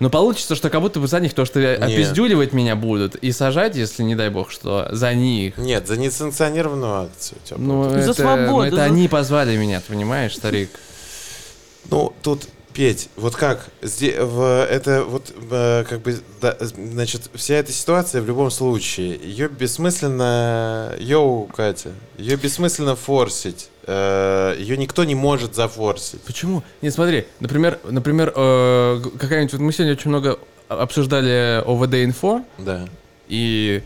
Но 0.01 0.09
получится, 0.11 0.55
что 0.57 0.71
как 0.71 0.81
будто 0.81 0.99
бы 0.99 1.07
за 1.07 1.21
них 1.21 1.35
то, 1.35 1.45
что 1.45 1.61
опиздюливать 1.75 2.53
меня 2.55 2.75
будут 2.75 3.15
и 3.17 3.33
сажать, 3.33 3.77
если 3.77 4.03
не 4.03 4.15
дай 4.17 4.31
бог, 4.31 4.51
что 4.51 4.89
за 4.91 5.13
них. 5.15 5.59
Нет, 5.59 5.87
за 5.87 5.97
несанкционированную 5.99 7.03
акцию. 7.05 7.39
типа. 7.45 7.61
Ну, 7.61 7.91
За 7.91 7.99
это, 7.99 8.15
свободу, 8.15 8.47
ну, 8.51 8.63
это 8.63 8.77
за- 8.77 8.85
они 8.85 9.09
позвали 9.09 9.57
меня, 9.57 9.81
ты 9.81 9.89
понимаешь, 9.93 10.35
старик? 10.35 10.71
Ну, 11.91 12.13
тут, 12.23 12.45
Петь, 12.73 13.09
вот 13.17 13.35
как, 13.35 13.69
в, 13.83 14.67
это 14.71 15.05
вот, 15.05 15.33
э, 15.51 15.85
как 15.89 16.01
бы, 16.03 16.17
да, 16.41 16.57
значит, 16.61 17.31
вся 17.35 17.57
эта 17.57 17.73
ситуация 17.73 18.23
в 18.23 18.27
любом 18.27 18.51
случае, 18.51 19.19
ее 19.23 19.49
бессмысленно, 19.49 20.95
йоу, 20.99 21.47
Катя, 21.47 21.91
ее 22.17 22.37
бессмысленно 22.37 22.95
форсить, 22.95 23.71
э, 23.87 24.57
ее 24.59 24.77
никто 24.77 25.05
не 25.05 25.15
может 25.15 25.55
зафорсить. 25.55 26.21
Почему? 26.23 26.63
Не, 26.81 26.91
смотри, 26.91 27.27
например, 27.41 27.81
например, 27.85 28.33
э, 28.35 29.03
какая-нибудь, 29.19 29.53
вот 29.55 29.61
мы 29.63 29.73
сегодня 29.73 29.95
очень 29.95 30.11
много 30.11 30.39
обсуждали 30.69 31.63
ОВД-инфо, 31.67 32.45
Да. 32.59 32.89
И 33.29 33.83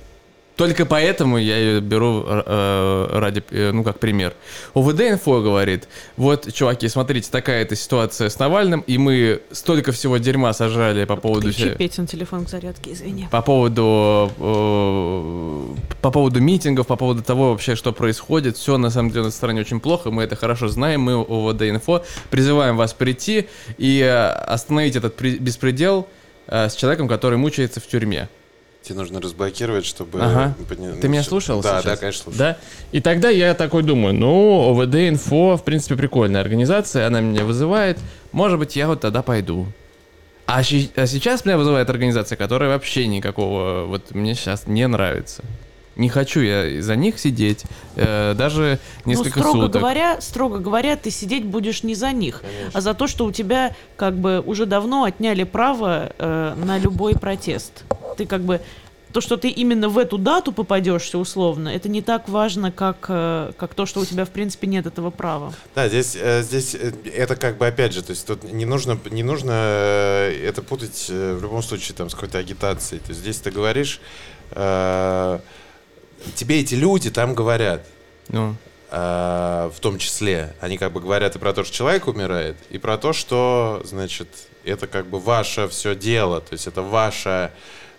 только 0.57 0.87
поэтому 0.87 1.37
я 1.39 1.57
ее 1.57 1.81
беру 1.81 2.25
э, 2.27 3.09
ради, 3.13 3.43
э, 3.51 3.73
ну, 3.73 3.83
как 3.83 3.99
пример. 3.99 4.35
ОВД-инфо 4.75 5.43
говорит, 5.43 5.89
вот, 6.17 6.53
чуваки, 6.53 6.89
смотрите, 6.89 7.29
такая-то 7.31 7.75
ситуация 7.75 8.29
с 8.29 8.39
Навальным, 8.39 8.81
и 8.87 8.97
мы 8.97 9.41
столько 9.51 9.91
всего 9.91 10.19
дерьма 10.19 10.53
сожрали 10.53 11.05
по 11.05 11.17
поводу... 11.17 11.51
Включи 11.53 11.71
Петин 11.71 12.07
телефон 12.07 12.45
к 12.45 12.49
зарядке, 12.49 12.93
извини. 12.93 13.29
По 13.31 13.43
поводу, 13.43 14.31
э, 14.39 15.75
по 16.01 16.11
поводу 16.11 16.41
митингов, 16.41 16.87
по 16.87 16.97
поводу 16.97 17.23
того 17.23 17.51
вообще, 17.51 17.75
что 17.75 17.93
происходит, 17.93 18.57
все 18.57 18.79
на 18.79 18.91
самом 18.91 19.11
деле 19.11 19.25
на 19.25 19.31
стороне 19.33 19.61
очень 19.63 19.81
плохо, 19.81 20.13
мы 20.13 20.23
это 20.23 20.37
хорошо 20.37 20.69
знаем, 20.69 21.01
мы 21.01 21.15
ОВД-инфо 21.15 22.05
призываем 22.31 22.77
вас 22.77 22.93
прийти 22.93 23.49
и 23.77 24.01
э, 24.01 24.27
остановить 24.29 24.95
этот 24.95 25.21
беспредел 25.21 26.07
э, 26.47 26.69
с 26.69 26.77
человеком, 26.77 27.09
который 27.09 27.39
мучается 27.39 27.81
в 27.81 27.87
тюрьме. 27.89 28.29
Тебе 28.85 28.97
нужно 28.99 29.19
разблокировать, 29.19 29.87
чтобы... 29.87 30.21
Ага. 30.21 30.55
пони- 30.69 31.01
Ты 31.01 31.09
меня 31.09 31.21
ну, 31.21 31.25
слушал 31.25 31.63
Да, 31.63 31.81
сейчас? 31.81 31.85
да, 31.85 31.97
конечно, 31.97 32.25
слушал. 32.25 32.39
Да. 32.39 32.59
И 32.93 33.01
тогда 33.01 33.31
я 33.31 33.55
такой 33.55 33.83
думаю, 33.83 34.15
ну, 34.15 34.71
ОВД 34.71 35.09
Инфо, 35.09 35.57
в 35.57 35.65
принципе, 35.65 35.97
прикольная 35.97 36.43
организация, 36.43 37.07
она 37.07 37.23
меня 37.23 37.45
вызывает, 37.47 37.99
может 38.33 38.59
быть, 38.59 38.77
я 38.77 38.87
вот 38.87 39.01
тогда 39.01 39.23
пойду. 39.23 39.67
А, 40.47 40.59
а 40.59 40.63
сейчас 40.63 41.47
меня 41.47 41.57
вызывает 41.57 41.89
организация, 41.89 42.37
которая 42.37 42.69
вообще 42.69 43.07
никакого, 43.07 43.87
вот 43.87 44.15
мне 44.15 44.35
сейчас 44.35 44.67
не 44.67 44.87
нравится. 44.87 45.43
Не 45.97 46.09
хочу 46.09 46.41
я 46.41 46.83
за 46.83 46.97
них 46.97 47.19
сидеть, 47.19 47.65
э, 47.97 48.35
даже 48.37 48.79
несколько 49.05 49.39
ну, 49.39 49.45
строго 49.45 49.67
суток. 49.67 49.81
говоря, 49.81 50.21
строго 50.21 50.59
говоря, 50.59 50.97
ты 50.97 51.11
сидеть 51.11 51.45
будешь 51.45 51.83
не 51.83 51.95
за 51.95 52.13
них, 52.13 52.43
а 52.73 52.81
за 52.81 52.95
то, 52.95 53.07
что 53.07 53.25
у 53.25 53.33
тебя 53.33 53.75
как 53.97 54.17
бы 54.17 54.43
уже 54.45 54.67
давно 54.67 55.05
отняли 55.05 55.45
право 55.45 56.13
э, 56.19 56.55
на 56.57 56.79
любой 56.79 57.15
протест. 57.15 57.85
Ты 58.17 58.27
как 58.27 58.43
бы 58.43 58.61
то, 59.15 59.21
что 59.21 59.37
ты 59.37 59.49
именно 59.49 59.89
в 59.89 59.97
эту 59.97 60.19
дату 60.19 60.51
попадешься 60.51 61.19
условно, 61.19 61.69
это 61.69 61.89
не 61.89 62.03
так 62.03 62.29
важно, 62.29 62.73
как, 62.73 63.07
э, 63.09 63.53
как 63.57 63.75
то, 63.75 63.87
что 63.87 64.01
у 64.01 64.05
тебя 64.05 64.25
в 64.25 64.31
принципе 64.31 64.67
нет 64.67 64.87
этого 64.87 65.11
права. 65.11 65.55
Да, 65.77 65.87
здесь, 65.87 66.17
э, 66.21 66.43
здесь 66.43 66.75
э, 66.75 66.93
это 67.15 67.37
как 67.37 67.57
бы 67.57 67.67
опять 67.69 67.93
же, 67.93 68.03
то 68.03 68.11
есть 68.11 68.27
тут 68.27 68.43
не 68.43 68.65
нужно, 68.65 68.99
не 69.11 69.23
нужно 69.23 69.53
это 69.53 70.63
путать 70.63 71.07
э, 71.11 71.37
в 71.39 71.43
любом 71.43 71.63
случае 71.63 71.95
там 71.95 72.11
с 72.11 72.15
какой-то 72.15 72.39
агитацией. 72.39 73.01
То 73.01 73.11
есть 73.11 73.21
здесь 73.21 73.39
ты 73.39 73.53
говоришь, 73.53 74.01
э, 74.51 75.39
тебе 76.35 76.61
эти 76.61 76.75
люди 76.75 77.11
там 77.11 77.35
говорят, 77.35 77.87
Ну, 78.29 78.57
э, 78.91 79.71
в 79.75 79.81
том 79.81 79.99
числе, 79.99 80.55
они 80.61 80.79
как 80.79 80.93
бы 80.93 81.01
говорят 81.01 81.37
и 81.37 81.39
про 81.39 81.53
то, 81.53 81.65
что 81.65 81.75
человек 81.75 82.07
умирает, 82.07 82.57
и 82.71 82.79
про 82.79 82.97
то, 82.97 83.13
что, 83.13 83.83
значит, 83.85 84.29
это 84.65 84.87
как 84.87 85.07
бы 85.07 85.19
ваше 85.19 85.69
все 85.69 85.95
дело, 85.95 86.41
то 86.41 86.53
есть 86.53 86.67
это 86.67 86.83
ваша 86.83 87.51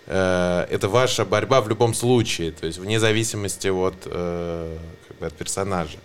э, 0.06 0.66
это 0.70 0.88
ваша 0.88 1.24
борьба 1.24 1.60
в 1.60 1.68
любом 1.68 1.94
случае, 1.94 2.52
то 2.52 2.66
есть 2.66 2.78
вне 2.78 2.98
зависимости 3.00 3.68
от, 3.68 3.94
э, 4.06 4.78
как 5.08 5.18
бы 5.18 5.26
от 5.26 5.34
персонажа. 5.34 5.98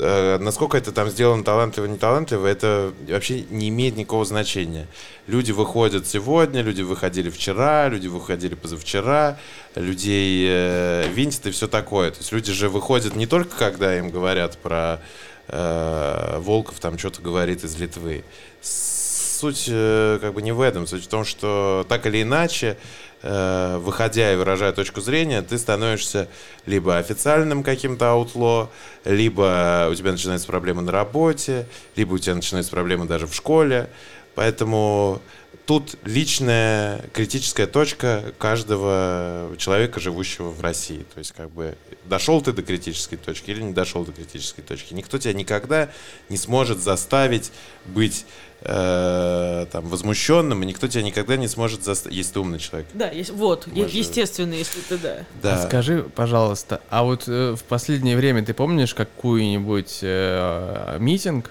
Э, 0.00 0.38
насколько 0.38 0.78
это 0.78 0.92
там 0.92 1.08
сделано 1.10 1.42
талантливо, 1.42 1.86
не 1.86 1.98
талантливо, 1.98 2.46
это 2.46 2.92
вообще 3.08 3.42
не 3.50 3.68
имеет 3.68 3.96
никакого 3.96 4.24
значения. 4.24 4.86
Люди 5.26 5.50
выходят 5.50 6.06
сегодня, 6.06 6.62
люди 6.62 6.82
выходили 6.82 7.30
вчера, 7.30 7.88
люди 7.88 8.06
выходили 8.06 8.54
позавчера, 8.54 9.38
людей 9.74 10.46
э, 10.48 11.08
винтят 11.12 11.46
и 11.46 11.50
все 11.50 11.66
такое. 11.66 12.12
То 12.12 12.18
есть 12.18 12.30
люди 12.30 12.52
же 12.52 12.68
выходят 12.68 13.16
не 13.16 13.26
только, 13.26 13.56
когда 13.56 13.98
им 13.98 14.10
говорят 14.10 14.58
про 14.58 15.00
э, 15.48 16.38
Волков 16.38 16.78
там 16.78 16.96
что-то 16.96 17.20
говорит 17.20 17.64
из 17.64 17.76
Литвы. 17.76 18.24
Суть 18.60 19.66
э, 19.68 20.18
как 20.20 20.32
бы 20.34 20.42
не 20.42 20.52
в 20.52 20.60
этом. 20.60 20.86
Суть 20.86 21.04
в 21.04 21.08
том, 21.08 21.24
что 21.24 21.84
так 21.88 22.06
или 22.06 22.22
иначе, 22.22 22.76
выходя 23.22 24.32
и 24.32 24.36
выражая 24.36 24.72
точку 24.72 25.00
зрения, 25.00 25.42
ты 25.42 25.58
становишься 25.58 26.28
либо 26.66 26.98
официальным 26.98 27.62
каким-то 27.62 28.10
аутло, 28.10 28.70
либо 29.04 29.88
у 29.90 29.94
тебя 29.94 30.12
начинаются 30.12 30.46
проблемы 30.46 30.82
на 30.82 30.92
работе, 30.92 31.66
либо 31.96 32.14
у 32.14 32.18
тебя 32.18 32.34
начинаются 32.34 32.70
проблемы 32.70 33.06
даже 33.06 33.26
в 33.26 33.34
школе. 33.34 33.90
Поэтому 34.36 35.20
тут 35.66 35.96
личная 36.04 37.02
критическая 37.12 37.66
точка 37.66 38.32
каждого 38.38 39.52
человека, 39.58 39.98
живущего 39.98 40.50
в 40.50 40.60
России. 40.60 41.04
То 41.12 41.18
есть, 41.18 41.32
как 41.32 41.50
бы, 41.50 41.76
дошел 42.04 42.40
ты 42.40 42.52
до 42.52 42.62
критической 42.62 43.18
точки 43.18 43.50
или 43.50 43.62
не 43.62 43.72
дошел 43.72 44.04
до 44.04 44.12
критической 44.12 44.62
точки. 44.62 44.94
Никто 44.94 45.18
тебя 45.18 45.34
никогда 45.34 45.90
не 46.28 46.36
сможет 46.36 46.78
заставить 46.78 47.50
быть 47.84 48.26
э, 48.62 49.66
там, 49.70 49.86
возмущенным, 49.86 50.62
и 50.62 50.66
никто 50.66 50.88
тебя 50.88 51.02
никогда 51.02 51.36
не 51.36 51.48
сможет 51.48 51.84
заставить, 51.84 52.16
если 52.16 52.34
ты 52.34 52.40
умный 52.40 52.58
человек. 52.58 52.88
Да, 52.94 53.10
есть, 53.10 53.30
вот, 53.30 53.66
Может. 53.66 53.92
естественно, 53.92 54.54
если 54.54 54.80
ты 54.80 54.98
да. 54.98 55.16
Да. 55.42 55.54
А 55.54 55.66
скажи, 55.66 56.04
пожалуйста, 56.14 56.80
а 56.90 57.04
вот 57.04 57.24
э, 57.28 57.54
в 57.54 57.64
последнее 57.64 58.16
время 58.16 58.44
ты 58.44 58.54
помнишь 58.54 58.94
какую-нибудь 58.94 60.00
э, 60.02 60.96
митинг 60.98 61.50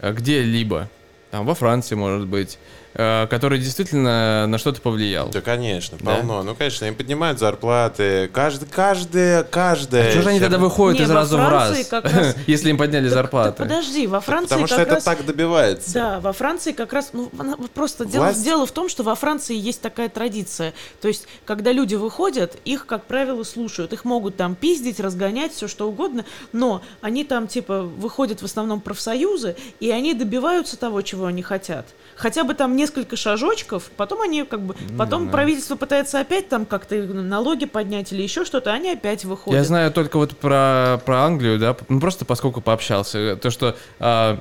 э, 0.00 0.12
где-либо, 0.12 0.88
там 1.30 1.46
во 1.46 1.54
Франции, 1.54 1.94
может 1.94 2.26
быть, 2.26 2.58
э, 2.60 2.83
который 2.94 3.58
действительно 3.58 4.46
на 4.46 4.58
что-то 4.58 4.80
повлиял. 4.80 5.28
Да, 5.28 5.40
конечно, 5.40 5.98
Да? 6.00 6.16
полно. 6.16 6.42
Ну, 6.42 6.54
конечно, 6.54 6.84
им 6.84 6.94
поднимают 6.94 7.38
зарплаты. 7.38 8.28
Каждый, 8.32 8.66
каждое, 8.68 9.42
каждое. 9.42 10.10
Что 10.12 10.22
же 10.22 10.28
они 10.30 10.40
тогда 10.40 10.58
выходят 10.58 10.98
Не, 11.00 11.04
из 11.06 11.10
раза 11.10 11.36
в 11.36 11.48
раз, 11.48 11.88
раз- 11.92 12.36
если 12.46 12.70
им 12.70 12.78
подняли 12.78 13.04
Так- 13.08 13.14
зарплаты? 13.14 13.48
так 13.56 13.68
подожди, 13.68 14.06
во 14.06 14.20
Франции 14.20 14.48
Потому 14.48 14.66
что 14.66 14.80
это 14.80 14.94
раз... 14.94 15.04
так 15.04 15.24
добивается. 15.26 15.92
Да, 15.92 16.20
во 16.20 16.32
Франции 16.32 16.72
как 16.72 16.92
раз, 16.92 17.10
ну, 17.12 17.30
просто 17.74 18.04
дело, 18.04 18.24
Власть- 18.26 18.44
дело 18.44 18.66
в 18.66 18.72
том, 18.72 18.88
что 18.88 19.02
во 19.02 19.14
Франции 19.14 19.56
есть 19.56 19.80
такая 19.80 20.08
традиция. 20.08 20.72
То 21.00 21.08
есть, 21.08 21.26
когда 21.44 21.72
люди 21.72 21.94
выходят, 21.96 22.56
их, 22.64 22.86
как 22.86 23.04
правило, 23.04 23.42
слушают. 23.44 23.92
Их 23.92 24.04
могут 24.04 24.36
там 24.36 24.54
пиздить, 24.54 25.00
разгонять, 25.00 25.52
все 25.52 25.66
что 25.68 25.88
угодно, 25.88 26.24
но 26.52 26.82
они 27.00 27.24
там, 27.24 27.48
типа, 27.48 27.82
выходят 27.82 28.40
в 28.42 28.44
основном 28.44 28.80
профсоюзы, 28.80 29.56
и 29.80 29.90
они 29.90 30.14
добиваются 30.14 30.76
того, 30.78 31.02
чего 31.02 31.26
они 31.26 31.42
хотят. 31.42 31.86
Хотя 32.16 32.44
бы 32.44 32.54
там 32.54 32.76
несколько 32.84 33.16
шажочков, 33.16 33.90
потом 33.96 34.20
они 34.20 34.44
как 34.44 34.60
бы, 34.60 34.74
потом 34.98 35.26
да. 35.26 35.32
правительство 35.32 35.74
пытается 35.74 36.20
опять 36.20 36.50
там 36.50 36.66
как-то 36.66 36.96
налоги 36.96 37.64
поднять 37.64 38.12
или 38.12 38.22
еще 38.22 38.44
что-то, 38.44 38.72
они 38.74 38.90
опять 38.90 39.24
выходят. 39.24 39.58
Я 39.58 39.64
знаю 39.64 39.90
только 39.90 40.18
вот 40.18 40.36
про, 40.36 41.00
про 41.06 41.22
Англию, 41.22 41.58
да, 41.58 41.74
ну 41.88 41.98
просто 41.98 42.26
поскольку 42.26 42.60
пообщался, 42.60 43.36
то, 43.36 43.50
что 43.50 43.74
а, 43.98 44.38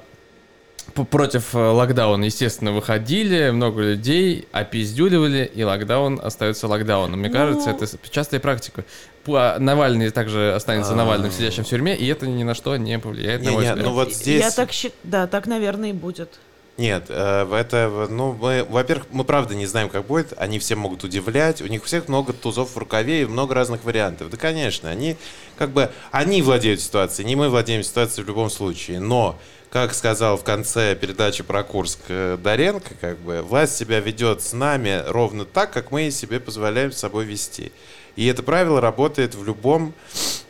против 1.10 1.56
э, 1.56 1.57
локдауна, 1.57 2.26
естественно, 2.26 2.74
выходили, 2.74 3.49
много 3.52 3.82
людей 3.82 4.45
опиздюливали, 4.52 5.49
и 5.56 5.64
локдаун 5.64 6.20
остается 6.22 6.68
локдауном. 6.68 7.20
Мне 7.22 7.30
Ну- 7.30 7.34
кажется, 7.34 7.70
это 7.70 7.88
частая 8.10 8.41
практика. 8.41 8.84
П- 9.24 9.57
Навальный 9.60 10.10
также 10.10 10.53
останется 10.53 10.91
А. 10.91 10.95
Навальным, 10.95 11.32
сидящим 11.32 11.64
в 11.64 11.68
тюрьме, 11.68 11.95
и 11.95 12.06
это 12.07 12.28
ни 12.28 12.44
на 12.44 12.56
что 12.56 12.76
не 12.76 12.99
повлияет, 12.99 13.41
на 13.45 13.52
мой 13.52 13.64
взгляд. 13.64 13.86
ну 13.86 13.94
вот 13.94 14.14
здесь... 14.14 14.41
Я 14.44 14.52
так 14.52 14.74
считаю, 14.74 14.99
да, 15.03 15.28
так, 15.28 15.48
наверное, 15.48 15.91
и 15.91 15.94
будет. 15.94 16.40
Нет, 16.76 17.06
э, 17.10 17.48
это, 17.54 18.08
ну, 18.10 18.34
мы, 18.34 18.66
во-первых, 18.68 19.06
мы 19.12 19.24
правда 19.24 19.54
не 19.54 19.68
знаем, 19.68 19.90
как 19.90 20.06
будет. 20.08 20.34
Они 20.38 20.58
все 20.58 20.76
могут 20.76 21.04
удивлять. 21.04 21.62
У 21.62 21.68
них 21.68 21.84
всех 21.84 22.08
много 22.08 22.34
тузов 22.34 22.72
в 22.72 22.78
рукаве 22.78 23.22
и 23.22 23.26
много 23.26 23.54
разных 23.54 23.84
вариантов. 23.84 24.32
Да, 24.32 24.38
конечно, 24.38 24.90
они 24.90 25.16
как 25.56 25.70
бы, 25.70 25.91
они 26.12 26.41
владеют 26.41 26.82
ситуацией, 26.82 27.28
не 27.28 27.36
мы 27.36 27.50
владеем 27.50 27.84
ситуацией 27.84 28.26
в 28.26 28.28
любом 28.28 28.50
случае. 28.50 29.00
Но, 29.00 29.40
как 29.70 29.94
сказал 29.94 30.36
в 30.36 30.44
конце 30.44 30.95
передачи 30.95 31.44
про 31.44 31.64
Курск 31.64 32.00
э, 32.08 32.40
Доренко, 32.41 32.95
как 33.00 33.20
бы, 33.20 33.44
власть 33.44 33.78
себя 33.78 34.00
ведет 34.00 34.41
с 34.41 34.54
нами 34.54 35.04
ровно 35.06 35.45
так, 35.45 35.72
как 35.72 35.91
мы 35.91 36.10
себе 36.10 36.40
позволяем 36.40 36.91
с 36.91 36.98
собой 36.98 37.26
вести. 37.26 37.72
И 38.16 38.26
это 38.26 38.41
правило 38.41 38.82
работает 38.82 39.36
в 39.36 39.45
любом 39.45 39.94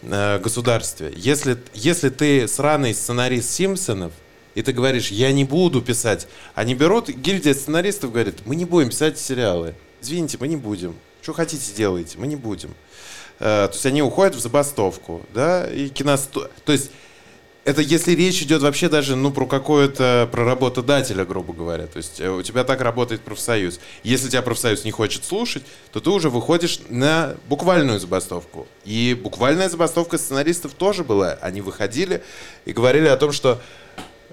э, 0.02 0.40
государстве. 0.40 1.12
Если, 1.18 1.58
если 1.74 2.08
ты 2.08 2.48
сраный 2.48 2.94
сценарист 2.94 3.50
Симпсонов, 3.50 4.14
и 4.56 4.62
ты 4.62 4.72
говоришь, 4.72 5.10
я 5.10 5.32
не 5.32 5.46
буду 5.46 5.82
писать. 5.82 6.28
Они 6.56 6.76
берут, 6.76 7.10
гильдия 7.10 7.54
сценаристов 7.54 8.12
говорит, 8.12 8.46
мы 8.46 8.56
не 8.56 8.66
будем 8.66 8.90
писать 8.90 9.20
сериалы. 9.20 9.76
Извините, 10.02 10.38
мы 10.40 10.48
не 10.48 10.58
будем. 10.58 10.96
Что 11.22 11.34
хотите, 11.34 11.72
делайте, 11.76 12.18
мы 12.18 12.28
не 12.28 12.36
будем. 12.36 12.72
Э, 13.40 13.68
то 13.68 13.74
есть 13.74 13.86
они 13.86 14.02
уходят 14.02 14.36
в 14.36 14.40
забастовку, 14.40 15.26
да, 15.34 15.68
и 15.70 15.90
киносто... 15.90 16.52
То 16.66 16.72
есть 16.72 16.92
это 17.66 17.82
если 17.82 18.14
речь 18.14 18.42
идет 18.42 18.62
вообще 18.62 18.90
даже, 18.90 19.16
ну, 19.16 19.32
про 19.32 19.46
какое-то, 19.46 20.28
про 20.32 20.44
работодателя, 20.44 21.24
грубо 21.24 21.54
говоря. 21.54 21.88
То 21.88 21.98
есть 21.98 22.20
э, 22.20 22.30
у 22.30 22.42
тебя 22.42 22.66
так 22.66 22.82
работает 22.82 23.22
профсоюз. 23.22 23.80
Если 24.04 24.30
тебя 24.30 24.42
профсоюз 24.42 24.84
не 24.84 24.92
хочет 24.92 25.24
слушать, 25.24 25.64
то 25.92 26.02
ты 26.02 26.10
уже 26.10 26.30
выходишь 26.30 26.82
на 26.90 27.38
буквальную 27.48 28.00
забастовку. 28.00 28.68
И 28.84 29.18
буквальная 29.22 29.70
забастовка 29.70 30.18
сценаристов 30.18 30.74
тоже 30.74 31.06
была. 31.06 31.38
Они 31.42 31.62
выходили 31.62 32.22
и 32.66 32.74
говорили 32.74 33.08
о 33.08 33.16
том, 33.16 33.32
что 33.32 33.62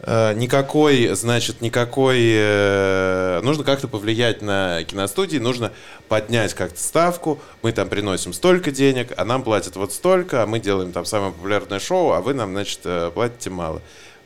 никакой, 0.06 1.08
значит, 1.14 1.60
никакой... 1.60 2.18
э, 2.20 3.40
нужно 3.42 3.64
как-то 3.64 3.88
повлиять 3.88 4.40
на 4.42 4.82
киностудии, 4.84 5.38
нужно 5.38 5.72
поднять 6.08 6.54
как-то 6.54 6.80
ставку. 6.80 7.38
Мы 7.62 7.72
там 7.72 7.88
приносим 7.88 8.32
столько 8.32 8.70
денег, 8.70 9.12
а 9.16 9.24
нам 9.24 9.42
платят 9.42 9.76
вот 9.76 9.92
столько, 9.92 10.42
а 10.42 10.46
мы 10.46 10.58
делаем 10.60 10.92
там 10.92 11.04
самое 11.04 11.32
популярное 11.32 11.80
шоу, 11.80 12.12
а 12.12 12.20
вы 12.20 12.34
нам, 12.34 12.52
значит, 12.52 12.80
э, 12.84 13.10
платите 13.12 13.50
мало. 13.50 13.82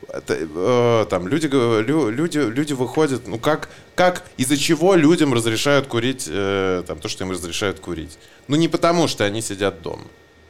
Э, 0.09 1.07
там 1.09 1.29
люди, 1.29 1.47
люди, 1.47 2.39
люди 2.39 2.73
выходят, 2.73 3.27
ну 3.27 3.39
как, 3.39 3.69
как 3.95 4.25
из-за 4.37 4.57
чего 4.57 4.95
людям 4.95 5.35
разрешают 5.35 5.87
курить 5.87 6.29
э, 6.31 6.83
там, 6.87 7.01
то, 7.01 7.09
что 7.09 7.25
им 7.25 7.31
разрешают 7.31 7.81
курить? 7.81 8.19
Ну 8.49 8.57
не 8.57 8.69
потому, 8.69 9.09
что 9.09 9.25
они 9.25 9.41
сидят 9.41 9.83
дома. 9.83 10.05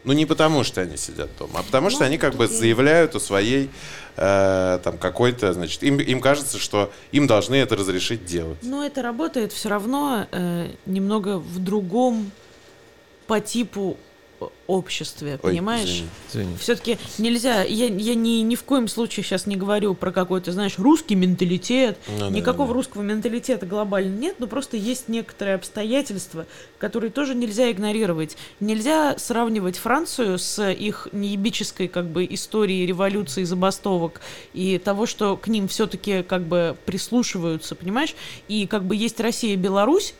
Ну 0.04 0.12
не 0.12 0.26
потому, 0.26 0.64
что 0.64 0.82
они 0.82 0.96
сидят 0.96 1.30
дома, 1.38 1.60
а 1.60 1.62
потому 1.62 1.90
что 1.90 2.04
они 2.04 2.18
как 2.18 2.34
бы 2.34 2.46
заявляют 2.46 3.14
о 3.14 3.20
своей 3.20 3.70
э, 4.16 4.78
там 4.84 4.98
какой-то, 4.98 5.52
значит, 5.54 5.82
им, 5.82 5.98
им 5.98 6.20
кажется, 6.20 6.58
что 6.58 6.92
им 7.10 7.26
должны 7.26 7.54
это 7.54 7.74
разрешить 7.74 8.26
делать. 8.26 8.58
Но 8.62 8.84
это 8.84 9.02
работает 9.02 9.52
все 9.52 9.70
равно 9.70 10.26
э, 10.30 10.68
немного 10.84 11.38
в 11.38 11.58
другом 11.58 12.30
по 13.26 13.40
типу 13.40 13.96
обществе, 14.66 15.38
Ой, 15.42 15.50
понимаешь? 15.50 16.04
Все-таки 16.58 16.98
нельзя, 17.18 17.62
я, 17.62 17.86
я 17.86 18.14
ни, 18.14 18.40
ни 18.40 18.54
в 18.54 18.64
коем 18.64 18.88
случае 18.88 19.24
сейчас 19.24 19.46
не 19.46 19.56
говорю 19.56 19.94
про 19.94 20.10
какой-то, 20.10 20.52
знаешь, 20.52 20.78
русский 20.78 21.14
менталитет. 21.14 21.98
Ну 22.08 22.18
да, 22.18 22.30
Никакого 22.30 22.68
да. 22.68 22.74
русского 22.74 23.02
менталитета 23.02 23.66
глобально 23.66 24.16
нет, 24.16 24.36
но 24.38 24.46
просто 24.46 24.76
есть 24.76 25.08
некоторые 25.08 25.56
обстоятельства, 25.56 26.46
которые 26.78 27.10
тоже 27.10 27.34
нельзя 27.34 27.70
игнорировать. 27.70 28.36
Нельзя 28.60 29.16
сравнивать 29.18 29.76
Францию 29.76 30.38
с 30.38 30.70
их 30.70 31.08
неебической 31.12 31.88
как 31.88 32.06
бы 32.06 32.26
историей 32.28 32.86
революции, 32.86 33.44
забастовок 33.44 34.20
и 34.52 34.78
того, 34.78 35.06
что 35.06 35.36
к 35.36 35.48
ним 35.48 35.68
все-таки 35.68 36.22
как 36.22 36.42
бы 36.42 36.76
прислушиваются, 36.86 37.74
понимаешь? 37.74 38.14
И 38.48 38.66
как 38.66 38.84
бы 38.84 38.96
есть 38.96 39.20
Россия 39.20 39.54
и 39.54 39.56
Беларусь, 39.56 40.14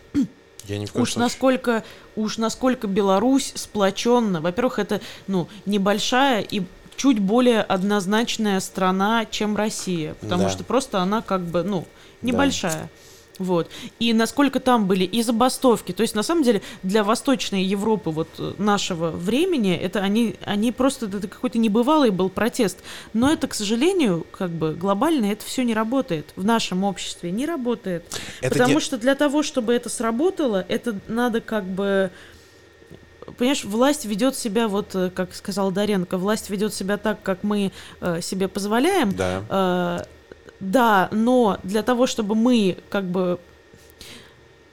Я 0.69 0.79
ни 0.79 0.87
в 0.87 0.93
коем 0.93 1.03
Уж 1.03 1.11
случае. 1.13 1.23
насколько, 1.25 1.85
уж 2.17 2.39
насколько 2.39 2.87
Беларусь 2.87 3.53
сплоченна. 3.55 4.41
Во-первых, 4.41 4.79
это 4.79 5.01
ну, 5.27 5.49
небольшая 5.67 6.41
и 6.43 6.63
чуть 6.97 7.19
более 7.19 7.61
однозначная 7.61 8.61
страна, 8.61 9.27
чем 9.27 9.57
Россия. 9.57 10.15
Потому 10.21 10.45
Да. 10.45 10.49
что 10.51 10.65
просто 10.65 11.01
она 11.01 11.23
как 11.23 11.43
бы, 11.43 11.63
ну, 11.63 11.87
небольшая. 12.23 12.89
Вот. 13.39 13.69
И 13.99 14.13
насколько 14.13 14.61
там 14.61 14.87
были 14.87 15.05
и 15.05 15.23
забастовки. 15.23 15.93
То 15.93 16.03
есть, 16.03 16.15
на 16.15 16.23
самом 16.23 16.45
деле, 16.45 16.63
для 16.83 17.03
Восточной 17.03 17.65
Европы 17.65 18.11
вот 18.11 18.29
э, 18.39 18.53
нашего 18.59 19.11
времени, 19.11 19.75
это 19.75 20.01
они, 20.01 20.37
они 20.45 20.71
просто, 20.71 21.07
это 21.07 21.27
какой-то 21.27 21.59
небывалый 21.59 22.11
был 22.11 22.29
протест. 22.29 22.79
Но 23.13 23.33
это, 23.33 23.49
к 23.49 23.55
сожалению, 23.55 24.25
как 24.31 24.51
бы 24.51 24.73
глобально 24.75 25.27
это 25.27 25.45
все 25.45 25.65
не 25.65 25.75
работает. 25.75 26.33
В 26.37 26.45
нашем 26.45 26.85
обществе 26.85 27.31
не 27.33 27.47
работает. 27.47 28.05
Это 28.41 28.51
Потому 28.55 28.75
не- 28.75 28.81
что 28.81 28.99
для 28.99 29.15
того, 29.15 29.43
чтобы 29.43 29.73
это 29.75 29.89
сработало, 29.89 30.65
это 30.69 30.99
надо 31.09 31.41
как 31.41 31.65
бы... 31.65 32.11
Понимаешь, 33.39 33.65
власть 33.65 34.05
ведет 34.05 34.37
себя, 34.37 34.69
вот 34.69 34.95
э, 34.95 35.11
как 35.11 35.35
сказал 35.35 35.73
Даренко, 35.73 36.19
власть 36.19 36.51
ведет 36.51 36.75
себя 36.75 36.99
так, 36.99 37.23
как 37.23 37.43
мы 37.43 37.73
э, 38.01 38.21
себе 38.21 38.49
позволяем. 38.49 39.13
Да. 39.13 39.43
Э, 39.49 40.05
да, 40.71 41.09
но 41.13 41.59
для 41.63 41.83
того, 41.83 42.07
чтобы 42.07 42.35
мы 42.35 42.79
как 42.91 43.05
бы... 43.05 43.39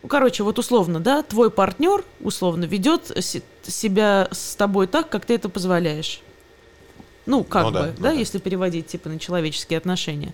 Короче, 0.07 0.43
вот 0.43 0.57
условно, 0.57 0.99
да, 0.99 1.21
твой 1.21 1.51
партнер 1.51 2.03
условно 2.21 2.65
ведет 2.65 3.11
се- 3.23 3.43
себя 3.61 4.27
с 4.31 4.55
тобой 4.55 4.87
так, 4.87 5.09
как 5.09 5.25
ты 5.25 5.35
это 5.35 5.47
позволяешь. 5.47 6.21
Ну, 7.27 7.43
как 7.43 7.65
Ну 7.65 7.71
бы, 7.71 7.73
да, 7.77 7.85
да, 7.85 7.93
ну 7.97 8.03
да. 8.03 8.11
если 8.11 8.39
переводить 8.39 8.87
типа 8.87 9.09
на 9.09 9.19
человеческие 9.19 9.77
отношения. 9.77 10.33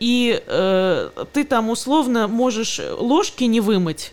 И 0.00 0.42
э, 0.46 1.10
ты 1.32 1.44
там 1.44 1.68
условно 1.68 2.26
можешь 2.26 2.80
ложки 2.98 3.44
не 3.44 3.60
вымыть, 3.60 4.12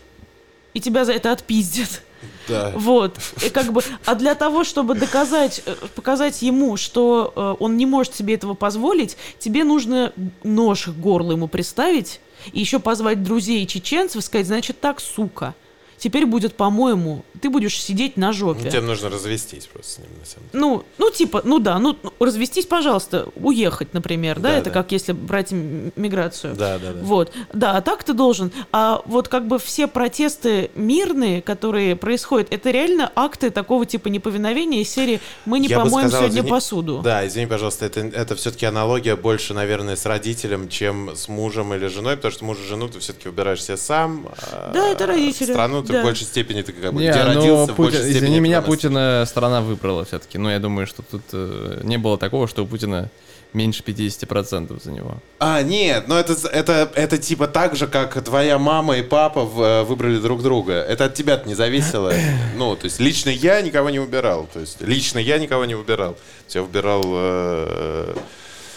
и 0.74 0.80
тебя 0.80 1.04
за 1.04 1.12
это 1.14 1.32
отпиздят. 1.32 2.02
Да. 2.48 2.72
Вот. 2.74 3.18
И 3.44 3.50
как 3.50 3.72
бы, 3.72 3.82
а 4.04 4.14
для 4.14 4.34
того, 4.34 4.64
чтобы 4.64 4.94
доказать, 4.94 5.62
э, 5.64 5.74
показать 5.94 6.42
ему, 6.42 6.76
что 6.76 7.32
э, 7.34 7.56
он 7.58 7.76
не 7.76 7.86
может 7.86 8.14
себе 8.14 8.34
этого 8.34 8.54
позволить, 8.54 9.16
тебе 9.38 9.64
нужно 9.64 10.12
нож 10.42 10.84
к 10.84 10.90
горлу 10.90 11.32
ему 11.32 11.48
приставить 11.48 12.20
и 12.52 12.60
еще 12.60 12.78
позвать 12.78 13.22
друзей 13.22 13.66
чеченцев 13.66 14.16
и 14.16 14.24
сказать, 14.24 14.46
значит 14.46 14.80
так, 14.80 15.00
сука, 15.00 15.54
теперь 16.00 16.26
будет, 16.26 16.56
по-моему, 16.56 17.24
ты 17.40 17.48
будешь 17.48 17.80
сидеть 17.80 18.16
на 18.16 18.28
Ну, 18.28 18.32
жопе. 18.32 18.68
тебе 18.70 18.80
нужно 18.80 19.08
развестись 19.10 19.66
просто 19.66 19.92
с 19.92 19.98
ним, 19.98 20.08
на 20.18 20.26
самом 20.26 20.48
деле. 20.52 20.60
Ну, 20.60 20.84
ну, 20.98 21.10
типа, 21.10 21.42
ну 21.44 21.58
да, 21.60 21.78
ну, 21.78 21.96
ну, 22.02 22.12
развестись, 22.18 22.66
пожалуйста, 22.66 23.28
уехать, 23.36 23.94
например, 23.94 24.40
да, 24.40 24.50
Да, 24.50 24.56
это 24.56 24.64
да. 24.66 24.70
как 24.70 24.92
если 24.92 25.12
брать 25.12 25.52
миграцию. 25.52 26.54
Да, 26.56 26.78
да, 26.78 26.92
да. 26.92 27.00
Вот, 27.02 27.32
да, 27.52 27.76
а 27.76 27.80
так 27.82 28.02
ты 28.04 28.12
должен. 28.14 28.50
А 28.72 29.02
вот 29.06 29.28
как 29.28 29.46
бы 29.46 29.58
все 29.58 29.86
протесты 29.86 30.70
мирные, 30.74 31.42
которые 31.42 31.96
происходят, 31.96 32.48
это 32.50 32.70
реально 32.70 33.10
акты 33.14 33.50
такого 33.50 33.86
типа 33.86 34.08
неповиновения 34.08 34.80
из 34.82 34.90
серии 34.90 35.20
«Мы 35.44 35.58
не 35.60 35.68
Я 35.68 35.78
помоем 35.80 36.08
сказал, 36.08 36.22
сегодня 36.22 36.40
извини- 36.40 36.50
посуду». 36.50 37.00
Да, 37.04 37.26
извини, 37.26 37.46
пожалуйста, 37.46 37.86
это, 37.86 38.00
это 38.00 38.34
все-таки 38.36 38.66
аналогия 38.66 39.16
больше, 39.16 39.54
наверное, 39.54 39.96
с 39.96 40.06
родителем, 40.06 40.68
чем 40.68 41.14
с 41.14 41.28
мужем 41.28 41.72
или 41.74 41.86
женой, 41.86 42.16
потому 42.16 42.32
что 42.32 42.44
муж 42.44 42.58
и 42.64 42.68
жену 42.68 42.88
ты 42.88 42.98
все-таки 43.00 43.28
выбираешь 43.28 43.62
себе 43.62 43.76
сам. 43.76 44.28
а 44.52 44.72
Да, 44.72 44.88
это 44.88 45.06
родители, 45.06 45.52
Страну 45.52 45.82
ты 45.90 45.96
да. 45.96 46.02
в 46.02 46.04
большей 46.04 46.26
степени, 46.26 46.62
ты 46.62 46.72
как 46.72 46.92
бы, 46.92 47.00
Не, 47.02 47.10
где 47.10 47.22
ну, 47.22 47.34
родился, 47.34 47.72
в 47.72 47.76
Путин- 47.76 47.82
большей 47.92 48.00
степени. 48.10 48.18
извини 48.18 48.40
меня, 48.40 48.62
Путина 48.62 49.24
страна 49.26 49.60
выбрала 49.60 50.04
все-таки. 50.04 50.38
Но 50.38 50.50
я 50.50 50.58
думаю, 50.58 50.86
что 50.86 51.02
тут 51.02 51.22
э, 51.32 51.80
не 51.84 51.98
было 51.98 52.16
такого, 52.18 52.48
что 52.48 52.64
у 52.64 52.66
Путина 52.66 53.08
меньше 53.52 53.82
50% 53.82 54.80
за 54.82 54.92
него. 54.92 55.16
А, 55.40 55.60
нет, 55.62 56.06
но 56.06 56.16
это, 56.18 56.34
это, 56.48 56.88
это 56.94 57.18
типа 57.18 57.48
так 57.48 57.74
же, 57.74 57.88
как 57.88 58.22
твоя 58.22 58.58
мама 58.58 58.96
и 58.98 59.02
папа 59.02 59.44
в- 59.44 59.60
э, 59.60 59.82
выбрали 59.82 60.18
друг 60.18 60.40
друга. 60.42 60.74
Это 60.74 61.06
от 61.06 61.14
тебя 61.14 61.42
не 61.44 61.54
зависело. 61.54 62.12
Ну, 62.56 62.76
то 62.76 62.84
есть 62.84 63.00
лично 63.00 63.30
я 63.30 63.60
никого 63.62 63.90
не 63.90 63.98
выбирал. 63.98 64.48
То 64.52 64.60
есть 64.60 64.80
лично 64.82 65.18
я 65.18 65.38
никого 65.38 65.64
не 65.64 65.74
выбирал. 65.74 66.16
Я 66.50 66.62
выбирал... 66.62 67.02
э, 67.06 68.14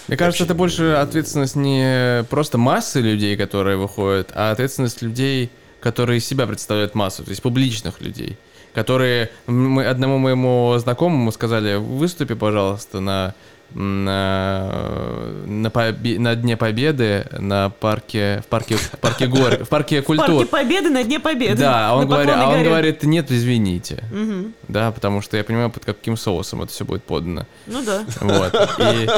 Мне 0.08 0.18
кажется, 0.18 0.44
это 0.46 0.54
больше 0.56 0.84
ответственность 0.94 1.56
не 1.56 2.26
просто 2.30 2.58
массы 2.58 3.00
людей, 3.02 3.38
которые 3.38 3.78
выходят, 3.78 4.32
а 4.34 4.52
ответственность 4.52 5.02
людей, 5.02 5.50
которые 5.84 6.20
из 6.20 6.26
себя 6.26 6.48
представляют 6.48 6.96
массу, 6.96 7.26
то 7.26 7.30
есть 7.32 7.42
публичных 7.42 8.00
людей, 8.00 8.38
которые 8.74 9.30
мы 9.48 9.86
одному 9.86 10.18
моему 10.18 10.74
знакомому 10.80 11.30
сказали, 11.34 11.76
выступи, 11.76 12.36
пожалуйста, 12.36 13.02
на 13.02 13.36
на, 13.74 15.26
на, 15.46 15.68
побе- 15.70 16.20
на 16.20 16.36
Дне 16.36 16.58
Победы 16.58 17.26
на 17.32 17.70
парке 17.70 18.42
в 18.46 18.48
парке 18.48 18.76
в 18.78 18.92
парке 19.00 19.28
гор 19.28 19.64
в 19.64 19.70
парке 19.70 20.02
В 20.02 20.06
культур. 20.06 20.46
Парке 20.48 20.52
Победы 20.52 20.90
на 20.90 21.04
Дне 21.04 21.20
Победы. 21.20 21.58
Да, 21.58 21.90
а 21.90 21.96
он, 21.96 22.02
на 22.02 22.06
говорит, 22.08 22.34
а 22.36 22.48
он 22.48 22.54
горе. 22.58 22.64
говорит, 22.66 23.04
нет, 23.04 23.32
извините. 23.32 24.04
Мгм. 24.12 24.54
Да, 24.68 24.92
потому 24.92 25.22
что 25.22 25.38
я 25.38 25.44
понимаю, 25.44 25.70
под 25.70 25.86
каким 25.86 26.18
соусом 26.18 26.62
это 26.64 26.72
все 26.72 26.86
будет 26.86 27.04
подано. 27.04 27.46
Ну 27.68 27.84
да. 27.84 28.04
Вот. 28.22 28.54
И 28.80 29.10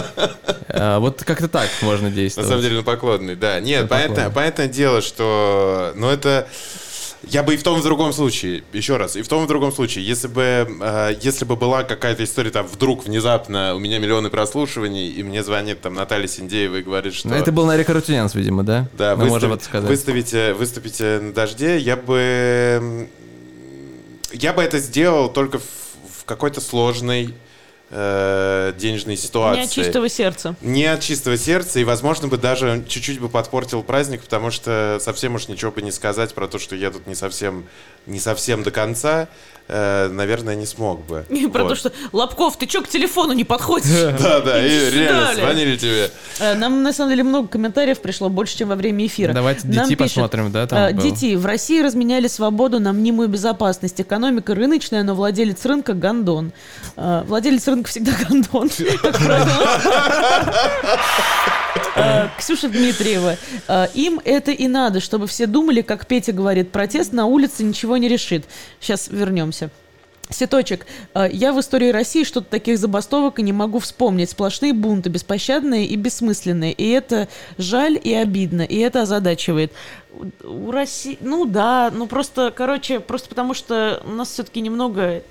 э, 0.70 0.98
вот 1.00 1.24
как-то 1.24 1.48
так 1.48 1.70
можно 1.82 2.10
На 2.10 2.16
действовать. 2.16 2.50
самом 2.50 2.64
деле 2.64 2.78
на 2.78 2.84
поклонный, 2.84 3.36
да. 3.36 3.60
Нет, 3.60 3.84
На 3.84 3.88
понятно, 3.88 4.30
понятное 4.30 4.68
дело, 4.68 5.02
что... 5.02 5.94
Ну, 5.96 6.10
это... 6.10 6.48
Я 7.30 7.44
бы 7.44 7.54
и 7.54 7.58
в 7.58 7.64
том, 7.64 7.78
и 7.78 7.82
в 7.82 7.84
другом 7.84 8.14
случае, 8.14 8.64
еще 8.74 8.98
раз, 8.98 9.16
и 9.16 9.22
в 9.22 9.28
том, 9.28 9.44
и 9.44 9.46
в 9.46 9.48
другом 9.48 9.72
случае, 9.72 10.06
если 10.06 10.28
бы, 10.28 10.68
э, 10.82 11.16
если 11.22 11.46
бы 11.46 11.56
была 11.56 11.84
какая-то 11.84 12.24
история, 12.24 12.52
там, 12.52 12.68
вдруг 12.68 13.06
внезапно 13.06 13.76
у 13.76 13.80
меня 13.80 14.00
миллионы 14.00 14.30
прослушиваний, 14.30 15.10
и 15.10 15.24
мне 15.24 15.44
звонит 15.44 15.82
там 15.82 15.94
Наталья 15.94 16.28
Синдеева 16.28 16.78
и 16.78 16.82
говорит, 16.84 17.14
что... 17.14 17.30
Ну, 17.30 17.36
это 17.36 17.52
был 17.52 17.66
на 17.66 17.78
Рекординянс, 17.78 18.36
видимо, 18.36 18.64
да? 18.64 18.88
Да, 18.98 19.16
Мы 19.16 19.26
выстави- 19.26 19.30
можем 19.30 19.54
это 19.54 19.64
сказать. 19.64 19.90
Выставите, 19.90 20.54
выступите 20.54 21.20
на 21.20 21.34
дожде, 21.34 21.78
я 21.78 21.96
бы... 21.96 23.10
Я 24.32 24.54
бы 24.54 24.62
это 24.62 24.80
сделал 24.80 25.30
только 25.30 25.60
в, 25.60 25.64
в 25.64 26.26
какой-то 26.26 26.60
сложной 26.62 27.34
э, 27.90 28.74
денежной 28.78 29.18
ситуации. 29.18 29.60
Не 29.60 29.66
от 29.66 29.72
чистого 29.72 30.10
сердца. 30.10 30.56
Не 30.62 30.86
от 30.86 31.02
чистого 31.02 31.38
сердца, 31.38 31.80
и, 31.80 31.84
возможно, 31.84 32.28
бы 32.28 32.38
даже 32.38 32.84
чуть-чуть 32.88 33.20
бы 33.20 33.30
подпортил 33.30 33.84
праздник, 33.84 34.22
потому 34.24 34.52
что 34.52 34.98
совсем 35.02 35.36
уж 35.36 35.48
ничего 35.48 35.72
бы 35.72 35.82
не 35.82 35.92
сказать 35.92 36.34
про 36.34 36.48
то, 36.48 36.60
что 36.60 36.76
я 36.76 36.92
тут 36.92 37.08
не 37.08 37.16
совсем, 37.16 37.66
не 38.06 38.20
совсем 38.20 38.64
до 38.64 38.72
конца, 38.72 39.28
э, 39.68 40.08
наверное, 40.10 40.56
не 40.56 40.66
смог 40.66 41.06
бы. 41.06 41.26
И 41.30 41.48
про 41.54 41.64
Вот. 41.64 41.70
то, 41.70 41.76
что 41.76 41.92
Лобков, 42.12 42.58
ты 42.58 42.66
чё 42.66 42.82
к 42.82 42.88
телефону 42.88 43.34
не 43.34 43.44
подходишь? 43.44 43.86
Да, 44.26 44.40
да, 44.40 44.66
и 44.66 44.90
реально 44.92 45.34
звонили 45.36 45.78
тебе. 45.78 46.10
Э, 46.40 46.56
Нам, 46.56 46.82
на 46.84 46.94
самом 46.94 47.12
деле, 47.12 47.24
много 47.24 47.48
комментариев 47.48 48.00
пришло, 48.00 48.30
больше, 48.30 48.58
чем 48.58 48.70
во 48.70 48.76
время 48.76 49.06
эфира. 49.06 49.34
Давайте 49.34 49.68
детей 49.68 49.96
посмотрим, 49.96 50.52
да, 50.52 50.66
там 50.68 50.80
э. 50.80 50.94
Дети, 50.94 51.36
в 51.36 51.46
России 51.46 51.82
разменяли 51.82 52.28
свободу 52.28 52.80
на 52.80 52.94
мнимую 52.94 53.28
безопасность. 53.28 54.00
Экономика 54.02 54.56
рыночная, 54.56 55.04
но 55.04 55.14
владелец 55.16 55.64
рынка– 55.66 55.94
гондон. 55.94 56.52
Э, 56.96 57.24
Владелец 57.28 57.68
рынка 57.68 57.75
всегда 57.84 58.14
гондон, 58.28 58.70
как 59.02 59.18
правило. 59.18 59.80
Э, 61.96 62.28
Ксюша 62.38 62.70
Дмитриева. 62.70 63.38
э, 63.68 63.88
Им 63.94 64.20
это 64.24 64.52
и 64.52 64.68
надо, 64.68 65.00
чтобы 65.00 65.28
все 65.28 65.48
думали, 65.48 65.82
как 65.82 66.08
Петя 66.08 66.32
говорит, 66.34 66.72
протест 66.72 67.14
на 67.14 67.26
улице 67.26 67.64
ничего 67.64 67.98
не 67.98 68.08
решит. 68.08 68.46
Сейчас 68.80 69.08
вернемся. 69.08 69.70
Сеточек, 70.30 70.88
э, 71.14 71.30
я 71.32 71.54
в 71.54 71.60
истории 71.60 71.92
России 71.92 72.24
что-то 72.24 72.50
таких 72.50 72.80
забастовок 72.80 73.40
и 73.40 73.44
не 73.44 73.54
могу 73.54 73.80
вспомнить. 73.80 74.32
Сплошные 74.32 74.74
бунты, 74.74 75.10
беспощадные 75.10 75.86
и 75.86 75.96
бессмысленные. 75.96 76.74
И 76.74 76.90
это 76.90 77.28
жаль 77.58 78.00
и 78.02 78.14
обидно, 78.14 78.64
и 78.64 78.78
это 78.80 79.04
озадачивает. 79.04 79.72
У 80.44 80.72
России, 80.72 81.18
ну 81.22 81.46
да, 81.46 81.92
ну 81.94 82.08
просто, 82.08 82.52
короче, 82.56 83.00
просто 83.00 83.30
потому 83.30 83.54
что 83.54 84.02
у 84.06 84.12
нас 84.12 84.32
все-таки 84.32 84.62
немного 84.62 85.22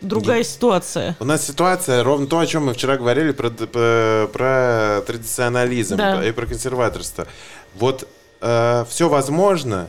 другая 0.00 0.42
ситуация. 0.44 1.16
У 1.20 1.24
нас 1.24 1.46
ситуация 1.46 2.02
ровно 2.02 2.26
то, 2.26 2.38
о 2.38 2.46
чем 2.46 2.66
мы 2.66 2.74
вчера 2.74 2.96
говорили 2.96 3.32
про, 3.32 3.50
про 3.50 5.02
традиционализм 5.06 5.96
Да. 5.96 6.24
и 6.26 6.32
про 6.32 6.46
консерваторство. 6.46 7.26
Вот 7.74 8.08
все 8.40 9.08
возможно, 9.08 9.88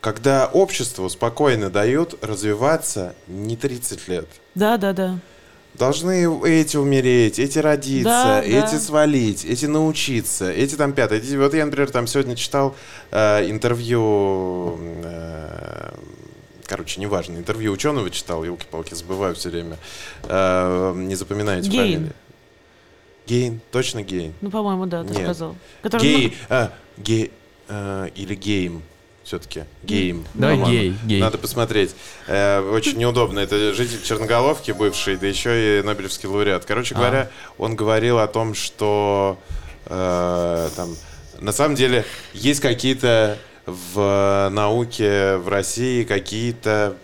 когда 0.00 0.46
обществу 0.46 1.08
спокойно 1.10 1.70
дают 1.70 2.14
развиваться 2.24 3.14
не 3.26 3.56
30 3.56 4.08
лет. 4.08 4.26
Да, 4.54 4.76
да, 4.76 4.92
да. 4.92 5.18
Должны 5.74 6.26
эти 6.46 6.76
умереть, 6.76 7.38
эти 7.38 7.58
родиться, 7.58 8.08
Да, 8.10 8.42
эти 8.42 8.72
да. 8.72 8.78
свалить, 8.80 9.44
эти 9.44 9.66
научиться, 9.66 10.50
эти 10.50 10.74
там 10.74 10.92
пятое. 10.92 11.18
Эти- 11.20 11.36
Вот 11.36 11.54
я, 11.54 11.64
например, 11.64 11.90
там 11.90 12.06
сегодня 12.06 12.34
читал 12.36 12.74
э, 13.12 13.48
интервью, 13.50 14.78
э, 15.04 15.90
короче, 16.70 17.00
неважно, 17.00 17.36
интервью 17.36 17.72
ученого 17.72 18.08
читал, 18.10 18.44
елки-палки, 18.44 18.94
забываю 18.94 19.34
все 19.34 19.50
время, 19.50 19.76
Э, 20.22 20.94
не 20.96 21.16
запоминаю 21.16 21.58
эти 21.60 21.68
Гейн. 21.68 21.94
фамилии. 21.94 22.12
Гейн, 23.26 23.60
точно 23.72 24.02
Гейн. 24.02 24.32
Ну, 24.40 24.50
по-моему, 24.50 24.86
да, 24.86 25.02
ты 25.02 25.10
Нет. 25.12 25.22
сказал. 25.22 25.56
Который 25.82 26.02
Гей, 26.02 26.36
а, 26.48 26.72
гей, 26.96 27.32
э, 27.68 28.08
или 28.14 28.34
гейм, 28.36 28.82
все-таки, 29.24 29.64
гейм. 29.82 30.24
Давай 30.34 30.56
по-моему. 30.58 30.80
гей, 30.80 30.94
гей. 31.06 31.20
Надо 31.20 31.38
посмотреть. 31.38 31.94
Э, 32.28 32.60
очень 32.60 32.98
неудобно. 32.98 33.40
Это 33.40 33.74
житель 33.74 34.00
Черноголовки 34.04 34.70
бывший, 34.70 35.16
да 35.16 35.26
еще 35.26 35.80
и 35.80 35.82
Нобелевский 35.82 36.28
лауреат. 36.28 36.64
Короче 36.66 36.94
А. 36.94 36.98
говоря, 36.98 37.30
он 37.58 37.74
говорил 37.74 38.20
о 38.20 38.28
том, 38.28 38.54
что 38.54 39.38
э, 39.86 40.68
там, 40.76 40.96
на 41.40 41.50
самом 41.52 41.74
деле 41.74 42.04
есть 42.32 42.60
какие-то 42.60 43.38
в 43.66 44.48
науке 44.52 45.36
в 45.36 45.48
России 45.48 46.04
какие-то 46.04 46.96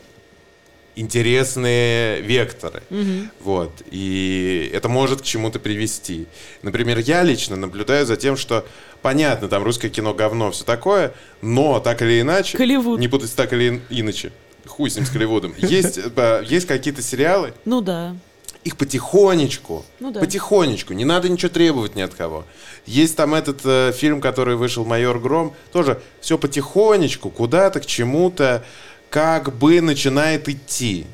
интересные 0.96 2.20
векторы. 2.22 2.82
Вот. 3.40 3.70
И 3.90 4.70
это 4.72 4.88
может 4.88 5.20
к 5.20 5.24
чему-то 5.24 5.58
привести. 5.58 6.26
Например, 6.62 6.98
я 6.98 7.22
лично 7.22 7.56
наблюдаю 7.56 8.06
за 8.06 8.16
тем, 8.16 8.36
что 8.36 8.66
понятно, 9.02 9.48
там 9.48 9.62
русское 9.62 9.90
кино 9.90 10.14
говно, 10.14 10.50
все 10.50 10.64
такое, 10.64 11.12
но 11.42 11.80
так 11.80 12.02
или 12.02 12.20
иначе... 12.20 12.56
Голливуд. 12.56 12.98
Не 12.98 13.08
путать 13.08 13.34
так 13.36 13.52
или 13.52 13.68
ин- 13.68 13.82
иначе. 13.90 14.32
Хуй 14.66 14.90
с 14.90 14.96
ним, 14.96 15.04
с 15.06 15.10
Голливудом. 15.10 15.54
Есть, 15.58 15.98
э, 15.98 16.44
есть 16.48 16.66
какие-то 16.66 17.02
сериалы, 17.02 17.52
Ну 17.64 17.80
да. 17.82 18.16
Их 18.66 18.76
потихонечку, 18.76 19.84
Ну 20.00 20.10
да. 20.10 20.18
потихонечку, 20.18 20.92
не 20.92 21.04
надо 21.04 21.28
ничего 21.28 21.50
требовать 21.50 21.94
ни 21.94 22.00
от 22.02 22.14
кого. 22.14 22.44
Есть 22.84 23.16
там 23.16 23.32
этот 23.34 23.60
э, 23.64 23.92
фильм, 23.92 24.20
который 24.20 24.56
вышел 24.56 24.84
«Майор 24.84 25.20
Гром», 25.20 25.54
тоже 25.72 26.02
все 26.20 26.36
потихонечку, 26.36 27.30
куда-то, 27.30 27.78
к 27.78 27.86
чему-то, 27.86 28.64
как 29.08 29.54
бы 29.56 29.80
начинает 29.80 30.48
идти. 30.48 31.06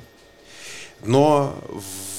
Но 1.05 1.55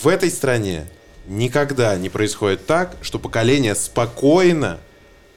в 0.03 0.07
этой 0.07 0.29
стране 0.29 0.85
никогда 1.27 1.95
не 1.95 2.09
происходит 2.09 2.67
так, 2.67 2.95
что 3.01 3.17
поколение 3.17 3.73
спокойно 3.73 4.79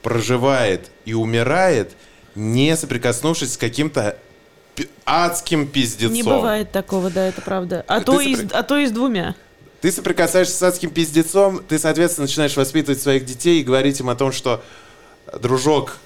проживает 0.03 0.91
и 1.05 1.15
умирает, 1.15 1.93
не 2.35 2.77
соприкоснувшись 2.77 3.53
с 3.53 3.57
каким-то 3.57 4.15
адским 5.05 5.65
пиздецом. 5.67 6.13
Не 6.13 6.21
бывает 6.21 6.71
такого, 6.71 7.09
да, 7.09 7.25
это 7.27 7.41
правда. 7.41 7.83
А 7.87 7.99
Ты 7.99 8.05
то, 8.05 8.21
и 8.21 8.35
с, 8.35 8.39
соприк- 8.41 8.51
а 8.53 8.61
то 8.61 8.77
и 8.77 8.85
с 8.85 8.91
двумя. 8.91 9.33
Ты 9.81 9.91
соприкасаешься 9.91 10.55
с 10.55 10.63
адским 10.63 10.89
пиздецом, 10.89 11.63
ты, 11.63 11.77
соответственно, 11.77 12.25
начинаешь 12.25 12.57
воспитывать 12.57 13.01
своих 13.01 13.25
детей 13.25 13.61
и 13.61 13.63
говорить 13.63 13.99
им 13.99 14.09
о 14.09 14.15
том, 14.15 14.31
что, 14.31 14.63
дружок, 15.39 15.97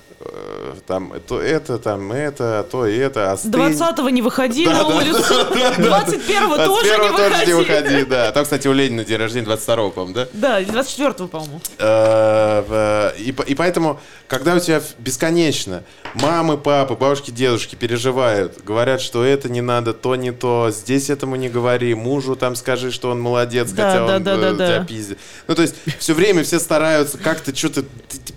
там, 0.88 1.14
то 1.28 1.40
это, 1.42 1.78
там, 1.78 2.12
это, 2.12 2.66
то 2.70 2.86
и 2.88 2.98
это, 2.98 3.32
остынь. 3.32 3.52
20-го 3.52 4.10
не 4.10 4.22
выходи 4.22 4.66
Да, 4.66 4.74
на 4.74 4.84
да, 4.90 4.96
улицу. 4.96 5.20
21-го 5.22 5.94
От 5.94 6.06
тоже 6.06 6.18
не 6.18 6.90
первого 6.90 7.18
тоже 7.18 7.46
не 7.46 7.54
выходи. 7.54 7.54
выходи, 7.54 8.04
да. 8.06 8.32
Там, 8.32 8.44
кстати, 8.44 8.68
у 8.68 8.74
Ленина 8.74 9.04
день 9.04 9.18
рождения 9.18 9.48
22-го, 9.48 9.92
по-моему, 9.92 10.14
да? 10.16 10.28
Да, 10.34 10.60
или 10.60 10.72
24-го, 10.72 11.28
по-моему. 11.28 11.62
Э, 11.78 12.64
в- 12.68 13.14
И, 13.20 13.34
и 13.52 13.56
поэтому, 13.56 14.00
когда 14.28 14.56
у 14.56 14.60
тебя 14.60 14.82
бесконечно 15.00 15.84
мамы, 16.14 16.58
папы, 16.58 16.96
бабушки, 16.96 17.32
дедушки 17.32 17.76
переживают, 17.76 18.64
говорят, 18.64 19.02
что 19.02 19.24
это 19.24 19.50
не 19.50 19.62
надо, 19.62 19.94
то 19.94 20.16
не 20.16 20.32
то, 20.32 20.70
здесь 20.72 21.10
этому 21.10 21.36
не 21.36 21.50
говори, 21.50 21.94
мужу 21.96 22.36
там 22.36 22.56
скажи, 22.56 22.92
что 22.92 23.10
он 23.12 23.20
молодец, 23.22 23.72
Да, 23.72 23.92
хотя 23.92 24.08
да, 24.08 24.16
он 24.18 24.24
да, 24.24 24.38
да, 24.38 24.48
э, 24.50 24.54
да. 24.54 24.68
тебя 24.68 24.86
пиздит. 24.86 25.18
Ну, 25.48 25.56
то 25.56 25.62
есть, 25.62 25.76
все 26.00 26.14
время 26.14 26.44
все 26.44 26.60
стараются 26.60 27.18
как-то 27.18 27.56
что-то, 27.56 27.84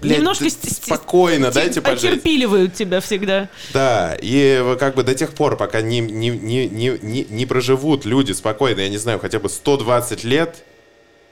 блядь, 0.00 0.22
спокойно, 0.84 1.50
дайте 1.80 2.00
пожить. 2.00 2.10
Отерпиливают 2.12 2.74
тебя 2.74 3.00
всегда. 3.00 3.48
Да, 3.72 4.16
и 4.20 4.60
э, 4.62 4.76
как 4.78 4.94
бы 4.94 5.02
до 5.02 5.14
тех 5.14 5.32
пор, 5.34 5.56
пока 5.56 5.80
не, 5.82 6.00
не, 6.00 6.30
не, 6.30 6.68
не, 6.68 6.98
не, 7.00 7.26
не 7.28 7.46
проживут 7.46 8.04
люди 8.04 8.32
спокойно, 8.32 8.80
я 8.80 8.88
не 8.88 8.98
знаю, 8.98 9.18
хотя 9.18 9.38
бы 9.38 9.48
120 9.48 10.24
лет, 10.24 10.64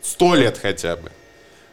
100 0.02 0.34
лет 0.36 0.58
хотя 0.60 0.96
бы, 0.96 1.10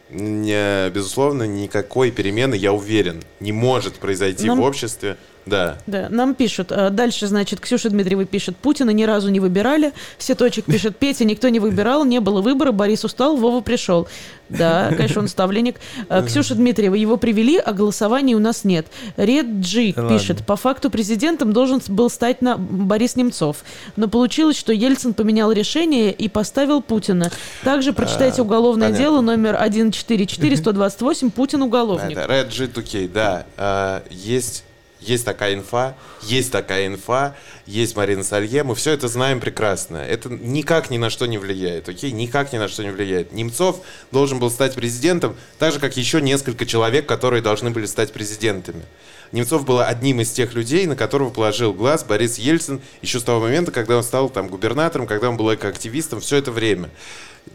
не, 0.09 0.89
безусловно, 0.89 1.43
никакой 1.43 2.11
перемены, 2.11 2.55
я 2.55 2.73
уверен, 2.73 3.21
не 3.39 3.51
может 3.51 3.95
произойти 3.95 4.47
Нам- 4.47 4.59
в 4.59 4.63
обществе 4.63 5.17
Да. 5.49 5.77
Да, 5.87 6.07
нам 6.09 6.35
пишут. 6.35 6.71
э, 6.71 6.89
Дальше, 6.89 7.27
значит, 7.27 7.59
Ксюша 7.59 7.89
Дмитриева 7.89 8.25
пишет. 8.25 8.55
Путина 8.57 8.91
ни 8.91 9.03
разу 9.03 9.29
не 9.29 9.39
выбирали. 9.39 9.93
Сеточек 10.17 10.65
пишет. 10.65 10.97
Петя 10.97 11.25
никто 11.25 11.49
не 11.49 11.59
выбирал, 11.59 12.05
не 12.05 12.19
было 12.19 12.41
выбора. 12.41 12.71
Борис 12.71 13.03
устал, 13.03 13.35
Вова 13.37 13.61
пришел. 13.61 14.07
Да, 14.49 14.91
конечно, 14.95 15.21
он 15.21 15.27
ставленник. 15.27 15.75
Э, 16.09 16.23
Ксюша 16.25 16.55
Дмитриева. 16.55 16.95
Его 16.95 17.17
привели, 17.17 17.57
а 17.57 17.71
голосований 17.73 18.35
у 18.35 18.39
нас 18.39 18.63
нет. 18.63 18.87
Ред 19.17 19.45
Джи 19.61 19.93
пишет. 20.09 20.45
По 20.45 20.55
факту 20.55 20.89
президентом 20.89 21.53
должен 21.53 21.81
был 21.87 22.09
стать 22.09 22.41
на 22.41 22.57
Борис 22.57 23.15
Немцов. 23.15 23.63
Но 23.95 24.07
получилось, 24.07 24.57
что 24.57 24.73
Ельцин 24.73 25.13
поменял 25.13 25.51
решение 25.51 26.11
и 26.11 26.27
поставил 26.29 26.81
Путина. 26.81 27.31
Также 27.63 27.93
прочитайте 27.93 28.41
А, 28.41 28.45
уголовное 28.45 28.91
дело 28.91 29.21
номер 29.21 29.55
144-128. 29.55 31.31
Путин 31.31 31.61
уголовник. 31.61 32.17
Это 32.17 32.31
Red 32.31 32.49
G2K, 32.49 33.11
да. 33.11 33.45
А, 33.57 34.03
есть, 34.09 34.63
есть 34.99 35.25
такая 35.25 35.53
инфа, 35.53 35.95
есть 36.21 36.51
такая 36.51 36.87
инфа, 36.87 37.35
есть 37.65 37.95
Марина 37.95 38.23
Салье, 38.23 38.63
мы 38.63 38.75
все 38.75 38.91
это 38.91 39.07
знаем 39.07 39.39
прекрасно. 39.39 39.97
Это 39.97 40.29
никак 40.29 40.89
ни 40.89 40.97
на 40.97 41.09
что 41.09 41.25
не 41.25 41.37
влияет, 41.37 41.87
окей? 41.87 42.11
Никак 42.11 42.51
ни 42.51 42.57
на 42.57 42.67
что 42.67 42.83
не 42.83 42.91
влияет. 42.91 43.31
Немцов 43.31 43.81
должен 44.11 44.39
был 44.39 44.51
стать 44.51 44.75
президентом, 44.75 45.35
так 45.57 45.73
же, 45.73 45.79
как 45.79 45.95
еще 45.95 46.21
несколько 46.21 46.65
человек, 46.65 47.05
которые 47.05 47.41
должны 47.41 47.69
были 47.69 47.85
стать 47.85 48.11
президентами. 48.11 48.83
Немцов 49.31 49.65
был 49.65 49.79
одним 49.79 50.21
из 50.21 50.31
тех 50.31 50.53
людей, 50.53 50.85
на 50.85 50.95
которого 50.95 51.29
положил 51.29 51.73
глаз 51.73 52.03
Борис 52.03 52.37
Ельцин 52.37 52.81
еще 53.01 53.19
с 53.19 53.23
того 53.23 53.39
момента, 53.39 53.71
когда 53.71 53.97
он 53.97 54.03
стал 54.03 54.29
там 54.29 54.47
губернатором, 54.47 55.07
когда 55.07 55.29
он 55.29 55.37
был 55.37 55.53
экоактивистом, 55.53 56.19
все 56.19 56.37
это 56.37 56.51
время. 56.51 56.89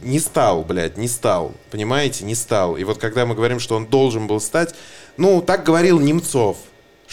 Не 0.03 0.19
стал, 0.19 0.63
блядь, 0.63 0.97
не 0.97 1.09
стал. 1.09 1.55
Понимаете, 1.71 2.25
не 2.25 2.35
стал. 2.35 2.77
И 2.77 2.85
вот 2.85 2.99
когда 2.99 3.27
мы 3.27 3.35
говорим, 3.35 3.59
что 3.61 3.77
он 3.77 3.87
должен 3.87 4.27
был 4.27 4.41
стать, 4.41 4.75
ну, 5.17 5.43
так 5.43 5.65
говорил 5.65 6.01
Немцов, 6.01 6.59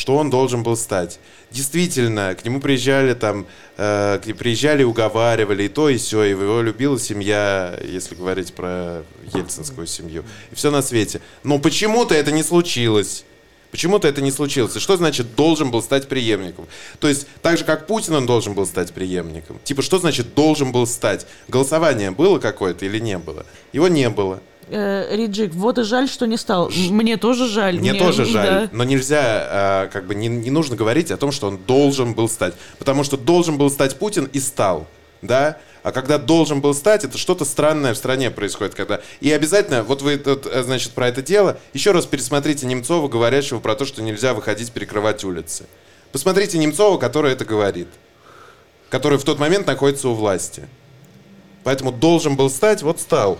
что 0.01 0.15
он 0.15 0.31
должен 0.31 0.63
был 0.63 0.75
стать. 0.75 1.19
Действительно, 1.51 2.33
к 2.33 2.43
нему 2.43 2.59
приезжали 2.59 3.13
там, 3.13 3.45
э, 3.77 4.19
к 4.19 4.25
нему 4.25 4.39
приезжали, 4.39 4.81
уговаривали, 4.81 5.65
и 5.65 5.69
то, 5.69 5.89
и 5.89 5.97
все, 5.97 6.23
и 6.23 6.31
его 6.31 6.63
любила 6.63 6.99
семья, 6.99 7.79
если 7.87 8.15
говорить 8.15 8.51
про 8.55 9.03
ельцинскую 9.31 9.85
семью, 9.85 10.25
и 10.51 10.55
все 10.55 10.71
на 10.71 10.81
свете. 10.81 11.21
Но 11.43 11.59
почему-то 11.59 12.15
это 12.15 12.31
не 12.31 12.41
случилось. 12.41 13.25
Почему-то 13.69 14.07
это 14.07 14.21
не 14.23 14.31
случилось. 14.31 14.75
И 14.75 14.79
что 14.79 14.97
значит 14.97 15.35
должен 15.35 15.69
был 15.69 15.83
стать 15.83 16.09
преемником? 16.09 16.67
То 16.99 17.07
есть, 17.07 17.27
так 17.43 17.59
же, 17.59 17.63
как 17.63 17.85
Путин, 17.85 18.15
он 18.15 18.25
должен 18.25 18.55
был 18.55 18.65
стать 18.65 18.91
преемником. 18.93 19.59
Типа, 19.63 19.83
что 19.83 19.99
значит 19.99 20.33
должен 20.33 20.71
был 20.71 20.87
стать? 20.87 21.27
Голосование 21.47 22.09
было 22.09 22.39
какое-то 22.39 22.87
или 22.87 22.97
не 22.97 23.19
было? 23.19 23.45
Его 23.71 23.87
не 23.87 24.09
было. 24.09 24.41
Э, 24.73 25.13
Риджик, 25.15 25.53
вот 25.53 25.77
и 25.79 25.83
жаль, 25.83 26.07
что 26.07 26.25
не 26.25 26.37
стал. 26.37 26.71
Мне 26.89 27.17
тоже 27.17 27.47
жаль. 27.49 27.77
Мне 27.77 27.91
Мне- 27.91 27.99
тоже 27.99 28.23
жаль, 28.23 28.47
да. 28.47 28.69
но 28.71 28.85
нельзя, 28.85 29.83
э, 29.85 29.89
как 29.91 30.07
бы, 30.07 30.15
не, 30.15 30.29
не 30.29 30.49
нужно 30.49 30.77
говорить 30.77 31.11
о 31.11 31.17
том, 31.17 31.33
что 31.33 31.47
он 31.47 31.57
должен 31.57 32.13
был 32.13 32.29
стать. 32.29 32.53
Потому 32.79 33.03
что 33.03 33.17
должен 33.17 33.57
был 33.57 33.69
стать 33.69 33.99
Путин 33.99 34.29
и 34.31 34.39
стал, 34.39 34.87
да? 35.21 35.57
А 35.83 35.91
когда 35.91 36.17
должен 36.17 36.61
был 36.61 36.73
стать, 36.73 37.03
это 37.03 37.17
что-то 37.17 37.43
странное 37.43 37.93
в 37.93 37.97
стране 37.97 38.31
происходит, 38.31 38.73
когда... 38.73 39.01
И 39.19 39.29
обязательно, 39.31 39.83
вот 39.83 40.01
вы, 40.01 40.15
тут, 40.17 40.45
э, 40.45 40.63
значит, 40.63 40.91
про 40.91 41.09
это 41.09 41.21
дело, 41.21 41.57
еще 41.73 41.91
раз 41.91 42.05
пересмотрите 42.05 42.65
Немцова, 42.65 43.09
говорящего 43.09 43.59
про 43.59 43.75
то, 43.75 43.85
что 43.85 44.01
нельзя 44.01 44.33
выходить 44.33 44.71
перекрывать 44.71 45.25
улицы. 45.25 45.65
Посмотрите 46.13 46.57
Немцова, 46.57 46.97
который 46.97 47.33
это 47.33 47.43
говорит. 47.43 47.87
Который 48.89 49.17
в 49.17 49.23
тот 49.25 49.37
момент 49.37 49.67
находится 49.67 50.07
у 50.07 50.13
власти. 50.13 50.67
Поэтому 51.63 51.91
должен 51.91 52.37
был 52.37 52.49
стать, 52.49 52.83
вот 52.83 52.99
стал. 53.01 53.39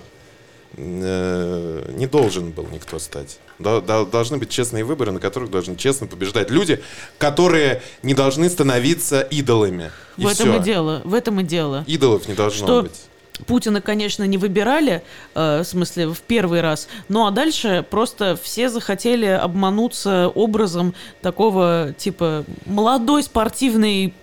Э, 0.77 1.91
Не 1.95 2.07
должен 2.07 2.51
был 2.51 2.67
никто 2.71 2.97
стать. 2.99 3.39
До- 3.59 3.81
до- 3.81 4.05
Должны 4.05 4.37
быть 4.37 4.49
честные 4.49 4.83
выборы, 4.83 5.11
на 5.11 5.19
которых 5.19 5.51
должны 5.51 5.75
честно 5.75 6.07
побеждать 6.07 6.49
люди, 6.49 6.81
которые 7.17 7.81
не 8.03 8.13
должны 8.13 8.49
становиться 8.49 9.21
идолами. 9.21 9.91
И 10.17 10.23
в 10.23 10.27
этом 10.27 10.51
всё. 10.53 10.59
и 10.59 10.63
дело. 10.63 11.01
В 11.03 11.13
этом 11.13 11.39
и 11.39 11.43
дело. 11.43 11.83
Идолов 11.87 12.27
не 12.27 12.33
должно 12.33 12.65
Что 12.65 12.81
быть. 12.83 13.01
Путина, 13.47 13.81
конечно, 13.81 14.23
не 14.23 14.37
выбирали, 14.37 15.01
э, 15.33 15.61
в 15.61 15.63
смысле, 15.65 16.07
в 16.09 16.19
первый 16.21 16.61
раз, 16.61 16.87
ну 17.09 17.25
а 17.25 17.31
дальше 17.31 17.83
просто 17.89 18.37
все 18.41 18.69
захотели 18.69 19.25
обмануться 19.25 20.29
образом 20.29 20.93
такого, 21.21 21.93
типа, 21.97 22.45
молодой 22.65 23.23
спортивный 23.23 24.13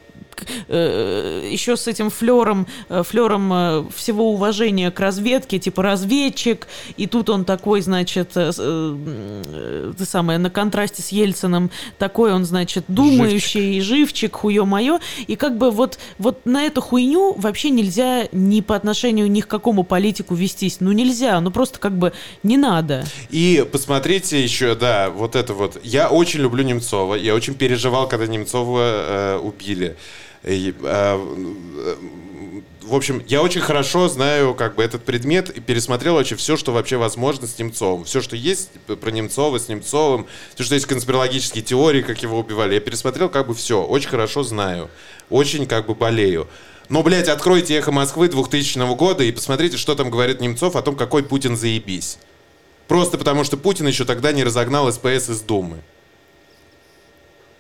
э, 0.69 1.49
еще 1.51 1.77
с 1.77 1.87
этим 1.87 2.11
флером, 2.11 2.67
э, 2.89 3.03
флером 3.03 3.53
э, 3.53 3.85
всего 3.95 4.33
уважения 4.33 4.91
к 4.91 5.01
разведке, 5.01 5.59
типа 5.59 5.83
разведчик, 5.83 6.67
и 6.97 7.07
тут 7.07 7.31
он 7.31 7.45
такой, 7.45 7.81
значит, 7.81 8.33
э, 8.37 8.51
э, 8.57 8.97
э, 9.47 9.93
ты 9.97 10.05
самое, 10.05 10.39
на 10.39 10.51
контрасте 10.51 11.03
с 11.03 11.09
Ельцином, 11.09 11.71
такой 11.99 12.33
он, 12.33 12.45
значит, 12.45 12.85
думающий, 12.89 13.81
живчик, 13.81 14.37
хуё-моё, 14.37 15.01
и 15.27 15.37
как 15.37 15.59
бы 15.59 15.71
вот, 15.71 15.99
вот 16.19 16.45
на 16.45 16.65
эту 16.65 16.81
хуйню 16.81 17.35
вообще 17.37 17.71
нельзя 17.71 18.29
ни 18.33 18.61
по 18.61 18.77
отношению 18.77 19.31
ни 19.31 19.41
к 19.41 19.49
какому 19.49 19.85
политику 19.85 20.35
вестись, 20.35 20.79
ну 20.81 20.93
нельзя, 20.93 21.41
ну 21.41 21.51
просто 21.51 21.79
как 21.79 21.97
бы 21.97 22.13
не 22.43 22.57
надо. 22.57 23.05
И 23.31 23.67
посмотрите 23.71 24.43
еще, 24.43 24.75
да, 24.75 25.11
вот 25.11 25.37
это 25.37 25.55
вот. 25.55 25.81
Я 25.83 26.09
очень 26.09 26.41
люблю 26.41 26.65
Немцова. 26.65 27.15
Я 27.15 27.35
очень 27.35 27.55
переживал, 27.55 28.09
когда 28.09 28.27
Немцова 28.27 28.81
э, 28.81 29.39
убили. 29.39 29.97
Э, 30.49 30.73
э, 30.83 31.97
в 32.83 32.95
общем, 32.95 33.23
я 33.29 33.43
очень 33.43 33.61
хорошо 33.61 34.09
знаю 34.09 34.55
как 34.55 34.77
бы 34.77 34.83
этот 34.83 35.05
предмет 35.05 35.51
и 35.51 35.61
пересмотрел 35.61 36.15
вообще 36.15 36.37
все, 36.37 36.57
что 36.57 36.73
вообще 36.73 36.97
возможно 36.97 37.47
с 37.47 37.59
Немцовым. 37.59 38.05
Все, 38.05 38.23
что 38.23 38.35
есть 38.35 38.71
про 38.87 39.11
Немцова, 39.11 39.59
с 39.59 39.69
Немцовым, 39.69 40.27
все, 40.55 40.65
что 40.65 40.75
есть 40.75 40.87
конспирологические 40.87 41.63
теории, 41.63 42.01
как 42.01 42.23
его 42.23 42.39
убивали. 42.39 42.75
Я 42.75 42.81
пересмотрел 42.81 43.29
как 43.29 43.47
бы 43.49 43.55
все. 43.55 43.83
Очень 43.83 44.09
хорошо 44.09 44.43
знаю. 44.43 44.89
Очень 45.29 45.67
как 45.67 45.87
бы 45.87 45.95
болею. 45.95 46.49
Но, 46.89 47.03
блядь, 47.03 47.29
откройте 47.29 47.77
«Эхо 47.77 47.93
Москвы» 47.93 48.31
2000 48.31 48.97
года 48.97 49.23
и 49.23 49.33
посмотрите, 49.33 49.77
что 49.77 49.95
там 49.95 50.09
говорит 50.09 50.41
Немцов 50.41 50.75
о 50.75 50.81
том, 50.81 50.97
какой 50.97 51.23
Путин 51.23 51.59
заебись. 51.59 52.17
Просто 52.87 53.19
потому, 53.19 53.45
что 53.45 53.59
Путин 53.59 53.87
еще 53.87 54.07
тогда 54.07 54.33
не 54.33 54.45
разогнал 54.45 54.91
СПС 54.91 55.29
из 55.29 55.43
Думы. 55.43 55.83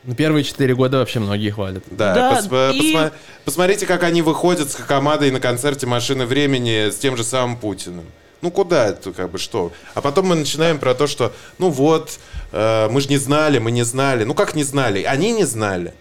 Ну, 0.09 0.15
первые 0.15 0.43
четыре 0.43 0.75
года 0.75 0.97
вообще 1.01 1.21
многие 1.21 1.51
хвалят. 1.51 1.85
Да, 1.91 2.15
Да, 2.15 2.41
пос- 2.41 2.73
и- 2.75 2.95
посма- 2.95 3.13
посмотрите, 3.45 3.85
как 3.85 4.03
они 4.05 4.23
выходят 4.23 4.71
с 4.71 4.75
командой 4.77 5.31
на 5.31 5.39
концерте 5.39 5.87
«Машины 5.87 6.25
времени» 6.25 6.89
с 6.91 6.97
тем 6.97 7.15
же 7.15 7.23
самым 7.25 7.59
Путиным. 7.59 8.07
Ну 8.41 8.51
куда 8.51 8.87
это, 8.87 9.13
как 9.13 9.31
бы 9.31 9.37
что? 9.39 9.71
А 9.93 10.01
потом 10.01 10.29
мы 10.29 10.35
начинаем 10.37 10.79
про 10.79 10.95
то, 10.95 11.07
что, 11.07 11.35
ну 11.59 11.69
вот, 11.69 12.19
э, 12.53 12.89
мы 12.91 13.03
же 13.03 13.09
не 13.09 13.19
знали, 13.19 13.59
мы 13.59 13.71
не 13.71 13.83
знали. 13.83 14.25
Ну 14.25 14.33
как 14.33 14.55
не 14.55 14.63
знали? 14.63 15.03
Они 15.03 15.31
не 15.33 15.45
знали. 15.45 15.93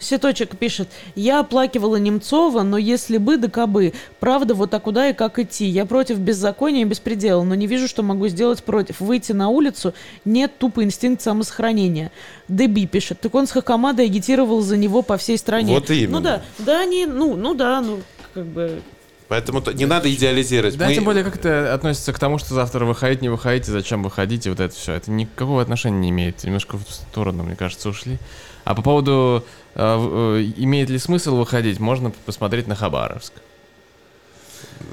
Сеточек 0.00 0.56
пишет, 0.56 0.88
я 1.14 1.40
оплакивала 1.40 1.96
Немцова, 1.96 2.62
но 2.62 2.78
если 2.78 3.18
бы, 3.18 3.36
да 3.36 3.48
кабы. 3.48 3.92
Правда, 4.18 4.54
вот 4.54 4.72
а 4.72 4.80
куда 4.80 5.10
и 5.10 5.12
как 5.12 5.38
идти? 5.38 5.66
Я 5.66 5.84
против 5.84 6.18
беззакония 6.18 6.82
и 6.82 6.84
беспредела, 6.84 7.42
но 7.42 7.54
не 7.54 7.66
вижу, 7.66 7.86
что 7.86 8.02
могу 8.02 8.26
сделать 8.28 8.64
против. 8.64 9.00
Выйти 9.00 9.32
на 9.32 9.50
улицу 9.50 9.94
нет 10.24 10.56
тупо 10.58 10.82
инстинкт 10.82 11.20
самосохранения. 11.22 12.10
Деби 12.48 12.86
пишет, 12.86 13.20
так 13.20 13.34
он 13.34 13.46
с 13.46 13.52
Хакамадой 13.52 14.06
агитировал 14.06 14.62
за 14.62 14.78
него 14.78 15.02
по 15.02 15.18
всей 15.18 15.36
стране. 15.36 15.74
Вот 15.74 15.90
именно. 15.90 16.18
Ну 16.18 16.20
да, 16.20 16.42
да, 16.58 16.80
они, 16.80 17.04
ну, 17.04 17.36
ну 17.36 17.54
да, 17.54 17.82
ну, 17.82 18.00
как 18.32 18.46
бы... 18.46 18.80
Поэтому 19.28 19.60
то- 19.60 19.72
не 19.72 19.86
надо 19.86 20.12
идеализировать. 20.12 20.76
Да, 20.76 20.86
Мы- 20.88 20.94
тем 20.94 21.04
более, 21.04 21.22
как 21.22 21.36
это 21.36 21.72
относится 21.72 22.12
к 22.12 22.18
тому, 22.18 22.38
что 22.38 22.54
завтра 22.54 22.84
выходить, 22.84 23.22
не 23.22 23.28
выходите, 23.28 23.70
зачем 23.70 24.02
выходите, 24.02 24.50
вот 24.50 24.58
это 24.58 24.74
все. 24.74 24.94
Это 24.94 25.10
никакого 25.12 25.62
отношения 25.62 25.98
не 25.98 26.10
имеет. 26.10 26.42
Немножко 26.42 26.78
в 26.78 26.82
сторону, 26.90 27.44
мне 27.44 27.54
кажется, 27.54 27.90
ушли. 27.90 28.18
А 28.64 28.74
по 28.74 28.82
поводу, 28.82 29.44
имеет 29.76 30.90
ли 30.90 30.98
смысл 30.98 31.36
выходить, 31.36 31.78
можно 31.80 32.10
посмотреть 32.26 32.66
на 32.66 32.74
Хабаровск. 32.74 33.32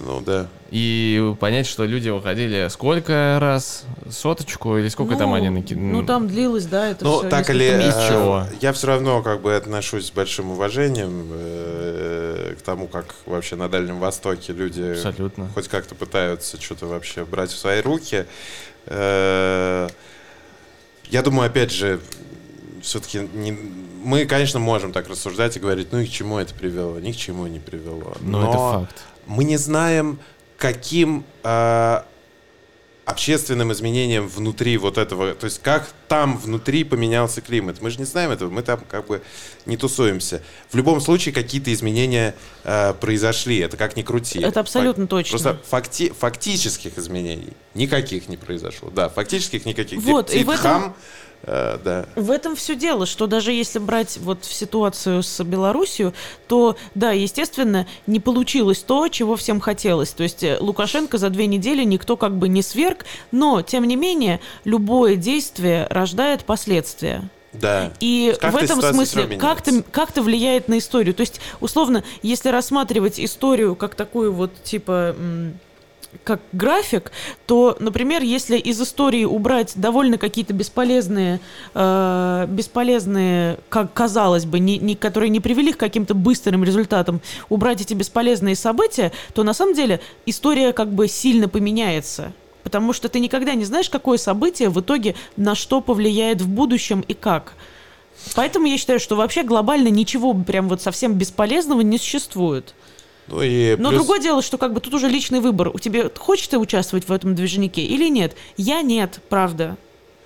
Ну 0.06 0.22
да. 0.22 0.48
И 0.70 1.34
понять, 1.40 1.66
что 1.66 1.86
люди 1.86 2.10
выходили 2.10 2.68
сколько 2.70 3.38
раз? 3.40 3.86
Соточку 4.10 4.78
или 4.78 4.90
сколько 4.90 5.16
там 5.16 5.30
ну, 5.30 5.36
они 5.36 5.50
накинули? 5.50 5.92
Ну, 5.94 6.04
там 6.06 6.28
длилось, 6.28 6.66
да, 6.66 6.90
это 6.92 7.06
Ну, 7.06 7.20
все 7.20 7.30
так 7.30 7.50
или... 7.50 7.66
э, 7.68 8.08
Чего? 8.10 8.46
Я 8.62 8.74
все 8.74 8.88
равно 8.88 9.22
как 9.24 9.42
бы 9.42 9.56
отношусь 9.56 10.08
с 10.08 10.12
большим 10.12 10.52
уважением 10.52 11.30
э, 11.32 12.56
к 12.60 12.62
тому, 12.62 12.88
как 12.88 13.16
вообще 13.26 13.56
на 13.56 13.70
Дальнем 13.70 14.00
Востоке 14.00 14.52
люди 14.54 14.92
Абсолютно. 14.92 15.48
хоть 15.54 15.68
как-то 15.70 15.96
пытаются 15.96 16.62
что-то 16.62 16.86
вообще 16.86 17.24
брать 17.26 17.52
в 17.52 17.58
свои 17.58 17.82
руки. 17.82 18.26
Э, 18.88 19.88
Я 21.10 21.22
думаю, 21.22 21.48
опять 21.48 21.72
же, 21.72 22.02
все-таки 22.88 23.28
не... 23.34 23.52
мы, 24.04 24.26
конечно, 24.26 24.60
можем 24.60 24.94
так 24.94 25.10
рассуждать 25.10 25.58
и 25.58 25.60
говорить, 25.60 25.92
ну 25.92 26.00
и 26.00 26.08
к 26.08 26.10
чему 26.10 26.38
это 26.40 26.54
привело? 26.54 27.00
Ни 27.00 27.12
к 27.12 27.18
чему 27.18 27.46
не 27.48 27.60
привело. 27.60 28.16
Но 28.22 28.50
это 28.50 28.58
факт. 28.58 29.04
мы 29.26 29.44
не 29.44 29.58
знаем, 29.58 30.20
каким 30.58 31.26
э, 31.44 32.02
общественным 33.04 33.72
изменениям 33.74 34.28
внутри 34.28 34.78
вот 34.78 34.98
этого, 34.98 35.34
то 35.34 35.46
есть 35.46 35.62
как 35.62 35.88
там 36.08 36.38
внутри 36.38 36.86
поменялся 36.86 37.42
климат. 37.42 37.82
Мы 37.82 37.90
же 37.90 38.00
не 38.00 38.06
знаем 38.06 38.32
этого, 38.32 38.50
мы 38.50 38.62
там 38.62 38.80
как 38.90 39.08
бы 39.08 39.22
не 39.66 39.76
тусуемся. 39.76 40.42
В 40.70 40.76
любом 40.76 41.02
случае 41.02 41.34
какие-то 41.34 41.74
изменения 41.74 42.36
э, 42.64 42.94
произошли, 42.94 43.60
это 43.60 43.76
как 43.76 43.98
ни 43.98 44.02
крути. 44.02 44.40
Это 44.40 44.62
абсолютно 44.62 45.04
Фак- 45.04 45.10
точно. 45.10 45.32
Просто 45.32 45.62
факти- 45.70 46.14
фактических 46.14 46.98
изменений 46.98 47.54
никаких 47.74 48.30
не 48.30 48.38
произошло. 48.38 48.90
Да, 48.90 49.10
фактических 49.10 49.66
никаких. 49.66 50.00
Вот, 50.02 50.34
и 50.34 50.46
в 50.46 50.50
этом- 50.50 50.96
Э, 51.44 51.78
да. 51.84 52.06
В 52.16 52.32
этом 52.32 52.56
все 52.56 52.76
дело, 52.76 53.06
что 53.06 53.28
даже 53.28 53.52
если 53.52 53.80
брать 53.80 54.18
вот 54.18 54.44
в 54.44 54.54
ситуацию 54.54 55.24
с 55.24 55.44
Белоруссией, 55.44 56.14
то, 56.48 56.78
да, 56.96 57.12
естественно, 57.12 57.88
не 58.06 58.20
получилось 58.20 58.80
то, 58.80 59.08
чего 59.08 59.36
всем 59.36 59.60
хотелось. 59.60 60.12
То 60.12 60.24
есть 60.24 60.44
э, 60.44 60.58
Лукашенко 60.60 61.18
за 61.18 61.30
две 61.30 61.48
недели 61.48 61.84
никто 61.84 62.18
как 62.18 62.36
бы 62.36 62.48
не 62.48 62.62
сверг, 62.62 63.06
но, 63.32 63.62
тем 63.62 63.86
не 63.86 63.96
менее, 63.96 64.40
любое 64.66 65.16
действие 65.16 65.88
рождает 65.90 66.44
последствия. 66.44 67.30
Да. 67.54 67.92
И 68.00 68.36
Как-то 68.40 68.60
в 68.60 68.64
этом 68.64 68.82
смысле 68.82 69.38
как-то, 69.38 69.82
как-то 69.84 70.22
влияет 70.22 70.68
на 70.68 70.78
историю. 70.78 71.14
То 71.14 71.22
есть, 71.22 71.40
условно, 71.60 72.04
если 72.22 72.50
рассматривать 72.50 73.20
историю 73.20 73.76
как 73.76 73.96
такую 73.96 74.34
вот, 74.34 74.52
типа, 74.64 75.16
как 76.24 76.42
график, 76.52 77.12
то, 77.46 77.76
например, 77.80 78.22
если 78.24 78.58
из 78.58 78.82
истории 78.82 79.26
убрать 79.26 79.74
довольно 79.76 80.18
какие-то 80.18 80.54
бесполезные, 80.54 81.40
э, 81.74 82.46
бесполезные, 82.50 83.60
как 83.70 83.94
казалось 83.94 84.46
бы, 84.46 84.60
не, 84.60 84.78
не- 84.78 84.96
которые 84.96 85.30
не 85.30 85.40
привели 85.40 85.74
к 85.74 85.78
каким-то 85.78 86.14
быстрым 86.14 86.64
результатам, 86.64 87.22
убрать 87.50 87.82
эти 87.82 87.94
бесполезные 87.94 88.56
события, 88.56 89.12
то 89.34 89.44
на 89.44 89.54
самом 89.54 89.74
деле 89.74 90.00
история 90.26 90.74
как 90.74 90.92
бы 90.92 91.08
сильно 91.08 91.48
поменяется. 91.48 92.34
Потому 92.64 92.92
что 92.92 93.08
ты 93.08 93.20
никогда 93.20 93.54
не 93.54 93.64
знаешь, 93.64 93.90
какое 93.90 94.18
событие 94.18 94.70
в 94.70 94.80
итоге 94.82 95.16
на 95.38 95.56
что 95.56 95.80
повлияет 95.80 96.42
в 96.42 96.50
будущем 96.50 97.02
и 97.08 97.14
как. 97.14 97.54
Поэтому 98.36 98.66
я 98.66 98.78
считаю, 98.78 99.00
что 99.00 99.16
вообще 99.16 99.44
глобально 99.44 99.88
ничего 99.88 100.34
прям 100.34 100.68
вот 100.68 100.82
совсем 100.82 101.14
бесполезного 101.14 101.82
не 101.82 101.98
существует. 101.98 102.74
Ну 103.28 103.42
и 103.42 103.76
Но 103.78 103.90
плюс- 103.90 104.02
другое 104.02 104.20
дело, 104.20 104.42
что 104.42 104.58
как 104.58 104.74
бы 104.74 104.80
тут 104.80 104.94
уже 104.94 105.08
личный 105.08 105.40
выбор. 105.40 105.70
У 105.74 105.80
тебя 105.80 106.10
хочешь 106.18 106.48
ты 106.48 106.58
участвовать 106.58 107.08
в 107.08 107.12
этом 107.12 107.36
движнике 107.36 107.82
или 107.82 108.10
нет? 108.10 108.36
Я 108.56 108.82
нет, 108.82 109.20
правда. 109.30 109.78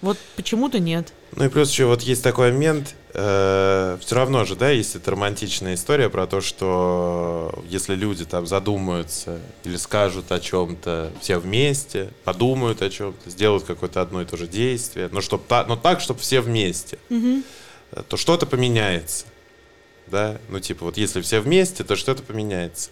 Вот 0.02 0.18
почему-то 0.36 0.80
нет. 0.80 1.14
Ну 1.36 1.46
и 1.46 1.48
плюс 1.50 1.72
еще 1.72 1.86
вот 1.86 2.02
есть 2.02 2.24
такой 2.24 2.52
момент, 2.52 2.96
все 3.14 3.98
равно 4.12 4.46
же, 4.46 4.56
да, 4.56 4.70
есть 4.70 4.96
эта 4.96 5.12
романтичная 5.12 5.76
история 5.76 6.10
про 6.10 6.28
то, 6.28 6.42
что 6.42 7.54
если 7.70 7.94
люди 7.94 8.26
там 8.26 8.48
задумаются 8.48 9.40
или 9.64 9.76
скажут 9.76 10.32
о 10.32 10.40
чем-то 10.40 11.12
все 11.22 11.38
вместе, 11.38 12.10
подумают 12.24 12.82
о 12.82 12.90
чем-то, 12.90 13.30
сделают 13.30 13.64
какое-то 13.66 14.02
одно 14.02 14.22
и 14.22 14.26
то 14.26 14.38
же 14.38 14.48
действие, 14.48 15.10
но, 15.12 15.22
чтоб 15.22 15.46
та, 15.46 15.66
но 15.66 15.76
так, 15.76 16.00
чтобы 16.02 16.20
все 16.22 16.42
вместе, 16.42 16.98
э, 17.10 18.02
то 18.08 18.18
что-то 18.18 18.46
поменяется. 18.46 19.26
Да, 20.12 20.38
ну 20.50 20.60
типа 20.60 20.84
вот 20.86 20.98
если 20.98 21.22
все 21.22 21.40
вместе, 21.40 21.86
то 21.86 21.96
что-то 21.96 22.22
поменяется. 22.22 22.90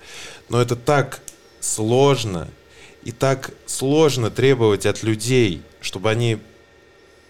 Но 0.47 0.61
это 0.61 0.77
так 0.77 1.19
сложно 1.59 2.47
и 3.03 3.11
так 3.11 3.51
сложно 3.65 4.31
требовать 4.31 4.85
от 4.85 5.03
людей, 5.03 5.61
чтобы 5.81 6.09
они 6.09 6.39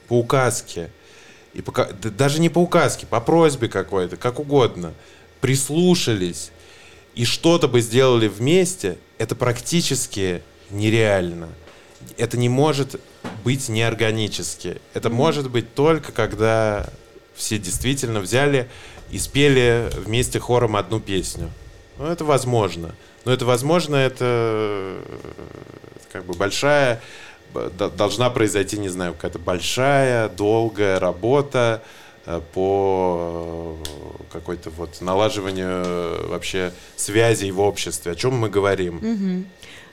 по 0.08 0.20
указке, 0.20 0.92
и 1.56 1.64
по 1.64 1.86
даже 1.92 2.40
не 2.40 2.50
по 2.50 2.60
указке, 2.60 3.08
по 3.08 3.20
просьбе 3.20 3.68
какой-то, 3.68 4.16
как 4.16 4.40
угодно, 4.40 4.94
прислушались 5.42 6.52
и 7.16 7.26
что-то 7.26 7.68
бы 7.68 7.82
сделали 7.82 8.28
вместе, 8.28 9.00
это 9.18 9.36
практически 9.36 10.44
нереально. 10.70 11.50
Это 12.18 12.38
не 12.38 12.48
может 12.48 13.02
быть 13.44 13.70
неорганически. 13.70 14.80
Это 14.94 15.10
может 15.10 15.50
быть 15.50 15.74
только 15.74 16.12
когда 16.12 16.88
все 17.36 17.58
действительно 17.58 18.20
взяли 18.20 18.70
и 19.12 19.18
спели 19.18 19.90
вместе 19.96 20.40
хором 20.40 20.76
одну 20.76 21.00
песню. 21.00 21.50
Ну, 21.98 22.06
это 22.06 22.24
возможно. 22.26 22.96
Но 23.26 23.34
это 23.34 23.46
возможно, 23.46 23.96
это 23.96 24.26
э, 24.26 25.02
как 26.12 26.26
бы 26.26 26.34
большая 26.34 27.02
должна 27.98 28.30
произойти, 28.30 28.78
не 28.78 28.90
знаю, 28.90 29.14
какая-то 29.14 29.40
большая, 29.40 30.30
долгая 30.30 31.00
работа 31.00 31.82
э, 32.26 32.42
по 32.54 33.78
э, 33.80 34.24
какой-то 34.32 34.70
вот 34.70 35.02
налаживанию 35.02 36.30
вообще 36.30 36.72
связей 36.96 37.52
в 37.52 37.60
обществе. 37.60 38.12
О 38.12 38.16
чем 38.16 38.38
мы 38.38 38.50
говорим? 38.50 39.46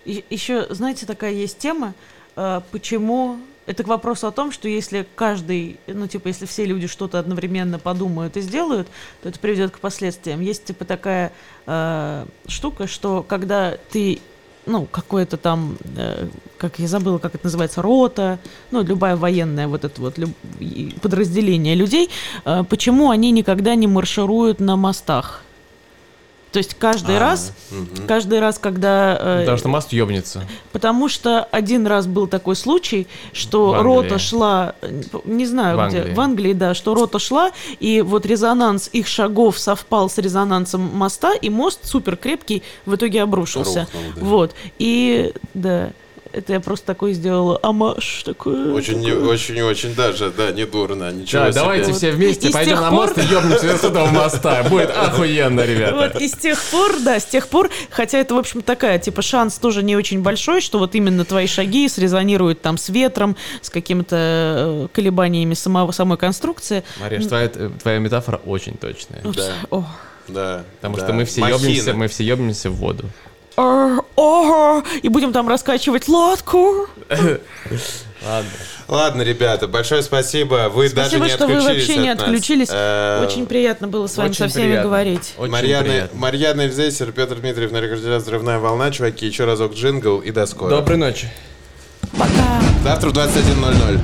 еще, 0.04 0.66
знаете, 0.70 1.06
такая 1.06 1.32
есть 1.32 1.58
тема, 1.58 1.94
почему... 2.34 3.40
Это 3.66 3.82
к 3.82 3.88
вопросу 3.88 4.28
о 4.28 4.30
том, 4.30 4.52
что 4.52 4.68
если 4.68 5.06
каждый, 5.16 5.78
ну, 5.88 6.06
типа, 6.06 6.28
если 6.28 6.46
все 6.46 6.64
люди 6.64 6.86
что-то 6.86 7.18
одновременно 7.18 7.80
подумают 7.80 8.36
и 8.36 8.40
сделают, 8.40 8.86
то 9.22 9.28
это 9.28 9.38
приведет 9.40 9.72
к 9.72 9.80
последствиям. 9.80 10.40
Есть, 10.40 10.64
типа, 10.64 10.84
такая 10.84 11.32
э, 11.66 12.26
штука, 12.46 12.86
что 12.86 13.24
когда 13.26 13.76
ты, 13.90 14.20
ну, 14.66 14.86
какое-то 14.86 15.36
там, 15.36 15.76
э, 15.96 16.28
как 16.58 16.78
я 16.78 16.86
забыла, 16.86 17.18
как 17.18 17.34
это 17.34 17.44
называется, 17.44 17.82
рота, 17.82 18.38
ну, 18.70 18.82
любая 18.82 19.16
военная 19.16 19.66
вот 19.66 19.84
это 19.84 20.00
вот 20.00 20.16
люб- 20.16 21.00
подразделение 21.02 21.74
людей, 21.74 22.08
э, 22.44 22.62
почему 22.68 23.10
они 23.10 23.32
никогда 23.32 23.74
не 23.74 23.88
маршируют 23.88 24.60
на 24.60 24.76
мостах? 24.76 25.42
То 26.56 26.60
есть 26.60 26.72
каждый 26.72 27.18
А, 27.18 27.20
раз, 27.20 27.52
мгм. 27.70 28.06
каждый 28.06 28.40
раз, 28.40 28.58
когда 28.58 29.14
э, 29.20 29.40
Потому 29.40 29.58
что 29.58 29.68
мост 29.68 29.92
ёбнется. 29.92 30.42
Потому 30.72 31.10
что 31.10 31.42
один 31.52 31.86
раз 31.86 32.06
был 32.06 32.26
такой 32.28 32.56
случай, 32.56 33.06
что 33.34 33.82
рота 33.82 34.18
шла, 34.18 34.74
не 35.26 35.44
знаю 35.44 35.76
В 35.76 35.86
где, 35.88 35.98
Англии. 35.98 36.14
в 36.14 36.20
Англии, 36.20 36.52
да, 36.54 36.72
что 36.72 36.94
рота 36.94 37.18
шла, 37.18 37.50
и 37.78 38.00
вот 38.00 38.24
резонанс 38.24 38.88
их 38.90 39.06
шагов 39.06 39.58
совпал 39.58 40.08
с 40.08 40.16
резонансом 40.16 40.80
моста, 40.80 41.34
и 41.34 41.50
мост 41.50 41.80
супер 41.82 42.16
крепкий 42.16 42.62
в 42.86 42.94
итоге 42.94 43.20
обрушился. 43.20 43.80
Рухнул, 43.80 44.02
да. 44.14 44.20
Вот. 44.24 44.54
И 44.78 45.34
да, 45.52 45.90
это 46.36 46.52
я 46.52 46.60
просто 46.60 46.86
такой 46.86 47.12
сделала 47.14 47.58
амаш 47.62 48.22
такой. 48.24 48.72
Очень, 48.72 49.00
не- 49.00 49.12
очень, 49.12 49.60
очень 49.62 49.94
даже, 49.94 50.30
да, 50.30 50.52
не 50.52 50.66
дурно. 50.66 51.10
Ничего 51.10 51.42
Да, 51.44 51.52
себе. 51.52 51.60
давайте 51.62 51.92
все 51.92 52.10
вместе 52.10 52.48
И 52.48 52.52
пойдем 52.52 52.76
на 52.76 52.90
пор- 52.90 53.08
мост 53.08 53.18
и 53.18 53.22
ёбнемся 53.22 53.76
с 53.78 53.84
этого 53.84 54.06
моста. 54.06 54.62
Будет 54.64 54.90
охуенно, 54.90 55.62
ребята. 55.62 55.96
Вот, 55.96 56.20
и 56.20 56.28
с 56.28 56.32
тех 56.34 56.62
пор, 56.64 56.96
да, 57.00 57.18
с 57.18 57.24
тех 57.24 57.48
пор, 57.48 57.70
хотя 57.90 58.18
это, 58.18 58.34
в 58.34 58.38
общем, 58.38 58.62
такая, 58.62 58.98
типа, 58.98 59.22
шанс 59.22 59.58
тоже 59.58 59.82
не 59.82 59.96
очень 59.96 60.22
большой, 60.22 60.60
что 60.60 60.78
вот 60.78 60.94
именно 60.94 61.24
твои 61.24 61.46
шаги 61.46 61.88
срезонируют 61.88 62.60
там 62.60 62.76
с 62.78 62.88
ветром, 62.88 63.36
с 63.62 63.70
какими-то 63.70 64.16
э, 64.18 64.88
колебаниями 64.92 65.54
самого, 65.54 65.92
самой 65.92 66.18
конструкции. 66.18 66.84
Мариш, 67.00 67.26
твоя, 67.26 67.50
э, 67.54 67.70
твоя 67.82 67.98
метафора 67.98 68.40
очень 68.44 68.76
точная. 68.76 69.22
Да. 69.22 69.52
О. 69.70 69.84
Да, 70.28 70.64
Потому 70.80 70.96
да. 70.96 71.04
что 71.04 71.12
мы 71.12 71.24
все 71.24 71.40
ёбнемся, 71.46 71.94
мы 71.94 72.08
все 72.08 72.24
ёбнемся 72.24 72.68
в 72.68 72.74
воду. 72.74 73.04
Ого, 73.56 74.82
и 75.02 75.08
будем 75.08 75.32
там 75.32 75.48
раскачивать 75.48 76.08
лодку. 76.08 76.86
Ладно. 77.10 78.50
Ладно, 78.88 79.22
ребята, 79.22 79.66
большое 79.68 80.02
спасибо. 80.02 80.68
Вы 80.72 80.88
даже 80.90 81.16
Спасибо, 81.16 81.24
не 81.26 81.30
что 81.30 81.46
вы 81.46 81.54
отключились 81.56 81.86
вообще 81.88 82.00
не 82.02 82.08
отключились. 82.08 82.68
Э, 82.70 83.24
Очень 83.24 83.46
приятно 83.46 83.88
было 83.88 84.06
с 84.06 84.16
вами 84.16 84.30
Очень 84.30 84.38
со 84.38 84.48
всеми 84.48 84.64
приятно. 84.66 84.82
говорить. 84.88 85.34
Очень 85.38 85.52
Марьяна, 85.52 85.84
приятно. 85.84 86.18
Марьяна 86.18 86.60
Эльзейсер, 86.62 87.12
Петр 87.12 87.36
Дмитриев, 87.36 87.72
на 87.72 87.80
рекордере 87.80 88.16
«Взрывная 88.18 88.58
волна». 88.58 88.90
Чуваки, 88.90 89.26
еще 89.26 89.44
разок 89.44 89.74
джингл 89.74 90.18
и 90.18 90.30
до 90.30 90.46
скорого. 90.46 90.76
Доброй 90.76 90.98
ночи. 90.98 91.28
Пока. 92.12 92.60
Завтра 92.84 93.10
в 93.10 93.12
21.00. 93.12 94.00